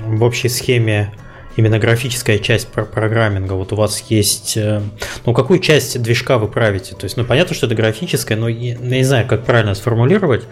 в 0.00 0.24
общей 0.24 0.48
схеме 0.48 1.12
именно 1.54 1.78
графическая 1.78 2.40
часть 2.40 2.66
программинга. 2.66 3.52
Вот 3.52 3.72
у 3.72 3.76
вас 3.76 4.02
есть... 4.08 4.56
Э, 4.56 4.82
ну, 5.24 5.32
какую 5.32 5.60
часть 5.60 6.02
движка 6.02 6.38
вы 6.38 6.48
правите? 6.48 6.96
То 6.96 7.04
есть, 7.04 7.16
ну, 7.16 7.24
понятно, 7.24 7.54
что 7.54 7.66
это 7.66 7.76
графическая, 7.76 8.36
но 8.36 8.48
я 8.48 8.74
не 8.74 9.04
знаю, 9.04 9.28
как 9.28 9.44
правильно 9.44 9.76
сформулировать. 9.76 10.42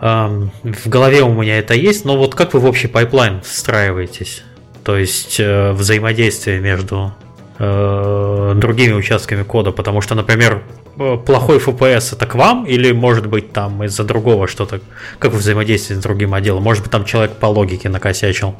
В 0.00 0.88
голове 0.88 1.20
у 1.20 1.32
меня 1.34 1.58
это 1.58 1.74
есть, 1.74 2.06
но 2.06 2.16
вот 2.16 2.34
как 2.34 2.54
вы 2.54 2.60
в 2.60 2.64
общий 2.64 2.88
pipeline 2.88 3.42
встраиваетесь? 3.42 4.44
То 4.84 4.96
есть 4.98 5.40
э, 5.40 5.72
взаимодействие 5.72 6.60
между 6.60 7.12
э, 7.58 8.52
другими 8.56 8.92
участками 8.92 9.42
кода, 9.42 9.72
потому 9.72 10.02
что, 10.02 10.14
например, 10.14 10.62
э, 10.98 11.16
плохой 11.16 11.58
FPS 11.58 12.14
это 12.14 12.26
к 12.26 12.34
вам, 12.34 12.66
или 12.66 12.92
может 12.92 13.26
быть 13.26 13.52
там 13.52 13.82
из-за 13.84 14.04
другого 14.04 14.46
что-то, 14.46 14.80
как 15.18 15.32
вы 15.32 15.38
взаимодействуете 15.38 16.00
с 16.00 16.02
другим 16.02 16.34
отделом, 16.34 16.62
может 16.62 16.82
быть 16.82 16.92
там 16.92 17.06
человек 17.06 17.32
по 17.36 17.46
логике 17.46 17.88
накосячил. 17.88 18.54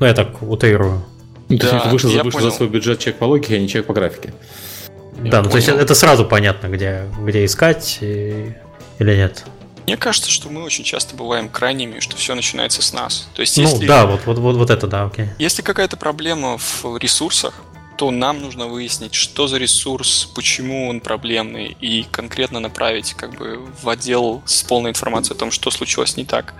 Ну, 0.00 0.06
я 0.06 0.14
так 0.14 0.42
утрирую. 0.42 1.04
Ну, 1.48 1.58
то 1.58 1.66
есть 1.66 1.84
ты 1.84 1.90
вышел, 1.90 2.10
вышел 2.24 2.40
за 2.40 2.50
свой 2.50 2.68
бюджет 2.68 2.98
человек 2.98 3.18
по 3.18 3.24
логике, 3.24 3.56
а 3.56 3.58
не 3.58 3.68
человек 3.68 3.86
по 3.86 3.92
графике. 3.92 4.32
Я 5.22 5.30
да, 5.30 5.42
ну 5.42 5.50
то 5.50 5.56
есть 5.56 5.68
это 5.68 5.94
сразу 5.94 6.24
понятно, 6.24 6.68
где, 6.68 7.02
где 7.20 7.44
искать 7.44 7.98
и... 8.00 8.54
или 8.98 9.16
нет. 9.16 9.44
Мне 9.86 9.96
кажется, 9.96 10.30
что 10.30 10.48
мы 10.48 10.64
очень 10.64 10.82
часто 10.82 11.14
бываем 11.14 11.48
крайними, 11.48 12.00
что 12.00 12.16
все 12.16 12.34
начинается 12.34 12.82
с 12.82 12.92
нас. 12.92 13.28
То 13.34 13.40
есть, 13.40 13.56
ну, 13.56 13.62
если, 13.62 13.86
да, 13.86 14.06
вот, 14.06 14.26
вот, 14.26 14.38
вот, 14.38 14.56
вот 14.56 14.70
это 14.70 14.86
да, 14.88 15.04
окей. 15.04 15.28
Если 15.38 15.62
какая-то 15.62 15.96
проблема 15.96 16.58
в 16.58 16.96
ресурсах, 16.98 17.54
то 17.96 18.10
нам 18.10 18.40
нужно 18.40 18.66
выяснить, 18.66 19.14
что 19.14 19.46
за 19.46 19.58
ресурс, 19.58 20.28
почему 20.34 20.88
он 20.88 21.00
проблемный, 21.00 21.76
и 21.80 22.04
конкретно 22.10 22.60
направить 22.60 23.14
как 23.14 23.36
бы 23.38 23.60
в 23.80 23.88
отдел 23.88 24.42
с 24.44 24.62
полной 24.62 24.90
информацией 24.90 25.36
о 25.36 25.38
том, 25.38 25.50
что 25.50 25.70
случилось 25.70 26.16
не 26.16 26.24
так 26.24 26.54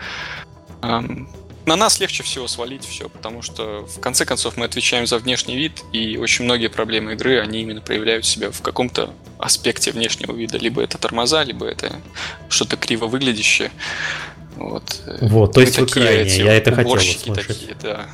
на 1.67 1.77
нас 1.77 2.01
легче 2.01 2.23
всего 2.23 2.47
свалить 2.49 2.85
все, 2.85 3.09
потому 3.09 3.43
что 3.43 3.87
в 3.87 4.01
конце 4.01 4.25
концов 4.25 4.57
мы 4.57 4.65
отвечаем 4.65 5.07
за 5.07 5.19
внешний 5.19 5.57
вид, 5.57 5.83
и 5.93 6.17
очень 6.17 6.45
многие 6.45 6.69
проблемы 6.69 7.13
игры, 7.15 7.41
они 7.41 7.61
именно 7.61 7.81
проявляют 7.81 8.25
себя 8.25 8.51
в 8.51 8.63
каком-то 8.63 9.13
аспекте 9.39 9.91
внешнего 9.91 10.33
вида. 10.33 10.59
Либо 10.59 10.81
это 10.83 10.97
тормоза, 10.97 11.43
либо 11.43 11.67
это 11.67 11.93
что-то 12.49 12.77
криво 12.77 13.07
выглядящее. 13.07 13.71
Вот, 14.55 15.03
вот 15.21 15.53
то 15.53 15.61
есть 15.61 15.79
вы 15.79 15.87
крайне, 15.87 16.35
я 16.35 16.55
это 16.55 16.73
хотел 16.75 16.93
услышать. 16.95 17.35
Такие, 17.35 17.77
да, 17.83 18.07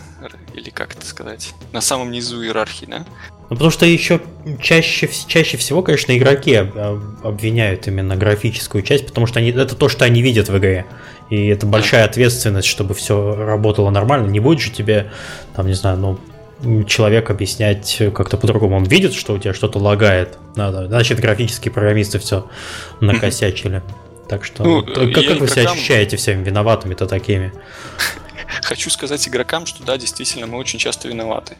или 0.54 0.70
как 0.70 0.96
это 0.96 1.06
сказать, 1.06 1.52
на 1.70 1.80
самом 1.80 2.10
низу 2.10 2.42
иерархии, 2.42 2.86
да? 2.86 3.06
Ну, 3.48 3.56
потому 3.56 3.70
что 3.70 3.86
еще 3.86 4.20
чаще, 4.60 5.08
чаще 5.28 5.56
всего, 5.56 5.82
конечно, 5.82 6.16
игроки 6.16 6.54
обвиняют 6.54 7.86
именно 7.86 8.16
графическую 8.16 8.82
часть, 8.82 9.06
потому 9.06 9.28
что 9.28 9.38
они, 9.38 9.50
это 9.50 9.76
то, 9.76 9.88
что 9.88 10.04
они 10.04 10.20
видят 10.20 10.48
в 10.48 10.58
игре. 10.58 10.84
И 11.32 11.46
это 11.46 11.64
большая 11.64 12.04
ответственность, 12.04 12.68
чтобы 12.68 12.92
все 12.92 13.34
работало 13.34 13.88
нормально. 13.88 14.28
Не 14.28 14.38
будет 14.38 14.60
же 14.60 14.70
тебе, 14.70 15.10
там, 15.56 15.66
не 15.66 15.72
знаю, 15.72 15.96
ну, 15.96 16.84
человек 16.84 17.30
объяснять 17.30 18.02
как-то 18.14 18.36
по-другому. 18.36 18.76
Он 18.76 18.84
видит, 18.84 19.14
что 19.14 19.32
у 19.32 19.38
тебя 19.38 19.54
что-то 19.54 19.78
лагает. 19.78 20.36
Надо. 20.56 20.88
Значит, 20.88 21.20
графические 21.20 21.72
программисты 21.72 22.18
все 22.18 22.50
накосячили. 23.00 23.82
Так 24.28 24.44
что, 24.44 24.62
ну, 24.62 24.82
как, 24.82 24.94
как 24.94 25.04
вы 25.04 25.10
игрокам... 25.22 25.48
себя 25.48 25.70
ощущаете 25.70 26.18
всеми 26.18 26.44
виноватыми-то 26.44 27.06
такими? 27.06 27.50
Хочу 28.62 28.90
сказать 28.90 29.26
игрокам, 29.26 29.64
что 29.64 29.82
да, 29.84 29.96
действительно, 29.96 30.46
мы 30.46 30.58
очень 30.58 30.78
часто 30.78 31.08
виноваты. 31.08 31.56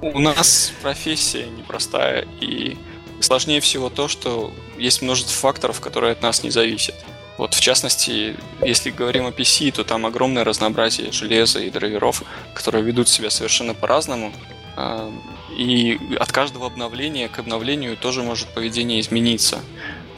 У 0.00 0.20
нас 0.20 0.72
профессия 0.82 1.46
непростая, 1.48 2.26
и 2.40 2.78
сложнее 3.18 3.60
всего 3.60 3.90
то, 3.90 4.06
что 4.06 4.52
есть 4.76 5.02
множество 5.02 5.34
факторов, 5.34 5.80
которые 5.80 6.12
от 6.12 6.22
нас 6.22 6.44
не 6.44 6.50
зависят. 6.50 6.94
Вот 7.38 7.54
в 7.54 7.60
частности, 7.60 8.36
если 8.60 8.90
говорим 8.90 9.24
о 9.24 9.30
PC, 9.30 9.70
то 9.70 9.84
там 9.84 10.04
огромное 10.04 10.42
разнообразие 10.42 11.12
железа 11.12 11.60
и 11.60 11.70
драйверов, 11.70 12.24
которые 12.52 12.82
ведут 12.82 13.08
себя 13.08 13.30
совершенно 13.30 13.74
по-разному. 13.74 14.32
А, 14.76 15.10
и 15.56 15.98
от 16.18 16.32
каждого 16.32 16.66
обновления 16.66 17.28
к 17.28 17.38
обновлению 17.38 17.96
тоже 17.96 18.24
может 18.24 18.48
поведение 18.48 19.00
измениться. 19.00 19.60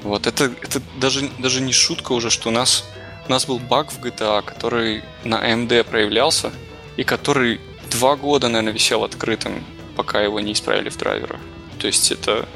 Вот 0.03 0.27
это, 0.27 0.45
это 0.63 0.81
даже, 0.99 1.29
даже 1.39 1.61
не 1.61 1.73
шутка 1.73 2.13
уже, 2.13 2.31
что 2.31 2.49
у 2.49 2.53
нас, 2.53 2.85
у 3.29 3.31
нас 3.31 3.45
был 3.45 3.59
баг 3.59 3.93
в 3.93 4.01
GTA, 4.01 4.43
который 4.43 5.05
на 5.23 5.47
AMD 5.47 5.85
проявлялся, 5.85 6.51
и 6.97 7.05
который 7.05 7.61
два 7.91 8.17
года, 8.17 8.49
наверное, 8.49 8.73
висел 8.73 9.05
открытым, 9.05 9.63
пока 9.95 10.23
его 10.23 10.41
не 10.41 10.55
исправили 10.55 10.89
в 10.89 10.97
драйверах. 10.97 11.41
То 11.79 11.87
есть 11.87 12.11
это... 12.11 12.49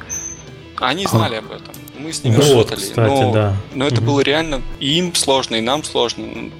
Они 0.78 1.06
знали 1.06 1.36
об 1.36 1.52
этом 1.52 1.83
мы 1.98 2.12
с 2.12 2.24
ними 2.24 2.36
ну, 2.36 2.42
работали. 2.42 2.80
Вот, 2.80 2.88
кстати, 2.88 3.22
но, 3.22 3.32
да. 3.32 3.56
но 3.74 3.86
это 3.86 3.96
угу. 3.96 4.06
было 4.06 4.20
реально 4.20 4.62
и 4.80 4.98
им 4.98 5.14
сложно, 5.14 5.56
и 5.56 5.60
нам 5.60 5.84
сложно 5.84 6.50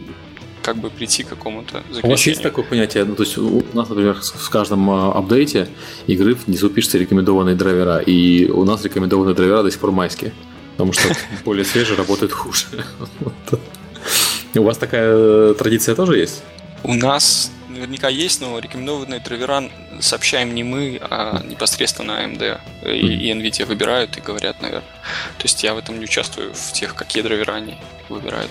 как 0.62 0.78
бы 0.78 0.88
прийти 0.88 1.22
к 1.24 1.28
какому-то 1.28 1.82
заключению. 1.90 2.06
У 2.06 2.10
вас 2.10 2.26
есть 2.26 2.42
такое 2.42 2.64
понятие, 2.64 3.04
ну, 3.04 3.14
то 3.14 3.22
есть 3.22 3.36
у 3.36 3.62
нас, 3.74 3.88
например, 3.88 4.16
в 4.22 4.50
каждом 4.50 4.90
а, 4.90 5.12
апдейте 5.12 5.68
игры 6.06 6.34
внизу 6.34 6.70
пишется 6.70 6.96
рекомендованные 6.96 7.54
драйвера, 7.54 7.98
и 7.98 8.48
у 8.50 8.64
нас 8.64 8.82
рекомендованные 8.82 9.34
драйвера 9.34 9.62
до 9.62 9.70
сих 9.70 9.78
пор 9.78 9.92
майские, 9.92 10.32
потому 10.72 10.94
что 10.94 11.08
более 11.44 11.66
свежие 11.66 11.98
работают 11.98 12.32
хуже. 12.32 12.66
У 14.56 14.62
вас 14.62 14.78
такая 14.78 15.08
э, 15.10 15.54
традиция 15.58 15.96
тоже 15.96 16.16
есть? 16.16 16.42
У 16.84 16.94
нас 16.94 17.50
наверняка 17.84 18.08
есть, 18.08 18.40
но 18.40 18.58
рекомендованные 18.58 19.20
драйвера 19.20 19.70
сообщаем 20.00 20.54
не 20.54 20.64
мы, 20.64 20.98
а 21.02 21.42
непосредственно 21.44 22.12
AMD 22.12 22.60
и, 22.84 23.28
и 23.28 23.32
NVIDIA 23.32 23.66
выбирают 23.66 24.16
и 24.16 24.20
говорят, 24.20 24.60
наверное. 24.62 24.88
То 25.38 25.44
есть 25.44 25.62
я 25.62 25.74
в 25.74 25.78
этом 25.78 25.98
не 25.98 26.04
участвую, 26.04 26.54
в 26.54 26.72
тех, 26.72 26.94
какие 26.94 27.22
драйвера 27.22 27.54
они 27.54 27.76
выбирают. 28.08 28.50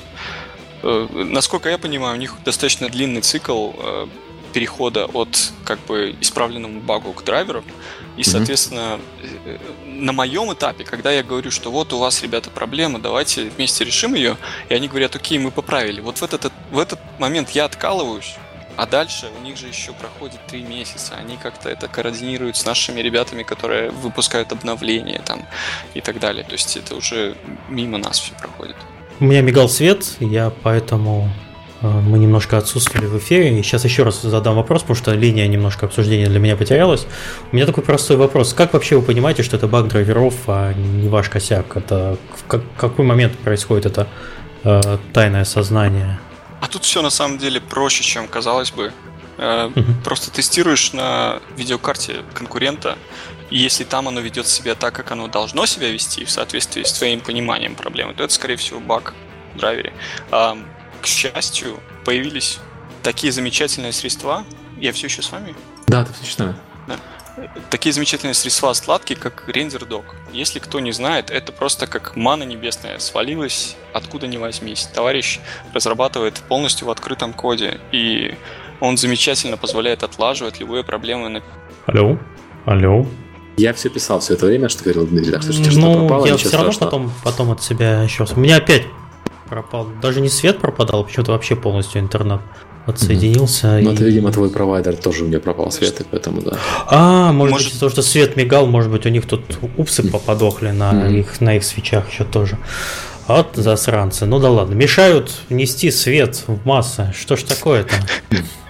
Э, 0.84 1.08
насколько 1.12 1.70
я 1.70 1.78
понимаю, 1.78 2.16
у 2.16 2.20
них 2.20 2.36
достаточно 2.46 2.90
длинный 2.90 3.22
цикл 3.22 3.72
э, 3.76 4.08
перехода 4.54 5.06
от 5.06 5.52
как 5.66 5.80
бы 5.86 6.16
исправленному 6.22 6.80
багу 6.80 7.14
к 7.14 7.24
драйверу. 7.24 7.64
И, 8.16 8.24
соответственно, 8.24 9.00
mm-hmm. 9.24 10.00
на 10.02 10.14
моем 10.14 10.54
этапе, 10.54 10.84
когда 10.84 11.12
я 11.12 11.24
говорю, 11.24 11.50
что 11.50 11.72
вот 11.72 11.94
у 11.94 11.98
вас, 11.98 12.22
ребята, 12.22 12.52
проблема, 12.52 13.00
давайте 13.00 13.50
вместе 13.50 13.84
решим 13.84 14.14
ее, 14.14 14.38
и 14.70 14.76
они 14.76 14.88
говорят, 14.88 15.16
окей, 15.16 15.40
мы 15.40 15.50
поправили. 15.50 16.00
Вот 16.00 16.20
в 16.20 16.24
этот, 16.24 16.54
в 16.72 16.78
этот 16.78 17.00
момент 17.18 17.50
я 17.52 17.66
откалываюсь, 17.66 18.36
а 18.78 18.86
дальше 18.86 19.28
у 19.40 19.44
них 19.44 19.58
же 19.58 19.68
еще 19.68 19.94
проходит 19.94 20.40
три 20.48 20.64
месяца. 20.64 21.16
Они 21.16 21.38
как-то 21.38 21.70
это 21.70 21.88
координируют 21.88 22.58
с 22.58 22.66
нашими 22.66 23.02
ребятами, 23.02 23.44
которые 23.44 23.92
выпускают 23.92 24.52
обновления 24.52 25.22
там 25.26 25.46
и 25.94 26.02
так 26.02 26.20
далее. 26.20 26.44
То 26.44 26.54
есть 26.54 26.76
это 26.78 26.96
уже 26.96 27.36
мимо 27.70 27.98
нас 27.98 28.20
все 28.20 28.34
проходит. 28.34 28.76
У 29.20 29.26
меня 29.26 29.42
мигал 29.42 29.70
свет, 29.70 30.06
я 30.20 30.52
поэтому 30.64 31.30
э, 31.82 31.88
мы 31.88 32.18
немножко 32.18 32.58
отсутствовали 32.58 33.06
в 33.06 33.18
эфире. 33.20 33.60
И 33.60 33.64
сейчас 33.64 33.86
еще 33.86 34.04
раз 34.04 34.22
задам 34.22 34.56
вопрос, 34.56 34.82
потому 34.82 34.96
что 34.96 35.14
линия 35.14 35.48
немножко 35.48 35.86
обсуждения 35.86 36.28
для 36.28 36.40
меня 36.40 36.56
потерялась. 36.56 37.06
У 37.52 37.56
меня 37.56 37.66
такой 37.66 37.84
простой 37.84 38.18
вопрос. 38.18 38.54
Как 38.54 38.74
вообще 38.74 38.98
вы 38.98 39.04
понимаете, 39.04 39.44
что 39.44 39.56
это 39.56 39.68
баг 39.68 39.88
драйверов, 39.88 40.36
а 40.48 40.74
не 40.74 41.10
ваш 41.10 41.30
косяк? 41.30 41.78
Это 41.78 42.18
в 42.48 42.60
какой 42.78 43.06
момент 43.06 43.38
происходит 43.38 43.86
это 43.86 44.08
э, 44.64 44.98
тайное 45.14 45.46
сознание? 45.46 46.20
А 46.64 46.70
тут 46.70 46.86
все 46.86 47.02
на 47.02 47.10
самом 47.10 47.40
деле 47.40 47.60
проще, 47.60 48.06
чем 48.06 48.26
казалось 48.26 48.72
бы. 48.72 48.94
Uh-huh. 49.38 50.04
Просто 50.06 50.32
тестируешь 50.32 50.94
на 50.94 51.42
видеокарте 51.58 52.24
конкурента, 52.34 52.98
и 53.50 53.58
если 53.58 53.84
там 53.84 54.08
оно 54.08 54.22
ведет 54.22 54.48
себя 54.48 54.74
так, 54.74 54.96
как 54.96 55.12
оно 55.12 55.28
должно 55.28 55.66
себя 55.66 55.92
вести, 55.92 56.24
в 56.24 56.32
соответствии 56.32 56.84
с 56.84 56.94
твоим 56.94 57.20
пониманием 57.20 57.76
проблемы, 57.76 58.14
то 58.14 58.24
это, 58.24 58.34
скорее 58.34 58.56
всего, 58.56 58.80
баг 58.80 59.14
в 59.56 59.58
драйвере. 59.58 59.92
А, 60.32 60.58
к 61.02 61.06
счастью, 61.06 61.82
появились 62.06 62.60
такие 63.02 63.34
замечательные 63.34 63.92
средства. 63.92 64.46
Я 64.80 64.94
все 64.94 65.08
еще 65.08 65.22
с 65.22 65.32
вами? 65.34 65.56
Да, 65.88 66.06
ты 66.06 66.14
все 66.14 66.24
еще 66.24 66.34
с 66.34 66.38
нами 66.38 66.56
такие 67.70 67.94
замечательные 67.94 68.34
средства 68.34 68.74
складки, 68.74 69.16
как 69.16 69.48
RenderDoc. 69.48 70.04
Если 70.32 70.60
кто 70.60 70.80
не 70.80 70.92
знает, 70.92 71.32
это 71.32 71.52
просто 71.52 71.88
как 71.88 72.16
мана 72.16 72.44
небесная 72.44 73.00
свалилась 73.00 73.76
откуда 73.94 74.28
ни 74.28 74.38
возьмись. 74.38 74.90
Товарищ 74.94 75.40
разрабатывает 75.74 76.36
полностью 76.48 76.88
в 76.88 76.92
открытом 76.92 77.34
коде, 77.34 77.80
и 77.92 78.36
он 78.80 78.98
замечательно 78.98 79.58
позволяет 79.58 80.04
отлаживать 80.04 80.60
любые 80.60 80.84
проблемы. 80.84 81.30
На... 81.30 81.44
Алло? 81.86 82.18
Алло? 82.66 83.06
Я 83.58 83.74
все 83.74 83.90
писал 83.90 84.20
все 84.20 84.34
это 84.34 84.48
время, 84.48 84.68
что 84.68 84.84
говорил 84.84 85.06
Дмитрий, 85.06 85.32
так 85.32 85.44
что 85.44 85.54
ну, 85.54 85.72
что 85.72 85.94
пропало, 86.00 86.26
я 86.26 86.38
все 86.38 86.58
равно 86.58 86.74
потом, 86.80 87.12
потом 87.24 87.52
от 87.52 87.62
себя 87.62 88.02
еще... 88.02 88.26
У 88.36 88.40
меня 88.40 88.58
опять 88.58 88.88
пропал. 89.48 89.88
Даже 90.02 90.22
не 90.22 90.30
свет 90.30 90.58
пропадал, 90.60 91.04
почему-то 91.04 91.34
вообще 91.34 91.56
полностью 91.56 92.02
интернет 92.02 92.42
отсоединился. 92.86 93.68
Mm-hmm. 93.68 93.82
И... 93.82 93.84
Ну, 93.84 93.94
это, 93.94 94.04
видимо, 94.04 94.32
твой 94.32 94.50
провайдер 94.50 94.96
тоже 94.96 95.24
у 95.24 95.28
меня 95.28 95.40
пропал 95.40 95.72
свет, 95.72 96.02
и 96.02 96.04
поэтому 96.04 96.42
да. 96.42 96.58
А, 96.88 97.32
может, 97.32 97.54
может... 97.54 97.72
быть, 97.72 97.80
то, 97.80 97.90
что 97.90 98.02
свет 98.02 98.36
мигал, 98.36 98.68
может 98.68 98.92
быть, 98.92 99.06
у 99.06 99.10
них 99.10 99.26
тут 99.26 99.42
упсы 99.78 100.04
поподохли 100.04 100.72
на 100.72 100.92
mm-hmm. 100.92 101.20
их 101.20 101.42
на 101.42 101.56
их 101.56 101.64
свечах 101.64 102.10
еще 102.12 102.24
тоже. 102.24 102.58
Вот 103.28 103.52
засранцы. 103.56 104.26
Ну 104.26 104.40
да 104.40 104.50
ладно. 104.50 104.74
Мешают 104.74 105.32
нести 105.50 105.92
свет 105.92 106.44
в 106.48 106.66
массы. 106.66 107.14
Что 107.18 107.38
ж 107.38 107.44
такое-то? 107.44 107.96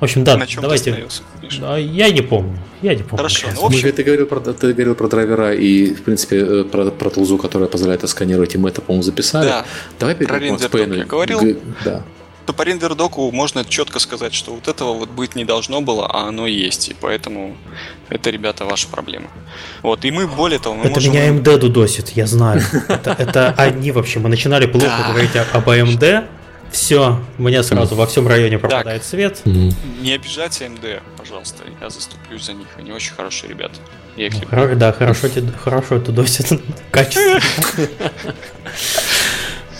В 0.00 0.04
общем, 0.04 0.22
да, 0.22 0.36
На 0.36 0.46
чем 0.46 0.62
давайте. 0.62 0.92
Ты 0.92 1.50
я 1.50 2.10
не 2.10 2.20
помню. 2.20 2.56
Я 2.82 2.94
не 2.94 3.02
помню. 3.02 3.16
Хорошо. 3.16 3.48
Ну, 3.54 3.66
общем... 3.66 3.86
Мы, 3.86 3.92
ты, 3.92 4.04
говорил 4.04 4.26
про, 4.26 4.40
ты 4.40 4.72
говорил 4.72 4.94
про 4.94 5.08
драйвера 5.08 5.52
и, 5.54 5.92
в 5.92 6.02
принципе, 6.02 6.36
э, 6.38 6.64
про, 6.64 6.90
про 6.92 7.10
тулзу, 7.10 7.36
которая 7.36 7.68
позволяет 7.68 8.08
сканировать, 8.08 8.54
и 8.54 8.58
мы 8.58 8.68
это, 8.68 8.80
по-моему, 8.80 9.02
записали. 9.02 9.48
Да. 9.48 9.64
Давай 9.98 10.14
перейдем 10.14 10.56
к 10.56 10.62
Макс 10.62 10.74
Я 10.74 11.04
говорил, 11.04 11.40
Г... 11.40 11.56
да. 11.84 12.04
то 12.46 12.52
по 12.52 12.62
рендердоку 12.62 13.32
можно 13.32 13.64
четко 13.64 13.98
сказать, 13.98 14.34
что 14.34 14.52
вот 14.52 14.68
этого 14.68 14.94
вот 14.94 15.10
быть 15.10 15.34
не 15.34 15.44
должно 15.44 15.80
было, 15.80 16.06
а 16.06 16.28
оно 16.28 16.46
есть. 16.46 16.90
И 16.90 16.96
поэтому 17.00 17.56
это, 18.08 18.30
ребята, 18.30 18.66
ваша 18.66 18.86
проблема. 18.86 19.26
Вот, 19.82 20.04
и 20.04 20.12
мы, 20.12 20.28
более 20.28 20.60
того, 20.60 20.76
мы 20.76 20.84
Это 20.84 20.94
можем... 20.94 21.12
меня 21.12 21.28
AMD 21.28 21.58
дудосит, 21.58 22.10
я 22.10 22.26
знаю. 22.26 22.62
Это, 22.88 23.16
это 23.18 23.54
они 23.56 23.90
вообще. 23.90 24.20
Мы 24.20 24.28
начинали 24.28 24.66
плохо 24.66 25.06
говорить 25.08 25.34
об 25.34 25.68
AMD, 25.68 26.28
все, 26.70 27.22
мне 27.38 27.62
сразу 27.62 27.94
во 27.94 28.06
всем 28.06 28.28
районе 28.28 28.58
пропадает 28.58 29.02
так, 29.02 29.08
свет. 29.08 29.42
Не 29.44 30.12
обижайте 30.12 30.68
МД, 30.68 31.02
пожалуйста. 31.16 31.64
Я 31.80 31.90
заступлюсь 31.90 32.44
за 32.44 32.52
них. 32.52 32.68
Они 32.76 32.92
очень 32.92 33.14
хорошие 33.14 33.48
ребята. 33.48 33.74
Я 34.16 34.26
их 34.26 34.34
люблю. 34.40 34.76
Да, 34.76 34.92
хорошо, 34.92 35.28
хорошо 35.62 35.96
это 35.96 36.12
досит 36.12 36.60
качественно. 36.90 37.40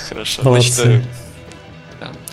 Хорошо. 0.08 0.42
Значит, 0.42 0.78
э, 0.78 1.02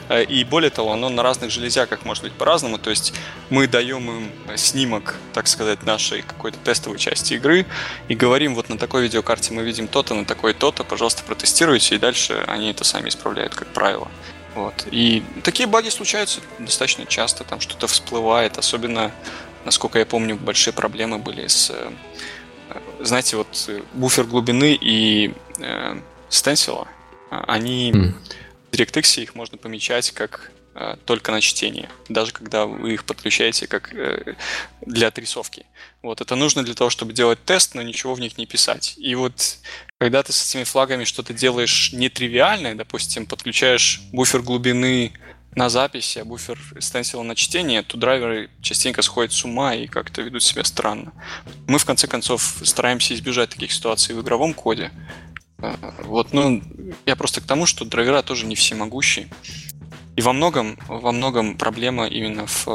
э, 0.10 0.23
и 0.23 0.44
более 0.45 0.69
того, 0.69 0.94
оно 0.94 1.10
на 1.10 1.23
разных 1.23 1.52
железяках 1.52 2.06
может 2.06 2.23
быть 2.23 2.34
по-разному. 2.34 2.77
То 2.77 2.90
есть 2.90 3.14
мы 3.49 3.68
даем 3.68 4.10
им 4.10 4.32
снимок, 4.56 5.15
так 5.34 5.48
сказать, 5.48 5.84
нашей 5.84 6.22
какой-то 6.22 6.57
тестовой 6.64 6.99
части 6.99 7.34
игры 7.34 7.65
и 8.07 8.15
говорим, 8.15 8.56
вот 8.56 8.69
на 8.69 8.77
такой 8.77 9.03
видеокарте 9.03 9.53
мы 9.53 9.64
видим 9.64 9.88
то-то, 9.88 10.14
на 10.14 10.26
такой 10.26 10.53
то-то, 10.53 10.84
пожалуйста, 10.84 11.23
протестируйте, 11.23 11.95
и 11.95 11.98
дальше 11.98 12.44
они 12.48 12.69
это 12.72 12.84
сами 12.84 13.10
исправляют, 13.10 13.56
как 13.56 13.68
правило. 13.68 14.07
Вот. 14.56 14.88
И 14.90 15.22
такие 15.44 15.68
баги 15.68 15.90
случаются 15.90 16.41
достаточно 16.60 17.06
часто, 17.06 17.44
там 17.44 17.60
что-то 17.60 17.88
всплывает, 17.88 18.57
особенно, 18.57 19.11
насколько 19.65 19.99
я 19.99 20.06
помню, 20.06 20.38
большие 20.38 20.73
проблемы 20.73 21.19
были 21.19 21.48
с, 21.48 21.69
э, 21.72 21.91
знаете, 23.02 23.36
вот 23.36 23.69
буфер 23.94 24.23
глубины 24.23 24.77
и 24.80 25.34
э, 25.60 25.99
стенсила, 26.30 26.88
они 27.30 27.91
mm. 27.91 28.14
в 28.72 28.73
DirectX 28.73 29.22
их 29.22 29.36
можно 29.36 29.57
помечать 29.57 30.11
как 30.11 30.52
э, 30.73 30.95
только 31.03 31.34
на 31.34 31.41
чтение, 31.41 31.90
даже 32.07 32.32
когда 32.32 32.65
вы 32.65 32.94
их 32.94 33.03
подключаете 33.03 33.68
как 33.68 33.94
э, 33.94 34.36
для 34.82 35.07
отрисовки. 35.07 35.65
Вот, 36.02 36.22
это 36.22 36.36
нужно 36.36 36.64
для 36.64 36.76
того, 36.76 36.90
чтобы 36.90 37.14
делать 37.14 37.44
тест, 37.44 37.76
но 37.76 37.82
ничего 37.82 38.14
в 38.14 38.22
них 38.22 38.38
не 38.38 38.45
писать. 38.45 38.94
И 38.98 39.15
вот 39.15 39.57
когда 39.97 40.23
ты 40.23 40.34
с 40.34 40.49
этими 40.49 40.63
флагами 40.63 41.05
что-то 41.05 41.34
делаешь 41.34 41.91
нетривиальное, 41.93 42.76
допустим, 42.76 43.26
подключаешь 43.26 44.01
буфер 44.11 44.41
глубины 44.41 45.13
на 45.55 45.69
записи, 45.69 46.19
а 46.19 46.26
буфер 46.26 46.59
стенсила 46.80 47.23
на 47.23 47.35
чтение, 47.35 47.81
то 47.81 47.95
драйверы 47.97 48.49
частенько 48.61 49.01
сходят 49.01 49.31
с 49.31 49.45
ума 49.45 49.73
и 49.73 49.88
как-то 49.88 50.22
ведут 50.22 50.43
себя 50.43 50.65
странно. 50.65 51.13
Мы, 51.67 51.80
в 51.80 51.85
конце 51.85 52.07
концов, 52.07 52.61
стараемся 52.63 53.13
избежать 53.13 53.51
таких 53.51 53.72
ситуаций 53.72 54.13
в 54.13 54.22
игровом 54.22 54.53
коде. 54.53 54.91
А, 55.59 55.77
вот, 56.03 56.34
ну, 56.34 56.61
я 57.05 57.15
просто 57.15 57.39
к 57.39 57.45
тому, 57.45 57.65
что 57.65 57.85
драйвера 57.85 58.22
тоже 58.22 58.45
не 58.45 58.55
всемогущие. 58.55 59.30
И 60.15 60.21
во 60.21 60.31
многом, 60.31 60.77
во 60.87 61.11
многом 61.11 61.57
проблема 61.57 62.07
именно 62.07 62.45
в 62.47 62.67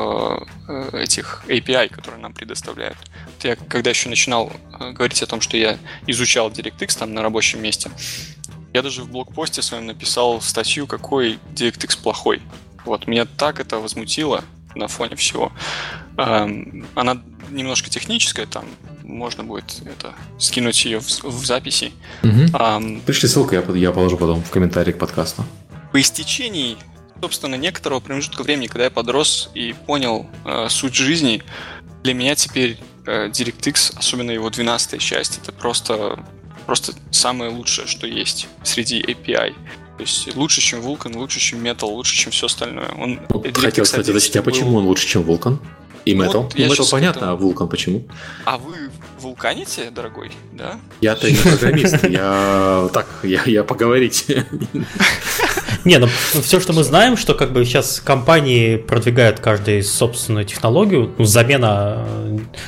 э, 0.69 1.03
этих 1.03 1.43
API, 1.49 1.89
которые 1.89 2.21
нам 2.21 2.35
предоставляют. 2.35 2.99
Вот 3.25 3.45
я 3.45 3.57
когда 3.57 3.91
еще 3.91 4.11
начинал 4.11 4.53
э, 4.79 4.93
говорить 4.93 5.23
о 5.23 5.27
том, 5.27 5.41
что 5.41 5.57
я 5.57 5.79
изучал 6.07 6.51
DirectX 6.51 6.99
там 6.99 7.15
на 7.15 7.23
рабочем 7.23 7.63
месте, 7.63 7.91
я 8.75 8.83
даже 8.83 9.03
в 9.03 9.11
блогпосте 9.11 9.63
своем 9.63 9.87
написал 9.87 10.43
статью, 10.43 10.87
какой 10.87 11.39
DirectX 11.55 12.03
плохой. 12.03 12.43
Вот, 12.85 13.07
меня 13.07 13.25
так 13.25 13.59
это 13.59 13.79
возмутило 13.79 14.45
на 14.75 14.89
фоне 14.89 15.17
всего. 15.17 15.51
Эм, 16.19 16.87
она 16.95 17.23
немножко 17.51 17.89
техническая, 17.89 18.47
там 18.47 18.65
можно 19.03 19.45
будет 19.45 19.83
это 19.87 20.15
скинуть 20.39 20.85
ее 20.85 21.01
в, 21.01 21.25
в 21.25 21.47
записи. 21.47 21.93
Угу. 22.23 22.57
Эм, 22.59 23.01
Пришли 23.01 23.29
ссылку, 23.29 23.55
я, 23.55 23.63
я 23.75 23.93
положу 23.93 24.17
потом 24.17 24.43
в 24.43 24.51
комментарии 24.51 24.93
к 24.93 24.99
подкасту. 24.99 25.45
По 25.91 26.01
истечении 26.01 26.77
собственно, 27.21 27.55
некоторого 27.55 28.01
промежутка 28.01 28.43
времени, 28.43 28.67
когда 28.67 28.85
я 28.85 28.91
подрос 28.91 29.51
и 29.55 29.75
понял 29.87 30.27
э, 30.45 30.69
суть 30.69 30.95
жизни, 30.95 31.43
для 32.03 32.15
меня 32.15 32.35
теперь 32.35 32.79
э, 33.07 33.29
DirectX, 33.29 33.95
особенно 33.97 34.31
его 34.31 34.49
12 34.51 35.01
часть, 35.01 35.39
это 35.43 35.53
просто, 35.53 36.25
просто 36.67 36.93
самое 37.11 37.51
лучшее, 37.51 37.87
что 37.87 38.07
есть 38.07 38.49
среди 38.63 39.01
API. 39.01 39.55
То 39.97 40.03
есть 40.03 40.35
лучше, 40.35 40.63
чем 40.63 40.81
Vulkan, 40.81 41.17
лучше, 41.17 41.41
чем 41.41 41.65
Metal, 41.65 41.87
лучше, 41.87 42.17
чем 42.17 42.33
все 42.33 42.47
остальное. 42.47 42.89
Он, 42.99 43.21
ну, 43.29 43.45
Хотел, 43.55 43.85
кстати, 43.85 44.11
уточнить, 44.11 44.37
а 44.37 44.43
почему 44.43 44.77
он 44.77 44.87
лучше, 44.87 45.07
чем 45.07 45.23
Vulkan? 45.23 45.59
И 46.07 46.15
Metal? 46.15 46.43
Вот, 46.45 46.55
ну, 46.57 46.65
Metal 46.65 46.91
понятно, 46.91 47.19
это... 47.19 47.33
а 47.33 47.37
Vulkan 47.37 47.69
почему? 47.69 48.09
А 48.47 48.57
вы 48.57 48.91
вулканите, 49.21 49.91
дорогой, 49.91 50.33
да? 50.53 50.81
Я-то 51.01 51.31
не 51.31 51.37
программист, 51.37 52.03
я 52.09 52.89
так, 52.93 53.07
я, 53.23 53.43
я 53.45 53.65
поговорить. 53.65 54.27
Не, 55.85 55.99
ну 55.99 56.09
все, 56.43 56.61
что 56.61 56.73
мы 56.73 56.85
знаем, 56.85 57.17
что 57.17 57.35
как 57.35 57.53
бы 57.53 57.65
сейчас 57.65 58.01
компании 58.05 58.77
продвигают 58.77 59.41
каждую 59.41 59.83
собственную 59.83 60.45
технологию, 60.45 61.11
ну, 61.19 61.25
замена, 61.25 62.07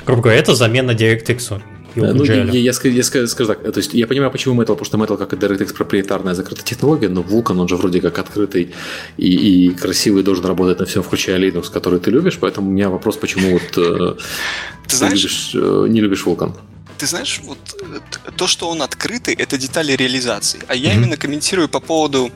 грубо 0.06 0.22
говоря, 0.22 0.39
это 0.39 0.55
замена 0.55 0.93
DirectX. 0.93 1.60
Ну, 1.94 2.24
я, 2.24 2.44
я, 2.44 2.44
я, 2.44 2.72
я 2.72 3.02
скажу 3.02 3.47
так, 3.47 3.62
то 3.62 3.78
есть 3.78 3.93
я 3.93 4.06
понимаю, 4.06 4.30
почему 4.30 4.55
Metal, 4.55 4.74
потому 4.76 4.84
что 4.86 4.97
Metal 4.97 5.18
как 5.18 5.34
и 5.34 5.36
DirectX 5.36 5.74
проприетарная 5.74 6.34
закрытая 6.34 6.64
технология, 6.64 7.09
но 7.09 7.20
Vulkan, 7.20 7.60
он 7.60 7.68
же 7.68 7.76
вроде 7.76 8.01
как 8.01 8.18
открытый 8.18 8.74
и, 9.18 9.66
и 9.66 9.70
красивый, 9.74 10.22
должен 10.22 10.47
работать 10.47 10.78
на 10.78 10.86
всем, 10.86 11.02
включая 11.02 11.39
Linux, 11.39 11.70
который 11.70 12.01
ты 12.01 12.10
любишь, 12.10 12.39
поэтому 12.40 12.68
у 12.68 12.72
меня 12.72 12.89
вопрос, 12.89 13.16
почему 13.16 13.52
вот 13.52 13.76
э, 13.76 14.14
ты, 14.89 14.97
знаешь, 14.97 15.22
любишь, 15.22 15.51
э, 15.55 15.86
не 15.90 16.01
любишь 16.01 16.24
Vulkan? 16.24 16.55
Ты 17.02 17.08
знаешь, 17.08 17.40
вот 17.42 17.58
э, 17.82 17.98
то, 18.36 18.46
что 18.46 18.68
он 18.68 18.80
открытый, 18.80 19.34
это 19.34 19.58
детали 19.58 19.90
реализации, 19.94 20.62
а 20.68 20.76
я 20.76 20.92
mm-hmm. 20.92 20.94
именно 20.94 21.16
комментирую 21.16 21.68
по 21.68 21.80
поводу 21.80 22.30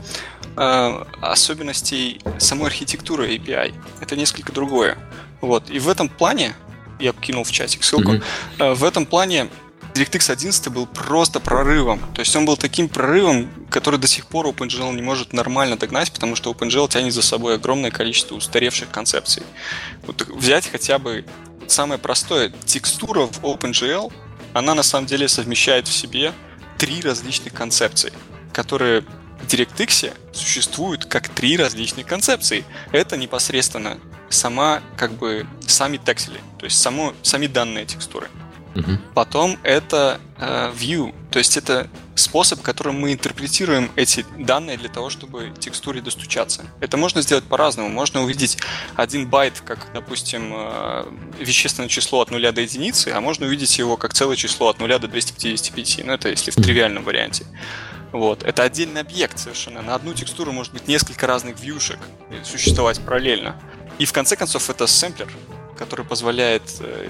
э, 0.57 1.05
особенностей 1.23 2.21
самой 2.39 2.67
архитектуры 2.67 3.33
API. 3.37 3.73
Это 4.01 4.17
несколько 4.17 4.51
другое. 4.51 4.99
Вот. 5.41 5.71
И 5.71 5.79
в 5.79 5.89
этом 5.89 6.09
плане, 6.09 6.57
я 6.99 7.13
кинул 7.13 7.45
в 7.45 7.53
чатик 7.53 7.85
ссылку, 7.85 8.15
mm-hmm. 8.15 8.75
в 8.75 8.83
этом 8.83 9.07
плане 9.07 9.51
DirectX 9.95 10.33
11 10.33 10.69
был 10.73 10.87
просто 10.87 11.39
прорывом. 11.39 12.01
То 12.13 12.19
есть 12.19 12.35
он 12.35 12.45
был 12.45 12.57
таким 12.57 12.89
прорывом, 12.89 13.49
который 13.71 14.01
до 14.01 14.09
сих 14.09 14.27
пор 14.27 14.49
OpenGL 14.49 14.93
не 14.97 15.03
может 15.03 15.33
нормально 15.33 15.77
догнать, 15.77 16.11
потому 16.11 16.35
что 16.35 16.51
OpenGL 16.51 16.89
тянет 16.89 17.15
за 17.15 17.23
собой 17.23 17.55
огромное 17.55 17.93
количество 17.93 18.35
устаревших 18.35 18.91
концепций. 18.91 19.45
Вот 20.09 20.27
взять 20.27 20.69
хотя 20.69 20.99
бы 20.99 21.25
самое 21.69 22.01
простое. 22.01 22.53
Текстура 22.65 23.27
в 23.27 23.45
OpenGL, 23.45 24.13
она 24.57 24.75
на 24.75 24.83
самом 24.83 25.07
деле 25.07 25.29
совмещает 25.29 25.87
в 25.87 25.93
себе 25.93 26.33
три 26.79 27.03
различных 27.03 27.53
концепции, 27.53 28.11
которые 28.55 29.03
в 29.03 29.47
DirectX 29.47 30.15
существуют 30.33 31.05
как 31.05 31.29
три 31.29 31.59
различных 31.59 32.07
концепции. 32.07 32.65
Это 32.91 33.19
непосредственно 33.19 33.99
сама, 34.31 34.81
как 34.97 35.13
бы, 35.13 35.47
сами 35.67 35.99
текстили, 35.99 36.41
то 36.59 36.65
есть 36.65 36.81
само, 36.81 37.13
сами 37.23 37.49
данные 37.49 37.85
текстуры. 37.85 38.29
Uh-huh. 38.75 38.99
Потом 39.15 39.59
это 39.63 40.21
э, 40.39 40.73
view, 40.75 41.15
то 41.31 41.39
есть 41.39 41.59
это 41.59 41.87
способ, 42.17 42.63
которым 42.63 42.99
мы 43.01 43.13
интерпретируем 43.13 43.91
эти 43.95 44.25
данные 44.39 44.77
для 44.77 44.89
того, 44.89 45.11
чтобы 45.11 45.53
текстуре 45.59 46.01
достучаться. 46.01 46.65
Это 46.81 46.97
можно 46.97 47.23
сделать 47.23 47.45
по-разному. 47.45 47.89
Можно 47.89 48.23
увидеть 48.23 48.59
один 48.97 49.29
байт, 49.29 49.61
как, 49.61 49.87
допустим, 49.93 50.53
э, 50.55 51.05
вещественное 51.39 51.89
число 51.89 52.21
от 52.21 52.31
0 52.31 52.53
до 52.53 52.63
единицы, 52.63 53.09
а 53.09 53.21
можно 53.21 53.47
увидеть 53.47 53.79
его 53.79 53.97
как 53.97 54.15
целое 54.15 54.37
число 54.37 54.69
от 54.69 54.81
0 54.81 54.99
до 54.99 55.09
255. 55.09 56.01
Ну, 56.05 56.13
это 56.13 56.31
если 56.31 56.51
в 56.51 56.57
тривиальном 56.57 57.05
варианте. 57.05 57.45
Вот. 58.13 58.43
Это 58.43 58.63
отдельный 58.63 59.03
объект 59.03 59.39
совершенно. 59.39 59.83
На 59.83 59.95
одну 59.95 60.15
текстуру 60.15 60.53
может 60.53 60.73
быть 60.73 60.89
несколько 60.89 61.27
разных 61.27 61.61
вьюшек 61.61 61.99
существовать 62.45 63.01
параллельно. 63.01 63.61
И 63.99 64.07
в 64.07 64.13
конце 64.13 64.37
концов 64.37 64.71
это 64.71 64.87
сэмплер, 64.87 65.31
который 65.79 66.05
позволяет 66.05 66.63
э, 66.81 67.09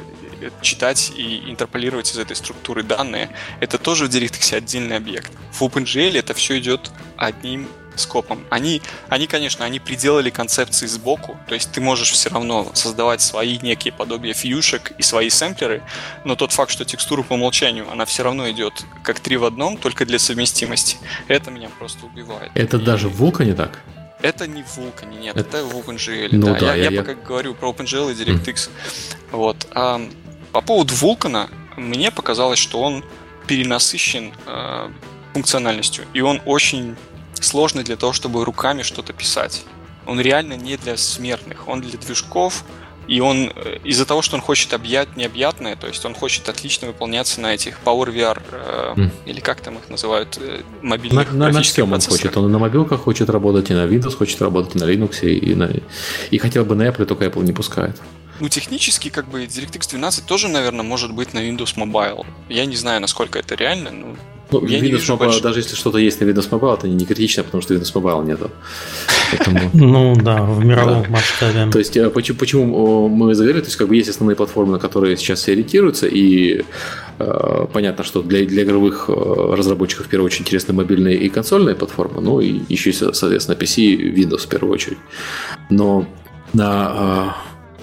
читать 0.61 1.13
и 1.17 1.51
интерполировать 1.51 2.11
из 2.13 2.19
этой 2.19 2.37
структуры 2.37 2.83
данные. 2.83 3.31
Это 3.61 3.79
тоже 3.79 4.07
в 4.07 4.09
DirectX 4.09 4.55
отдельный 4.55 4.97
объект. 4.97 5.33
В 5.53 5.63
OpenGL 5.63 6.19
это 6.19 6.35
все 6.35 6.59
идет 6.59 6.91
одним 7.17 7.69
скопом. 7.99 8.45
Они, 8.51 8.83
они, 9.09 9.27
конечно, 9.27 9.65
они 9.65 9.81
приделали 9.81 10.31
концепции 10.31 10.87
сбоку, 10.87 11.37
то 11.49 11.55
есть 11.55 11.73
ты 11.73 11.81
можешь 11.81 12.11
все 12.11 12.29
равно 12.29 12.71
создавать 12.75 13.21
свои 13.21 13.59
некие 13.59 13.93
подобия 13.93 14.35
фьюшек 14.35 14.93
и 14.99 15.03
свои 15.03 15.31
сэмплеры, 15.31 15.83
но 16.25 16.37
тот 16.37 16.53
факт, 16.53 16.71
что 16.71 16.85
текстура 16.85 17.23
по 17.23 17.35
умолчанию, 17.35 17.91
она 17.91 18.05
все 18.05 18.23
равно 18.23 18.51
идет 18.51 18.85
как 19.03 19.21
три 19.21 19.37
в 19.37 19.45
одном, 19.45 19.77
только 19.77 20.05
для 20.05 20.19
совместимости, 20.19 20.99
это 21.29 21.51
меня 21.51 21.71
просто 21.79 22.07
убивает. 22.07 22.51
Это 22.55 22.77
и... 22.77 22.85
даже 22.85 23.09
в 23.09 23.23
Vulkan 23.23 23.45
не 23.45 23.55
так? 23.55 23.81
Это 24.23 24.47
не 24.47 24.63
в 24.63 24.79
Vulkan, 24.79 25.19
нет, 25.19 25.37
это, 25.37 25.59
это 25.59 25.67
в 25.67 25.77
OpenGL. 25.77 26.29
Ну, 26.33 26.47
да. 26.47 26.61
Да, 26.61 26.75
я, 26.75 26.85
я, 26.85 26.91
я, 26.91 27.03
пока 27.03 27.15
говорю 27.15 27.55
про 27.55 27.71
OpenGL 27.71 28.13
и 28.13 28.15
DirectX. 28.15 28.55
Mm. 28.55 28.71
Вот. 29.33 29.69
А, 29.73 30.01
по 30.57 30.63
поводу 30.63 30.95
Vulkan, 30.95 31.51
мне 31.77 32.11
показалось, 32.11 32.59
что 32.59 32.81
он 32.81 33.05
перенасыщен 33.47 34.33
э, 34.47 34.89
функциональностью, 35.35 36.07
и 36.15 36.23
он 36.23 36.41
очень 36.47 36.97
сложный 37.35 37.85
для 37.85 37.97
того, 37.97 38.15
чтобы 38.15 38.43
руками 38.43 38.81
что-то 38.81 39.13
писать. 39.13 39.65
Он 40.07 40.19
реально 40.19 40.55
не 40.55 40.79
для 40.79 40.97
смертных, 40.97 41.69
он 41.69 41.83
для 41.83 41.99
движков, 41.99 42.65
и 43.07 43.21
он 43.21 43.53
э, 43.55 43.81
из-за 43.85 44.07
того, 44.07 44.23
что 44.23 44.37
он 44.37 44.41
хочет 44.41 44.73
объять 44.73 45.15
необъятное, 45.15 45.77
то 45.77 45.89
есть 45.89 46.03
он 46.07 46.15
хочет 46.15 46.49
отлично 46.49 46.89
выполняться 46.89 47.39
на 47.43 47.53
этих 47.53 47.79
Power 47.85 48.07
VR, 48.07 48.41
э, 48.51 48.95
mm. 48.97 49.11
или 49.27 49.41
как 49.41 49.61
там 49.61 49.77
их 49.77 49.91
называют, 49.91 50.39
э, 50.41 50.63
мобильных 50.81 51.33
На, 51.33 51.49
на, 51.49 51.53
на 51.53 51.61
всем 51.61 51.93
он 51.93 52.01
хочет. 52.01 52.35
Он 52.35 52.47
и 52.47 52.49
на 52.51 52.59
мобилках 52.59 53.03
хочет 53.03 53.29
работать, 53.29 53.71
и 53.71 53.75
на 53.75 53.85
Windows 53.85 54.17
хочет 54.17 54.41
работать, 54.41 54.75
и 54.75 54.79
на 54.79 54.85
Linux, 54.85 55.21
и, 55.21 55.55
на, 55.55 55.71
и 56.31 56.39
хотел 56.39 56.65
бы 56.65 56.75
на 56.77 56.89
Apple, 56.89 57.05
только 57.05 57.27
Apple 57.27 57.45
не 57.45 57.53
пускает. 57.53 58.01
Ну, 58.41 58.49
технически, 58.49 59.09
как 59.09 59.29
бы, 59.29 59.45
DirectX 59.45 59.91
12 59.91 60.27
тоже, 60.27 60.49
наверное, 60.49 60.85
может 60.85 61.13
быть 61.13 61.35
на 61.35 61.39
Windows 61.39 61.77
Mobile. 61.77 62.27
Я 62.49 62.67
не 62.67 62.77
знаю, 62.77 63.01
насколько 63.01 63.39
это 63.39 63.55
реально, 63.55 63.91
но 63.91 64.17
ну, 64.51 64.65
я 64.67 64.79
Windows 64.79 65.09
Mobile, 65.09 65.17
больше... 65.19 65.43
даже 65.43 65.59
если 65.59 65.75
что-то 65.75 65.99
есть 65.99 66.21
на 66.21 66.25
Windows 66.25 66.49
Mobile, 66.51 66.79
это 66.79 66.89
не 66.89 67.05
критично, 67.05 67.43
потому 67.43 67.63
что 67.63 67.75
Windows 67.75 67.93
Mobile 67.93 68.25
нету. 68.25 68.51
Ну 69.75 70.15
да, 70.17 70.43
в 70.43 70.65
мировом 70.65 71.05
масштабе. 71.11 71.71
То 71.71 71.79
есть, 71.79 71.97
э, 71.97 72.09
почему 72.11 73.09
мы 73.09 73.35
заговорили, 73.35 73.63
то 73.63 73.67
есть, 73.67 73.77
как 73.77 73.89
бы 73.89 73.97
есть 73.97 74.09
основные 74.09 74.37
платформы, 74.37 74.73
на 74.73 74.79
которые 74.79 75.17
сейчас 75.17 75.41
все 75.41 75.53
ориентируются, 75.53 76.07
и 76.07 76.65
э, 77.19 77.67
понятно, 77.73 78.05
что 78.05 78.23
для, 78.23 78.45
для 78.45 78.63
игровых 78.63 79.07
э, 79.09 79.13
разработчиков 79.13 80.07
в 80.07 80.09
первую 80.09 80.27
очередь 80.27 80.43
интересны 80.43 80.75
мобильные 80.75 81.17
и 81.17 81.29
консольные 81.29 81.75
платформы, 81.75 82.21
ну 82.21 82.41
и 82.41 82.61
еще, 82.69 82.93
соответственно, 82.93 83.57
PC 83.57 83.83
и 83.83 84.23
Windows 84.23 84.47
в 84.47 84.49
первую 84.49 84.73
очередь. 84.73 84.99
Но 85.71 86.07
на 86.53 87.37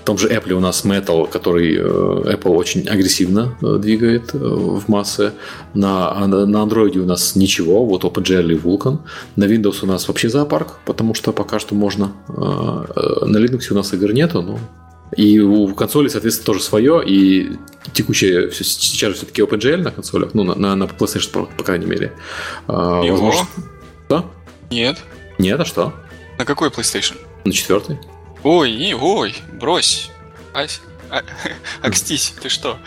в 0.03 0.05
том 0.05 0.17
же 0.17 0.27
Apple 0.27 0.51
у 0.51 0.59
нас 0.59 0.83
Metal, 0.83 1.29
который 1.29 1.77
э, 1.77 1.81
Apple 1.81 2.55
очень 2.55 2.85
агрессивно 2.89 3.57
э, 3.61 3.77
двигает 3.77 4.35
э, 4.35 4.37
в 4.37 4.89
массы. 4.89 5.31
На, 5.73 6.27
на 6.27 6.57
Android 6.57 6.97
у 6.97 7.05
нас 7.05 7.37
ничего, 7.37 7.85
вот 7.85 8.03
OpenGL 8.03 8.51
и 8.51 8.57
Vulkan. 8.57 8.99
На 9.37 9.45
Windows 9.45 9.77
у 9.81 9.85
нас 9.85 10.05
вообще 10.09 10.27
зоопарк, 10.27 10.79
потому 10.85 11.13
что 11.13 11.31
пока 11.31 11.57
что 11.57 11.73
можно. 11.73 12.11
На 12.27 13.37
Linux 13.37 13.71
у 13.71 13.75
нас 13.75 13.93
игр 13.93 14.11
нету, 14.11 14.41
но 14.41 14.59
и 15.15 15.39
у 15.39 15.73
консоли, 15.73 16.09
соответственно, 16.09 16.47
тоже 16.47 16.61
свое, 16.61 17.01
и 17.05 17.51
текущее 17.93 18.51
сейчас 18.51 19.11
же 19.11 19.15
все-таки 19.15 19.41
OpenGL 19.41 19.77
на 19.77 19.91
консолях, 19.91 20.33
ну, 20.33 20.43
на, 20.43 20.55
на, 20.55 20.75
на 20.75 20.83
PlayStation, 20.83 21.31
по, 21.31 21.45
по 21.45 21.63
крайней 21.63 21.85
мере. 21.85 22.11
Его? 22.67 23.11
Возможно... 23.11 23.47
Что? 24.07 24.25
Нет. 24.69 24.97
Нет, 25.39 25.61
а 25.61 25.65
что? 25.65 25.93
На 26.37 26.43
какой 26.43 26.67
PlayStation? 26.67 27.15
На 27.45 27.53
четвертый. 27.53 27.99
Ой, 28.43 28.93
ой, 28.93 29.35
брось. 29.53 30.09
Ась, 30.53 30.81
а, 31.09 31.23
акстись, 31.81 32.33
ты 32.41 32.49
что? 32.49 32.77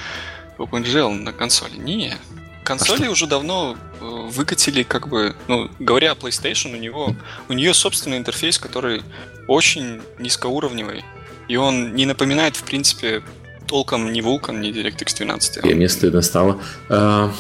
OpenGL 0.59 1.11
на 1.11 1.33
консоли? 1.33 1.77
Не, 1.77 2.17
консоли 2.63 3.07
а 3.07 3.11
уже 3.11 3.27
давно 3.27 3.77
э, 4.01 4.05
выкатили, 4.05 4.83
как 4.83 5.09
бы, 5.09 5.35
ну, 5.49 5.71
говоря 5.79 6.13
о 6.13 6.15
PlayStation, 6.15 6.75
у 6.75 6.77
него, 6.77 7.15
у 7.49 7.53
нее 7.53 7.73
собственный 7.73 8.19
интерфейс, 8.19 8.59
который 8.59 9.03
очень 9.49 10.03
низкоуровневый, 10.19 11.05
и 11.49 11.57
он 11.57 11.95
не 11.95 12.05
напоминает, 12.05 12.57
в 12.57 12.65
принципе, 12.65 13.23
толком 13.67 14.13
ни 14.13 14.21
Vulkan, 14.21 14.61
ни 14.61 14.71
DirectX 14.71 15.17
12. 15.17 15.65
И 15.65 15.75
мне 15.75 15.89
стыдно 15.89 16.23
стало. 16.23 16.61
А, 16.89 17.33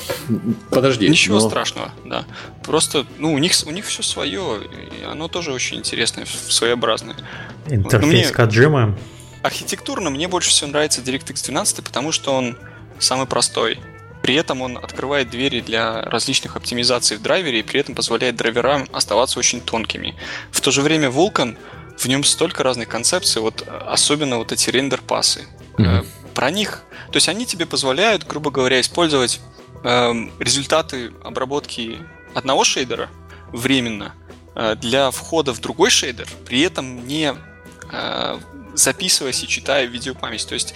подожди. 0.70 1.09
Ничего 1.09 1.40
но... 1.40 1.48
страшного, 1.48 1.93
да. 2.05 2.24
Просто, 2.62 3.07
ну, 3.19 3.32
у 3.32 3.39
них, 3.39 3.53
у 3.66 3.70
них 3.70 3.86
все 3.86 4.03
свое, 4.03 4.61
и 5.01 5.05
оно 5.05 5.28
тоже 5.28 5.53
очень 5.53 5.78
интересное, 5.78 6.27
своеобразное. 6.27 7.16
Интерфейс 7.69 8.31
Каджима. 8.31 8.98
Архитектурно 9.43 10.11
мне 10.11 10.28
больше 10.28 10.51
всего 10.51 10.70
нравится 10.70 11.01
DirectX 11.01 11.44
12, 11.44 11.85
потому 11.85 12.12
что 12.12 12.32
он 12.35 12.59
самый 12.98 13.27
простой. 13.27 13.78
При 14.23 14.35
этом 14.35 14.61
он 14.61 14.77
открывает 14.77 15.31
двери 15.31 15.61
для 15.61 16.03
различных 16.03 16.57
оптимизаций 16.57 17.16
в 17.16 17.23
драйвере 17.23 17.61
и 17.61 17.62
при 17.62 17.78
этом 17.78 17.94
позволяет 17.94 18.35
драйверам 18.35 18.89
оставаться 18.93 19.39
очень 19.39 19.61
тонкими. 19.61 20.16
В 20.51 20.61
то 20.61 20.73
же 20.73 20.82
время 20.82 21.11
Vulkan, 21.11 21.57
в 21.97 22.07
нем 22.07 22.24
столько 22.24 22.65
разных 22.65 22.89
концепций, 22.89 23.40
вот 23.40 23.65
особенно 23.69 24.39
вот 24.39 24.51
эти 24.51 24.69
рендер-пасы. 24.70 25.47
Mm-hmm. 25.78 26.07
Про 26.35 26.51
них, 26.51 26.82
то 27.11 27.16
есть 27.16 27.28
они 27.28 27.47
тебе 27.47 27.66
позволяют, 27.66 28.27
грубо 28.27 28.51
говоря, 28.51 28.81
использовать 28.81 29.40
э, 29.85 30.12
результаты 30.39 31.12
обработки 31.23 31.98
одного 32.35 32.65
шейдера 32.65 33.09
временно 33.53 34.15
э, 34.55 34.77
для 34.77 35.11
входа 35.11 35.53
в 35.53 35.61
другой 35.61 35.90
шейдер, 35.90 36.28
при 36.44 36.61
этом 36.61 37.07
не 37.07 37.35
э, 37.90 38.39
записываясь 38.74 39.43
и 39.43 39.48
читая 39.48 39.86
видеопамять. 39.86 40.47
То 40.47 40.55
есть 40.55 40.74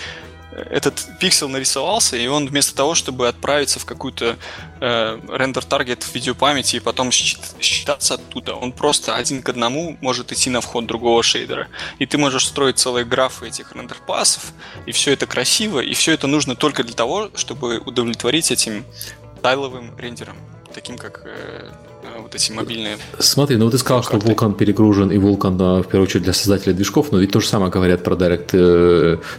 этот 0.52 1.06
пиксель 1.18 1.48
нарисовался, 1.48 2.16
и 2.16 2.26
он 2.26 2.46
вместо 2.48 2.74
того, 2.74 2.94
чтобы 2.94 3.28
отправиться 3.28 3.78
в 3.78 3.84
какую-то 3.84 4.36
э, 4.80 5.20
render 5.28 5.65
target 5.65 6.02
в 6.02 6.14
видеопамяти 6.14 6.76
и 6.76 6.80
потом 6.80 7.10
считаться 7.10 8.14
оттуда, 8.14 8.54
он 8.54 8.72
просто 8.72 9.16
один 9.16 9.42
к 9.42 9.48
одному 9.48 9.96
может 10.00 10.32
идти 10.32 10.50
на 10.50 10.60
вход 10.60 10.86
другого 10.86 11.22
шейдера. 11.22 11.68
И 11.98 12.06
ты 12.06 12.18
можешь 12.18 12.46
строить 12.46 12.78
целые 12.78 13.04
графы 13.04 13.48
этих 13.48 13.72
render 13.72 14.09
pass 14.09 14.34
ов, 14.34 14.52
и 14.86 14.92
все 14.92 15.12
это 15.12 15.26
красиво, 15.26 15.80
и 15.80 15.94
все 15.94 16.12
это 16.12 16.26
нужно 16.26 16.56
только 16.56 16.82
для 16.82 16.94
того, 16.94 17.30
чтобы 17.34 17.78
удовлетворить 17.78 18.50
этим 18.50 18.84
тайловым 19.42 19.96
рендером, 19.98 20.36
таким 20.74 20.98
как 20.98 21.22
э, 21.24 21.70
Э, 21.70 21.89
вот 22.18 22.34
эти 22.34 22.52
мобильные. 22.52 22.98
Смотри, 23.18 23.56
ну 23.56 23.70
ты 23.70 23.78
сказал, 23.78 24.02
что 24.02 24.16
Vulkan 24.16 24.54
перегружен, 24.54 25.10
и 25.10 25.16
Vulkan, 25.16 25.56
да, 25.56 25.82
в 25.82 25.86
первую 25.86 26.04
очередь, 26.04 26.24
для 26.24 26.32
создателей 26.32 26.74
движков, 26.74 27.12
но 27.12 27.18
ведь 27.18 27.32
то 27.32 27.40
же 27.40 27.48
самое 27.48 27.70
говорят 27.70 28.02
про 28.04 28.14
Direct 28.14 28.50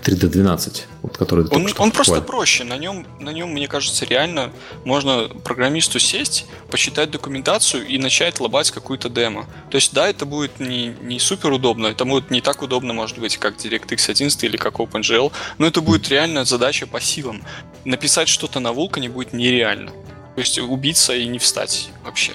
3D12, 0.03 0.69
э, 0.69 0.81
вот, 1.01 1.17
который 1.17 1.45
Он, 1.47 1.67
он 1.77 1.91
просто 1.91 2.21
проще, 2.21 2.63
на 2.63 2.77
нем, 2.77 3.05
на 3.19 3.31
нем, 3.31 3.49
мне 3.49 3.67
кажется, 3.67 4.05
реально 4.05 4.51
можно 4.85 5.29
программисту 5.43 5.99
сесть, 5.99 6.45
посчитать 6.69 7.11
документацию 7.11 7.85
и 7.85 7.97
начать 7.97 8.39
лобать 8.39 8.71
какую-то 8.71 9.09
демо. 9.09 9.45
То 9.69 9.75
есть, 9.75 9.93
да, 9.93 10.07
это 10.07 10.25
будет 10.25 10.59
не, 10.59 10.95
не 11.01 11.19
супер 11.19 11.51
удобно, 11.51 11.87
это 11.87 12.05
будет 12.05 12.31
не 12.31 12.41
так 12.41 12.61
удобно, 12.61 12.93
может 12.93 13.17
быть, 13.19 13.37
как 13.37 13.55
DirectX 13.55 14.09
11 14.09 14.43
или 14.43 14.57
как 14.57 14.75
OpenGL, 14.75 15.31
но 15.57 15.67
это 15.67 15.81
будет 15.81 16.09
реально 16.09 16.45
задача 16.45 16.87
по 16.87 17.01
силам. 17.01 17.43
Написать 17.85 18.27
что-то 18.27 18.59
на 18.59 18.69
Vulkan 18.69 19.09
будет 19.09 19.33
нереально. 19.33 19.91
То 20.35 20.39
есть 20.39 20.59
убиться 20.59 21.13
и 21.13 21.27
не 21.27 21.39
встать 21.39 21.89
вообще. 22.05 22.31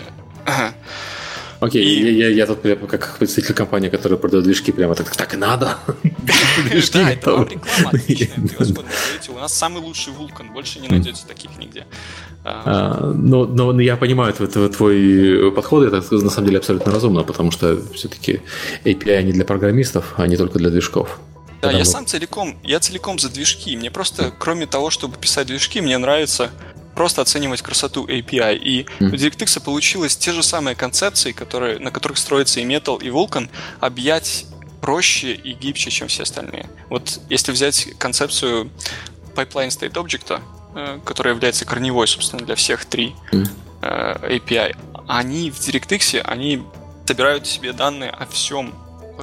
Окей, 1.61 1.85
и... 1.85 2.03
я, 2.03 2.29
я, 2.29 2.29
я 2.29 2.47
тут 2.47 2.63
прямо 2.63 2.87
как 2.87 3.17
представитель 3.19 3.55
компании, 3.55 3.89
которая 3.89 4.19
продает 4.19 4.45
движки, 4.45 4.73
прямо 4.73 4.95
так, 4.95 5.15
так 5.17 5.35
и 5.35 5.37
надо. 5.37 5.77
Да, 6.93 7.11
это 7.11 7.33
вам 7.33 7.49
реклама 7.49 7.93
У 9.29 9.39
нас 9.39 9.53
самый 9.53 9.83
лучший 9.83 10.13
вулкан, 10.13 10.53
больше 10.53 10.81
не 10.81 10.89
найдете 10.89 11.23
таких 11.27 11.59
нигде. 11.59 11.87
А, 12.45 12.63
а, 12.65 13.13
но, 13.13 13.45
но 13.45 13.81
я 13.81 13.97
понимаю 13.97 14.33
твой 14.33 15.51
подход, 15.53 15.85
это 15.85 16.15
на 16.15 16.31
самом 16.31 16.47
деле 16.47 16.59
абсолютно 16.59 16.93
разумно, 16.93 17.23
потому 17.23 17.51
что 17.51 17.79
все-таки 17.93 18.41
API 18.85 19.23
не 19.23 19.33
для 19.33 19.45
программистов, 19.45 20.15
а 20.17 20.27
не 20.27 20.37
только 20.37 20.59
для 20.59 20.71
движков. 20.71 21.19
Да, 21.63 21.71
я 21.73 21.85
сам 21.85 22.07
целиком, 22.07 22.59
я 22.63 22.81
целиком 22.81 23.19
за 23.19 23.29
движки. 23.29 23.77
Мне 23.77 23.91
просто, 23.91 24.33
кроме 24.39 24.67
того, 24.67 24.91
чтобы 24.91 25.17
писать 25.17 25.47
движки, 25.47 25.81
мне 25.81 25.99
нравится 25.99 26.51
просто 26.97 27.23
оценивать 27.23 27.63
красоту 27.63 28.07
API. 28.07 28.57
И 28.57 28.87
mm. 28.99 29.11
у 29.11 29.15
DirectX 29.15 29.63
получилось 29.63 30.17
те 30.17 30.33
же 30.33 30.43
самые 30.43 30.75
концепции, 30.75 31.31
которые, 31.31 31.79
на 31.79 31.93
которых 31.93 32.19
строится 32.19 32.59
и 32.59 32.65
Metal, 32.65 33.01
и 33.01 33.09
Vulkan, 33.09 33.49
объять 33.79 34.47
проще 34.81 35.33
и 35.35 35.53
гибче, 35.53 35.91
чем 35.91 36.09
все 36.09 36.25
остальные. 36.25 36.69
Вот 36.89 37.21
если 37.29 37.53
взять 37.53 37.89
концепцию 37.99 38.71
Pipeline 39.35 39.69
State 39.69 39.93
Object, 39.93 40.41
э, 40.75 41.01
которая 41.05 41.35
является 41.35 41.65
корневой, 41.65 42.09
собственно, 42.09 42.45
для 42.45 42.57
всех 42.57 42.87
три 42.87 43.15
mm. 43.31 43.49
API, 43.83 44.77
они 45.07 45.51
в 45.51 45.59
DirectX, 45.59 46.21
они 46.23 46.65
собирают 47.07 47.47
себе 47.47 47.73
данные 47.73 48.11
о 48.11 48.27
всем, 48.27 48.75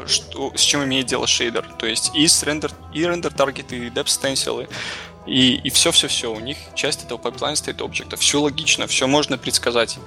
что, 0.05 0.51
с 0.55 0.61
чем 0.61 0.83
имеет 0.83 1.07
дело 1.07 1.27
шейдер. 1.27 1.67
То 1.77 1.85
есть 1.85 2.11
и, 2.15 2.27
рендер, 2.45 2.71
и 2.93 3.05
рендер 3.05 3.33
таргеты, 3.33 3.77
и 3.77 3.89
depth 3.89 4.05
stencil, 4.05 4.67
и, 5.25 5.55
и 5.55 5.69
все-все-все, 5.69 6.33
у 6.33 6.39
них 6.39 6.57
часть 6.75 7.03
этого 7.03 7.17
pipeline 7.17 7.55
стоит 7.55 7.81
объекта. 7.81 8.17
Все 8.17 8.41
логично, 8.41 8.87
все 8.87 9.07
можно 9.07 9.37
предсказать. 9.37 9.97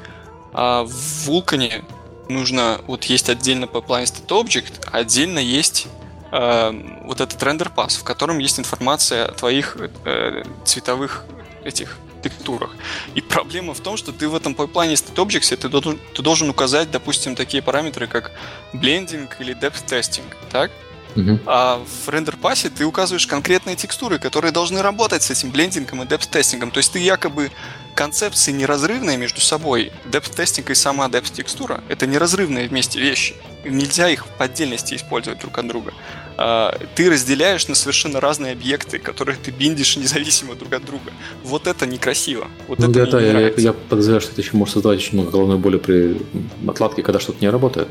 А 0.53 0.85
в 0.85 1.29
Vulkan 1.29 1.85
нужно, 2.29 2.81
вот 2.87 3.05
есть 3.05 3.29
отдельно 3.29 3.65
pipeline 3.65 4.05
state 4.05 4.29
object, 4.29 4.89
отдельно 4.91 5.39
есть 5.39 5.87
э, 6.33 7.01
вот 7.05 7.21
этот 7.21 7.43
рендер 7.43 7.71
пас, 7.71 7.97
в 7.97 8.05
котором 8.05 8.39
есть 8.39 8.59
информация 8.59 9.27
о 9.27 9.33
твоих 9.33 9.77
э, 10.05 10.43
цветовых 10.65 11.25
этих 11.65 11.99
текстурах. 12.23 12.71
И 13.15 13.21
проблема 13.21 13.75
в 13.75 13.81
том, 13.81 13.97
что 13.97 14.13
ты 14.13 14.29
в 14.29 14.35
этом 14.35 14.53
pipeline 14.55 14.95
state 14.95 15.15
object 15.15 15.57
ты 15.57 15.69
должен, 15.69 15.99
ты 16.15 16.23
должен 16.23 16.51
указать, 16.51 16.91
допустим, 16.91 17.37
такие 17.37 17.63
параметры, 17.63 18.07
как 18.07 18.33
blending 18.73 19.29
или 19.39 19.55
depth 19.55 19.87
testing, 19.87 20.25
так? 20.51 20.71
Угу. 21.17 21.41
А 21.47 21.83
в 22.05 22.09
render 22.09 22.41
pass 22.41 22.63
е 22.63 22.69
ты 22.69 22.85
указываешь 22.85 23.27
конкретные 23.27 23.77
текстуры, 23.77 24.19
которые 24.19 24.53
должны 24.53 24.83
работать 24.83 25.23
с 25.23 25.31
этим 25.31 25.51
blending 25.51 25.92
ом 25.92 26.03
и 26.03 26.07
depth 26.07 26.28
testing 26.28 26.58
ом. 26.58 26.71
То 26.71 26.79
есть 26.79 26.93
ты 26.93 26.99
якобы 26.99 27.51
концепции 27.95 28.53
неразрывные 28.53 29.17
между 29.17 29.41
собой. 29.41 29.91
Depth 30.05 30.32
testing 30.32 30.71
и 30.71 30.75
сама 30.75 31.09
depth 31.09 31.37
текстура— 31.37 31.83
это 31.89 32.07
неразрывные 32.07 32.69
вместе 32.69 33.01
вещи. 33.01 33.35
Нельзя 33.65 34.09
их 34.09 34.27
по 34.27 34.45
отдельности 34.45 34.95
использовать 34.95 35.41
друг 35.41 35.59
от 35.59 35.67
друга. 35.67 35.93
А, 36.37 36.79
ты 36.95 37.11
разделяешь 37.11 37.67
на 37.67 37.75
совершенно 37.75 38.21
разные 38.21 38.53
объекты, 38.53 38.99
которые 38.99 39.37
ты 39.37 39.51
биндишь 39.51 39.97
независимо 39.97 40.55
друг 40.55 40.75
от 40.75 40.85
друга. 40.85 41.11
Вот 41.43 41.67
это 41.67 41.87
некрасиво. 41.87 42.49
Вот 42.69 42.79
ну, 42.79 42.91
это 42.91 43.07
да, 43.11 43.21
я, 43.21 43.41
я, 43.41 43.53
я 43.57 43.73
подозреваю, 43.73 44.21
что 44.21 44.33
это 44.33 44.43
еще 44.43 44.57
может 44.57 44.75
создавать 44.75 44.99
очень 44.99 45.15
много 45.15 45.31
головной 45.31 45.59
боли 45.59 45.79
при 45.79 46.21
отладке, 46.69 47.03
когда 47.03 47.19
что-то 47.19 47.39
не 47.41 47.49
работает. 47.49 47.89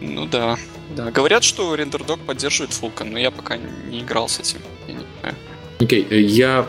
Ну 0.00 0.26
да. 0.26 0.56
Да, 0.94 1.10
говорят, 1.10 1.42
что 1.42 1.74
RenderDoc 1.74 2.18
поддерживает 2.24 2.72
Vulkan, 2.72 3.10
но 3.10 3.18
я 3.18 3.30
пока 3.30 3.56
не 3.56 4.00
играл 4.00 4.28
с 4.28 4.38
этим. 4.38 4.60
Я 4.86 4.94
не 4.94 5.00
знаю. 5.20 5.34
Окей, 5.80 6.06
окей, 6.08 6.20
я 6.20 6.66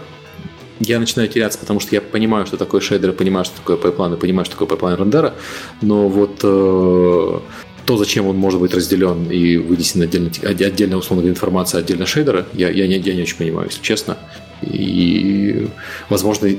я 0.80 1.00
начинаю 1.00 1.28
теряться, 1.28 1.58
потому 1.58 1.80
что 1.80 1.96
я 1.96 2.02
понимаю, 2.02 2.46
что 2.46 2.58
такое 2.58 2.82
шейдер, 2.82 3.14
понимаю, 3.14 3.46
что 3.46 3.58
такое 3.58 3.78
пайплайн, 3.78 4.14
и 4.14 4.18
понимаю, 4.18 4.46
что 4.46 4.54
такое 4.54 4.68
пайплайн 4.68 4.98
рендера, 4.98 5.34
но 5.82 6.08
вот 6.08 6.40
э, 6.44 7.40
то, 7.86 7.98
зачем 7.98 8.28
он 8.28 8.38
может 8.38 8.60
быть 8.60 8.74
разделен 8.74 9.32
и 9.32 9.58
вынесен 9.58 10.02
отдельно, 10.02 10.30
отдельно 10.44 10.98
условно 10.98 11.24
говоря, 11.24 11.36
информация, 11.36 11.80
отдельно 11.80 12.06
шейдера, 12.06 12.46
я, 12.54 12.70
я, 12.70 12.88
не, 12.88 12.98
я 12.98 13.16
не 13.16 13.24
очень 13.24 13.38
понимаю, 13.38 13.70
если 13.70 13.82
честно. 13.82 14.18
И, 14.62 15.68
возможно, 16.10 16.50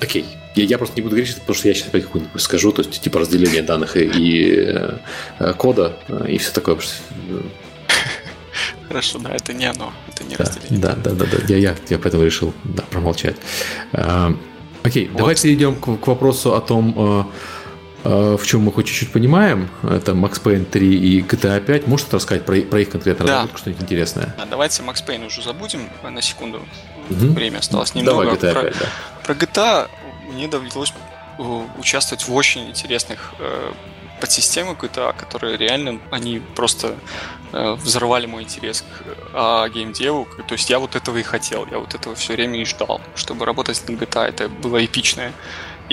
окей, 0.00 0.26
я, 0.54 0.64
я 0.64 0.78
просто 0.78 0.96
не 0.96 1.02
буду 1.02 1.16
говорить, 1.16 1.34
потому 1.36 1.54
что 1.54 1.68
я 1.68 1.74
сейчас 1.74 1.88
опять 1.88 2.04
какую-нибудь 2.04 2.40
скажу, 2.40 2.72
то 2.72 2.82
есть 2.82 3.00
типа 3.00 3.20
разделение 3.20 3.62
данных 3.62 3.96
и, 3.96 4.04
и 4.04 4.54
э, 4.58 5.54
кода 5.56 5.96
э, 6.08 6.26
и 6.28 6.38
все 6.38 6.52
такое. 6.52 6.78
Хорошо, 8.88 9.18
да, 9.18 9.30
это 9.30 9.54
не 9.54 9.64
оно, 9.64 9.92
это 10.08 10.24
не 10.24 10.36
да, 10.36 10.44
разделение. 10.44 10.78
Да, 10.78 10.94
да, 10.96 11.10
да, 11.12 11.24
да, 11.24 11.38
я, 11.48 11.56
я, 11.56 11.76
я 11.88 11.98
поэтому 11.98 12.24
решил 12.24 12.52
да, 12.64 12.82
промолчать. 12.90 13.36
А, 13.92 14.36
окей, 14.82 15.08
вот. 15.08 15.18
давайте 15.18 15.42
перейдем 15.44 15.76
к, 15.76 15.96
к 15.96 16.06
вопросу 16.06 16.54
о 16.54 16.60
том, 16.60 16.94
а, 16.98 17.26
а, 18.04 18.36
в 18.36 18.46
чем 18.46 18.62
мы 18.62 18.72
хоть 18.72 18.86
чуть-чуть 18.86 19.12
понимаем. 19.12 19.70
Это 19.82 20.12
Max 20.12 20.42
Payne 20.42 20.64
3 20.66 20.94
и 20.94 21.20
GTA 21.22 21.60
5. 21.60 21.86
Можете 21.86 22.16
рассказать 22.16 22.44
про, 22.44 22.60
про 22.60 22.80
их 22.80 22.90
конкретно 22.90 23.24
да. 23.26 23.48
что-нибудь 23.56 23.82
интересное? 23.82 24.34
Да, 24.36 24.44
давайте 24.44 24.82
Max 24.82 25.04
Payne 25.06 25.26
уже 25.26 25.42
забудем 25.42 25.88
на 26.02 26.20
секунду. 26.20 26.60
Угу. 27.10 27.32
Время 27.32 27.58
осталось 27.58 27.94
немного. 27.94 28.24
Давай 28.24 28.36
GTA 28.36 28.40
5, 28.40 28.54
про, 28.54 28.62
да. 28.62 28.86
Про 29.24 29.34
GTA 29.34 29.88
мне 30.28 30.48
довелось 30.48 30.92
э, 31.38 31.66
участвовать 31.78 32.26
в 32.26 32.34
очень 32.34 32.68
интересных 32.68 33.34
э, 33.38 33.72
подсистемах 34.22 34.78
GTA, 34.78 35.12
которые 35.16 35.56
реально, 35.56 35.98
они 36.12 36.40
просто 36.54 36.94
э, 37.52 37.72
взорвали 37.72 38.26
мой 38.26 38.44
интерес 38.44 38.82
к 38.82 39.04
э, 39.34 39.68
геймдеву. 39.74 40.28
То 40.46 40.52
есть 40.52 40.70
я 40.70 40.78
вот 40.78 40.94
этого 40.94 41.18
и 41.18 41.22
хотел, 41.22 41.66
я 41.70 41.78
вот 41.78 41.94
этого 41.94 42.14
все 42.14 42.34
время 42.34 42.60
и 42.60 42.64
ждал, 42.64 43.00
чтобы 43.16 43.44
работать 43.44 43.82
над 43.88 44.00
GTA. 44.00 44.24
Это 44.28 44.48
было 44.48 44.84
эпичное 44.84 45.32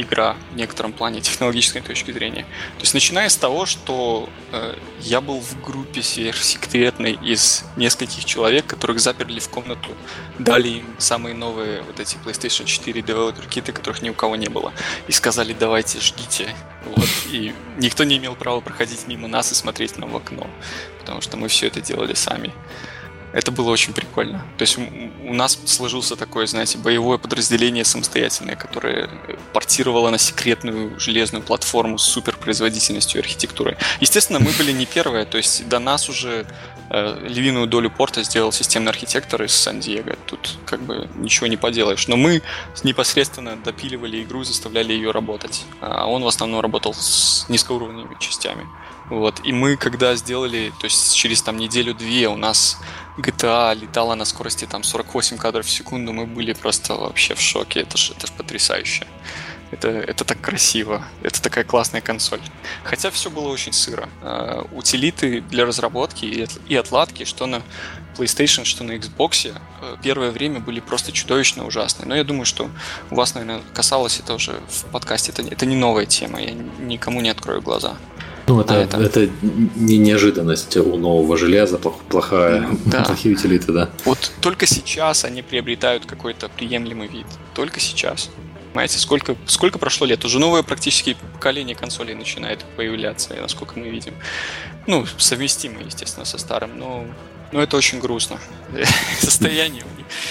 игра 0.01 0.35
в 0.51 0.55
некотором 0.55 0.93
плане 0.93 1.21
технологической 1.21 1.81
точки 1.81 2.11
зрения. 2.11 2.43
То 2.77 2.81
есть 2.81 2.93
начиная 2.93 3.29
с 3.29 3.35
того, 3.35 3.65
что 3.65 4.29
э, 4.51 4.75
я 5.01 5.21
был 5.21 5.39
в 5.39 5.61
группе 5.63 6.01
сверхсекретной 6.01 7.13
из 7.13 7.63
нескольких 7.75 8.25
человек, 8.25 8.65
которых 8.65 8.99
заперли 8.99 9.39
в 9.39 9.49
комнату, 9.49 9.89
дали 10.37 10.69
им 10.69 10.85
самые 10.97 11.35
новые 11.35 11.81
вот 11.83 11.99
эти 11.99 12.17
PlayStation 12.17 12.65
4 12.65 13.01
девелопер 13.01 13.45
киты, 13.47 13.71
которых 13.71 14.01
ни 14.01 14.09
у 14.09 14.13
кого 14.13 14.35
не 14.35 14.49
было, 14.49 14.73
и 15.07 15.11
сказали 15.11 15.55
давайте 15.57 15.99
ждите. 15.99 16.55
Вот. 16.85 17.09
И 17.31 17.53
никто 17.77 18.03
не 18.03 18.17
имел 18.17 18.35
права 18.35 18.61
проходить 18.61 19.07
мимо 19.07 19.27
нас 19.27 19.51
и 19.51 19.55
смотреть 19.55 19.97
нам 19.97 20.11
в 20.11 20.15
окно, 20.15 20.47
потому 20.99 21.21
что 21.21 21.37
мы 21.37 21.47
все 21.47 21.67
это 21.67 21.81
делали 21.81 22.13
сами. 22.13 22.53
Это 23.33 23.51
было 23.51 23.69
очень 23.69 23.93
прикольно. 23.93 24.45
То 24.57 24.63
есть 24.63 24.77
у 24.77 25.33
нас 25.33 25.59
сложился 25.65 26.15
такое, 26.15 26.47
знаете, 26.47 26.77
боевое 26.77 27.17
подразделение 27.17 27.85
самостоятельное, 27.85 28.55
которое 28.55 29.09
портировало 29.53 30.09
на 30.09 30.17
секретную 30.17 30.99
железную 30.99 31.43
платформу 31.43 31.97
с 31.97 32.03
суперпроизводительностью 32.03 33.21
и 33.21 33.23
архитектурой. 33.23 33.77
Естественно, 33.99 34.39
мы 34.39 34.51
были 34.57 34.71
не 34.71 34.85
первые, 34.85 35.25
то 35.25 35.37
есть 35.37 35.67
до 35.67 35.79
нас 35.79 36.09
уже 36.09 36.45
э, 36.89 37.27
львиную 37.27 37.67
долю 37.67 37.91
порта 37.91 38.23
сделал 38.23 38.51
системный 38.51 38.91
архитектор 38.91 39.43
из 39.43 39.53
Сан-Диего. 39.53 40.15
Тут 40.25 40.57
как 40.65 40.81
бы 40.81 41.07
ничего 41.15 41.47
не 41.47 41.57
поделаешь. 41.57 42.07
Но 42.07 42.17
мы 42.17 42.41
непосредственно 42.83 43.57
допиливали 43.57 44.23
игру 44.23 44.41
и 44.41 44.45
заставляли 44.45 44.93
ее 44.93 45.11
работать. 45.11 45.65
А 45.81 46.07
он 46.07 46.23
в 46.23 46.27
основном 46.27 46.61
работал 46.61 46.93
с 46.93 47.45
низкоуровневыми 47.49 48.17
частями. 48.19 48.65
Вот. 49.09 49.41
И 49.43 49.51
мы, 49.51 49.75
когда 49.75 50.15
сделали, 50.15 50.71
то 50.79 50.85
есть 50.85 51.15
через 51.15 51.41
там 51.41 51.57
неделю-две 51.57 52.27
у 52.27 52.37
нас 52.37 52.77
GTA 53.17 53.75
летала 53.75 54.15
на 54.15 54.25
скорости 54.25 54.65
там 54.65 54.83
48 54.83 55.37
кадров 55.37 55.65
в 55.65 55.69
секунду, 55.69 56.13
мы 56.13 56.25
были 56.25 56.53
просто 56.53 56.93
вообще 56.93 57.35
в 57.35 57.41
шоке. 57.41 57.81
Это 57.81 57.97
же 57.97 58.13
это 58.13 58.27
ж 58.27 58.31
потрясающе. 58.31 59.07
Это, 59.71 59.89
это 59.89 60.23
так 60.23 60.41
красиво. 60.41 61.05
Это 61.21 61.41
такая 61.41 61.63
классная 61.63 62.01
консоль. 62.01 62.41
Хотя 62.83 63.11
все 63.11 63.29
было 63.29 63.49
очень 63.49 63.73
сыро. 63.73 64.09
Uh, 64.21 64.67
утилиты 64.73 65.41
для 65.41 65.65
разработки 65.65 66.25
и, 66.25 66.47
и 66.67 66.75
отладки, 66.75 67.23
что 67.23 67.45
на 67.45 67.61
PlayStation, 68.17 68.65
что 68.65 68.83
на 68.83 68.93
Xbox, 68.93 69.53
uh, 69.53 69.99
первое 70.01 70.31
время 70.31 70.59
были 70.59 70.79
просто 70.79 71.11
чудовищно 71.11 71.67
ужасные. 71.67 72.07
Но 72.07 72.15
я 72.15 72.23
думаю, 72.23 72.45
что 72.45 72.69
у 73.11 73.15
вас, 73.15 73.35
наверное, 73.35 73.61
касалось 73.73 74.19
это 74.19 74.33
уже 74.33 74.59
в 74.69 74.85
подкасте. 74.85 75.31
Это, 75.31 75.43
это 75.43 75.65
не 75.67 75.75
новая 75.75 76.07
тема. 76.07 76.41
Я 76.41 76.53
никому 76.53 77.21
не 77.21 77.29
открою 77.29 77.61
глаза. 77.61 77.95
Ну, 78.49 78.61
это, 78.61 78.73
это... 78.73 78.97
это 78.97 79.29
не 79.75 79.97
неожиданность 79.97 80.75
у 80.77 80.97
нового 80.97 81.37
железа, 81.37 81.77
плохая, 81.77 82.67
да. 82.85 83.03
плохие 83.03 83.35
утилиты, 83.35 83.71
да. 83.71 83.89
Вот 84.05 84.31
только 84.41 84.65
сейчас 84.65 85.23
они 85.23 85.43
приобретают 85.43 86.07
какой-то 86.07 86.49
приемлемый 86.49 87.07
вид. 87.07 87.27
Только 87.53 87.79
сейчас. 87.79 88.31
Понимаете, 88.73 88.97
сколько, 88.97 89.35
сколько 89.45 89.77
прошло 89.77 90.07
лет? 90.07 90.25
Уже 90.25 90.39
новое 90.39 90.63
практически 90.63 91.15
поколение 91.33 91.75
консолей 91.75 92.15
начинает 92.15 92.65
появляться, 92.75 93.35
насколько 93.39 93.77
мы 93.77 93.89
видим. 93.89 94.15
Ну, 94.87 95.05
совместимо, 95.17 95.81
естественно, 95.81 96.25
со 96.25 96.39
старым, 96.39 96.79
но, 96.79 97.05
но 97.51 97.61
это 97.61 97.77
очень 97.77 97.99
грустно. 97.99 98.39
Состояние 99.21 99.83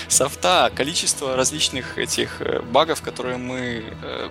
софта, 0.09 0.73
количество 0.75 1.37
различных 1.37 1.99
этих 1.99 2.41
э, 2.41 2.61
багов, 2.63 3.01
которые 3.01 3.39
мы 3.39 3.85
э, 4.03 4.29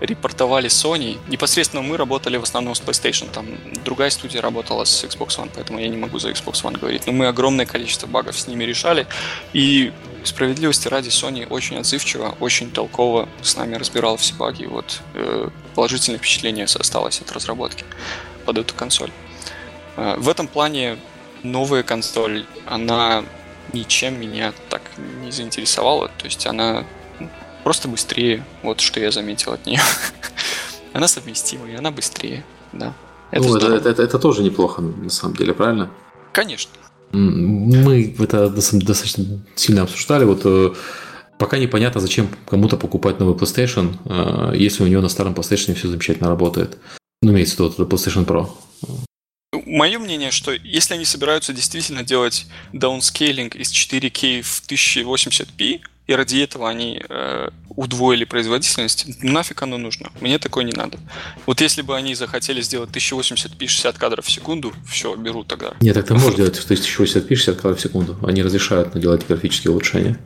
репортовали 0.00 0.68
Sony. 0.68 1.18
Непосредственно 1.28 1.82
мы 1.82 1.96
работали 1.96 2.36
в 2.36 2.42
основном 2.42 2.74
с 2.74 2.80
PlayStation. 2.80 3.30
Там 3.30 3.46
другая 3.84 4.10
студия 4.10 4.40
работала 4.40 4.84
с 4.84 5.04
Xbox 5.04 5.38
One, 5.38 5.50
поэтому 5.54 5.78
я 5.78 5.88
не 5.88 5.96
могу 5.96 6.18
за 6.18 6.30
Xbox 6.30 6.62
One 6.62 6.78
говорить. 6.78 7.06
Но 7.06 7.12
мы 7.12 7.26
огромное 7.26 7.66
количество 7.66 8.06
багов 8.06 8.38
с 8.38 8.46
ними 8.46 8.64
решали. 8.64 9.06
И 9.52 9.92
справедливости 10.24 10.88
ради 10.88 11.08
Sony 11.08 11.46
очень 11.48 11.78
отзывчиво, 11.78 12.36
очень 12.40 12.70
толково 12.70 13.28
с 13.42 13.56
нами 13.56 13.76
разбирал 13.76 14.16
все 14.16 14.34
баги. 14.34 14.62
И 14.62 14.66
вот 14.66 15.00
э, 15.14 15.48
положительное 15.74 16.18
впечатление 16.18 16.64
осталось 16.64 17.20
от 17.20 17.32
разработки 17.32 17.84
под 18.44 18.58
эту 18.58 18.74
консоль. 18.74 19.10
Э, 19.96 20.14
в 20.16 20.28
этом 20.28 20.46
плане 20.46 20.98
новая 21.42 21.82
консоль, 21.82 22.46
она 22.66 23.24
ничем 23.72 24.20
меня 24.20 24.52
так 24.68 24.82
не 25.22 25.30
заинтересовала. 25.30 26.08
То 26.18 26.24
есть 26.24 26.46
она 26.46 26.84
просто 27.68 27.86
быстрее. 27.86 28.46
Вот 28.62 28.80
что 28.80 28.98
я 28.98 29.10
заметил 29.10 29.52
от 29.52 29.66
нее. 29.66 29.80
она 30.94 31.06
совместимая, 31.06 31.78
она 31.78 31.90
быстрее, 31.90 32.42
да. 32.72 32.94
Это, 33.30 33.46
ну, 33.46 33.56
это, 33.58 33.90
это, 33.90 34.02
это 34.02 34.18
тоже 34.18 34.42
неплохо, 34.42 34.80
на 34.80 35.10
самом 35.10 35.36
деле, 35.36 35.52
правильно? 35.52 35.90
Конечно. 36.32 36.72
Мы 37.12 38.16
это 38.18 38.48
достаточно 38.48 39.44
сильно 39.54 39.82
обсуждали. 39.82 40.24
Вот 40.24 40.40
э, 40.46 40.72
пока 41.38 41.58
непонятно, 41.58 42.00
зачем 42.00 42.30
кому-то 42.46 42.78
покупать 42.78 43.20
новый 43.20 43.34
PlayStation, 43.36 43.98
э, 44.06 44.56
если 44.56 44.82
у 44.82 44.86
него 44.86 45.02
на 45.02 45.10
старом 45.10 45.34
PlayStation 45.34 45.74
все 45.74 45.88
замечательно 45.88 46.30
работает. 46.30 46.78
Ну, 47.20 47.32
имеется 47.32 47.56
в 47.56 47.58
виду 47.58 47.68
это 47.68 47.82
PlayStation 47.82 48.24
Pro. 48.24 48.48
Мое 49.66 49.98
мнение, 49.98 50.30
что 50.30 50.52
если 50.52 50.94
они 50.94 51.04
собираются 51.04 51.52
действительно 51.52 52.02
делать 52.02 52.46
даунскейлинг 52.72 53.56
из 53.56 53.70
4К 53.70 54.40
в 54.40 54.62
1080p, 54.66 55.82
и 56.08 56.14
ради 56.14 56.38
этого 56.38 56.68
они 56.68 57.00
э, 57.08 57.50
удвоили 57.78 58.24
производительность, 58.24 59.22
нафиг 59.22 59.62
оно 59.62 59.78
нужно? 59.78 60.10
Мне 60.20 60.40
такое 60.40 60.64
не 60.64 60.72
надо. 60.72 60.98
Вот 61.46 61.60
если 61.60 61.82
бы 61.82 61.96
они 61.96 62.16
захотели 62.16 62.60
сделать 62.60 62.90
1080p 62.90 63.68
60 63.68 63.96
кадров 63.96 64.26
в 64.26 64.30
секунду, 64.30 64.72
все, 64.84 65.14
беру 65.14 65.44
тогда. 65.44 65.74
Нет, 65.80 65.94
так 65.94 66.06
ты 66.06 66.14
можешь 66.14 66.34
делать 66.34 66.56
1080p 66.58 67.28
60 67.28 67.56
кадров 67.56 67.78
в 67.78 67.80
секунду. 67.80 68.18
Они 68.26 68.42
разрешают 68.42 68.98
делать 68.98 69.24
графические 69.28 69.70
улучшения. 69.70 70.18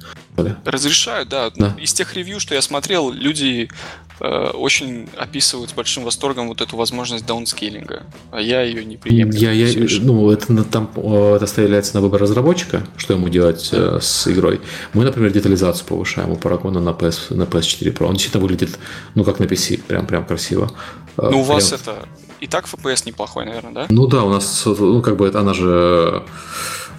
Разрешают, 0.65 1.29
да. 1.29 1.51
да. 1.51 1.77
Из 1.79 1.93
тех 1.93 2.15
ревью, 2.17 2.41
что 2.41 2.55
я 2.55 2.63
смотрел, 2.63 3.13
люди 3.13 3.69
Э, 4.25 4.51
очень 4.51 5.09
описывают 5.17 5.71
с 5.71 5.73
большим 5.73 6.05
восторгом 6.05 6.47
вот 6.47 6.61
эту 6.61 6.77
возможность 6.77 7.27
даунскейлинга, 7.27 8.05
а 8.31 8.41
я 8.41 8.63
ее 8.63 8.85
не 8.85 8.97
приемлю. 8.97 9.37
Я, 9.37 9.51
я, 9.51 9.89
ну, 10.01 10.31
это, 10.31 10.63
там, 10.63 10.91
это 10.95 11.45
оставляется 11.45 11.97
на 11.97 12.03
выбор 12.03 12.21
разработчика, 12.21 12.87
что 12.97 13.15
ему 13.15 13.29
делать 13.29 13.71
э, 13.73 13.99
с 14.01 14.29
игрой. 14.29 14.61
Мы, 14.93 15.05
например, 15.05 15.33
детализацию 15.33 15.87
повышаем 15.89 16.31
у 16.31 16.37
Paragona 16.37 16.79
на, 16.79 16.91
PS, 16.91 17.35
на 17.43 17.49
PS4 17.49 17.93
Pro. 17.93 18.07
Он 18.07 18.15
действительно 18.15 18.43
выглядит, 18.43 18.79
ну, 19.15 19.25
как 19.25 19.39
на 19.39 19.45
PC, 19.45 19.83
прям, 19.83 20.07
прям 20.07 20.25
красиво. 20.25 20.71
Э, 21.17 21.29
ну, 21.31 21.41
у 21.41 21.45
вас 21.45 21.73
это 21.73 22.09
и 22.41 22.47
так 22.47 22.67
FPS 22.67 23.03
неплохой, 23.07 23.45
наверное, 23.45 23.73
да? 23.73 23.87
Ну 23.89 24.07
да, 24.07 24.25
у 24.25 24.31
нас, 24.31 24.65
ну, 24.67 25.03
как 25.03 25.17
бы, 25.17 25.29
она 25.29 25.55
же 25.55 26.23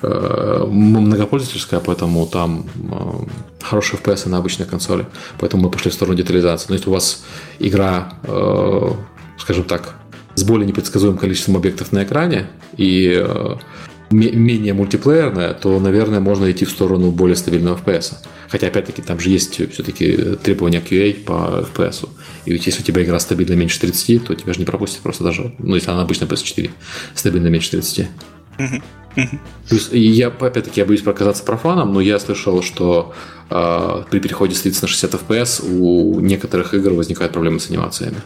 Э, 0.05 0.65
многопользовательская, 0.69 1.79
поэтому 1.79 2.27
там 2.27 2.65
э, 2.91 3.63
хорошие 3.63 3.97
FPS 3.97 4.27
на 4.27 4.37
обычной 4.37 4.65
консоли. 4.65 5.05
Поэтому 5.39 5.63
мы 5.63 5.71
пошли 5.71 5.91
в 5.91 5.93
сторону 5.93 6.17
детализации. 6.17 6.65
Но 6.67 6.75
если 6.75 6.89
у 6.89 6.93
вас 6.93 7.23
игра, 7.59 8.11
э, 8.23 8.91
скажем 9.37 9.63
так, 9.63 9.95
с 10.35 10.43
более 10.43 10.67
непредсказуемым 10.67 11.17
количеством 11.17 11.55
объектов 11.55 11.93
на 11.93 12.03
экране 12.03 12.49
и 12.75 13.25
менее 14.13 14.73
мультиплеерная, 14.73 15.53
то, 15.53 15.79
наверное, 15.79 16.19
можно 16.19 16.49
идти 16.51 16.65
в 16.65 16.69
сторону 16.69 17.11
более 17.11 17.35
стабильного 17.35 17.77
FPS. 17.77 18.13
Хотя, 18.49 18.67
опять-таки, 18.67 19.01
там 19.01 19.19
же 19.19 19.29
есть 19.29 19.53
все-таки 19.71 20.35
требования 20.43 20.79
QA 20.79 21.13
по 21.23 21.67
FPS. 21.73 22.07
И 22.45 22.51
ведь 22.51 22.65
если 22.65 22.81
у 22.81 22.85
тебя 22.85 23.03
игра 23.03 23.19
стабильно 23.19 23.53
меньше 23.53 23.79
30, 23.79 24.25
то 24.25 24.35
тебя 24.35 24.53
же 24.53 24.59
не 24.59 24.65
пропустят 24.65 25.01
просто 25.01 25.23
даже, 25.23 25.53
ну, 25.57 25.75
если 25.75 25.89
она 25.89 26.01
обычно 26.03 26.25
PS4, 26.25 26.69
стабильно 27.15 27.47
меньше 27.47 27.71
30. 27.71 28.07
То 29.15 29.75
есть, 29.75 29.89
я, 29.91 30.27
опять-таки, 30.27 30.79
я 30.81 30.85
боюсь 30.85 31.01
показаться 31.01 31.43
профаном, 31.43 31.93
но 31.93 32.01
я 32.01 32.19
слышал, 32.19 32.61
что 32.63 33.13
э, 33.49 34.03
при 34.09 34.19
переходе 34.19 34.55
с 34.55 34.61
30 34.61 34.81
на 34.81 34.87
60 34.87 35.13
FPS 35.13 35.65
у 35.69 36.19
некоторых 36.19 36.73
игр 36.73 36.93
возникают 36.93 37.33
проблемы 37.33 37.59
с 37.59 37.69
анимациями. 37.69 38.17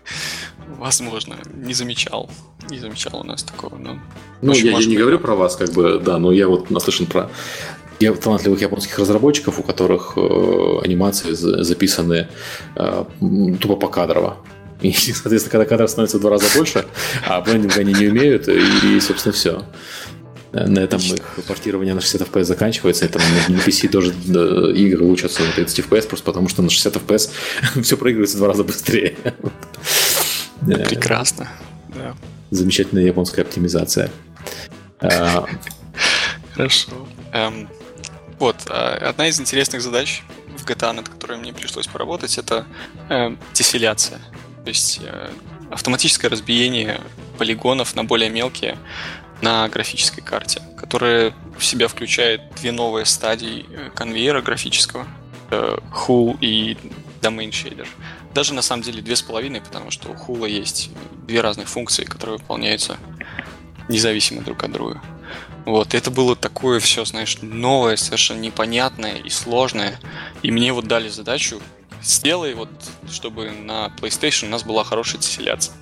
Возможно, 0.85 1.37
не 1.55 1.73
замечал. 1.73 2.29
Не 2.69 2.79
замечал 2.79 3.19
у 3.21 3.25
нас 3.25 3.43
такого, 3.43 3.79
но... 3.79 3.99
Ну, 4.43 4.53
я, 4.53 4.79
я 4.79 4.87
не 4.87 4.99
говорю 4.99 5.19
про 5.19 5.35
вас, 5.35 5.57
как 5.57 5.73
бы, 5.73 5.99
да, 5.99 6.19
но 6.19 6.31
я 6.31 6.47
вот 6.47 6.69
наслышан 6.69 7.07
про 7.07 7.31
я 8.01 8.13
талантливых 8.13 8.61
японских 8.61 8.99
разработчиков, 8.99 9.59
у 9.59 9.63
которых 9.63 10.13
э, 10.17 10.81
анимации 10.85 11.33
записаны 11.33 12.29
э, 12.77 13.05
тупо 13.63 13.77
покадрово. 13.77 14.37
И, 14.83 14.93
соответственно, 14.93 15.53
когда 15.53 15.65
кадров 15.65 15.89
становится 15.89 16.19
в 16.19 16.21
два 16.21 16.33
раза 16.33 16.45
больше, 16.55 16.85
а 17.27 17.41
блендинг 17.41 17.79
они 17.79 17.95
не 17.95 18.09
умеют, 18.09 18.47
и, 18.49 19.01
собственно, 19.01 19.33
все. 19.33 19.63
На 20.53 20.81
этом 20.81 21.01
их 21.01 21.47
портирование 21.49 21.95
на 21.95 22.03
60 22.03 22.29
FPS 22.29 22.45
заканчивается. 22.45 23.07
Это 23.07 23.21
на 23.49 23.57
PC 23.57 23.89
тоже 23.89 24.13
игры 24.77 25.03
учатся 25.07 25.43
на 25.45 25.51
30 25.51 25.79
FPS, 25.79 26.09
просто 26.09 26.27
потому 26.27 26.49
что 26.49 26.61
на 26.61 26.69
60 26.69 26.95
FPS 26.97 27.31
все 27.83 27.97
проигрывается 27.97 28.37
в 28.37 28.41
два 28.41 28.49
раза 28.49 28.65
быстрее. 28.65 29.17
Прекрасно. 30.61 31.49
Да. 31.89 32.15
Замечательная 32.51 33.05
японская 33.05 33.45
оптимизация. 33.45 34.11
А, 35.01 35.47
Хорошо. 36.55 36.93
Эм, 37.33 37.69
вот, 38.39 38.57
а, 38.69 38.97
одна 39.09 39.29
из 39.29 39.41
интересных 39.41 39.83
задач 39.83 40.23
в 40.57 40.65
GTA, 40.65 40.93
над 40.93 41.09
которой 41.09 41.39
мне 41.39 41.53
пришлось 41.53 41.87
поработать, 41.87 42.39
это 42.39 42.67
э, 43.09 43.37
теселяция. 43.53 44.19
То 44.65 44.69
есть 44.69 45.01
э, 45.03 45.31
автоматическое 45.71 46.31
разбиение 46.31 47.01
полигонов 47.39 47.95
на 47.97 48.05
более 48.05 48.31
мелкие 48.31 48.79
на 49.43 49.69
графической 49.69 50.23
карте, 50.23 50.63
которая 50.79 51.35
в 51.59 51.65
себя 51.65 51.89
включает 51.89 52.41
две 52.55 52.73
новые 52.73 53.05
стадии 53.05 53.67
э, 53.69 53.91
конвейера 53.95 54.41
графического, 54.43 55.07
Hull 55.51 56.39
и 56.41 56.77
Domain 57.21 57.51
Shader. 57.51 57.87
Даже 58.35 58.53
на 58.53 58.63
самом 58.63 58.83
деле 58.83 59.01
две 59.01 59.15
с 59.17 59.23
половиной, 59.23 59.61
потому 59.61 59.91
что 59.91 60.11
у 60.11 60.15
Hull 60.15 60.51
есть 60.51 60.91
две 61.27 61.41
разных 61.41 61.69
функции, 61.69 62.05
которые 62.05 62.39
выполняются 62.39 62.99
независимо 63.89 64.43
друг 64.43 64.65
от 64.65 64.73
друга. 64.73 65.01
Вот, 65.65 65.95
это 65.95 66.11
было 66.11 66.37
такое 66.37 66.81
все, 66.81 67.05
знаешь, 67.05 67.39
новое, 67.41 67.97
совершенно 67.97 68.41
непонятное 68.41 69.17
и 69.17 69.31
сложное. 69.31 69.99
И 70.43 70.51
мне 70.51 70.73
вот 70.73 70.87
дали 70.87 71.09
задачу 71.09 71.61
сделай 72.03 72.55
вот, 72.55 72.69
чтобы 73.11 73.51
на 73.51 73.87
PlayStation 74.01 74.47
у 74.47 74.51
нас 74.51 74.63
была 74.63 74.85
хорошая 74.85 75.21
теселяция. 75.21 75.75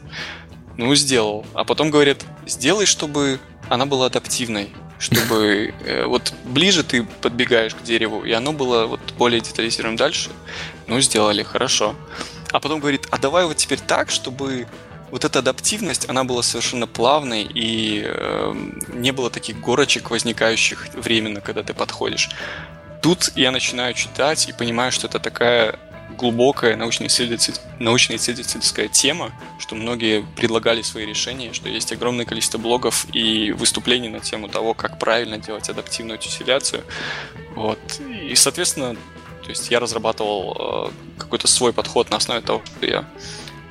Ну, 0.76 0.94
сделал. 0.94 1.44
А 1.54 1.64
потом 1.64 1.90
говорят, 1.90 2.24
сделай, 2.46 2.86
чтобы 2.86 3.40
она 3.68 3.86
была 3.86 4.06
адаптивной, 4.06 4.70
чтобы 4.98 5.74
э, 5.84 6.04
вот 6.06 6.32
ближе 6.44 6.84
ты 6.84 7.02
подбегаешь 7.02 7.74
к 7.74 7.82
дереву, 7.82 8.24
и 8.24 8.32
оно 8.32 8.52
было 8.52 8.86
вот 8.86 9.00
более 9.18 9.40
детализировано 9.40 9.96
дальше. 9.96 10.30
Ну, 10.86 11.00
сделали, 11.00 11.42
хорошо. 11.42 11.94
А 12.52 12.60
потом 12.60 12.80
говорит, 12.80 13.06
а 13.10 13.18
давай 13.18 13.46
вот 13.46 13.56
теперь 13.56 13.80
так, 13.80 14.10
чтобы 14.10 14.66
вот 15.10 15.24
эта 15.24 15.40
адаптивность, 15.40 16.08
она 16.08 16.24
была 16.24 16.42
совершенно 16.42 16.86
плавной, 16.86 17.42
и 17.42 18.02
э, 18.04 18.54
не 18.88 19.12
было 19.12 19.30
таких 19.30 19.60
горочек, 19.60 20.10
возникающих 20.10 20.88
временно, 20.94 21.40
когда 21.40 21.62
ты 21.62 21.74
подходишь. 21.74 22.30
Тут 23.02 23.32
я 23.34 23.50
начинаю 23.50 23.94
читать 23.94 24.48
и 24.48 24.52
понимаю, 24.52 24.92
что 24.92 25.08
это 25.08 25.18
такая 25.18 25.78
глубокая 26.16 26.76
научно-исследовательская 26.76 28.88
тема, 28.88 29.32
что 29.58 29.74
многие 29.74 30.24
предлагали 30.36 30.82
свои 30.82 31.04
решения, 31.04 31.52
что 31.52 31.68
есть 31.68 31.92
огромное 31.92 32.24
количество 32.24 32.58
блогов 32.58 33.06
и 33.12 33.52
выступлений 33.52 34.08
на 34.08 34.20
тему 34.20 34.48
того, 34.48 34.74
как 34.74 34.98
правильно 34.98 35.38
делать 35.38 35.68
адаптивную 35.68 36.18
тесселяцию. 36.18 36.84
Вот. 37.54 37.78
И, 38.00 38.34
соответственно, 38.34 38.96
то 39.42 39.50
есть 39.50 39.70
я 39.70 39.80
разрабатывал 39.80 40.90
э, 40.90 41.20
какой-то 41.20 41.48
свой 41.48 41.72
подход 41.72 42.10
на 42.10 42.16
основе 42.16 42.40
того, 42.40 42.62
что 42.76 42.86
я 42.86 43.04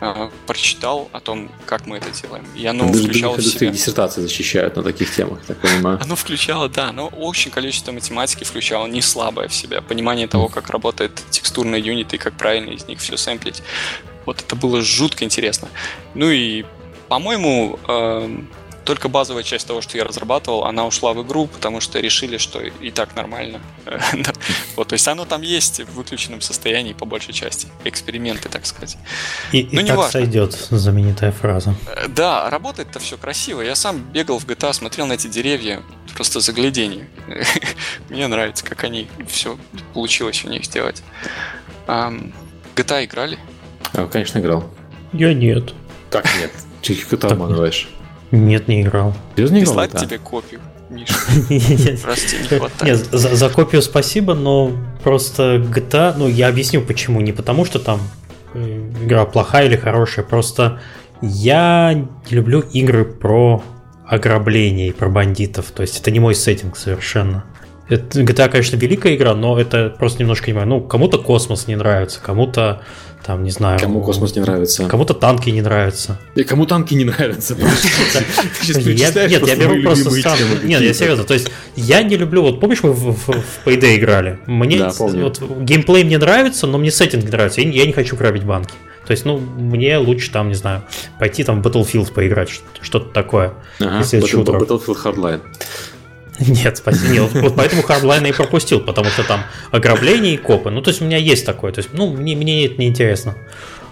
а, 0.03 0.31
прочитал 0.47 1.09
о 1.11 1.19
том, 1.19 1.51
как 1.67 1.85
мы 1.85 1.97
это 1.97 2.09
делаем. 2.09 2.43
И 2.55 2.65
оно 2.65 2.87
Даже 2.87 3.03
включало 3.03 3.37
в 3.37 3.41
себя... 3.43 3.69
диссертации 3.69 4.21
защищают 4.21 4.75
на 4.75 4.81
таких 4.81 5.15
темах, 5.15 5.41
так 5.45 5.59
понимаю. 5.61 5.99
Оно 6.01 6.15
включало, 6.15 6.69
да, 6.69 6.89
оно 6.89 7.07
очень 7.07 7.51
количество 7.51 7.91
математики 7.91 8.43
включало, 8.43 8.87
не 8.87 9.03
слабое 9.03 9.47
в 9.47 9.53
себя. 9.53 9.79
Понимание 9.81 10.27
того, 10.27 10.47
как 10.47 10.71
работает 10.71 11.21
текстурные 11.29 11.79
юниты 11.79 12.15
и 12.15 12.19
как 12.19 12.33
правильно 12.33 12.71
из 12.71 12.87
них 12.87 12.99
все 12.99 13.15
сэмплить. 13.15 13.61
Вот 14.25 14.41
это 14.41 14.55
было 14.55 14.81
жутко 14.81 15.23
интересно. 15.23 15.67
Ну 16.15 16.31
и, 16.31 16.65
по-моему, 17.07 17.77
эм, 17.87 18.49
только 18.85 19.09
базовая 19.09 19.43
часть 19.43 19.67
того, 19.67 19.81
что 19.81 19.97
я 19.97 20.03
разрабатывал, 20.03 20.65
она 20.65 20.85
ушла 20.85 21.13
в 21.13 21.21
игру, 21.23 21.47
потому 21.47 21.81
что 21.81 21.99
решили, 21.99 22.37
что 22.37 22.59
и 22.59 22.91
так 22.91 23.15
нормально. 23.15 23.61
вот, 24.75 24.87
то 24.87 24.93
есть 24.93 25.07
оно 25.07 25.25
там 25.25 25.41
есть 25.41 25.81
в 25.81 25.93
выключенном 25.93 26.41
состоянии 26.41 26.93
по 26.93 27.05
большей 27.05 27.33
части. 27.33 27.67
Эксперименты, 27.83 28.49
так 28.49 28.65
сказать. 28.65 28.97
И, 29.51 29.67
ну, 29.71 29.81
и 29.81 29.85
так 29.85 29.97
важно. 29.97 30.11
сойдет 30.11 30.53
знаменитая 30.53 31.31
фраза. 31.31 31.75
Э, 31.87 32.07
да, 32.07 32.49
работает-то 32.49 32.99
все 32.99 33.17
красиво. 33.17 33.61
Я 33.61 33.75
сам 33.75 33.99
бегал 33.99 34.39
в 34.39 34.47
GTA, 34.47 34.73
смотрел 34.73 35.05
на 35.05 35.13
эти 35.13 35.27
деревья, 35.27 35.83
просто 36.15 36.39
заглядение. 36.39 37.07
Мне 38.09 38.27
нравится, 38.27 38.65
как 38.65 38.83
они 38.83 39.07
все 39.27 39.57
получилось 39.93 40.43
у 40.43 40.49
них 40.49 40.65
сделать. 40.65 41.03
GTA 41.87 43.05
играли? 43.05 43.37
А, 43.93 44.07
конечно, 44.07 44.39
играл. 44.39 44.69
Я 45.13 45.33
нет. 45.33 45.73
Как 46.09 46.25
нет? 46.39 46.51
Чего 46.81 47.17
ты 47.17 47.27
обманываешь? 47.27 47.89
Нет, 48.31 48.67
не 48.67 48.81
играл. 48.81 49.13
Серьезно 49.35 49.55
не 49.55 49.61
играл? 49.63 49.75
Прислать 49.75 50.07
тебе 50.07 50.17
копию, 50.17 50.59
Миша. 50.89 51.13
Прости, 52.03 52.37
не 52.37 52.47
хватает. 52.47 52.81
Нет, 52.83 52.97
за, 53.11 53.35
за 53.35 53.49
копию 53.49 53.81
спасибо, 53.81 54.33
но 54.33 54.71
просто 55.03 55.57
GTA, 55.57 56.15
ну 56.17 56.27
я 56.27 56.47
объясню 56.47 56.81
почему. 56.81 57.21
Не 57.21 57.33
потому, 57.33 57.65
что 57.65 57.79
там 57.79 57.99
э, 58.53 58.89
игра 59.03 59.25
плохая 59.25 59.67
или 59.67 59.75
хорошая, 59.75 60.25
просто 60.25 60.79
я 61.21 61.93
не 61.93 62.35
люблю 62.35 62.61
игры 62.61 63.05
про 63.05 63.63
ограбление 64.07 64.89
и 64.89 64.91
про 64.91 65.09
бандитов. 65.09 65.71
То 65.71 65.81
есть 65.81 65.99
это 65.99 66.11
не 66.11 66.19
мой 66.19 66.35
сеттинг 66.35 66.77
совершенно. 66.77 67.45
Это, 67.87 68.21
GTA, 68.21 68.49
конечно, 68.49 68.77
великая 68.77 69.15
игра, 69.15 69.33
но 69.35 69.59
это 69.59 69.89
просто 69.89 70.21
немножко 70.21 70.47
не 70.47 70.53
мое. 70.53 70.65
Ну, 70.65 70.81
кому-то 70.81 71.17
космос 71.17 71.67
не 71.67 71.75
нравится, 71.75 72.21
кому-то 72.21 72.81
там, 73.25 73.43
не 73.43 73.51
знаю. 73.51 73.79
Кому 73.79 74.01
космос 74.01 74.35
не 74.35 74.41
нравится? 74.41 74.87
Кому-то 74.87 75.13
танки 75.13 75.49
не 75.49 75.61
нравятся. 75.61 76.19
И 76.35 76.43
кому 76.43 76.65
танки 76.65 76.93
не 76.93 77.05
нравятся? 77.05 77.55
Нет, 77.55 79.15
я 79.47 79.55
беру 79.55 79.81
просто 79.81 80.11
Нет, 80.63 80.81
я 80.81 80.93
серьезно. 80.93 81.23
То 81.23 81.33
есть 81.33 81.51
я 81.75 82.03
не 82.03 82.17
люблю. 82.17 82.41
Вот 82.41 82.59
помнишь, 82.59 82.83
мы 82.83 82.91
в 82.93 83.29
Payday 83.65 83.97
играли? 83.97 84.39
Мне 84.47 84.89
вот 84.97 85.41
геймплей 85.61 86.03
мне 86.03 86.17
нравится, 86.17 86.67
но 86.67 86.77
мне 86.77 86.91
сеттинг 86.91 87.25
нравится. 87.29 87.61
Я 87.61 87.85
не 87.85 87.93
хочу 87.93 88.15
грабить 88.15 88.43
банки. 88.43 88.73
То 89.05 89.11
есть, 89.11 89.25
ну, 89.25 89.39
мне 89.39 89.97
лучше 89.97 90.31
там, 90.31 90.49
не 90.49 90.55
знаю, 90.55 90.83
пойти 91.19 91.43
там 91.43 91.61
в 91.61 91.67
Battlefield 91.67 92.13
поиграть, 92.13 92.49
что-то 92.81 93.09
такое. 93.09 93.53
Ага, 93.79 94.01
Battlefield 94.01 95.03
Hardline. 95.03 95.41
Нет, 96.39 96.77
спасибо. 96.77 97.13
Нет, 97.13 97.33
вот 97.33 97.55
поэтому 97.55 97.81
Hardline 97.83 98.29
и 98.29 98.31
пропустил, 98.31 98.79
потому 98.79 99.09
что 99.09 99.23
там 99.23 99.43
ограбление 99.71 100.35
и 100.35 100.37
копы. 100.37 100.69
Ну, 100.69 100.81
то 100.81 100.89
есть 100.89 101.01
у 101.01 101.05
меня 101.05 101.17
есть 101.17 101.45
такое. 101.45 101.71
То 101.71 101.79
есть, 101.79 101.93
ну, 101.93 102.11
мне, 102.11 102.35
мне 102.35 102.65
это 102.65 102.79
неинтересно. 102.79 103.35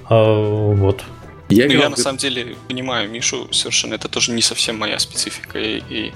А, 0.09 0.73
вот. 0.73 1.03
Я, 1.49 1.65
ну, 1.65 1.73
я 1.73 1.89
на 1.89 1.97
самом 1.97 2.17
деле 2.17 2.55
понимаю 2.67 3.09
Мишу 3.09 3.49
совершенно. 3.51 3.95
Это 3.95 4.07
тоже 4.07 4.31
не 4.31 4.41
совсем 4.41 4.77
моя 4.77 4.99
специфика. 4.99 5.59
И, 5.59 5.81
и 5.89 6.13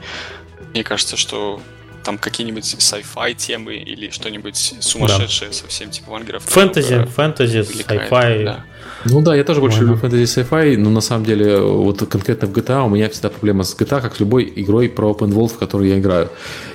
мне 0.74 0.84
кажется, 0.84 1.18
что 1.18 1.62
там 2.04 2.18
какие-нибудь 2.18 2.64
sci-fi 2.64 3.34
темы 3.34 3.76
или 3.76 4.10
что-нибудь 4.10 4.76
сумасшедшее 4.80 5.50
да. 5.50 5.56
совсем, 5.56 5.90
типа 5.90 6.12
вангеров. 6.12 6.44
Фэнтези, 6.44 7.06
фэнтези, 7.06 7.60
sci-fi. 7.60 8.44
Да. 8.44 8.66
Ну 9.06 9.22
да, 9.22 9.36
я 9.36 9.44
тоже 9.44 9.60
больше 9.60 9.82
люблю 9.82 9.96
фэнтези 9.96 10.24
sci-fi, 10.24 10.78
но 10.78 10.90
на 10.90 11.02
самом 11.02 11.26
деле 11.26 11.60
вот 11.60 12.08
конкретно 12.08 12.48
в 12.48 12.52
GTA 12.52 12.86
у 12.86 12.90
меня 12.90 13.10
всегда 13.10 13.30
проблема 13.30 13.64
с 13.64 13.76
GTA, 13.76 14.02
как 14.02 14.16
с 14.16 14.20
любой 14.20 14.52
игрой 14.56 14.90
про 14.90 15.12
open 15.12 15.34
world, 15.34 15.50
в 15.50 15.58
которую 15.58 15.90
я 15.90 16.00
играю. 16.00 16.30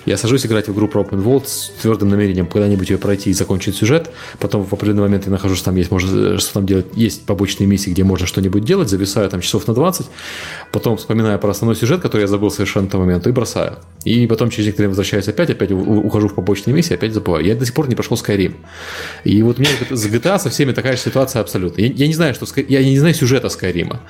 Я 0.08 0.16
сажусь 0.16 0.46
играть 0.46 0.68
в 0.68 0.72
игру 0.72 0.88
про 0.88 1.02
open 1.02 1.22
world 1.22 1.46
с 1.46 1.70
твердым 1.82 2.08
намерением 2.08 2.46
когда-нибудь 2.46 2.88
ее 2.88 2.96
пройти 2.96 3.28
и 3.28 3.34
закончить 3.34 3.76
сюжет, 3.76 4.10
потом 4.38 4.64
в 4.64 4.72
определенный 4.72 5.02
момент 5.02 5.26
я 5.26 5.30
нахожу, 5.30 5.54
что 5.54 5.66
там 5.66 5.76
есть, 5.76 5.90
можно, 5.90 6.38
что 6.38 6.54
там 6.54 6.64
делать, 6.64 6.86
есть 6.94 7.26
побочные 7.26 7.66
миссии, 7.66 7.90
где 7.90 8.04
можно 8.04 8.26
что-нибудь 8.26 8.64
делать, 8.64 8.88
зависаю 8.88 9.28
там 9.28 9.42
часов 9.42 9.66
на 9.68 9.74
20, 9.74 10.06
потом 10.72 10.96
вспоминаю 10.96 11.38
про 11.38 11.50
основной 11.50 11.76
сюжет, 11.76 12.00
который 12.00 12.22
я 12.22 12.26
забыл 12.26 12.50
совершенно 12.50 12.86
в 12.86 12.90
тот 12.90 13.00
момент, 13.00 13.26
и 13.26 13.32
бросаю. 13.32 13.76
И 14.04 14.26
потом 14.26 14.48
через 14.48 14.66
некоторое 14.66 14.86
время 14.86 14.90
возвращаюсь 14.92 15.28
опять, 15.28 15.50
опять 15.50 15.72
ухожу 15.72 16.28
в 16.28 16.34
побочные 16.34 16.72
миссии, 16.72 16.94
опять 16.94 17.12
забываю. 17.12 17.44
Я 17.44 17.54
до 17.54 17.66
сих 17.66 17.74
пор 17.74 17.88
не 17.88 17.94
прошел 17.94 18.16
Skyrim. 18.16 18.54
И 19.24 19.42
вот 19.42 19.58
у 19.58 19.60
меня 19.60 19.72
с 19.90 20.06
GTA 20.06 20.38
со 20.38 20.48
всеми 20.48 20.72
такая 20.72 20.96
же 20.96 21.02
ситуация 21.02 21.42
абсолютно. 21.42 21.82
Я, 21.82 21.88
я 21.88 22.06
не 22.06 22.14
знаю, 22.14 22.32
что 22.32 22.46
я 22.56 22.82
не 22.82 22.98
знаю 22.98 23.14
сюжета 23.14 23.50
Скайрима. 23.50 24.00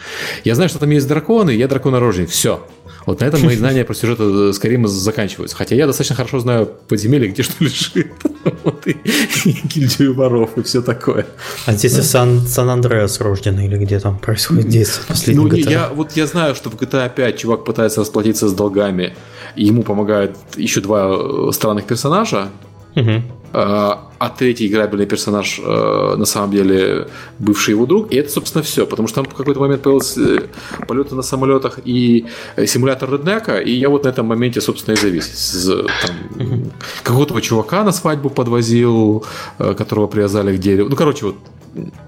Я 0.44 0.54
знаю, 0.54 0.68
что 0.68 0.78
там 0.78 0.90
есть 0.90 1.08
драконы, 1.08 1.50
я 1.50 1.66
драконорожник. 1.66 2.28
Все. 2.28 2.64
Вот 3.08 3.20
на 3.20 3.24
этом 3.24 3.40
мои 3.42 3.56
знания 3.56 3.86
про 3.86 3.94
сюжет 3.94 4.54
Скайрима 4.54 4.86
заканчиваются. 4.86 5.56
Хотя 5.56 5.74
я 5.74 5.86
достаточно 5.86 6.14
хорошо 6.14 6.40
знаю 6.40 6.68
подземелье, 6.88 7.30
где 7.30 7.42
что 7.42 7.54
лежит. 7.64 8.12
Вот 8.64 8.86
и, 8.86 8.96
и 9.44 9.60
гильдию 9.64 10.14
воров 10.14 10.56
и 10.56 10.62
все 10.62 10.82
такое. 10.82 11.26
А 11.66 11.72
здесь 11.72 11.94
да. 11.96 12.02
Сан, 12.02 12.40
Сан-Андреас 12.46 13.20
рожденный 13.20 13.66
или 13.66 13.76
где 13.76 13.98
там 13.98 14.18
происходит 14.18 14.68
действие 14.68 15.06
последнего 15.06 15.48
ну, 15.48 15.54
GTA? 15.54 15.70
Я, 15.70 15.88
вот 15.88 16.12
я 16.12 16.26
знаю, 16.26 16.54
что 16.54 16.70
в 16.70 16.74
GTA 16.74 17.12
5 17.14 17.38
чувак 17.38 17.64
пытается 17.64 18.00
расплатиться 18.00 18.48
с 18.48 18.52
долгами, 18.52 19.16
и 19.56 19.64
ему 19.64 19.82
помогают 19.82 20.36
еще 20.56 20.80
два 20.80 21.08
э, 21.10 21.52
странных 21.52 21.86
персонажа. 21.86 22.48
Угу. 22.94 23.22
А, 23.52 24.10
а 24.18 24.28
третий 24.28 24.66
играбельный 24.66 25.06
персонаж 25.06 25.58
э, 25.58 26.14
на 26.16 26.26
самом 26.26 26.50
деле 26.50 27.08
бывший 27.38 27.70
его 27.70 27.86
друг. 27.86 28.12
И 28.12 28.16
это, 28.16 28.30
собственно, 28.30 28.62
все. 28.62 28.86
Потому 28.86 29.08
что 29.08 29.22
там 29.22 29.24
в 29.24 29.34
какой-то 29.34 29.60
момент 29.60 29.82
появился 29.82 30.20
э, 30.20 30.40
полеты 30.86 31.14
на 31.14 31.22
самолетах 31.22 31.78
и 31.84 32.26
симулятор 32.66 33.12
реднека, 33.12 33.58
и 33.58 33.70
я 33.70 33.88
вот 33.88 34.04
на 34.04 34.08
этом 34.08 34.26
моменте, 34.26 34.60
собственно, 34.60 34.94
и 34.94 34.98
завис. 34.98 35.66
Там, 36.02 36.72
какого-то 37.02 37.40
чувака 37.40 37.84
на 37.84 37.92
свадьбу 37.92 38.28
подвозил, 38.28 39.24
которого 39.58 40.08
привязали 40.08 40.56
к 40.56 40.60
дереву. 40.60 40.90
Ну, 40.90 40.96
короче, 40.96 41.26
вот 41.26 41.36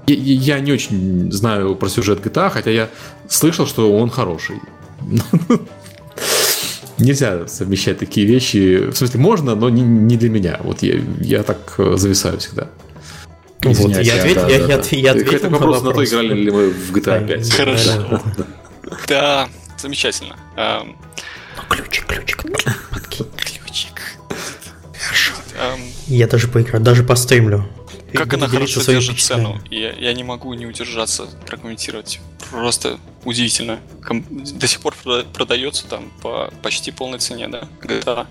я, 0.07 0.15
я 0.57 0.61
не 0.61 0.73
очень 0.73 1.33
знаю 1.33 1.75
про 1.77 1.89
сюжет 1.89 2.21
GTA, 2.25 2.51
хотя 2.51 2.71
я 2.71 2.91
слышал, 3.29 3.67
что 3.67 3.93
он 3.97 4.11
хороший. 4.11 4.57
нельзя 7.01 7.47
совмещать 7.47 7.99
такие 7.99 8.27
вещи. 8.27 8.91
В 8.91 8.97
смысле, 8.97 9.21
можно, 9.21 9.55
но 9.55 9.69
не, 9.71 9.83
не 9.83 10.17
для 10.17 10.31
меня. 10.31 10.61
Вот 10.63 10.83
я, 10.83 11.01
я 11.21 11.43
так 11.43 11.75
э, 11.79 11.95
зависаю 11.97 12.39
всегда. 12.39 12.69
вот, 13.63 13.97
я, 13.97 14.15
ответ, 14.21 14.35
да, 14.37 14.49
я, 14.49 14.59
да, 14.59 14.75
я, 14.75 14.79
да. 14.79 14.85
я 14.91 15.11
ответил 15.13 15.35
Это 15.35 15.51
вопрос 15.51 15.83
на, 15.83 15.93
то, 15.93 16.05
играли 16.05 16.35
ли 16.35 16.51
мы 16.51 16.71
в 16.71 16.97
GTA 16.97 17.27
5. 17.27 17.53
Хорошо. 17.53 18.23
Да, 19.09 19.49
замечательно. 19.79 20.37
Ну, 20.57 21.63
ключик, 21.69 22.07
ключик. 22.07 22.45
Ключик. 23.37 24.03
Хорошо. 24.99 25.33
Я 26.07 26.27
даже 26.27 26.49
поиграю, 26.49 26.83
даже 26.83 27.03
постримлю. 27.03 27.69
Как 28.13 28.35
она 28.35 28.49
хорошо 28.49 28.83
держит 28.83 29.21
цену. 29.21 29.61
Я, 29.71 29.93
я 29.93 30.13
не 30.13 30.25
могу 30.25 30.53
не 30.55 30.67
удержаться 30.67 31.27
прокомментировать. 31.47 32.21
Просто 32.51 32.99
удивительно. 33.25 33.81
До 34.31 34.67
сих 34.67 34.81
пор 34.81 34.95
продается 35.33 35.87
там 35.87 36.11
по 36.23 36.53
почти 36.63 36.91
полной 36.91 37.19
цене, 37.19 37.49
да, 37.49 37.69
GTA. 37.83 38.27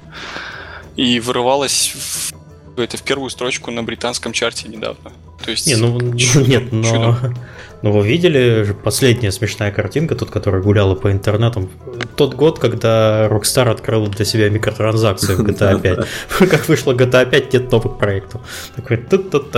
И 0.96 1.20
вырывалась 1.20 1.94
в, 1.96 2.34
это 2.80 2.98
в 2.98 3.04
первую 3.04 3.30
строчку 3.30 3.72
на 3.72 3.84
британском 3.84 4.34
чарте 4.34 4.68
недавно. 4.68 5.12
То 5.44 5.52
есть 5.52 5.68
не, 5.68 5.76
ну, 5.76 6.18
чудо, 6.18 6.46
нет, 6.50 6.72
но, 6.72 6.84
чудо. 6.84 7.36
но 7.82 7.92
вы 7.92 8.08
видели 8.08 8.64
же 8.64 8.74
последняя 8.74 9.32
смешная 9.32 9.72
картинка, 9.72 10.16
тут, 10.16 10.30
которая 10.32 10.62
гуляла 10.62 10.96
по 10.96 11.12
интернету, 11.12 11.70
тот 12.16 12.34
год, 12.34 12.60
когда 12.60 13.28
Rockstar 13.28 13.70
открыл 13.70 14.08
для 14.08 14.26
себя 14.26 14.50
микротранзакцию 14.50 15.38
в 15.38 15.42
GTA 15.42 15.80
5. 15.80 16.50
Как 16.50 16.68
вышло 16.68 16.94
GTA 16.94 17.30
5, 17.30 17.54
нет 17.54 17.72
новых 17.72 17.98
проектов. 17.98 18.42
Такой 18.76 18.98
тут 18.98 19.32
тут 19.32 19.56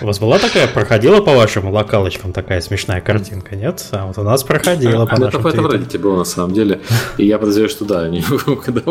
У 0.00 0.06
вас 0.06 0.18
была 0.18 0.38
такая, 0.38 0.66
проходила 0.66 1.20
по 1.20 1.34
вашим 1.34 1.70
локалочкам 1.70 2.32
такая 2.32 2.60
смешная 2.60 3.00
картинка, 3.00 3.56
нет? 3.56 3.84
А 3.92 4.06
вот 4.06 4.18
у 4.18 4.22
нас 4.22 4.42
проходила 4.42 5.06
по 5.06 5.16
ну, 5.16 5.26
нашим 5.26 5.46
Это 5.46 5.62
в 5.62 5.66
Reddit 5.66 5.98
было 5.98 6.18
на 6.18 6.24
самом 6.24 6.54
деле. 6.54 6.80
И 7.18 7.26
я 7.26 7.38
подозреваю, 7.38 7.68
что 7.68 7.84
да, 7.84 8.10
когда 8.64 8.82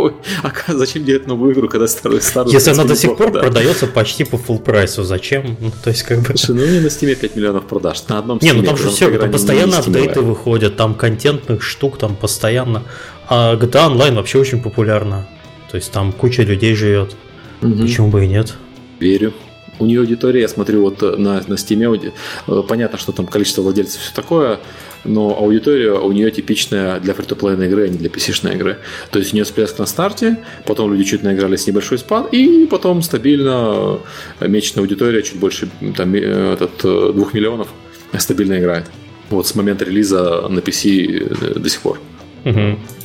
а 0.44 0.74
зачем 0.74 1.06
делать 1.06 1.28
новую 1.28 1.54
игру, 1.54 1.68
когда 1.68 1.88
старую 1.88 2.22
старую 2.22 2.54
Если 2.54 2.72
она 2.72 2.84
до 2.84 2.96
сих 2.96 3.18
пор 3.18 3.32
продается 3.32 3.88
почти 3.88 4.24
по 4.24 4.36
full 4.36 4.60
прайсу, 4.60 5.04
зачем? 5.04 5.58
Ну, 5.60 5.72
то 5.84 5.90
есть 5.90 6.04
как 6.04 6.20
бы... 6.20 6.38
Слушай, 6.38 6.56
ну 6.56 6.66
не 6.66 6.80
на 6.80 6.88
Steam 6.88 7.16
5 7.16 7.36
миллионов 7.36 7.66
продаж, 7.66 8.08
на 8.08 8.20
одном 8.20 8.40
Не, 8.42 8.54
ну 8.54 8.64
там 8.64 8.78
же 8.78 8.90
все, 8.90 9.18
там 9.18 9.32
постоянно 9.32 9.80
апдейты 9.80 10.22
выходят, 10.22 10.76
там 10.76 10.96
контентных 10.96 11.64
штук 11.64 11.98
там 11.98 12.16
постоянно. 12.16 12.84
А 13.28 13.56
GTA 13.56 13.92
Online 13.92 14.16
вообще 14.16 14.40
очень 14.40 14.62
популярна. 14.62 15.28
То 15.72 15.78
есть 15.78 15.92
там 15.92 16.12
куча 16.12 16.44
людей 16.44 16.76
живет. 16.76 17.16
Почему 17.62 18.10
бы 18.10 18.26
и 18.26 18.28
нет? 18.28 18.56
Верю 19.00 19.34
у 19.80 19.86
нее 19.86 20.02
аудитория, 20.02 20.42
я 20.42 20.48
смотрю 20.48 20.82
вот 20.82 21.02
на, 21.02 21.36
на 21.36 21.54
Steam, 21.54 22.14
э, 22.48 22.64
понятно, 22.68 22.98
что 22.98 23.12
там 23.12 23.26
количество 23.26 23.62
владельцев 23.62 24.02
все 24.02 24.14
такое, 24.14 24.60
но 25.06 25.38
аудитория 25.38 25.94
у 25.94 26.12
нее 26.12 26.30
типичная 26.32 27.00
для 27.00 27.14
фри 27.14 27.26
игры, 27.26 27.86
а 27.86 27.88
не 27.88 27.98
для 27.98 28.10
PC-шной 28.10 28.56
игры. 28.56 28.78
То 29.12 29.20
есть 29.20 29.34
у 29.34 29.36
нее 29.36 29.46
всплеск 29.46 29.80
на 29.80 29.86
старте, 29.86 30.38
потом 30.66 30.92
люди 30.92 31.06
чуть 31.06 31.24
наиграли 31.24 31.56
с 31.56 31.66
небольшой 31.68 31.98
спад, 31.98 32.34
и 32.34 32.68
потом 32.70 33.02
стабильно 33.02 34.00
э, 34.40 34.48
месячная 34.48 34.84
аудитория 34.84 35.24
чуть 35.24 35.40
больше 35.40 35.70
там, 35.96 36.14
э, 36.14 36.54
этот, 36.54 36.82
2 36.82 37.14
миллионов 37.34 37.70
стабильно 38.18 38.60
играет. 38.60 38.86
Вот 39.30 39.48
с 39.48 39.56
момента 39.56 39.86
релиза 39.86 40.48
на 40.50 40.60
PC 40.60 41.60
до 41.60 41.70
сих 41.70 41.82
пор. 41.82 42.00
Угу. 42.46 42.54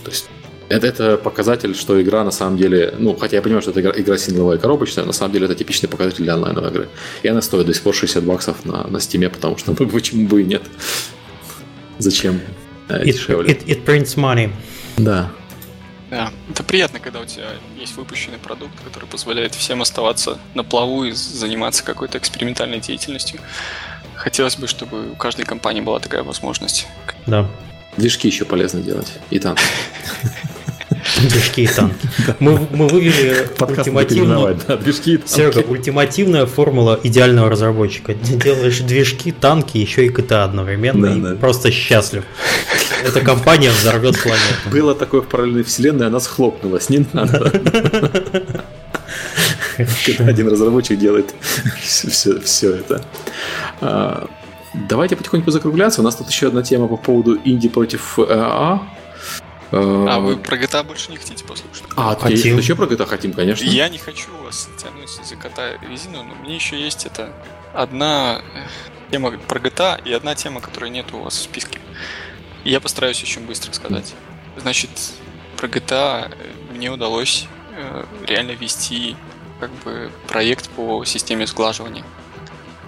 То 0.04 0.10
есть 0.10 0.28
это, 0.68 0.86
это 0.86 1.16
показатель, 1.16 1.74
что 1.74 2.00
игра 2.00 2.24
на 2.24 2.30
самом 2.30 2.56
деле, 2.56 2.94
ну, 2.98 3.14
хотя 3.16 3.36
я 3.36 3.42
понимаю, 3.42 3.62
что 3.62 3.70
это 3.70 3.80
игра, 3.80 3.92
игра 3.96 4.16
сингловая 4.16 4.58
коробочная, 4.58 5.04
на 5.04 5.12
самом 5.12 5.32
деле 5.32 5.46
это 5.46 5.54
типичный 5.54 5.88
показатель 5.88 6.24
для 6.24 6.34
онлайновой 6.34 6.70
игры. 6.70 6.88
И 7.22 7.28
она 7.28 7.42
стоит 7.42 7.66
до 7.66 7.74
сих 7.74 7.82
пор 7.82 7.94
60 7.94 8.24
баксов 8.24 8.64
на, 8.64 8.86
на 8.86 8.96
Steam, 8.98 9.28
потому 9.28 9.56
что 9.56 9.74
ну, 9.78 9.88
почему 9.88 10.26
бы 10.26 10.42
и 10.42 10.44
нет. 10.44 10.62
Зачем 11.98 12.40
э, 12.88 13.04
дешевле? 13.04 13.52
It, 13.52 13.66
it 13.66 13.84
prints 13.84 14.16
money. 14.16 14.50
Да. 14.96 15.30
Да, 16.10 16.30
это 16.48 16.62
приятно, 16.62 17.00
когда 17.00 17.20
у 17.20 17.24
тебя 17.24 17.46
есть 17.76 17.96
выпущенный 17.96 18.38
продукт, 18.38 18.72
который 18.84 19.06
позволяет 19.06 19.54
всем 19.54 19.82
оставаться 19.82 20.38
на 20.54 20.62
плаву 20.62 21.04
и 21.04 21.12
заниматься 21.12 21.82
какой-то 21.82 22.18
экспериментальной 22.18 22.78
деятельностью. 22.78 23.40
Хотелось 24.14 24.56
бы, 24.56 24.68
чтобы 24.68 25.10
у 25.10 25.16
каждой 25.16 25.44
компании 25.44 25.80
была 25.80 25.98
такая 25.98 26.22
возможность. 26.22 26.86
Да. 27.26 27.50
Движки 27.96 28.28
еще 28.28 28.44
полезно 28.44 28.80
делать. 28.80 29.12
И 29.30 29.38
танки. 29.38 29.62
Движки 31.22 31.64
и 31.64 31.66
танки. 31.66 32.08
Мы, 32.40 32.58
мы 32.70 32.88
вывели 32.88 33.46
ультимативную... 33.60 34.58
Да, 34.66 34.76
движки 34.76 35.14
и 35.14 35.16
танки. 35.18 35.32
Серега, 35.32 35.58
ультимативная 35.58 36.46
формула 36.46 36.98
идеального 37.02 37.50
разработчика. 37.50 38.14
Делаешь 38.14 38.80
движки, 38.80 39.32
танки, 39.32 39.78
еще 39.78 40.06
и 40.06 40.08
КТА 40.08 40.44
одновременно, 40.44 41.08
да, 41.08 41.14
и 41.14 41.20
да. 41.20 41.34
просто 41.36 41.70
счастлив. 41.70 42.24
Эта 43.04 43.20
компания 43.20 43.70
взорвет 43.70 44.18
планету. 44.20 44.70
Было 44.70 44.94
такое 44.94 45.20
в 45.20 45.28
параллельной 45.28 45.62
вселенной, 45.62 46.06
она 46.06 46.20
схлопнулась, 46.20 46.88
не 46.88 47.06
надо. 47.12 47.52
Когда 50.06 50.26
один 50.26 50.48
разработчик 50.48 50.98
делает 50.98 51.34
все, 51.82 52.40
все 52.40 52.76
это. 52.76 53.04
А, 53.80 54.28
Давайте 54.74 55.14
потихоньку 55.14 55.50
закругляться. 55.52 56.00
У 56.00 56.04
нас 56.04 56.16
тут 56.16 56.28
еще 56.28 56.48
одна 56.48 56.62
тема 56.62 56.88
по 56.88 56.96
поводу 56.96 57.38
Инди 57.44 57.68
против 57.68 58.18
АА. 58.18 58.80
А 59.70 60.18
вы 60.20 60.36
про 60.36 60.56
GTA 60.56 60.84
больше 60.84 61.10
не 61.10 61.16
хотите 61.16 61.44
послушать? 61.44 61.84
А, 61.96 62.14
хотим. 62.16 62.58
еще 62.58 62.74
про 62.74 62.86
GTA 62.86 63.06
хотим, 63.06 63.32
конечно. 63.32 63.64
Я 63.64 63.88
не 63.88 63.98
хочу 63.98 64.30
вас 64.44 64.68
тянуть 64.76 65.10
за 65.10 65.36
кота 65.36 65.76
резину, 65.88 66.22
но 66.22 66.34
мне 66.34 66.54
еще 66.54 66.80
есть 66.80 67.06
это 67.06 67.32
одна 67.72 68.40
э, 68.54 69.10
тема 69.10 69.30
про 69.32 69.58
GTA 69.58 70.00
и 70.04 70.12
одна 70.12 70.34
тема, 70.34 70.60
которой 70.60 70.90
нет 70.90 71.12
у 71.12 71.20
вас 71.20 71.34
в 71.34 71.42
списке. 71.42 71.80
Я 72.64 72.80
постараюсь 72.80 73.22
очень 73.22 73.46
быстро 73.46 73.72
сказать. 73.72 74.14
Значит, 74.56 74.90
про 75.56 75.66
GTA 75.66 76.30
э, 76.30 76.72
мне 76.72 76.90
удалось 76.90 77.46
э, 77.76 78.04
реально 78.26 78.52
вести 78.52 79.16
как 79.60 79.70
бы 79.84 80.10
проект 80.28 80.68
по 80.70 81.04
системе 81.04 81.46
сглаживания. 81.46 82.04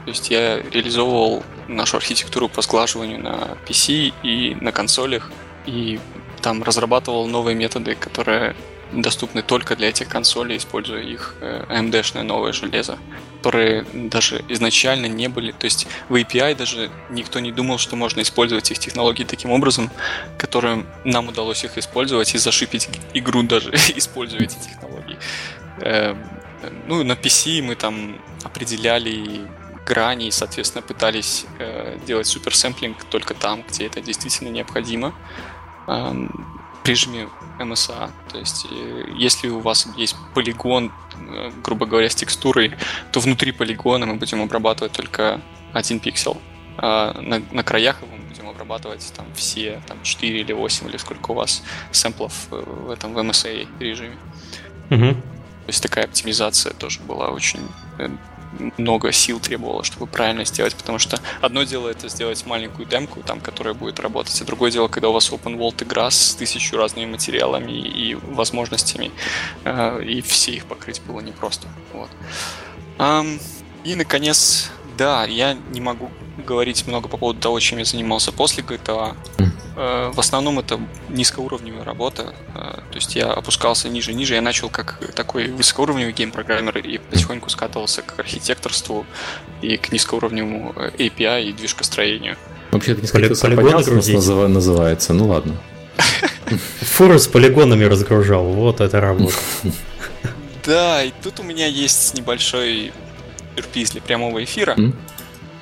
То 0.04 0.10
есть 0.10 0.30
я 0.30 0.60
реализовывал 0.60 1.42
нашу 1.68 1.96
архитектуру 1.96 2.48
по 2.48 2.62
сглаживанию 2.62 3.20
на 3.20 3.56
PC 3.66 4.12
и 4.22 4.56
на 4.60 4.70
консолях, 4.70 5.30
и 5.66 5.98
там 6.47 6.62
разрабатывал 6.62 7.27
новые 7.27 7.56
методы, 7.56 7.97
которые 7.97 8.55
доступны 8.93 9.43
только 9.43 9.74
для 9.74 9.89
этих 9.89 10.09
консолей, 10.09 10.59
используя 10.59 11.02
их 11.02 11.35
AMD-шное 11.40 12.20
э, 12.20 12.23
новое 12.23 12.52
железо, 12.52 12.98
которые 13.39 13.85
даже 13.93 14.44
изначально 14.48 15.06
не 15.06 15.27
были, 15.27 15.51
то 15.51 15.64
есть 15.64 15.89
в 16.09 16.14
API 16.14 16.55
даже 16.55 16.89
никто 17.10 17.40
не 17.40 17.51
думал, 17.51 17.78
что 17.78 17.97
можно 17.97 18.20
использовать 18.20 18.70
их 18.70 18.78
технологии 18.78 19.24
таким 19.24 19.51
образом, 19.51 19.90
которым 20.39 20.86
нам 21.05 21.27
удалось 21.27 21.64
их 21.64 21.78
использовать 21.78 22.32
и 22.36 22.39
зашипить 22.39 22.89
игру 23.12 23.43
даже, 23.43 23.70
используя 23.97 24.43
эти 24.43 24.55
технологии. 24.55 25.18
Эм, 25.81 26.16
ну, 26.86 27.02
на 27.02 27.14
PC 27.14 27.60
мы 27.60 27.74
там 27.74 28.23
определяли 28.44 29.48
грани 29.85 30.28
и, 30.28 30.31
соответственно, 30.31 30.82
пытались 30.82 31.44
э, 31.59 31.98
делать 32.06 32.28
суперсэмплинг 32.28 33.02
только 33.10 33.35
там, 33.35 33.64
где 33.68 33.86
это 33.86 34.01
действительно 34.01 34.51
необходимо 34.51 35.12
режиме 36.86 37.28
MSA. 37.58 38.10
То 38.30 38.38
есть, 38.38 38.66
э, 38.70 39.04
если 39.16 39.48
у 39.48 39.60
вас 39.60 39.88
есть 39.96 40.16
полигон, 40.34 40.92
э, 41.14 41.50
грубо 41.62 41.86
говоря, 41.86 42.08
с 42.08 42.14
текстурой, 42.14 42.72
то 43.12 43.20
внутри 43.20 43.52
полигона 43.52 44.06
мы 44.06 44.14
будем 44.14 44.42
обрабатывать 44.42 44.92
только 44.92 45.40
один 45.72 46.00
пиксель. 46.00 46.36
А 46.78 47.18
на, 47.20 47.42
на 47.52 47.62
краях 47.62 47.96
мы 48.02 48.18
будем 48.28 48.48
обрабатывать 48.48 49.12
там 49.16 49.26
все, 49.34 49.80
там 49.86 50.02
4 50.02 50.40
или 50.40 50.52
8 50.52 50.88
или 50.88 50.96
сколько 50.98 51.30
у 51.30 51.34
вас 51.34 51.62
сэмплов 51.90 52.32
э, 52.50 52.62
в 52.66 52.90
этом 52.90 53.14
в 53.14 53.18
MSA 53.18 53.66
режиме. 53.80 54.16
Угу. 54.90 55.14
То 55.14 55.68
есть 55.68 55.82
такая 55.82 56.04
оптимизация 56.04 56.72
тоже 56.72 57.00
была 57.00 57.28
очень 57.28 57.60
много 58.78 59.12
сил 59.12 59.40
требовало, 59.40 59.85
чтобы 59.85 60.06
правильно 60.06 60.44
сделать, 60.44 60.74
потому 60.74 60.98
что 60.98 61.20
одно 61.40 61.64
дело 61.64 61.89
это 61.89 62.09
сделать 62.09 62.44
маленькую 62.47 62.86
демку, 62.86 63.23
там, 63.23 63.40
которая 63.40 63.74
будет 63.74 64.01
работать, 64.01 64.40
а 64.40 64.44
другое 64.44 64.70
дело, 64.70 64.89
когда 64.89 65.09
у 65.09 65.12
вас 65.12 65.31
open 65.31 65.56
world 65.56 65.82
игра 65.85 66.10
с 66.10 66.35
тысячу 66.35 66.77
разными 66.77 67.06
материалами 67.06 67.73
и 67.73 68.14
возможностями, 68.14 69.10
э, 69.64 70.02
и 70.05 70.20
все 70.23 70.52
их 70.52 70.66
покрыть 70.66 71.02
было 71.02 71.20
непросто. 71.20 71.68
Вот. 71.93 72.10
И, 73.85 73.94
наконец, 73.94 74.70
да, 74.98 75.24
я 75.27 75.56
не 75.70 75.81
могу 75.81 76.10
говорить 76.36 76.86
много 76.86 77.08
по 77.08 77.16
поводу 77.16 77.40
того, 77.40 77.60
чем 77.60 77.78
я 77.78 77.84
занимался 77.84 78.32
после 78.32 78.62
GTA. 78.62 79.14
Э, 79.76 80.10
в 80.14 80.18
основном 80.18 80.58
это 80.58 80.80
низкоуровневая 81.08 81.84
работа, 81.84 82.34
э, 82.54 82.58
то 82.58 82.94
есть 82.94 83.14
я 83.14 83.26
опускался 83.26 83.88
ниже 83.88 84.14
ниже, 84.14 84.34
я 84.34 84.40
начал 84.40 84.70
как 84.70 84.98
такой 85.14 85.48
высокоуровневый 85.48 86.12
гейм-программер 86.12 86.78
и 86.78 86.98
потихоньку 86.98 87.50
скатывался 87.50 88.02
к 88.02 88.18
архитекторству 88.18 89.04
и 89.60 89.76
к 89.76 89.92
низкоуровневому 89.92 90.72
э, 90.76 90.90
API 90.98 91.44
и 91.44 91.52
движкостроению. 91.52 92.36
Вообще 92.72 92.92
это 92.92 93.02
несколько 93.02 93.28
называется, 94.48 95.12
ну 95.12 95.28
ладно. 95.28 95.56
Фуры 96.80 97.18
с 97.18 97.26
полигонами 97.26 97.84
разгружал, 97.84 98.44
вот 98.44 98.80
это 98.80 99.00
работа. 99.00 99.34
Да, 100.64 101.04
и 101.04 101.12
тут 101.22 101.38
у 101.38 101.44
меня 101.44 101.68
есть 101.68 102.14
небольшой 102.14 102.92
сюрприз 103.54 103.92
для 103.92 104.00
прямого 104.00 104.42
эфира. 104.42 104.76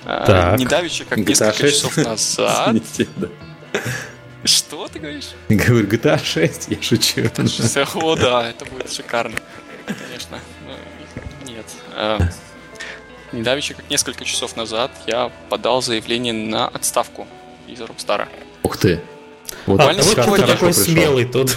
Так. 0.05 0.59
Недавеча, 0.59 1.05
как 1.05 1.19
несколько 1.19 1.71
часов 1.71 1.97
назад. 1.97 2.77
Что 4.45 4.89
ты 4.89 4.99
говоришь? 4.99 5.31
Говорю, 5.49 5.87
GTA 5.87 6.23
6, 6.23 6.69
я 6.69 6.83
шучу. 6.83 7.23
О, 7.95 8.15
да, 8.15 8.51
это 8.51 8.67
будет 8.67 8.93
шикарно. 8.93 9.37
Конечно. 9.87 10.39
Ну, 10.67 11.51
нет. 11.51 11.65
А, 11.95 12.19
Недавеча, 13.33 13.75
как 13.75 13.91
несколько 13.91 14.25
часов 14.25 14.57
назад, 14.57 14.91
я 15.07 15.31
подал 15.49 15.83
заявление 15.83 16.33
на 16.33 16.69
отставку 16.69 17.27
из 17.67 17.81
Рокстара. 17.81 18.29
Ух 18.63 18.77
ты. 18.77 19.01
Вот, 19.67 19.81
а, 19.81 19.93
вот 19.93 20.47
такой 20.47 20.73
смелый 20.73 21.25
тут. 21.25 21.55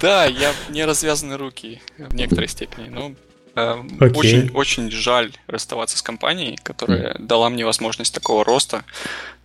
Да, 0.00 0.24
я 0.26 0.52
не 0.70 0.84
развязаны 0.84 1.36
руки 1.36 1.82
в 1.98 2.14
некоторой 2.14 2.48
степени. 2.48 2.88
Ну, 2.88 3.14
Okay. 3.56 4.14
Очень, 4.14 4.50
очень 4.52 4.90
жаль 4.90 5.32
расставаться 5.46 5.96
с 5.96 6.02
компанией, 6.02 6.58
которая 6.62 7.14
mm. 7.14 7.22
дала 7.22 7.48
мне 7.48 7.64
возможность 7.64 8.12
такого 8.12 8.44
роста 8.44 8.84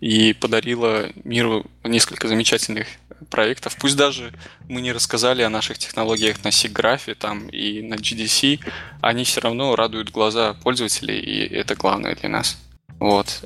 и 0.01 0.33
подарила 0.33 1.07
миру 1.23 1.65
несколько 1.85 2.27
замечательных 2.27 2.88
проектов. 3.29 3.77
Пусть 3.79 3.95
даже 3.95 4.33
мы 4.67 4.81
не 4.81 4.91
рассказали 4.91 5.43
о 5.43 5.49
наших 5.49 5.77
технологиях 5.77 6.43
на 6.43 6.49
SIGGRAPH 6.49 7.15
там 7.15 7.47
и 7.47 7.81
на 7.81 7.93
GDC, 7.93 8.59
они 8.99 9.23
все 9.23 9.39
равно 9.39 9.77
радуют 9.77 10.11
глаза 10.11 10.55
пользователей, 10.55 11.17
и 11.19 11.47
это 11.47 11.75
главное 11.75 12.13
для 12.15 12.27
нас. 12.27 12.57
Вот. 12.99 13.45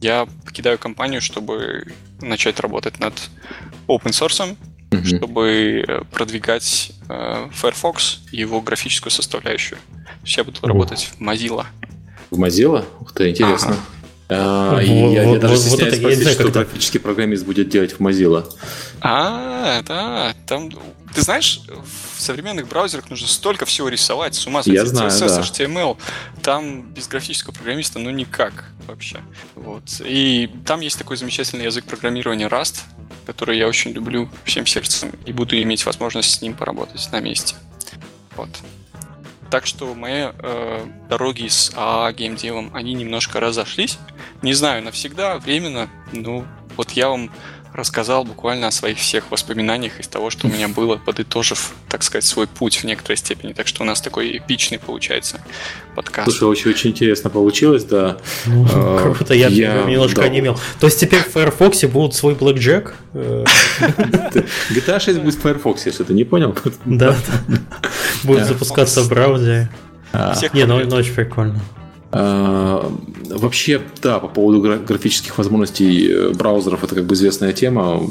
Я 0.00 0.28
покидаю 0.44 0.78
компанию, 0.78 1.20
чтобы 1.20 1.92
начать 2.20 2.60
работать 2.60 3.00
над 3.00 3.14
open 3.88 4.12
source, 4.12 4.56
mm-hmm. 4.96 5.16
чтобы 5.16 6.04
продвигать 6.12 6.92
э, 7.08 7.48
Firefox 7.52 8.20
и 8.32 8.38
его 8.38 8.60
графическую 8.60 9.10
составляющую. 9.10 9.78
Сейчас 10.24 10.46
буду 10.46 10.58
работать 10.62 11.10
в 11.18 11.20
Mozilla. 11.20 11.66
В 12.30 12.38
Mozilla? 12.38 12.84
Ух 13.00 13.12
ты, 13.12 13.30
интересно. 13.30 13.72
Ага. 13.72 13.80
А, 14.28 14.80
я, 14.80 15.24
вот, 15.24 15.34
я 15.34 15.38
даже 15.38 15.54
вот, 15.54 15.62
стесняюсь 15.62 15.92
вот 15.92 15.98
спросить, 15.98 16.22
знаю, 16.22 16.34
что 16.36 16.50
графический 16.50 17.00
программист 17.00 17.44
будет 17.44 17.68
делать 17.68 17.92
в 17.92 18.00
Mozilla. 18.00 18.50
А, 19.00 19.82
да, 19.82 20.34
там... 20.46 20.70
Ты 21.14 21.22
знаешь, 21.22 21.60
в 21.68 22.20
современных 22.20 22.66
браузерах 22.66 23.08
нужно 23.08 23.28
столько 23.28 23.66
всего 23.66 23.88
рисовать, 23.88 24.34
с 24.34 24.46
ума 24.48 24.64
сойти, 24.64 24.76
я 24.76 24.84
знаю, 24.86 25.10
CSS, 25.10 25.28
да. 25.28 25.40
HTML. 25.42 25.96
Там 26.42 26.82
без 26.92 27.06
графического 27.06 27.52
программиста, 27.52 28.00
ну 28.00 28.10
никак 28.10 28.64
вообще. 28.88 29.20
Вот. 29.54 29.84
И 30.00 30.50
там 30.66 30.80
есть 30.80 30.98
такой 30.98 31.16
замечательный 31.16 31.66
язык 31.66 31.84
программирования 31.84 32.48
Rust, 32.48 32.80
который 33.26 33.58
я 33.58 33.68
очень 33.68 33.92
люблю 33.92 34.28
всем 34.44 34.66
сердцем, 34.66 35.12
и 35.24 35.32
буду 35.32 35.60
иметь 35.62 35.86
возможность 35.86 36.30
с 36.32 36.42
ним 36.42 36.54
поработать 36.54 37.08
на 37.12 37.20
месте. 37.20 37.54
Вот. 38.36 38.48
Так 39.54 39.66
что 39.66 39.94
мои 39.94 40.32
э, 40.36 40.86
дороги 41.08 41.46
с 41.46 41.70
АА 41.76 42.10
геймдевом, 42.12 42.72
они 42.74 42.92
немножко 42.92 43.38
разошлись. 43.38 44.00
Не 44.42 44.52
знаю, 44.52 44.82
навсегда, 44.82 45.38
временно, 45.38 45.88
ну, 46.10 46.44
вот 46.76 46.90
я 46.90 47.08
вам 47.08 47.30
рассказал 47.74 48.24
буквально 48.24 48.68
о 48.68 48.70
своих 48.70 48.98
всех 48.98 49.32
воспоминаниях 49.32 49.98
из 49.98 50.06
того, 50.06 50.30
что 50.30 50.46
у 50.46 50.50
меня 50.50 50.68
было, 50.68 50.96
подытожив, 50.96 51.72
так 51.88 52.04
сказать, 52.04 52.24
свой 52.24 52.46
путь 52.46 52.76
в 52.76 52.84
некоторой 52.84 53.16
степени. 53.16 53.52
Так 53.52 53.66
что 53.66 53.82
у 53.82 53.86
нас 53.86 54.00
такой 54.00 54.38
эпичный 54.38 54.78
получается 54.78 55.40
подкаст. 55.96 56.30
Слушай, 56.30 56.44
очень, 56.48 56.70
очень 56.70 56.90
интересно 56.90 57.30
получилось, 57.30 57.82
да. 57.82 58.18
Ну, 58.46 58.64
а, 58.72 59.12
круто, 59.12 59.34
я, 59.34 59.48
я 59.48 59.82
немножко 59.82 60.20
да. 60.20 60.28
онемел. 60.28 60.58
То 60.78 60.86
есть 60.86 61.00
теперь 61.00 61.20
в 61.20 61.32
Firefox 61.32 61.82
будет 61.84 62.14
свой 62.14 62.34
Blackjack? 62.34 62.92
GTA 63.12 65.00
6 65.00 65.18
будет 65.18 65.34
в 65.34 65.40
Firefox, 65.40 65.86
если 65.86 66.04
ты 66.04 66.14
не 66.14 66.24
понял. 66.24 66.56
Да, 66.84 67.16
будет 68.22 68.46
запускаться 68.46 69.02
в 69.02 69.08
браузере. 69.08 69.68
Не, 70.52 70.64
ну, 70.64 70.78
ну 70.84 70.96
очень 70.96 71.12
прикольно. 71.12 71.60
А, 72.16 72.92
вообще, 73.28 73.82
да, 74.00 74.20
по 74.20 74.28
поводу 74.28 74.60
графических 74.60 75.36
возможностей 75.36 76.08
э, 76.08 76.30
браузеров, 76.30 76.84
это 76.84 76.94
как 76.94 77.06
бы 77.06 77.14
известная 77.14 77.52
тема. 77.52 78.08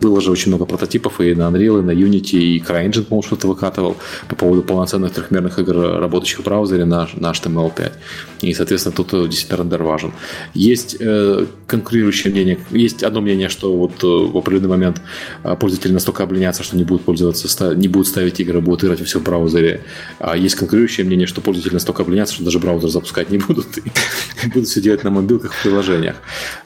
Было 0.00 0.20
же 0.20 0.32
очень 0.32 0.48
много 0.48 0.64
прототипов 0.64 1.20
и 1.20 1.32
на 1.32 1.42
Unreal, 1.42 1.78
и 1.78 1.82
на 1.82 1.92
Unity, 1.92 2.36
и 2.36 2.58
CryEngine, 2.58 3.04
по-моему, 3.04 3.22
что-то 3.22 3.46
выкатывал 3.46 3.96
по 4.28 4.34
поводу 4.34 4.62
полноценных 4.62 5.12
трехмерных 5.12 5.60
игр, 5.60 6.00
работающих 6.00 6.40
в 6.40 6.42
браузере 6.42 6.84
на, 6.84 7.08
на 7.14 7.30
HTML5. 7.30 7.92
И, 8.40 8.52
соответственно, 8.54 8.96
тут 8.96 9.10
действительно 9.30 9.58
рендер 9.58 9.84
важен. 9.84 10.12
Есть 10.54 10.96
э, 10.98 11.46
конкурирующее 11.68 12.32
мнение. 12.32 12.58
Есть 12.72 13.04
одно 13.04 13.20
мнение, 13.20 13.48
что 13.48 13.76
вот 13.76 14.02
э, 14.02 14.06
в 14.06 14.36
определенный 14.36 14.70
момент 14.70 15.00
э, 15.44 15.54
пользователи 15.54 15.92
настолько 15.92 16.24
обленятся, 16.24 16.64
что 16.64 16.76
не 16.76 16.82
будут 16.82 17.04
пользоваться, 17.04 17.72
не 17.76 17.86
будут 17.86 18.08
ставить 18.08 18.40
игры, 18.40 18.60
будут 18.60 18.82
играть 18.82 19.00
все 19.04 19.20
в 19.20 19.22
браузере. 19.22 19.82
А 20.18 20.36
есть 20.36 20.56
конкурирующее 20.56 21.06
мнение, 21.06 21.28
что 21.28 21.40
пользователи 21.40 21.74
настолько 21.74 22.02
обленятся, 22.02 22.34
что 22.34 22.44
даже 22.44 22.58
браузер 22.58 22.90
запускать 23.12 23.30
не 23.30 23.38
будут. 23.38 23.78
И 23.78 24.46
будут 24.54 24.68
все 24.68 24.80
делать 24.80 25.04
на 25.04 25.10
мобилках 25.10 25.52
в 25.52 25.62
приложениях. 25.62 26.16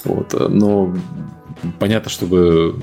Вот. 0.05 0.35
Но 0.51 0.97
понятно, 1.79 2.11
чтобы 2.11 2.75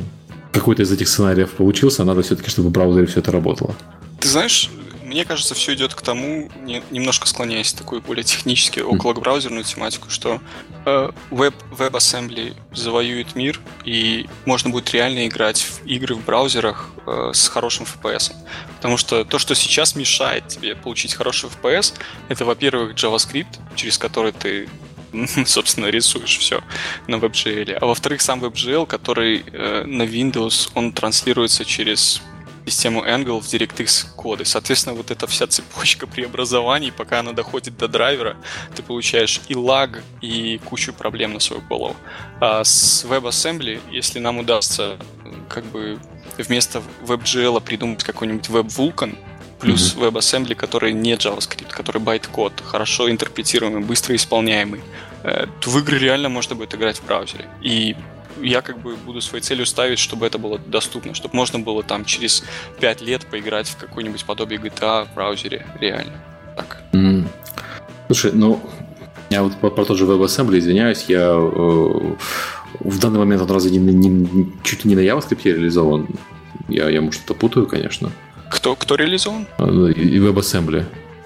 какой-то 0.51 0.83
из 0.83 0.91
этих 0.91 1.07
сценариев 1.07 1.49
получился, 1.51 2.03
надо 2.03 2.21
все-таки, 2.21 2.49
чтобы 2.49 2.69
в 2.69 2.71
браузере 2.71 3.05
все 3.05 3.19
это 3.19 3.31
работало. 3.31 3.75
Ты 4.19 4.27
знаешь, 4.29 4.69
мне 5.13 5.25
кажется, 5.25 5.53
все 5.53 5.75
идет 5.75 5.93
к 5.93 6.01
тому, 6.01 6.49
не, 6.63 6.81
немножко 6.89 7.27
склоняясь 7.27 7.71
в 7.71 7.77
такую 7.77 8.01
более 8.01 8.23
технически 8.23 8.79
около 8.79 9.13
браузерную 9.13 9.63
тематику, 9.63 10.09
что 10.09 10.41
э, 10.85 11.11
веб, 11.29 11.53
WebAssembly 11.71 12.55
завоюет 12.73 13.35
мир, 13.35 13.59
и 13.85 14.27
можно 14.45 14.71
будет 14.71 14.91
реально 14.91 15.27
играть 15.27 15.61
в 15.61 15.85
игры 15.85 16.15
в 16.15 16.25
браузерах 16.25 16.89
э, 17.05 17.29
с 17.31 17.47
хорошим 17.47 17.85
FPS. 17.85 18.33
Потому 18.77 18.97
что 18.97 19.23
то, 19.23 19.37
что 19.37 19.53
сейчас 19.53 19.95
мешает 19.95 20.47
тебе 20.47 20.75
получить 20.75 21.13
хороший 21.13 21.49
FPS, 21.49 21.93
это, 22.29 22.43
во-первых, 22.43 22.95
JavaScript, 22.95 23.59
через 23.75 23.99
который 23.99 24.31
ты 24.31 24.67
собственно, 25.45 25.87
рисуешь 25.87 26.39
все 26.39 26.63
на 27.07 27.15
WebGL. 27.15 27.73
А 27.73 27.85
во-вторых, 27.85 28.21
сам 28.21 28.43
WebGL, 28.43 28.87
который 28.87 29.45
э, 29.45 29.83
на 29.85 30.03
Windows, 30.03 30.71
он 30.73 30.91
транслируется 30.91 31.65
через 31.65 32.21
систему 32.65 33.03
Angle 33.05 33.41
в 33.41 33.45
DirectX 33.45 34.15
коды. 34.15 34.45
Соответственно, 34.45 34.95
вот 34.95 35.11
эта 35.11 35.27
вся 35.27 35.47
цепочка 35.47 36.07
преобразований, 36.07 36.91
пока 36.91 37.19
она 37.19 37.31
доходит 37.33 37.77
до 37.77 37.87
драйвера, 37.87 38.37
ты 38.75 38.83
получаешь 38.83 39.41
и 39.47 39.55
лаг, 39.55 40.03
и 40.21 40.59
кучу 40.65 40.93
проблем 40.93 41.33
на 41.33 41.39
свою 41.39 41.61
голову. 41.61 41.95
А 42.39 42.63
с 42.63 43.05
WebAssembly, 43.05 43.81
если 43.91 44.19
нам 44.19 44.39
удастся 44.39 44.97
как 45.49 45.65
бы 45.65 45.99
вместо 46.37 46.81
WebGL 47.03 47.61
придумать 47.61 48.03
какой-нибудь 48.03 48.49
WebVulkan, 48.49 49.17
плюс 49.59 49.95
mm-hmm. 49.95 50.11
WebAssembly, 50.11 50.55
который 50.55 50.93
не 50.93 51.13
JavaScript, 51.13 51.69
который 51.69 52.01
байт-код, 52.01 52.61
хорошо 52.65 53.09
интерпретируемый, 53.09 53.81
быстро 53.81 54.15
исполняемый, 54.15 54.81
э, 55.23 55.47
то 55.59 55.69
в 55.69 55.79
игры 55.79 55.97
реально 55.97 56.29
можно 56.29 56.55
будет 56.55 56.75
играть 56.75 56.97
в 56.97 57.05
браузере. 57.05 57.45
И 57.61 57.95
я 58.41 58.61
как 58.61 58.79
бы 58.79 58.95
буду 58.95 59.21
своей 59.21 59.43
целью 59.43 59.65
ставить, 59.65 59.99
чтобы 59.99 60.25
это 60.25 60.37
было 60.37 60.59
доступно, 60.59 61.13
чтобы 61.13 61.35
можно 61.35 61.59
было 61.59 61.83
там 61.83 62.05
через 62.05 62.43
5 62.79 63.01
лет 63.01 63.25
поиграть 63.25 63.67
в 63.67 63.77
какое-нибудь 63.77 64.25
подобие 64.25 64.59
GTA 64.59 65.05
в 65.05 65.13
браузере 65.15 65.65
реально. 65.79 66.13
Так. 66.55 66.81
М. 66.93 67.27
Слушай, 68.07 68.31
ну, 68.33 68.61
я 69.29 69.43
вот 69.43 69.55
про, 69.55 69.69
про 69.69 69.85
тот 69.85 69.97
же 69.97 70.05
WebAssembly, 70.05 70.59
извиняюсь, 70.59 71.05
я 71.07 71.31
э, 71.31 72.15
в 72.79 72.99
данный 72.99 73.19
момент 73.19 73.41
он 73.41 73.51
разве 73.51 73.71
не, 73.71 73.79
не, 73.79 74.51
чуть 74.63 74.85
ли 74.85 74.89
не 74.89 74.95
на 74.95 74.99
JavaScript 74.99 75.43
реализован? 75.43 76.07
Я, 76.69 76.89
я 76.89 77.01
может, 77.01 77.21
что-то 77.21 77.39
путаю, 77.39 77.65
конечно. 77.65 78.11
Кто, 78.49 78.75
кто 78.75 78.95
реализован? 78.95 79.47
Э, 79.57 79.91
и 79.91 80.19
WebAssembly. 80.19 80.85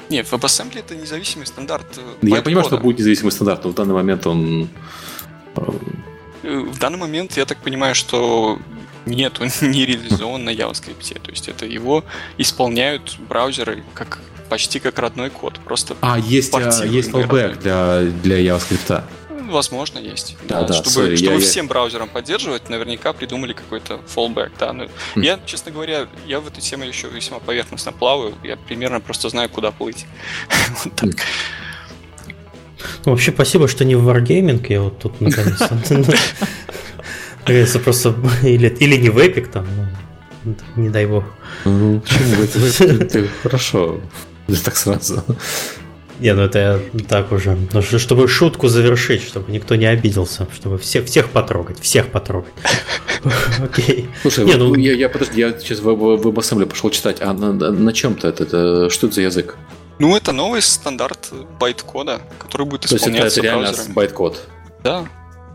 Нет, 0.09 0.27
WebAssembly 0.31 0.79
это 0.79 0.95
независимый 0.95 1.45
стандарт. 1.45 1.85
Э, 1.97 2.01
я 2.21 2.41
понимаю, 2.41 2.65
что 2.65 2.77
будет 2.77 2.99
независимый 2.99 3.31
стандарт, 3.31 3.65
но 3.65 3.71
в 3.71 3.75
данный 3.75 3.93
момент 3.93 4.25
он 4.25 4.69
э, 5.55 5.61
в 6.43 6.77
данный 6.79 6.97
момент 6.97 7.37
я 7.37 7.45
так 7.45 7.57
понимаю, 7.59 7.95
что 7.95 8.59
нет, 9.05 9.39
он 9.39 9.49
не 9.69 9.85
реализован 9.85 10.43
на 10.43 10.51
JavaScript. 10.51 11.19
То 11.21 11.31
есть 11.31 11.47
это 11.47 11.65
его 11.65 12.03
исполняют 12.37 13.17
браузеры 13.19 13.83
как 13.93 14.19
почти 14.49 14.79
как 14.79 14.99
родной 14.99 15.29
код. 15.29 15.59
Просто 15.59 15.95
а, 16.01 16.17
есть, 16.19 16.53
а, 16.53 16.85
есть 16.85 17.09
fallback 17.09 17.59
для, 17.61 18.01
для 18.01 18.41
JavaScript. 18.41 19.03
Возможно, 19.49 19.97
есть. 19.99 20.35
Да, 20.43 20.63
да, 20.63 20.73
чтобы 20.73 21.07
sorry, 21.07 21.15
чтобы 21.15 21.35
я, 21.35 21.39
всем 21.39 21.65
я... 21.65 21.69
браузерам 21.69 22.09
поддерживать, 22.09 22.69
наверняка 22.69 23.13
придумали 23.13 23.53
какой-то 23.53 24.01
fallback. 24.13 24.51
Да. 24.59 24.73
Ну, 24.73 24.83
mm. 24.83 25.23
Я, 25.23 25.39
честно 25.45 25.71
говоря, 25.71 26.07
я 26.25 26.41
в 26.41 26.47
этой 26.47 26.59
теме 26.59 26.85
еще 26.85 27.07
весьма 27.07 27.39
поверхностно 27.39 27.93
плаваю. 27.93 28.35
Я 28.43 28.57
примерно 28.57 28.99
просто 28.99 29.29
знаю, 29.29 29.49
куда 29.49 29.71
плыть. 29.71 30.05
вот 30.83 30.95
так. 30.95 31.11
Ну, 33.05 33.11
вообще, 33.11 33.31
спасибо, 33.31 33.67
что 33.67 33.85
не 33.85 33.95
в 33.95 34.07
Wargaming, 34.07 34.65
я 34.69 34.81
вот 34.81 34.99
тут 34.99 35.21
наконец-то. 35.21 35.77
Просто... 37.83 38.15
Или, 38.43 38.97
не 38.97 39.09
в 39.09 39.17
Epic 39.17 39.49
там, 39.51 39.65
ну, 40.43 40.55
не 40.75 40.89
дай 40.89 41.05
бог. 41.05 41.23
Ну, 41.65 42.01
почему? 42.01 42.43
Это 43.01 43.27
хорошо. 43.43 44.01
Так 44.63 44.77
сразу. 44.77 45.23
Не, 46.19 46.33
ну 46.33 46.43
это 46.43 46.59
я 46.59 47.03
так 47.07 47.31
уже. 47.31 47.57
Ну, 47.73 47.81
чтобы 47.81 48.27
шутку 48.27 48.67
завершить, 48.69 49.21
чтобы 49.21 49.51
никто 49.51 49.75
не 49.75 49.85
обиделся, 49.85 50.47
чтобы 50.55 50.77
всех, 50.77 51.05
всех 51.05 51.29
потрогать, 51.29 51.79
всех 51.79 52.07
потрогать. 52.07 52.53
Окей. 53.59 54.09
Слушай, 54.23 54.45
не, 54.45 54.55
ну... 54.55 54.75
я, 54.75 54.93
я 54.93 55.09
подожди, 55.09 55.41
я 55.41 55.51
сейчас 55.59 55.79
в, 55.79 55.93
в, 55.93 56.17
в 56.17 56.65
пошел 56.65 56.89
читать. 56.89 57.17
А 57.21 57.33
на, 57.33 57.53
на 57.53 57.93
чем-то 57.93 58.27
это, 58.27 58.43
это? 58.43 58.89
Что 58.89 59.07
это 59.07 59.15
за 59.15 59.21
язык? 59.21 59.57
Ну, 59.99 60.15
это 60.15 60.31
новый 60.31 60.61
стандарт 60.61 61.31
байт-кода, 61.59 62.21
который 62.39 62.67
будет 62.67 62.85
исполняться 62.85 63.19
то 63.19 63.25
есть 63.25 63.37
это, 63.37 63.47
это 63.47 63.57
реально 63.57 63.93
байт-код? 63.93 64.47
Да. 64.83 65.05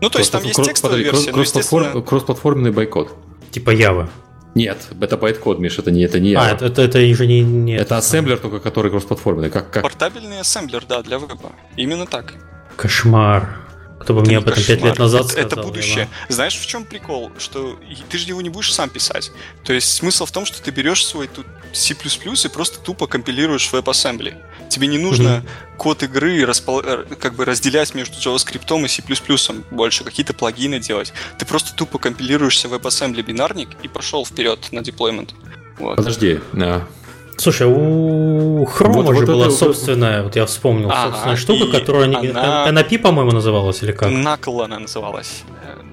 Ну, 0.01 0.09
то 0.09 0.19
есть 0.19 0.31
там 0.31 0.43
есть 0.43 0.61
текстовая 0.61 0.99
версия, 0.99 1.31
но, 1.31 1.41
естественно... 1.41 2.01
Кроссплатформенный 2.01 2.71
байт-код. 2.71 3.15
Типа 3.51 3.73
Java. 3.73 4.09
Нет, 4.55 4.77
это 4.99 5.17
байт-код, 5.17 5.59
Миш, 5.59 5.79
это 5.79 5.89
не 5.89 6.03
это 6.03 6.19
не 6.19 6.35
А, 6.35 6.51
это, 6.51 6.65
это, 6.65 6.81
это 6.83 6.99
уже 6.99 7.25
не, 7.25 7.41
не... 7.41 7.75
Это 7.75 7.97
ассемблер, 7.97 8.37
только 8.37 8.59
который 8.59 8.91
кроссплатформенный. 8.91 9.49
Как, 9.49 9.71
как... 9.71 9.81
Портабельный 9.81 10.41
ассемблер, 10.41 10.85
да, 10.87 11.01
для 11.01 11.17
веба. 11.17 11.53
Именно 11.75 12.05
так. 12.05 12.33
Кошмар. 12.75 13.57
Кто 14.03 14.13
бы 14.13 14.19
это 14.19 14.29
мне 14.29 14.37
об 14.37 14.47
этом 14.47 14.63
пять 14.63 14.81
лет 14.81 14.99
назад 14.99 15.27
сказал. 15.27 15.45
Это 15.45 15.61
будущее. 15.61 16.09
Да. 16.27 16.33
Знаешь, 16.35 16.55
в 16.57 16.65
чем 16.65 16.83
прикол? 16.83 17.31
Что 17.37 17.79
ты 18.09 18.17
же 18.17 18.27
его 18.27 18.41
не 18.41 18.49
будешь 18.49 18.73
сам 18.73 18.89
писать. 18.89 19.31
То 19.63 19.71
есть 19.73 19.91
смысл 19.93 20.25
в 20.25 20.31
том, 20.31 20.45
что 20.45 20.61
ты 20.61 20.71
берешь 20.71 21.05
свой 21.05 21.27
тут 21.27 21.45
C++ 21.71 21.93
и 21.93 22.47
просто 22.49 22.79
тупо 22.79 23.07
компилируешь 23.07 23.67
в 23.67 23.73
WebAssembly. 23.73 24.35
Тебе 24.69 24.87
не 24.87 24.97
нужно 24.97 25.27
mm-hmm. 25.27 25.77
код 25.77 26.03
игры 26.03 26.45
распол... 26.45 26.81
Э, 26.83 27.05
как 27.19 27.35
бы 27.35 27.45
разделять 27.45 27.95
между 27.95 28.17
JavaScript 28.17 28.85
и 28.85 28.87
C++ 28.87 29.03
больше, 29.71 30.03
какие-то 30.03 30.33
плагины 30.33 30.79
делать. 30.79 31.13
Ты 31.39 31.45
просто 31.45 31.73
тупо 31.73 31.97
компилируешься 31.97 32.67
в 32.67 32.73
WebAssembly 32.73 33.21
бинарник 33.23 33.69
и 33.83 33.87
пошел 33.87 34.25
вперед 34.25 34.67
на 34.71 34.81
деплоймент. 34.81 35.33
Вот. 35.79 35.95
Подожди, 35.95 36.39
да. 36.51 36.87
Слушай, 37.43 37.67
у 37.67 38.63
Chrome 38.63 39.03
вот, 39.03 39.07
же 39.07 39.25
вот 39.25 39.25
была 39.25 39.45
это... 39.47 39.55
собственная, 39.55 40.23
вот 40.23 40.37
я 40.37 40.45
вспомнил, 40.45 40.89
ага, 40.89 41.11
собственная 41.11 41.35
штука, 41.35 41.67
которая 41.77 42.05
она... 42.05 42.71
NAP, 42.71 42.99
по-моему, 42.99 43.31
называлась 43.31 43.83
или 43.83 43.91
как? 43.91 44.09
Knuckle 44.09 44.63
она 44.63 44.79
называлась. 44.79 45.43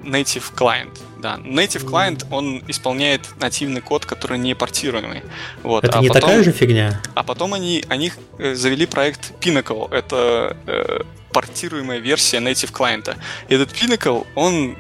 native 0.05 0.45
client. 0.57 0.97
Да, 1.19 1.41
native 1.45 1.85
client, 1.85 2.25
он 2.31 2.63
исполняет 2.69 3.23
нативный 3.41 3.81
код, 3.81 4.07
который 4.07 4.39
не 4.39 4.55
портируемый. 4.55 5.23
Вот. 5.65 5.83
Это 5.83 5.99
а 5.99 6.03
не 6.03 6.09
потом, 6.09 6.21
такая 6.23 6.45
же 6.45 6.53
фигня? 6.53 7.01
А 7.17 7.25
потом 7.25 7.53
они, 7.53 7.85
они 7.89 8.13
э, 8.39 8.55
завели 8.55 8.87
проект 8.87 9.33
Pinnacle. 9.41 9.93
Это 9.93 10.57
э, 10.69 11.01
портируемая 11.33 11.99
версия 11.99 12.39
native 12.39 12.73
клиента. 12.73 13.17
И 13.49 13.55
этот 13.55 13.73
Pinnacle, 13.73 14.25
он 14.37 14.77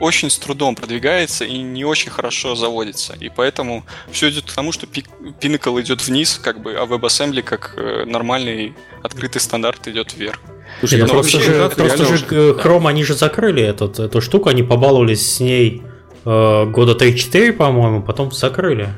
очень 0.00 0.30
с 0.30 0.38
трудом 0.38 0.74
продвигается 0.74 1.44
и 1.44 1.58
не 1.58 1.84
очень 1.84 2.10
хорошо 2.10 2.54
заводится. 2.54 3.14
И 3.18 3.28
поэтому 3.28 3.84
все 4.10 4.30
идет 4.30 4.44
к 4.44 4.52
тому, 4.52 4.72
что 4.72 4.86
Pinnacle 4.86 5.80
идет 5.80 6.06
вниз, 6.06 6.40
как 6.42 6.60
бы, 6.60 6.74
а 6.74 6.84
WebAssembly 6.84 7.42
как 7.42 7.74
э, 7.76 8.04
нормальный 8.06 8.74
открытый 9.02 9.40
стандарт 9.40 9.86
идет 9.88 10.14
вверх. 10.14 10.40
Слушай, 10.80 11.00
ну, 11.02 11.08
просто 11.08 11.40
же, 11.40 11.70
просто 11.74 12.04
же 12.04 12.24
Chrome, 12.26 12.88
они 12.88 13.04
же 13.04 13.14
закрыли 13.14 13.62
этот, 13.62 13.98
эту 13.98 14.20
штуку, 14.20 14.48
они 14.48 14.62
побаловались 14.62 15.34
с 15.34 15.40
ней 15.40 15.82
э, 16.24 16.64
года 16.66 16.92
3-4, 16.92 17.52
по-моему, 17.52 18.02
потом 18.02 18.32
закрыли. 18.32 18.90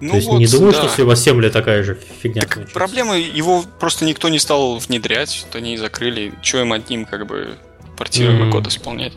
Ну 0.00 0.10
То 0.10 0.16
есть 0.16 0.28
вот, 0.28 0.38
не 0.38 0.46
думаю, 0.46 0.72
да. 0.72 0.88
что 0.88 1.02
WebAssembly 1.02 1.50
такая 1.50 1.82
же 1.82 1.98
фигня. 2.22 2.42
Так 2.42 2.70
проблема, 2.72 3.18
его 3.18 3.64
просто 3.80 4.04
никто 4.04 4.28
не 4.28 4.38
стал 4.38 4.78
внедрять, 4.78 5.44
вот 5.46 5.56
они 5.56 5.76
закрыли, 5.78 6.34
что 6.42 6.60
им 6.60 6.72
одним 6.72 7.06
как 7.06 7.26
бы 7.26 7.56
портируемый 7.96 8.48
mm-hmm. 8.48 8.52
код 8.52 8.66
исполнять. 8.66 9.12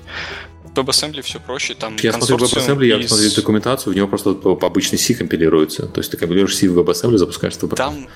WebAssembly 0.76 1.22
все 1.22 1.40
проще, 1.40 1.76
там 1.76 1.96
Я 2.02 2.14
смотрю 2.14 2.38
WebAssembly, 2.38 2.86
из... 2.86 3.02
я 3.02 3.08
смотрю 3.08 3.32
документацию, 3.32 3.94
в 3.94 3.96
него 3.96 4.08
просто 4.08 4.32
обычный 4.62 4.98
C 4.98 5.14
компилируется. 5.14 5.88
То 5.88 6.00
есть 6.00 6.12
ты 6.12 6.18
компилируешь 6.18 6.56
C 6.56 6.68
в 6.68 6.78
WebAssembly, 6.78 7.18
запускаешь 7.18 7.54
WebAssembly. 7.56 7.76
Там 7.76 8.08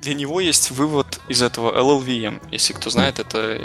для 0.00 0.14
него 0.14 0.40
есть 0.40 0.70
вывод 0.70 1.20
из 1.28 1.42
этого 1.42 1.76
LLVM. 1.78 2.40
Если 2.50 2.72
кто 2.72 2.90
знает, 2.90 3.18
это 3.18 3.60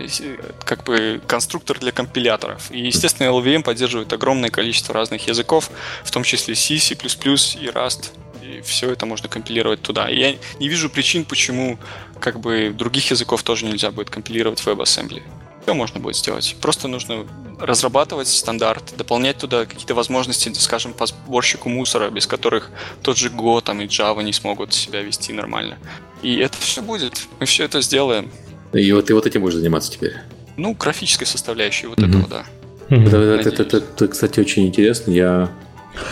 как 0.65 0.83
бы 0.83 1.21
конструктор 1.25 1.79
для 1.79 1.91
компиляторов. 1.91 2.69
И, 2.71 2.79
естественно, 2.79 3.27
LLVM 3.27 3.63
поддерживает 3.63 4.11
огромное 4.13 4.49
количество 4.49 4.93
разных 4.93 5.27
языков, 5.27 5.71
в 6.03 6.11
том 6.11 6.23
числе 6.23 6.55
C, 6.55 6.77
C++ 6.77 6.93
и 6.93 6.97
Rust. 6.97 8.11
И 8.43 8.61
все 8.61 8.91
это 8.91 9.05
можно 9.05 9.29
компилировать 9.29 9.81
туда. 9.81 10.09
И 10.09 10.19
я 10.19 10.35
не 10.59 10.67
вижу 10.67 10.89
причин, 10.89 11.25
почему 11.25 11.79
как 12.19 12.39
бы 12.39 12.73
других 12.77 13.11
языков 13.11 13.43
тоже 13.43 13.65
нельзя 13.65 13.91
будет 13.91 14.09
компилировать 14.09 14.59
в 14.59 14.67
WebAssembly. 14.67 15.23
Все 15.63 15.73
можно 15.73 15.99
будет 15.99 16.15
сделать. 16.15 16.55
Просто 16.59 16.88
нужно 16.88 17.25
разрабатывать 17.59 18.27
стандарт, 18.27 18.93
дополнять 18.97 19.38
туда 19.38 19.65
какие-то 19.65 19.93
возможности, 19.93 20.51
скажем, 20.53 20.93
по 20.93 21.05
сборщику 21.05 21.69
мусора, 21.69 22.09
без 22.09 22.25
которых 22.25 22.71
тот 23.03 23.17
же 23.17 23.29
Go 23.29 23.61
там, 23.61 23.81
и 23.81 23.85
Java 23.85 24.23
не 24.23 24.33
смогут 24.33 24.73
себя 24.73 25.01
вести 25.01 25.33
нормально. 25.33 25.77
И 26.23 26.38
это 26.38 26.57
все 26.57 26.81
будет. 26.81 27.27
Мы 27.39 27.45
все 27.45 27.65
это 27.65 27.81
сделаем. 27.81 28.31
И 28.73 28.91
вот 28.91 29.05
ты 29.07 29.13
вот 29.13 29.25
этим 29.25 29.41
будешь 29.41 29.55
заниматься 29.55 29.91
теперь? 29.91 30.15
Ну, 30.57 30.73
графической 30.73 31.27
составляющей 31.27 31.88
вот 31.88 31.99
mm-hmm. 31.99 32.09
этого, 32.09 32.27
да. 32.27 32.45
Mm-hmm. 32.89 33.07
Это, 33.07 33.17
это, 33.49 33.63
это, 33.63 33.77
это, 33.77 34.07
кстати, 34.07 34.39
очень 34.39 34.65
интересно. 34.67 35.11
Я 35.11 35.51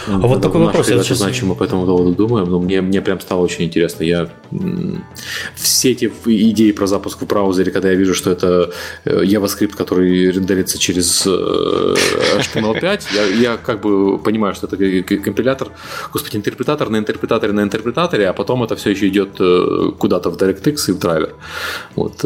а 0.07 0.27
вот 0.27 0.41
такой 0.41 0.61
вопрос. 0.61 0.89
Я 0.89 1.03
сейчас... 1.03 1.41
мы 1.41 1.55
по 1.55 1.63
этому 1.63 1.85
поводу 1.85 2.13
думаем, 2.13 2.49
но 2.49 2.59
мне, 2.59 2.81
мне 2.81 3.01
прям 3.01 3.19
стало 3.19 3.41
очень 3.41 3.65
интересно. 3.65 4.03
Я 4.03 4.29
все 5.55 5.91
эти 5.91 6.11
идеи 6.25 6.71
про 6.71 6.87
запуск 6.87 7.21
в 7.21 7.25
браузере, 7.25 7.71
когда 7.71 7.89
я 7.89 7.95
вижу, 7.95 8.13
что 8.13 8.31
это 8.31 8.71
э, 9.05 9.23
JavaScript, 9.23 9.75
который 9.75 10.31
рендерится 10.31 10.77
через 10.77 11.25
HTML5, 11.25 12.83
э, 12.83 12.99
я, 13.15 13.51
я 13.51 13.57
как 13.57 13.81
бы 13.81 14.17
понимаю, 14.19 14.55
что 14.55 14.67
это 14.67 14.77
компилятор, 15.17 15.69
господи, 16.11 16.37
интерпретатор 16.37 16.89
на 16.89 16.97
интерпретаторе 16.97 17.53
на 17.53 17.61
интерпретаторе, 17.61 18.29
а 18.29 18.33
потом 18.33 18.63
это 18.63 18.75
все 18.75 18.91
еще 18.91 19.07
идет 19.07 19.39
э, 19.39 19.91
куда-то 19.97 20.29
в 20.29 20.37
DirectX 20.37 20.89
и 20.89 20.91
в 20.91 20.99
драйвер. 20.99 21.33
Вот. 21.95 22.25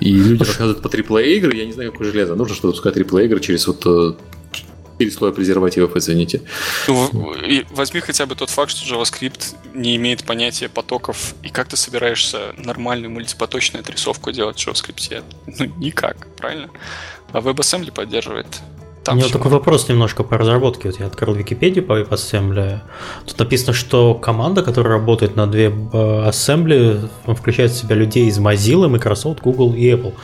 И 0.00 0.12
люди 0.12 0.42
рассказывают 0.42 0.82
по 0.82 0.88
AAA 0.88 1.36
игры, 1.36 1.56
я 1.56 1.64
не 1.64 1.72
знаю, 1.72 1.92
какое 1.92 2.10
железо. 2.10 2.34
Нужно 2.34 2.54
что-то 2.54 2.72
пускать 2.72 2.96
AAA 2.96 3.26
игры 3.26 3.40
через 3.40 3.66
вот 3.66 3.86
Четыре 4.96 5.10
слоя 5.10 5.32
презервативов, 5.32 5.94
извините. 5.94 6.40
Ну, 6.88 7.34
возьми 7.70 8.00
хотя 8.00 8.24
бы 8.24 8.34
тот 8.34 8.48
факт, 8.48 8.70
что 8.70 8.94
JavaScript 8.94 9.54
не 9.74 9.94
имеет 9.96 10.24
понятия 10.24 10.70
потоков, 10.70 11.34
и 11.42 11.50
как 11.50 11.68
ты 11.68 11.76
собираешься 11.76 12.54
нормальную 12.56 13.10
мультипоточную 13.10 13.82
отрисовку 13.82 14.32
делать 14.32 14.58
в 14.58 14.66
JavaScript? 14.66 15.22
Ну, 15.46 15.66
никак, 15.76 16.28
правильно? 16.36 16.70
А 17.32 17.40
WebAssembly 17.40 17.92
поддерживает. 17.92 18.46
Там 19.04 19.18
У 19.18 19.20
меня 19.20 19.30
такой 19.30 19.50
вопрос 19.50 19.88
немножко 19.88 20.24
по 20.24 20.38
разработке. 20.38 20.88
Вот 20.88 20.98
я 20.98 21.06
открыл 21.06 21.34
Википедию 21.34 21.84
по 21.84 22.00
WebAssembly. 22.00 22.80
Тут 23.26 23.38
написано, 23.38 23.74
что 23.74 24.14
команда, 24.14 24.62
которая 24.62 24.94
работает 24.94 25.36
над 25.36 25.54
WebAssembly, 25.54 27.08
включает 27.36 27.70
в 27.70 27.76
себя 27.76 27.94
людей 27.94 28.26
из 28.26 28.38
Mozilla, 28.38 28.88
Microsoft, 28.88 29.42
Google 29.42 29.74
и 29.74 29.92
Apple. 29.92 30.14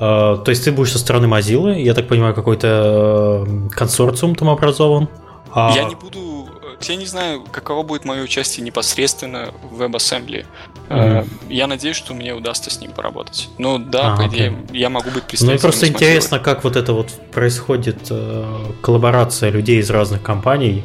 Э, 0.00 0.38
то 0.42 0.50
есть 0.50 0.64
ты 0.64 0.72
будешь 0.72 0.92
со 0.92 0.98
стороны 0.98 1.26
Mozilla, 1.26 1.78
я 1.78 1.94
так 1.94 2.08
понимаю, 2.08 2.34
какой-то 2.34 3.44
э, 3.46 3.68
консорциум 3.70 4.34
там 4.34 4.48
образован. 4.48 5.08
А... 5.52 5.72
Я 5.74 5.84
не 5.84 5.94
буду 5.94 6.48
я 6.88 6.96
не 6.96 7.04
знаю, 7.04 7.44
каково 7.50 7.82
будет 7.82 8.04
мое 8.04 8.22
участие 8.22 8.64
непосредственно 8.64 9.52
в 9.70 9.82
WebAssembly. 9.82 10.46
Mm-hmm. 10.90 11.28
Я 11.50 11.68
надеюсь, 11.68 11.96
что 11.96 12.14
мне 12.14 12.34
удастся 12.34 12.68
с 12.68 12.80
ним 12.80 12.90
поработать. 12.90 13.48
Ну 13.58 13.78
да, 13.78 14.14
а, 14.14 14.16
по 14.16 14.26
идее, 14.26 14.58
я 14.72 14.90
могу 14.90 15.10
быть 15.10 15.22
представителем. 15.22 15.56
Ну 15.56 15.60
просто 15.60 15.86
интересно, 15.86 16.40
как 16.40 16.64
вот 16.64 16.74
это 16.74 16.92
вот 16.92 17.12
происходит 17.30 18.08
э, 18.10 18.72
коллаборация 18.82 19.50
людей 19.50 19.78
из 19.78 19.88
разных 19.88 20.20
компаний, 20.20 20.82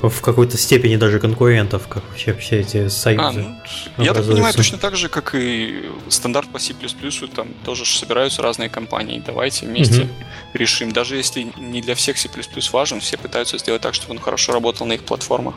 в 0.00 0.20
какой-то 0.20 0.56
степени 0.56 0.94
даже 0.94 1.18
конкурентов, 1.18 1.88
как 1.88 2.04
вообще 2.08 2.34
все 2.34 2.60
эти 2.60 2.86
союзы. 2.86 3.46
А, 3.48 3.56
ну, 3.96 4.04
я 4.04 4.14
так 4.14 4.24
понимаю, 4.24 4.54
точно 4.54 4.78
так 4.78 4.94
же, 4.94 5.08
как 5.08 5.34
и 5.34 5.90
стандарт 6.08 6.48
по 6.50 6.60
C++, 6.60 6.72
там 7.34 7.48
тоже 7.64 7.84
собираются 7.84 8.42
разные 8.42 8.68
компании. 8.68 9.20
Давайте 9.26 9.66
вместе 9.66 10.02
mm-hmm. 10.02 10.54
решим. 10.54 10.92
Даже 10.92 11.16
если 11.16 11.48
не 11.58 11.82
для 11.82 11.96
всех 11.96 12.16
C++ 12.16 12.28
важен, 12.72 13.00
все 13.00 13.16
пытаются 13.16 13.58
сделать 13.58 13.82
так, 13.82 13.94
чтобы 13.94 14.12
он 14.14 14.20
хорошо 14.20 14.52
работал 14.52 14.86
на 14.86 14.92
их 14.92 15.02
платформах. 15.02 15.56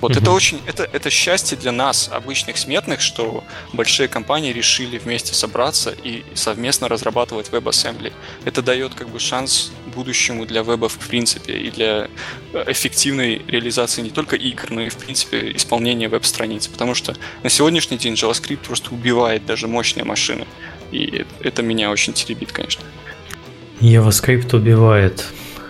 Вот 0.00 0.12
mm-hmm. 0.12 0.20
это 0.20 0.30
очень, 0.30 0.60
это, 0.66 0.84
это 0.84 1.10
счастье 1.10 1.56
для 1.58 1.72
нас, 1.72 2.08
обычных 2.12 2.56
смертных, 2.56 3.00
что 3.00 3.44
большие 3.72 4.08
компании 4.08 4.52
решили 4.52 4.98
вместе 4.98 5.34
собраться 5.34 5.94
и 6.02 6.24
совместно 6.34 6.88
разрабатывать 6.88 7.50
WebAssembly. 7.50 8.12
Это 8.44 8.62
дает 8.62 8.94
как 8.94 9.08
бы 9.08 9.18
шанс 9.18 9.72
будущему 9.94 10.46
для 10.46 10.62
веба 10.62 10.88
в 10.88 10.98
принципе 10.98 11.52
и 11.58 11.70
для 11.70 12.08
э, 12.52 12.64
эффективной 12.68 13.42
реализации 13.46 14.02
не 14.02 14.10
только 14.10 14.36
игр, 14.36 14.70
но 14.70 14.82
и 14.82 14.88
в 14.88 14.96
принципе 14.96 15.52
исполнения 15.52 16.08
веб-страниц. 16.08 16.68
Потому 16.68 16.94
что 16.94 17.14
на 17.42 17.50
сегодняшний 17.50 17.98
день 17.98 18.14
JavaScript 18.14 18.66
просто 18.66 18.90
убивает 18.92 19.44
даже 19.46 19.68
мощные 19.68 20.04
машины. 20.04 20.46
И 20.92 21.26
это 21.40 21.62
меня 21.62 21.90
очень 21.90 22.12
теребит, 22.12 22.52
конечно. 22.52 22.84
JavaScript 23.80 24.54
убивает. 24.54 25.24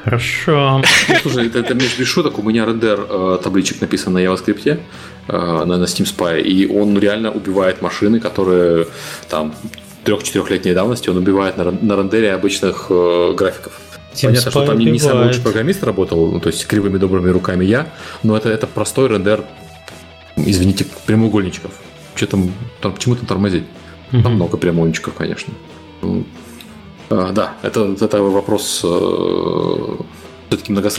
Хорошо. 0.04 0.82
Ну, 1.08 1.14
слушай, 1.22 1.46
это, 1.46 1.58
это 1.58 1.74
без 1.74 2.06
шуток, 2.06 2.38
у 2.38 2.42
меня 2.42 2.64
рендер 2.64 3.06
э, 3.08 3.38
табличек 3.42 3.80
написан 3.80 4.14
на 4.14 4.18
JavaScript, 4.18 4.80
э, 5.28 5.64
на, 5.64 5.76
на 5.76 5.84
Steam 5.84 6.06
Spy, 6.06 6.40
и 6.40 6.66
он 6.66 6.98
реально 6.98 7.30
убивает 7.30 7.82
машины, 7.82 8.18
которые 8.18 8.86
там 9.28 9.54
трех-четырехлетней 10.04 10.74
давности, 10.74 11.10
он 11.10 11.18
убивает 11.18 11.58
на, 11.58 11.70
на 11.70 11.96
рендере 11.96 12.32
обычных 12.32 12.86
э, 12.88 13.34
графиков. 13.36 13.78
Понятно, 14.22 14.50
что 14.50 14.66
там 14.66 14.78
не, 14.78 14.86
не 14.86 14.98
самый 14.98 15.26
лучший 15.26 15.42
программист 15.42 15.84
работал, 15.84 16.32
ну, 16.32 16.40
то 16.40 16.48
есть 16.48 16.66
кривыми 16.66 16.98
добрыми 16.98 17.28
руками 17.28 17.64
я, 17.64 17.86
но 18.22 18.36
это, 18.36 18.48
это 18.48 18.66
простой 18.66 19.08
рендер, 19.08 19.44
извините, 20.36 20.86
прямоугольничков. 21.06 21.72
Что 22.14 22.26
там, 22.26 22.52
там 22.80 22.92
почему-то 22.94 23.26
тормозить? 23.26 23.64
Там 24.10 24.20
mm-hmm. 24.20 24.28
много 24.30 24.56
прямоугольничков, 24.56 25.14
конечно. 25.14 25.52
А, 27.10 27.32
да, 27.32 27.54
это, 27.62 27.96
это 28.00 28.22
вопрос 28.22 28.82
э, 28.84 29.96
все-таки 30.48 30.70
много, 30.70 30.90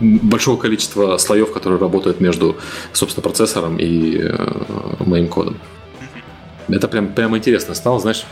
большого 0.00 0.56
количества 0.56 1.16
слоев, 1.16 1.52
которые 1.52 1.78
работают 1.78 2.20
между, 2.20 2.56
собственно, 2.92 3.22
процессором 3.22 3.76
и 3.76 4.18
э, 4.18 5.04
моим 5.06 5.28
кодом. 5.28 5.58
Это 6.68 6.88
прям, 6.88 7.12
прям 7.12 7.36
интересно 7.36 7.74
стало, 7.74 8.00
знаешь. 8.00 8.24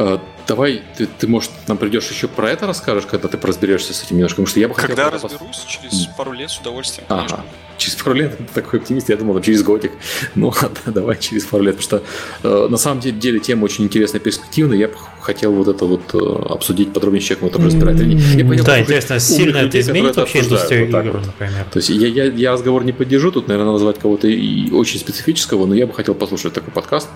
Э, 0.00 0.18
давай, 0.46 0.82
ты, 0.96 1.06
ты, 1.06 1.26
может, 1.26 1.50
нам 1.66 1.76
придешь 1.76 2.08
еще 2.08 2.28
про 2.28 2.50
это 2.50 2.68
расскажешь, 2.68 3.04
когда 3.04 3.26
ты 3.26 3.36
разберешься 3.44 3.92
с 3.92 4.04
этим 4.04 4.16
немножко, 4.16 4.36
потому 4.36 4.46
что 4.46 4.60
я 4.60 4.68
бы 4.68 4.74
Когда 4.74 5.10
хотел... 5.10 5.28
разберусь, 5.28 5.64
через 5.66 6.06
пару 6.16 6.32
лет 6.32 6.50
с 6.50 6.58
удовольствием, 6.58 7.04
конечно. 7.08 7.38
Ага. 7.38 7.44
Через 7.78 7.96
пару 7.96 8.14
лет, 8.14 8.38
такой 8.54 8.78
оптимист, 8.78 9.08
я 9.08 9.16
думал, 9.16 9.34
там, 9.34 9.42
через 9.42 9.64
годик. 9.64 9.90
Ну 10.36 10.48
ладно, 10.54 10.78
давай 10.92 11.18
через 11.18 11.46
пару 11.46 11.64
лет, 11.64 11.76
потому 11.78 12.02
что 12.42 12.48
э, 12.48 12.68
на 12.70 12.76
самом 12.76 13.00
деле 13.00 13.40
тема 13.40 13.64
очень 13.64 13.84
интересная, 13.86 14.20
перспективная, 14.20 14.78
я 14.78 14.86
бы 14.86 14.94
хотел 15.20 15.52
вот 15.52 15.66
это 15.66 15.84
вот 15.84 16.14
э, 16.14 16.52
обсудить 16.52 16.92
подробнее 16.92 17.20
с 17.20 17.24
человеком, 17.24 17.48
который 17.48 17.66
разбирает. 17.66 17.98
Я 17.98 18.44
понял, 18.44 18.62
да, 18.62 18.80
интересно, 18.80 19.18
сильно 19.18 19.56
это 19.56 19.80
изменит 19.80 20.16
вообще 20.16 20.42
индустрию 20.42 20.88
игр, 20.90 21.10
вот 21.10 21.26
например? 21.26 21.64
То 21.72 21.80
есть 21.80 21.88
я, 21.88 22.06
я, 22.06 22.24
я 22.26 22.52
разговор 22.52 22.84
не 22.84 22.92
поддержу, 22.92 23.32
тут, 23.32 23.48
наверное, 23.48 23.72
назвать 23.72 23.98
кого-то 23.98 24.28
и 24.28 24.70
очень 24.70 25.00
специфического, 25.00 25.66
но 25.66 25.74
я 25.74 25.88
бы 25.88 25.92
хотел 25.92 26.14
послушать 26.14 26.52
такой 26.52 26.72
подкаст, 26.72 27.08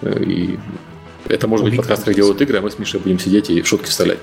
э, 0.00 0.22
и 0.22 0.58
это 1.28 1.48
может 1.48 1.64
быть 1.64 1.76
подкаст, 1.76 2.04
как 2.04 2.14
делают 2.14 2.40
игры, 2.40 2.58
а 2.58 2.60
мы 2.60 2.70
с 2.70 2.78
Мишей 2.78 3.00
будем 3.00 3.18
сидеть 3.18 3.50
и 3.50 3.62
шутки 3.62 3.88
вставлять. 3.88 4.18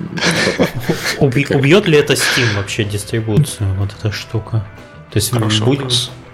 Убьет 1.19 1.87
ли 1.87 1.97
это 1.97 2.13
Steam 2.13 2.55
вообще 2.55 2.83
дистрибуцию, 2.83 3.73
вот 3.77 3.89
эта 3.97 4.11
штука? 4.11 4.65
То 5.11 5.17
есть 5.17 5.33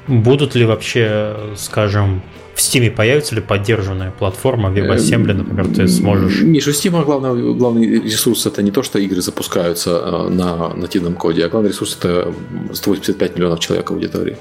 будут 0.07 0.56
ли 0.56 0.65
вообще, 0.65 1.35
скажем, 1.56 2.22
в 2.57 2.60
Steam 2.60 2.89
появится 2.89 3.35
ли 3.35 3.41
поддержанная 3.41 4.10
платформа 4.10 4.69
WebAssembly, 4.69 5.34
например, 5.34 5.68
ты 5.68 5.88
сможешь... 5.88 6.41
Миша, 6.41 6.72
у 6.72 6.73
Steam 6.73 7.06
главный, 7.06 7.53
главный 7.53 7.99
ресурс 7.99 8.48
это 8.48 8.64
не 8.64 8.72
то, 8.72 8.81
что 8.81 8.98
игры 8.98 9.22
запускаются 9.22 9.91
э, 9.91 10.30
на 10.30 10.73
нативном 10.73 11.14
коде, 11.14 11.45
а 11.45 11.49
главный 11.49 11.69
ресурс 11.69 11.95
это 11.99 12.34
185 12.73 13.35
миллионов 13.35 13.60
человек 13.60 13.91
аудитории. 13.91 14.38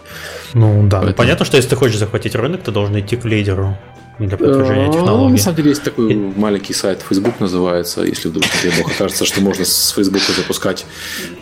Ну 0.54 0.86
да, 0.88 1.00
Поэтому... 1.00 1.14
понятно, 1.14 1.44
что 1.44 1.58
если 1.58 1.70
ты 1.70 1.76
хочешь 1.76 1.98
захватить 1.98 2.34
рынок, 2.34 2.62
ты 2.62 2.70
должен 2.70 2.98
идти 2.98 3.16
к 3.16 3.26
лидеру 3.26 3.76
для 4.18 4.36
продвижения 4.36 4.90
технологий. 4.90 5.32
На 5.32 5.38
самом 5.38 5.56
деле 5.56 5.70
есть 5.70 5.82
такой 5.82 6.12
и... 6.12 6.16
маленький 6.16 6.72
сайт 6.72 7.04
Facebook 7.08 7.38
называется, 7.40 8.02
если 8.02 8.28
вдруг 8.28 8.44
тебе 8.46 8.72
Бог 8.78 8.90
окажется, 8.90 9.24
что 9.24 9.40
можно 9.40 9.64
с 9.64 9.90
Facebook 9.90 10.22
запускать. 10.22 10.86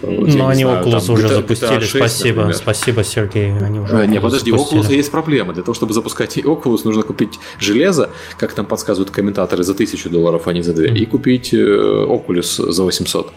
Э, 0.03 0.11
Но 0.11 0.49
они 0.49 0.65
знаю, 0.65 0.85
Oculus 0.85 1.13
уже 1.13 1.27
GTA, 1.27 1.35
запустили, 1.35 1.81
6, 1.81 1.89
спасибо, 1.97 2.37
например. 2.37 2.57
спасибо, 2.57 3.05
Сергей. 3.05 3.57
Они 3.59 3.81
уже 3.81 3.97
а, 3.97 4.07
не, 4.07 4.21
подожди, 4.21 4.53
у 4.53 4.57
Oculus 4.57 4.93
есть 4.93 5.11
проблема. 5.11 5.53
Для 5.53 5.63
того, 5.63 5.75
чтобы 5.75 5.95
запускать 5.95 6.37
Oculus, 6.39 6.81
нужно 6.85 7.03
купить 7.03 7.39
железо, 7.59 8.11
как 8.39 8.53
там 8.53 8.67
подсказывают 8.67 9.11
комментаторы, 9.11 9.63
за 9.63 9.75
тысячу 9.75 10.11
долларов, 10.11 10.49
а 10.49 10.53
не 10.53 10.63
за 10.63 10.73
две, 10.73 10.89
mm-hmm. 10.89 10.99
и 10.99 11.07
купить 11.07 11.55
э, 11.55 11.57
Oculus 11.57 12.73
за 12.73 12.83
800. 12.83 13.33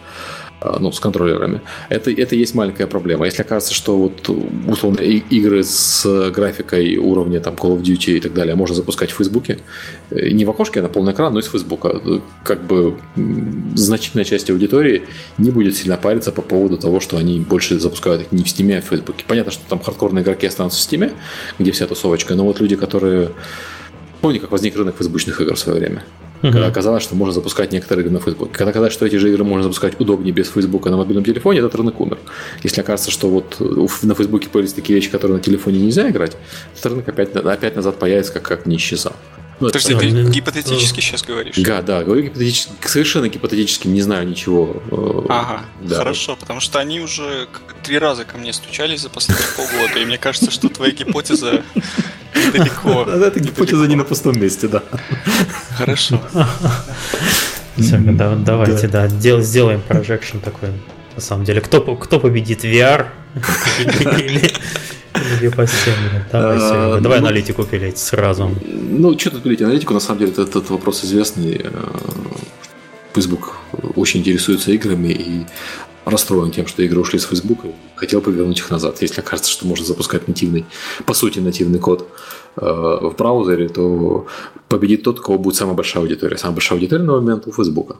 А, 0.60 0.78
ну, 0.80 0.90
с 0.90 0.98
контроллерами. 0.98 1.60
Это, 1.88 2.10
это 2.10 2.34
есть 2.34 2.54
маленькая 2.54 2.88
проблема. 2.88 3.26
Если 3.26 3.42
окажется, 3.42 3.72
что 3.72 3.96
вот 3.96 4.28
условно 4.66 5.00
игры 5.00 5.62
с 5.62 6.30
графикой 6.30 6.96
уровня 6.96 7.38
там 7.40 7.54
Call 7.54 7.78
of 7.78 7.82
Duty 7.82 8.16
и 8.16 8.20
так 8.20 8.34
далее 8.34 8.56
можно 8.56 8.74
запускать 8.74 9.12
в 9.12 9.16
Фейсбуке, 9.16 9.60
э, 10.10 10.30
не 10.30 10.44
в 10.44 10.50
окошке, 10.50 10.80
а 10.80 10.82
на 10.82 10.88
полный 10.88 11.12
экран, 11.12 11.32
но 11.32 11.38
из 11.38 11.46
Фейсбука, 11.46 12.00
как 12.42 12.66
бы 12.66 12.98
значительная 13.76 14.24
часть 14.24 14.50
аудитории 14.50 15.04
не 15.38 15.52
будет 15.52 15.76
сильно 15.76 15.96
париться 15.96 16.32
по 16.32 16.42
поводу 16.42 16.76
того, 16.76 16.98
что 16.98 17.18
они 17.18 17.38
больше 17.38 17.78
запускают 17.78 18.22
их 18.22 18.32
не 18.32 18.42
в 18.42 18.48
Стиме, 18.48 18.78
а 18.78 18.80
в 18.80 18.86
Фейсбуке. 18.86 19.24
Понятно, 19.28 19.52
что 19.52 19.62
там 19.68 19.78
хардкорные 19.78 20.24
игроки 20.24 20.48
останутся 20.48 20.78
в 20.78 20.82
Стиме, 20.82 21.12
где 21.60 21.70
вся 21.70 21.86
тусовочка, 21.86 22.34
но 22.34 22.44
вот 22.44 22.60
люди, 22.60 22.74
которые... 22.74 23.30
Помни, 24.20 24.38
как 24.38 24.50
возник 24.50 24.74
рынок 24.74 24.96
фейсбучных 24.96 25.40
игр 25.40 25.54
в 25.54 25.58
свое 25.60 25.78
время. 25.78 26.02
Когда 26.40 26.66
оказалось, 26.66 27.02
что 27.02 27.14
можно 27.14 27.32
запускать 27.32 27.72
некоторые 27.72 28.06
игры 28.06 28.18
на 28.18 28.20
Facebook. 28.20 28.52
Когда 28.52 28.70
оказалось, 28.70 28.92
что 28.92 29.06
эти 29.06 29.16
же 29.16 29.28
игры 29.30 29.44
можно 29.44 29.64
запускать 29.64 30.00
удобнее 30.00 30.32
без 30.32 30.48
Facebook 30.48 30.84
на 30.86 30.96
мобильном 30.96 31.24
телефоне, 31.24 31.58
этот 31.60 31.74
рынок 31.74 32.00
умер. 32.00 32.18
Если 32.62 32.80
окажется, 32.80 33.10
что 33.10 33.28
вот 33.28 33.56
на 34.02 34.14
Facebook 34.14 34.48
появились 34.48 34.72
такие 34.72 34.96
вещи, 34.96 35.10
которые 35.10 35.38
на 35.38 35.42
телефоне 35.42 35.80
нельзя 35.80 36.08
играть, 36.10 36.36
этот 36.74 36.86
рынок 36.86 37.08
опять, 37.08 37.34
опять 37.34 37.76
назад 37.76 37.98
появится, 37.98 38.32
как, 38.32 38.42
как 38.42 38.66
не 38.66 38.76
исчезал. 38.76 39.14
Ну, 39.60 39.66
Подожди, 39.66 39.94
ты 39.96 40.08
гипотетически 40.30 41.00
сейчас 41.00 41.22
говоришь? 41.22 41.56
Да, 41.56 41.82
да, 41.82 42.04
говорю 42.04 42.22
гипотетически, 42.22 42.70
совершенно 42.86 43.28
гипотетически, 43.28 43.88
не 43.88 44.02
знаю 44.02 44.28
ничего. 44.28 44.80
Э, 44.90 45.26
ага, 45.28 45.64
да. 45.80 45.96
хорошо, 45.96 46.36
потому 46.36 46.60
что 46.60 46.78
они 46.78 47.00
уже 47.00 47.48
три 47.82 47.98
раза 47.98 48.24
ко 48.24 48.38
мне 48.38 48.52
стучались 48.52 49.00
за 49.00 49.10
последние 49.10 49.48
полгода, 49.56 49.98
и 49.98 50.04
мне 50.04 50.16
кажется, 50.16 50.52
что 50.52 50.68
твоя 50.68 50.92
гипотеза 50.92 51.64
недалеко. 52.36 53.02
Эта 53.10 53.40
гипотеза 53.40 53.88
не 53.88 53.96
на 53.96 54.04
пустом 54.04 54.38
месте, 54.38 54.68
да. 54.68 54.84
Хорошо. 55.76 56.22
давайте, 57.76 58.86
да, 58.88 59.08
сделаем 59.08 59.82
projection 59.88 60.40
такой. 60.40 60.70
На 61.16 61.20
самом 61.20 61.44
деле, 61.44 61.60
кто, 61.60 61.80
кто 61.96 62.20
победит 62.20 62.64
VR 62.64 63.08
или, 64.18 65.48
по 65.50 65.66
а, 66.32 67.00
Давай 67.00 67.20
ну, 67.20 67.26
аналитику 67.26 67.64
пилить 67.64 67.98
сразу. 67.98 68.50
Ну, 68.66 69.18
что 69.18 69.30
тут 69.30 69.42
пилить 69.42 69.62
аналитику? 69.62 69.94
На 69.94 70.00
самом 70.00 70.20
деле, 70.20 70.32
этот, 70.32 70.70
вопрос 70.70 71.04
известный. 71.04 71.60
Э, 71.64 71.70
Facebook 73.14 73.56
очень 73.96 74.20
интересуется 74.20 74.70
играми 74.72 75.08
и 75.08 75.46
расстроен 76.04 76.50
тем, 76.50 76.66
что 76.66 76.82
игры 76.82 77.00
ушли 77.00 77.18
с 77.18 77.24
Facebook. 77.24 77.58
Хотел 77.96 78.20
бы 78.20 78.32
вернуть 78.32 78.58
их 78.58 78.70
назад. 78.70 79.02
Если 79.02 79.20
окажется, 79.20 79.50
что 79.50 79.66
можно 79.66 79.84
запускать 79.84 80.28
нативный, 80.28 80.64
по 81.04 81.14
сути, 81.14 81.40
нативный 81.40 81.78
код 81.78 82.08
э, 82.56 82.60
в 82.60 83.14
браузере, 83.16 83.68
то 83.68 84.26
победит 84.68 85.02
тот, 85.02 85.18
у 85.18 85.22
кого 85.22 85.38
будет 85.38 85.56
самая 85.56 85.74
большая 85.74 86.02
аудитория. 86.02 86.36
Самая 86.36 86.54
большая 86.54 86.78
аудитория 86.78 87.04
на 87.04 87.20
момент 87.20 87.46
у 87.46 87.52
Facebook. 87.52 87.96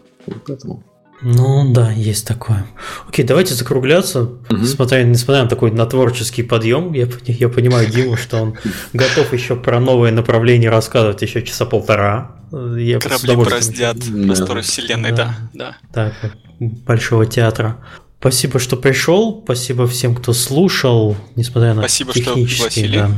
поэтому 0.47 0.83
ну 1.21 1.73
да, 1.73 1.91
есть 1.91 2.27
такое. 2.27 2.67
Окей, 3.09 3.25
давайте 3.25 3.55
закругляться. 3.55 4.23
Угу. 4.23 4.57
Несмотря, 4.57 5.03
несмотря 5.03 5.43
на 5.43 5.49
такой 5.49 5.73
на 5.73 5.85
творческий 5.87 6.43
подъем, 6.43 6.93
я, 6.93 7.09
я 7.27 7.49
понимаю 7.49 7.89
Диму, 7.89 8.17
что 8.17 8.39
он 8.39 8.57
готов 8.93 9.33
еще 9.33 9.57
про 9.57 9.81
новые 9.81 10.13
направления 10.13 10.71
рассказывать 10.71 11.23
еще 11.23 11.43
часа 11.43 11.67
полтора. 11.67 12.37
Я 12.53 12.99
Корабли 12.99 13.37
бороздят 13.37 13.99
просторы 14.27 14.63
вселенной, 14.63 15.13
да. 15.13 15.37
да. 15.53 15.77
Так, 15.93 16.15
Большого 16.61 17.27
театра. 17.27 17.79
Спасибо, 18.21 18.59
что 18.59 18.77
пришел. 18.77 19.43
Спасибо 19.45 19.87
всем, 19.87 20.15
кто 20.15 20.33
слушал, 20.33 21.17
несмотря 21.37 21.75
на 21.75 21.83
Спасибо, 21.83 22.13
технические. 22.13 22.89
Что 22.89 22.99
да. 22.99 23.11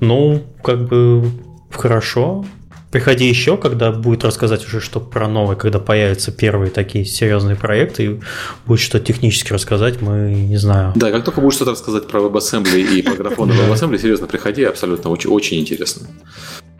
Ну, 0.00 0.42
как 0.62 0.88
бы 0.88 1.30
хорошо. 1.70 2.44
Приходи 2.90 3.28
еще, 3.28 3.58
когда 3.58 3.92
будет 3.92 4.24
рассказать 4.24 4.64
уже 4.66 4.80
что 4.80 4.98
про 4.98 5.28
новое, 5.28 5.56
когда 5.56 5.78
появятся 5.78 6.32
первые 6.32 6.70
такие 6.70 7.04
серьезные 7.04 7.54
проекты, 7.54 8.04
и 8.04 8.20
будет 8.64 8.80
что 8.80 8.98
технически 8.98 9.52
рассказать, 9.52 10.00
мы 10.00 10.32
не 10.32 10.56
знаю. 10.56 10.92
Да, 10.96 11.10
как 11.10 11.24
только 11.24 11.42
будешь 11.42 11.56
что-то 11.56 11.72
рассказать 11.72 12.08
про 12.08 12.20
WebAssembly 12.20 12.80
и 12.80 13.02
про 13.02 13.14
графоны 13.14 13.52
WebAssembly, 13.52 13.98
серьезно, 13.98 14.26
приходи, 14.26 14.64
абсолютно 14.64 15.10
очень, 15.10 15.28
очень 15.28 15.60
интересно. 15.60 16.06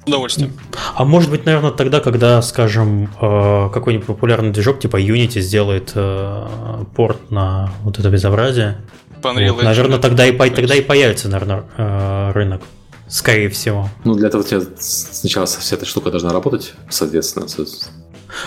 Удовольствием. 0.07 0.55
А 0.95 1.05
может 1.05 1.31
быть, 1.31 1.45
наверное, 1.45 1.73
тогда, 1.73 2.01
когда, 2.01 2.41
скажем, 2.41 3.11
э, 3.21 3.69
какой-нибудь 3.75 4.07
популярный 4.07 4.51
движок 4.51 4.81
типа 4.81 4.99
Unity 4.99 5.41
сделает 5.41 5.93
э, 5.95 6.47
порт 6.97 7.31
на 7.31 7.71
вот 7.83 7.99
это 7.99 8.09
безобразие, 8.09 8.79
вот, 9.23 9.35
наверное, 9.63 9.99
тогда 9.99 10.27
и, 10.27 10.33
тогда 10.51 10.75
и 10.75 10.81
появится, 10.81 11.29
наверное, 11.29 11.65
э, 11.77 12.33
рынок. 12.33 12.63
Скорее 13.09 13.49
всего. 13.49 13.89
Ну, 14.05 14.15
для 14.15 14.29
этого 14.29 14.45
тебе 14.45 14.63
сначала 14.79 15.47
вся 15.47 15.77
эта 15.77 15.87
штука 15.87 16.11
должна 16.11 16.33
работать, 16.33 16.75
соответственно. 16.91 17.47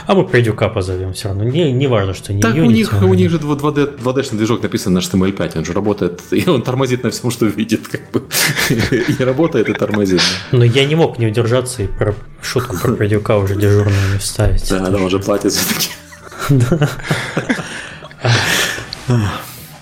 А 0.05 0.13
мы 0.13 0.27
Придюка 0.27 0.69
позовем 0.69 1.13
все 1.13 1.29
равно. 1.29 1.43
Не, 1.43 1.71
не 1.71 1.87
важно, 1.87 2.13
что 2.13 2.33
не 2.33 2.41
Так 2.41 2.55
Unity, 2.55 2.67
у 2.67 2.71
них, 2.71 2.93
у 3.01 3.13
них 3.13 3.31
же 3.31 3.37
2D, 3.37 3.99
2D 3.99 4.35
движок 4.37 4.61
написан 4.61 4.93
на 4.93 4.99
HTML5, 4.99 5.57
он 5.57 5.65
же 5.65 5.73
работает, 5.73 6.21
и 6.31 6.47
он 6.47 6.61
тормозит 6.61 7.03
на 7.03 7.09
всем, 7.09 7.31
что 7.31 7.45
видит, 7.45 7.87
как 7.87 8.11
бы. 8.11 8.23
И 8.69 9.23
работает, 9.23 9.69
и 9.69 9.73
тормозит. 9.73 10.21
Но 10.51 10.63
я 10.63 10.85
не 10.85 10.95
мог 10.95 11.17
не 11.17 11.27
удержаться 11.27 11.83
и 11.83 11.87
про 11.87 12.13
шутку 12.41 12.77
про 12.77 12.93
Придюка 12.93 13.37
уже 13.37 13.55
дежурную 13.55 14.13
не 14.13 14.19
вставить. 14.19 14.69
Да, 14.69 14.79
да, 14.89 14.97
он 14.97 15.09
же 15.09 15.19
платит 15.19 15.51
все-таки. 15.51 15.89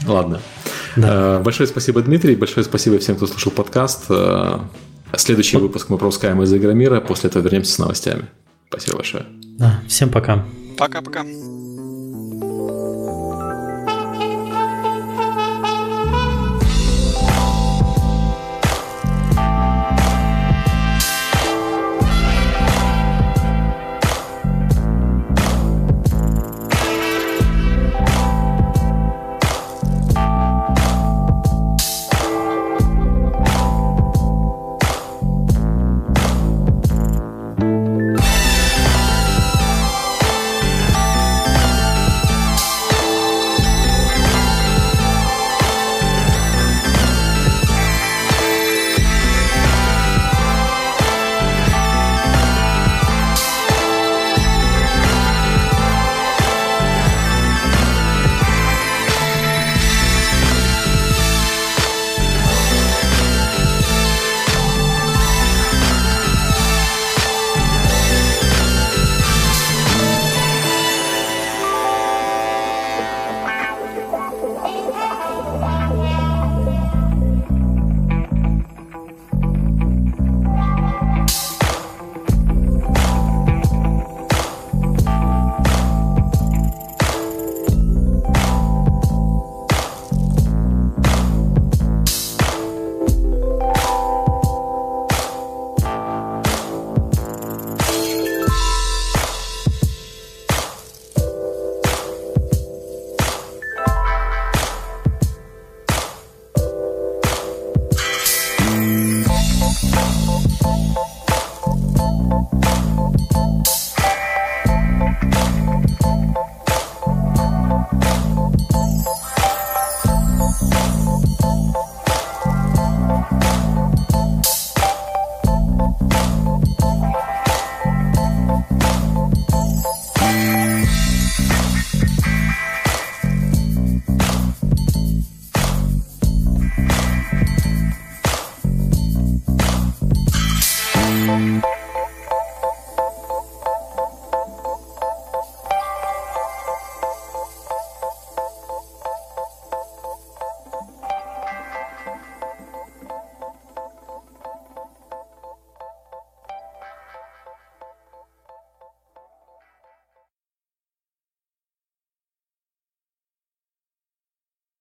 Ладно. 0.05 0.39
Да. 1.01 1.39
Э, 1.39 1.43
большое 1.43 1.67
спасибо, 1.67 2.01
Дмитрий. 2.01 2.35
Большое 2.35 2.63
спасибо 2.63 2.99
всем, 2.99 3.15
кто 3.15 3.27
слушал 3.27 3.51
подкаст. 3.51 4.05
Э, 4.09 4.59
следующий 5.15 5.57
выпуск 5.57 5.89
мы 5.89 5.97
пропускаем 5.97 6.41
из 6.41 6.53
Игромира. 6.53 7.01
После 7.01 7.29
этого 7.29 7.43
вернемся 7.43 7.73
с 7.73 7.77
новостями. 7.79 8.25
Спасибо 8.69 8.97
большое. 8.97 9.25
Да, 9.57 9.81
всем 9.87 10.09
пока. 10.09 10.45
Пока-пока. 10.77 11.25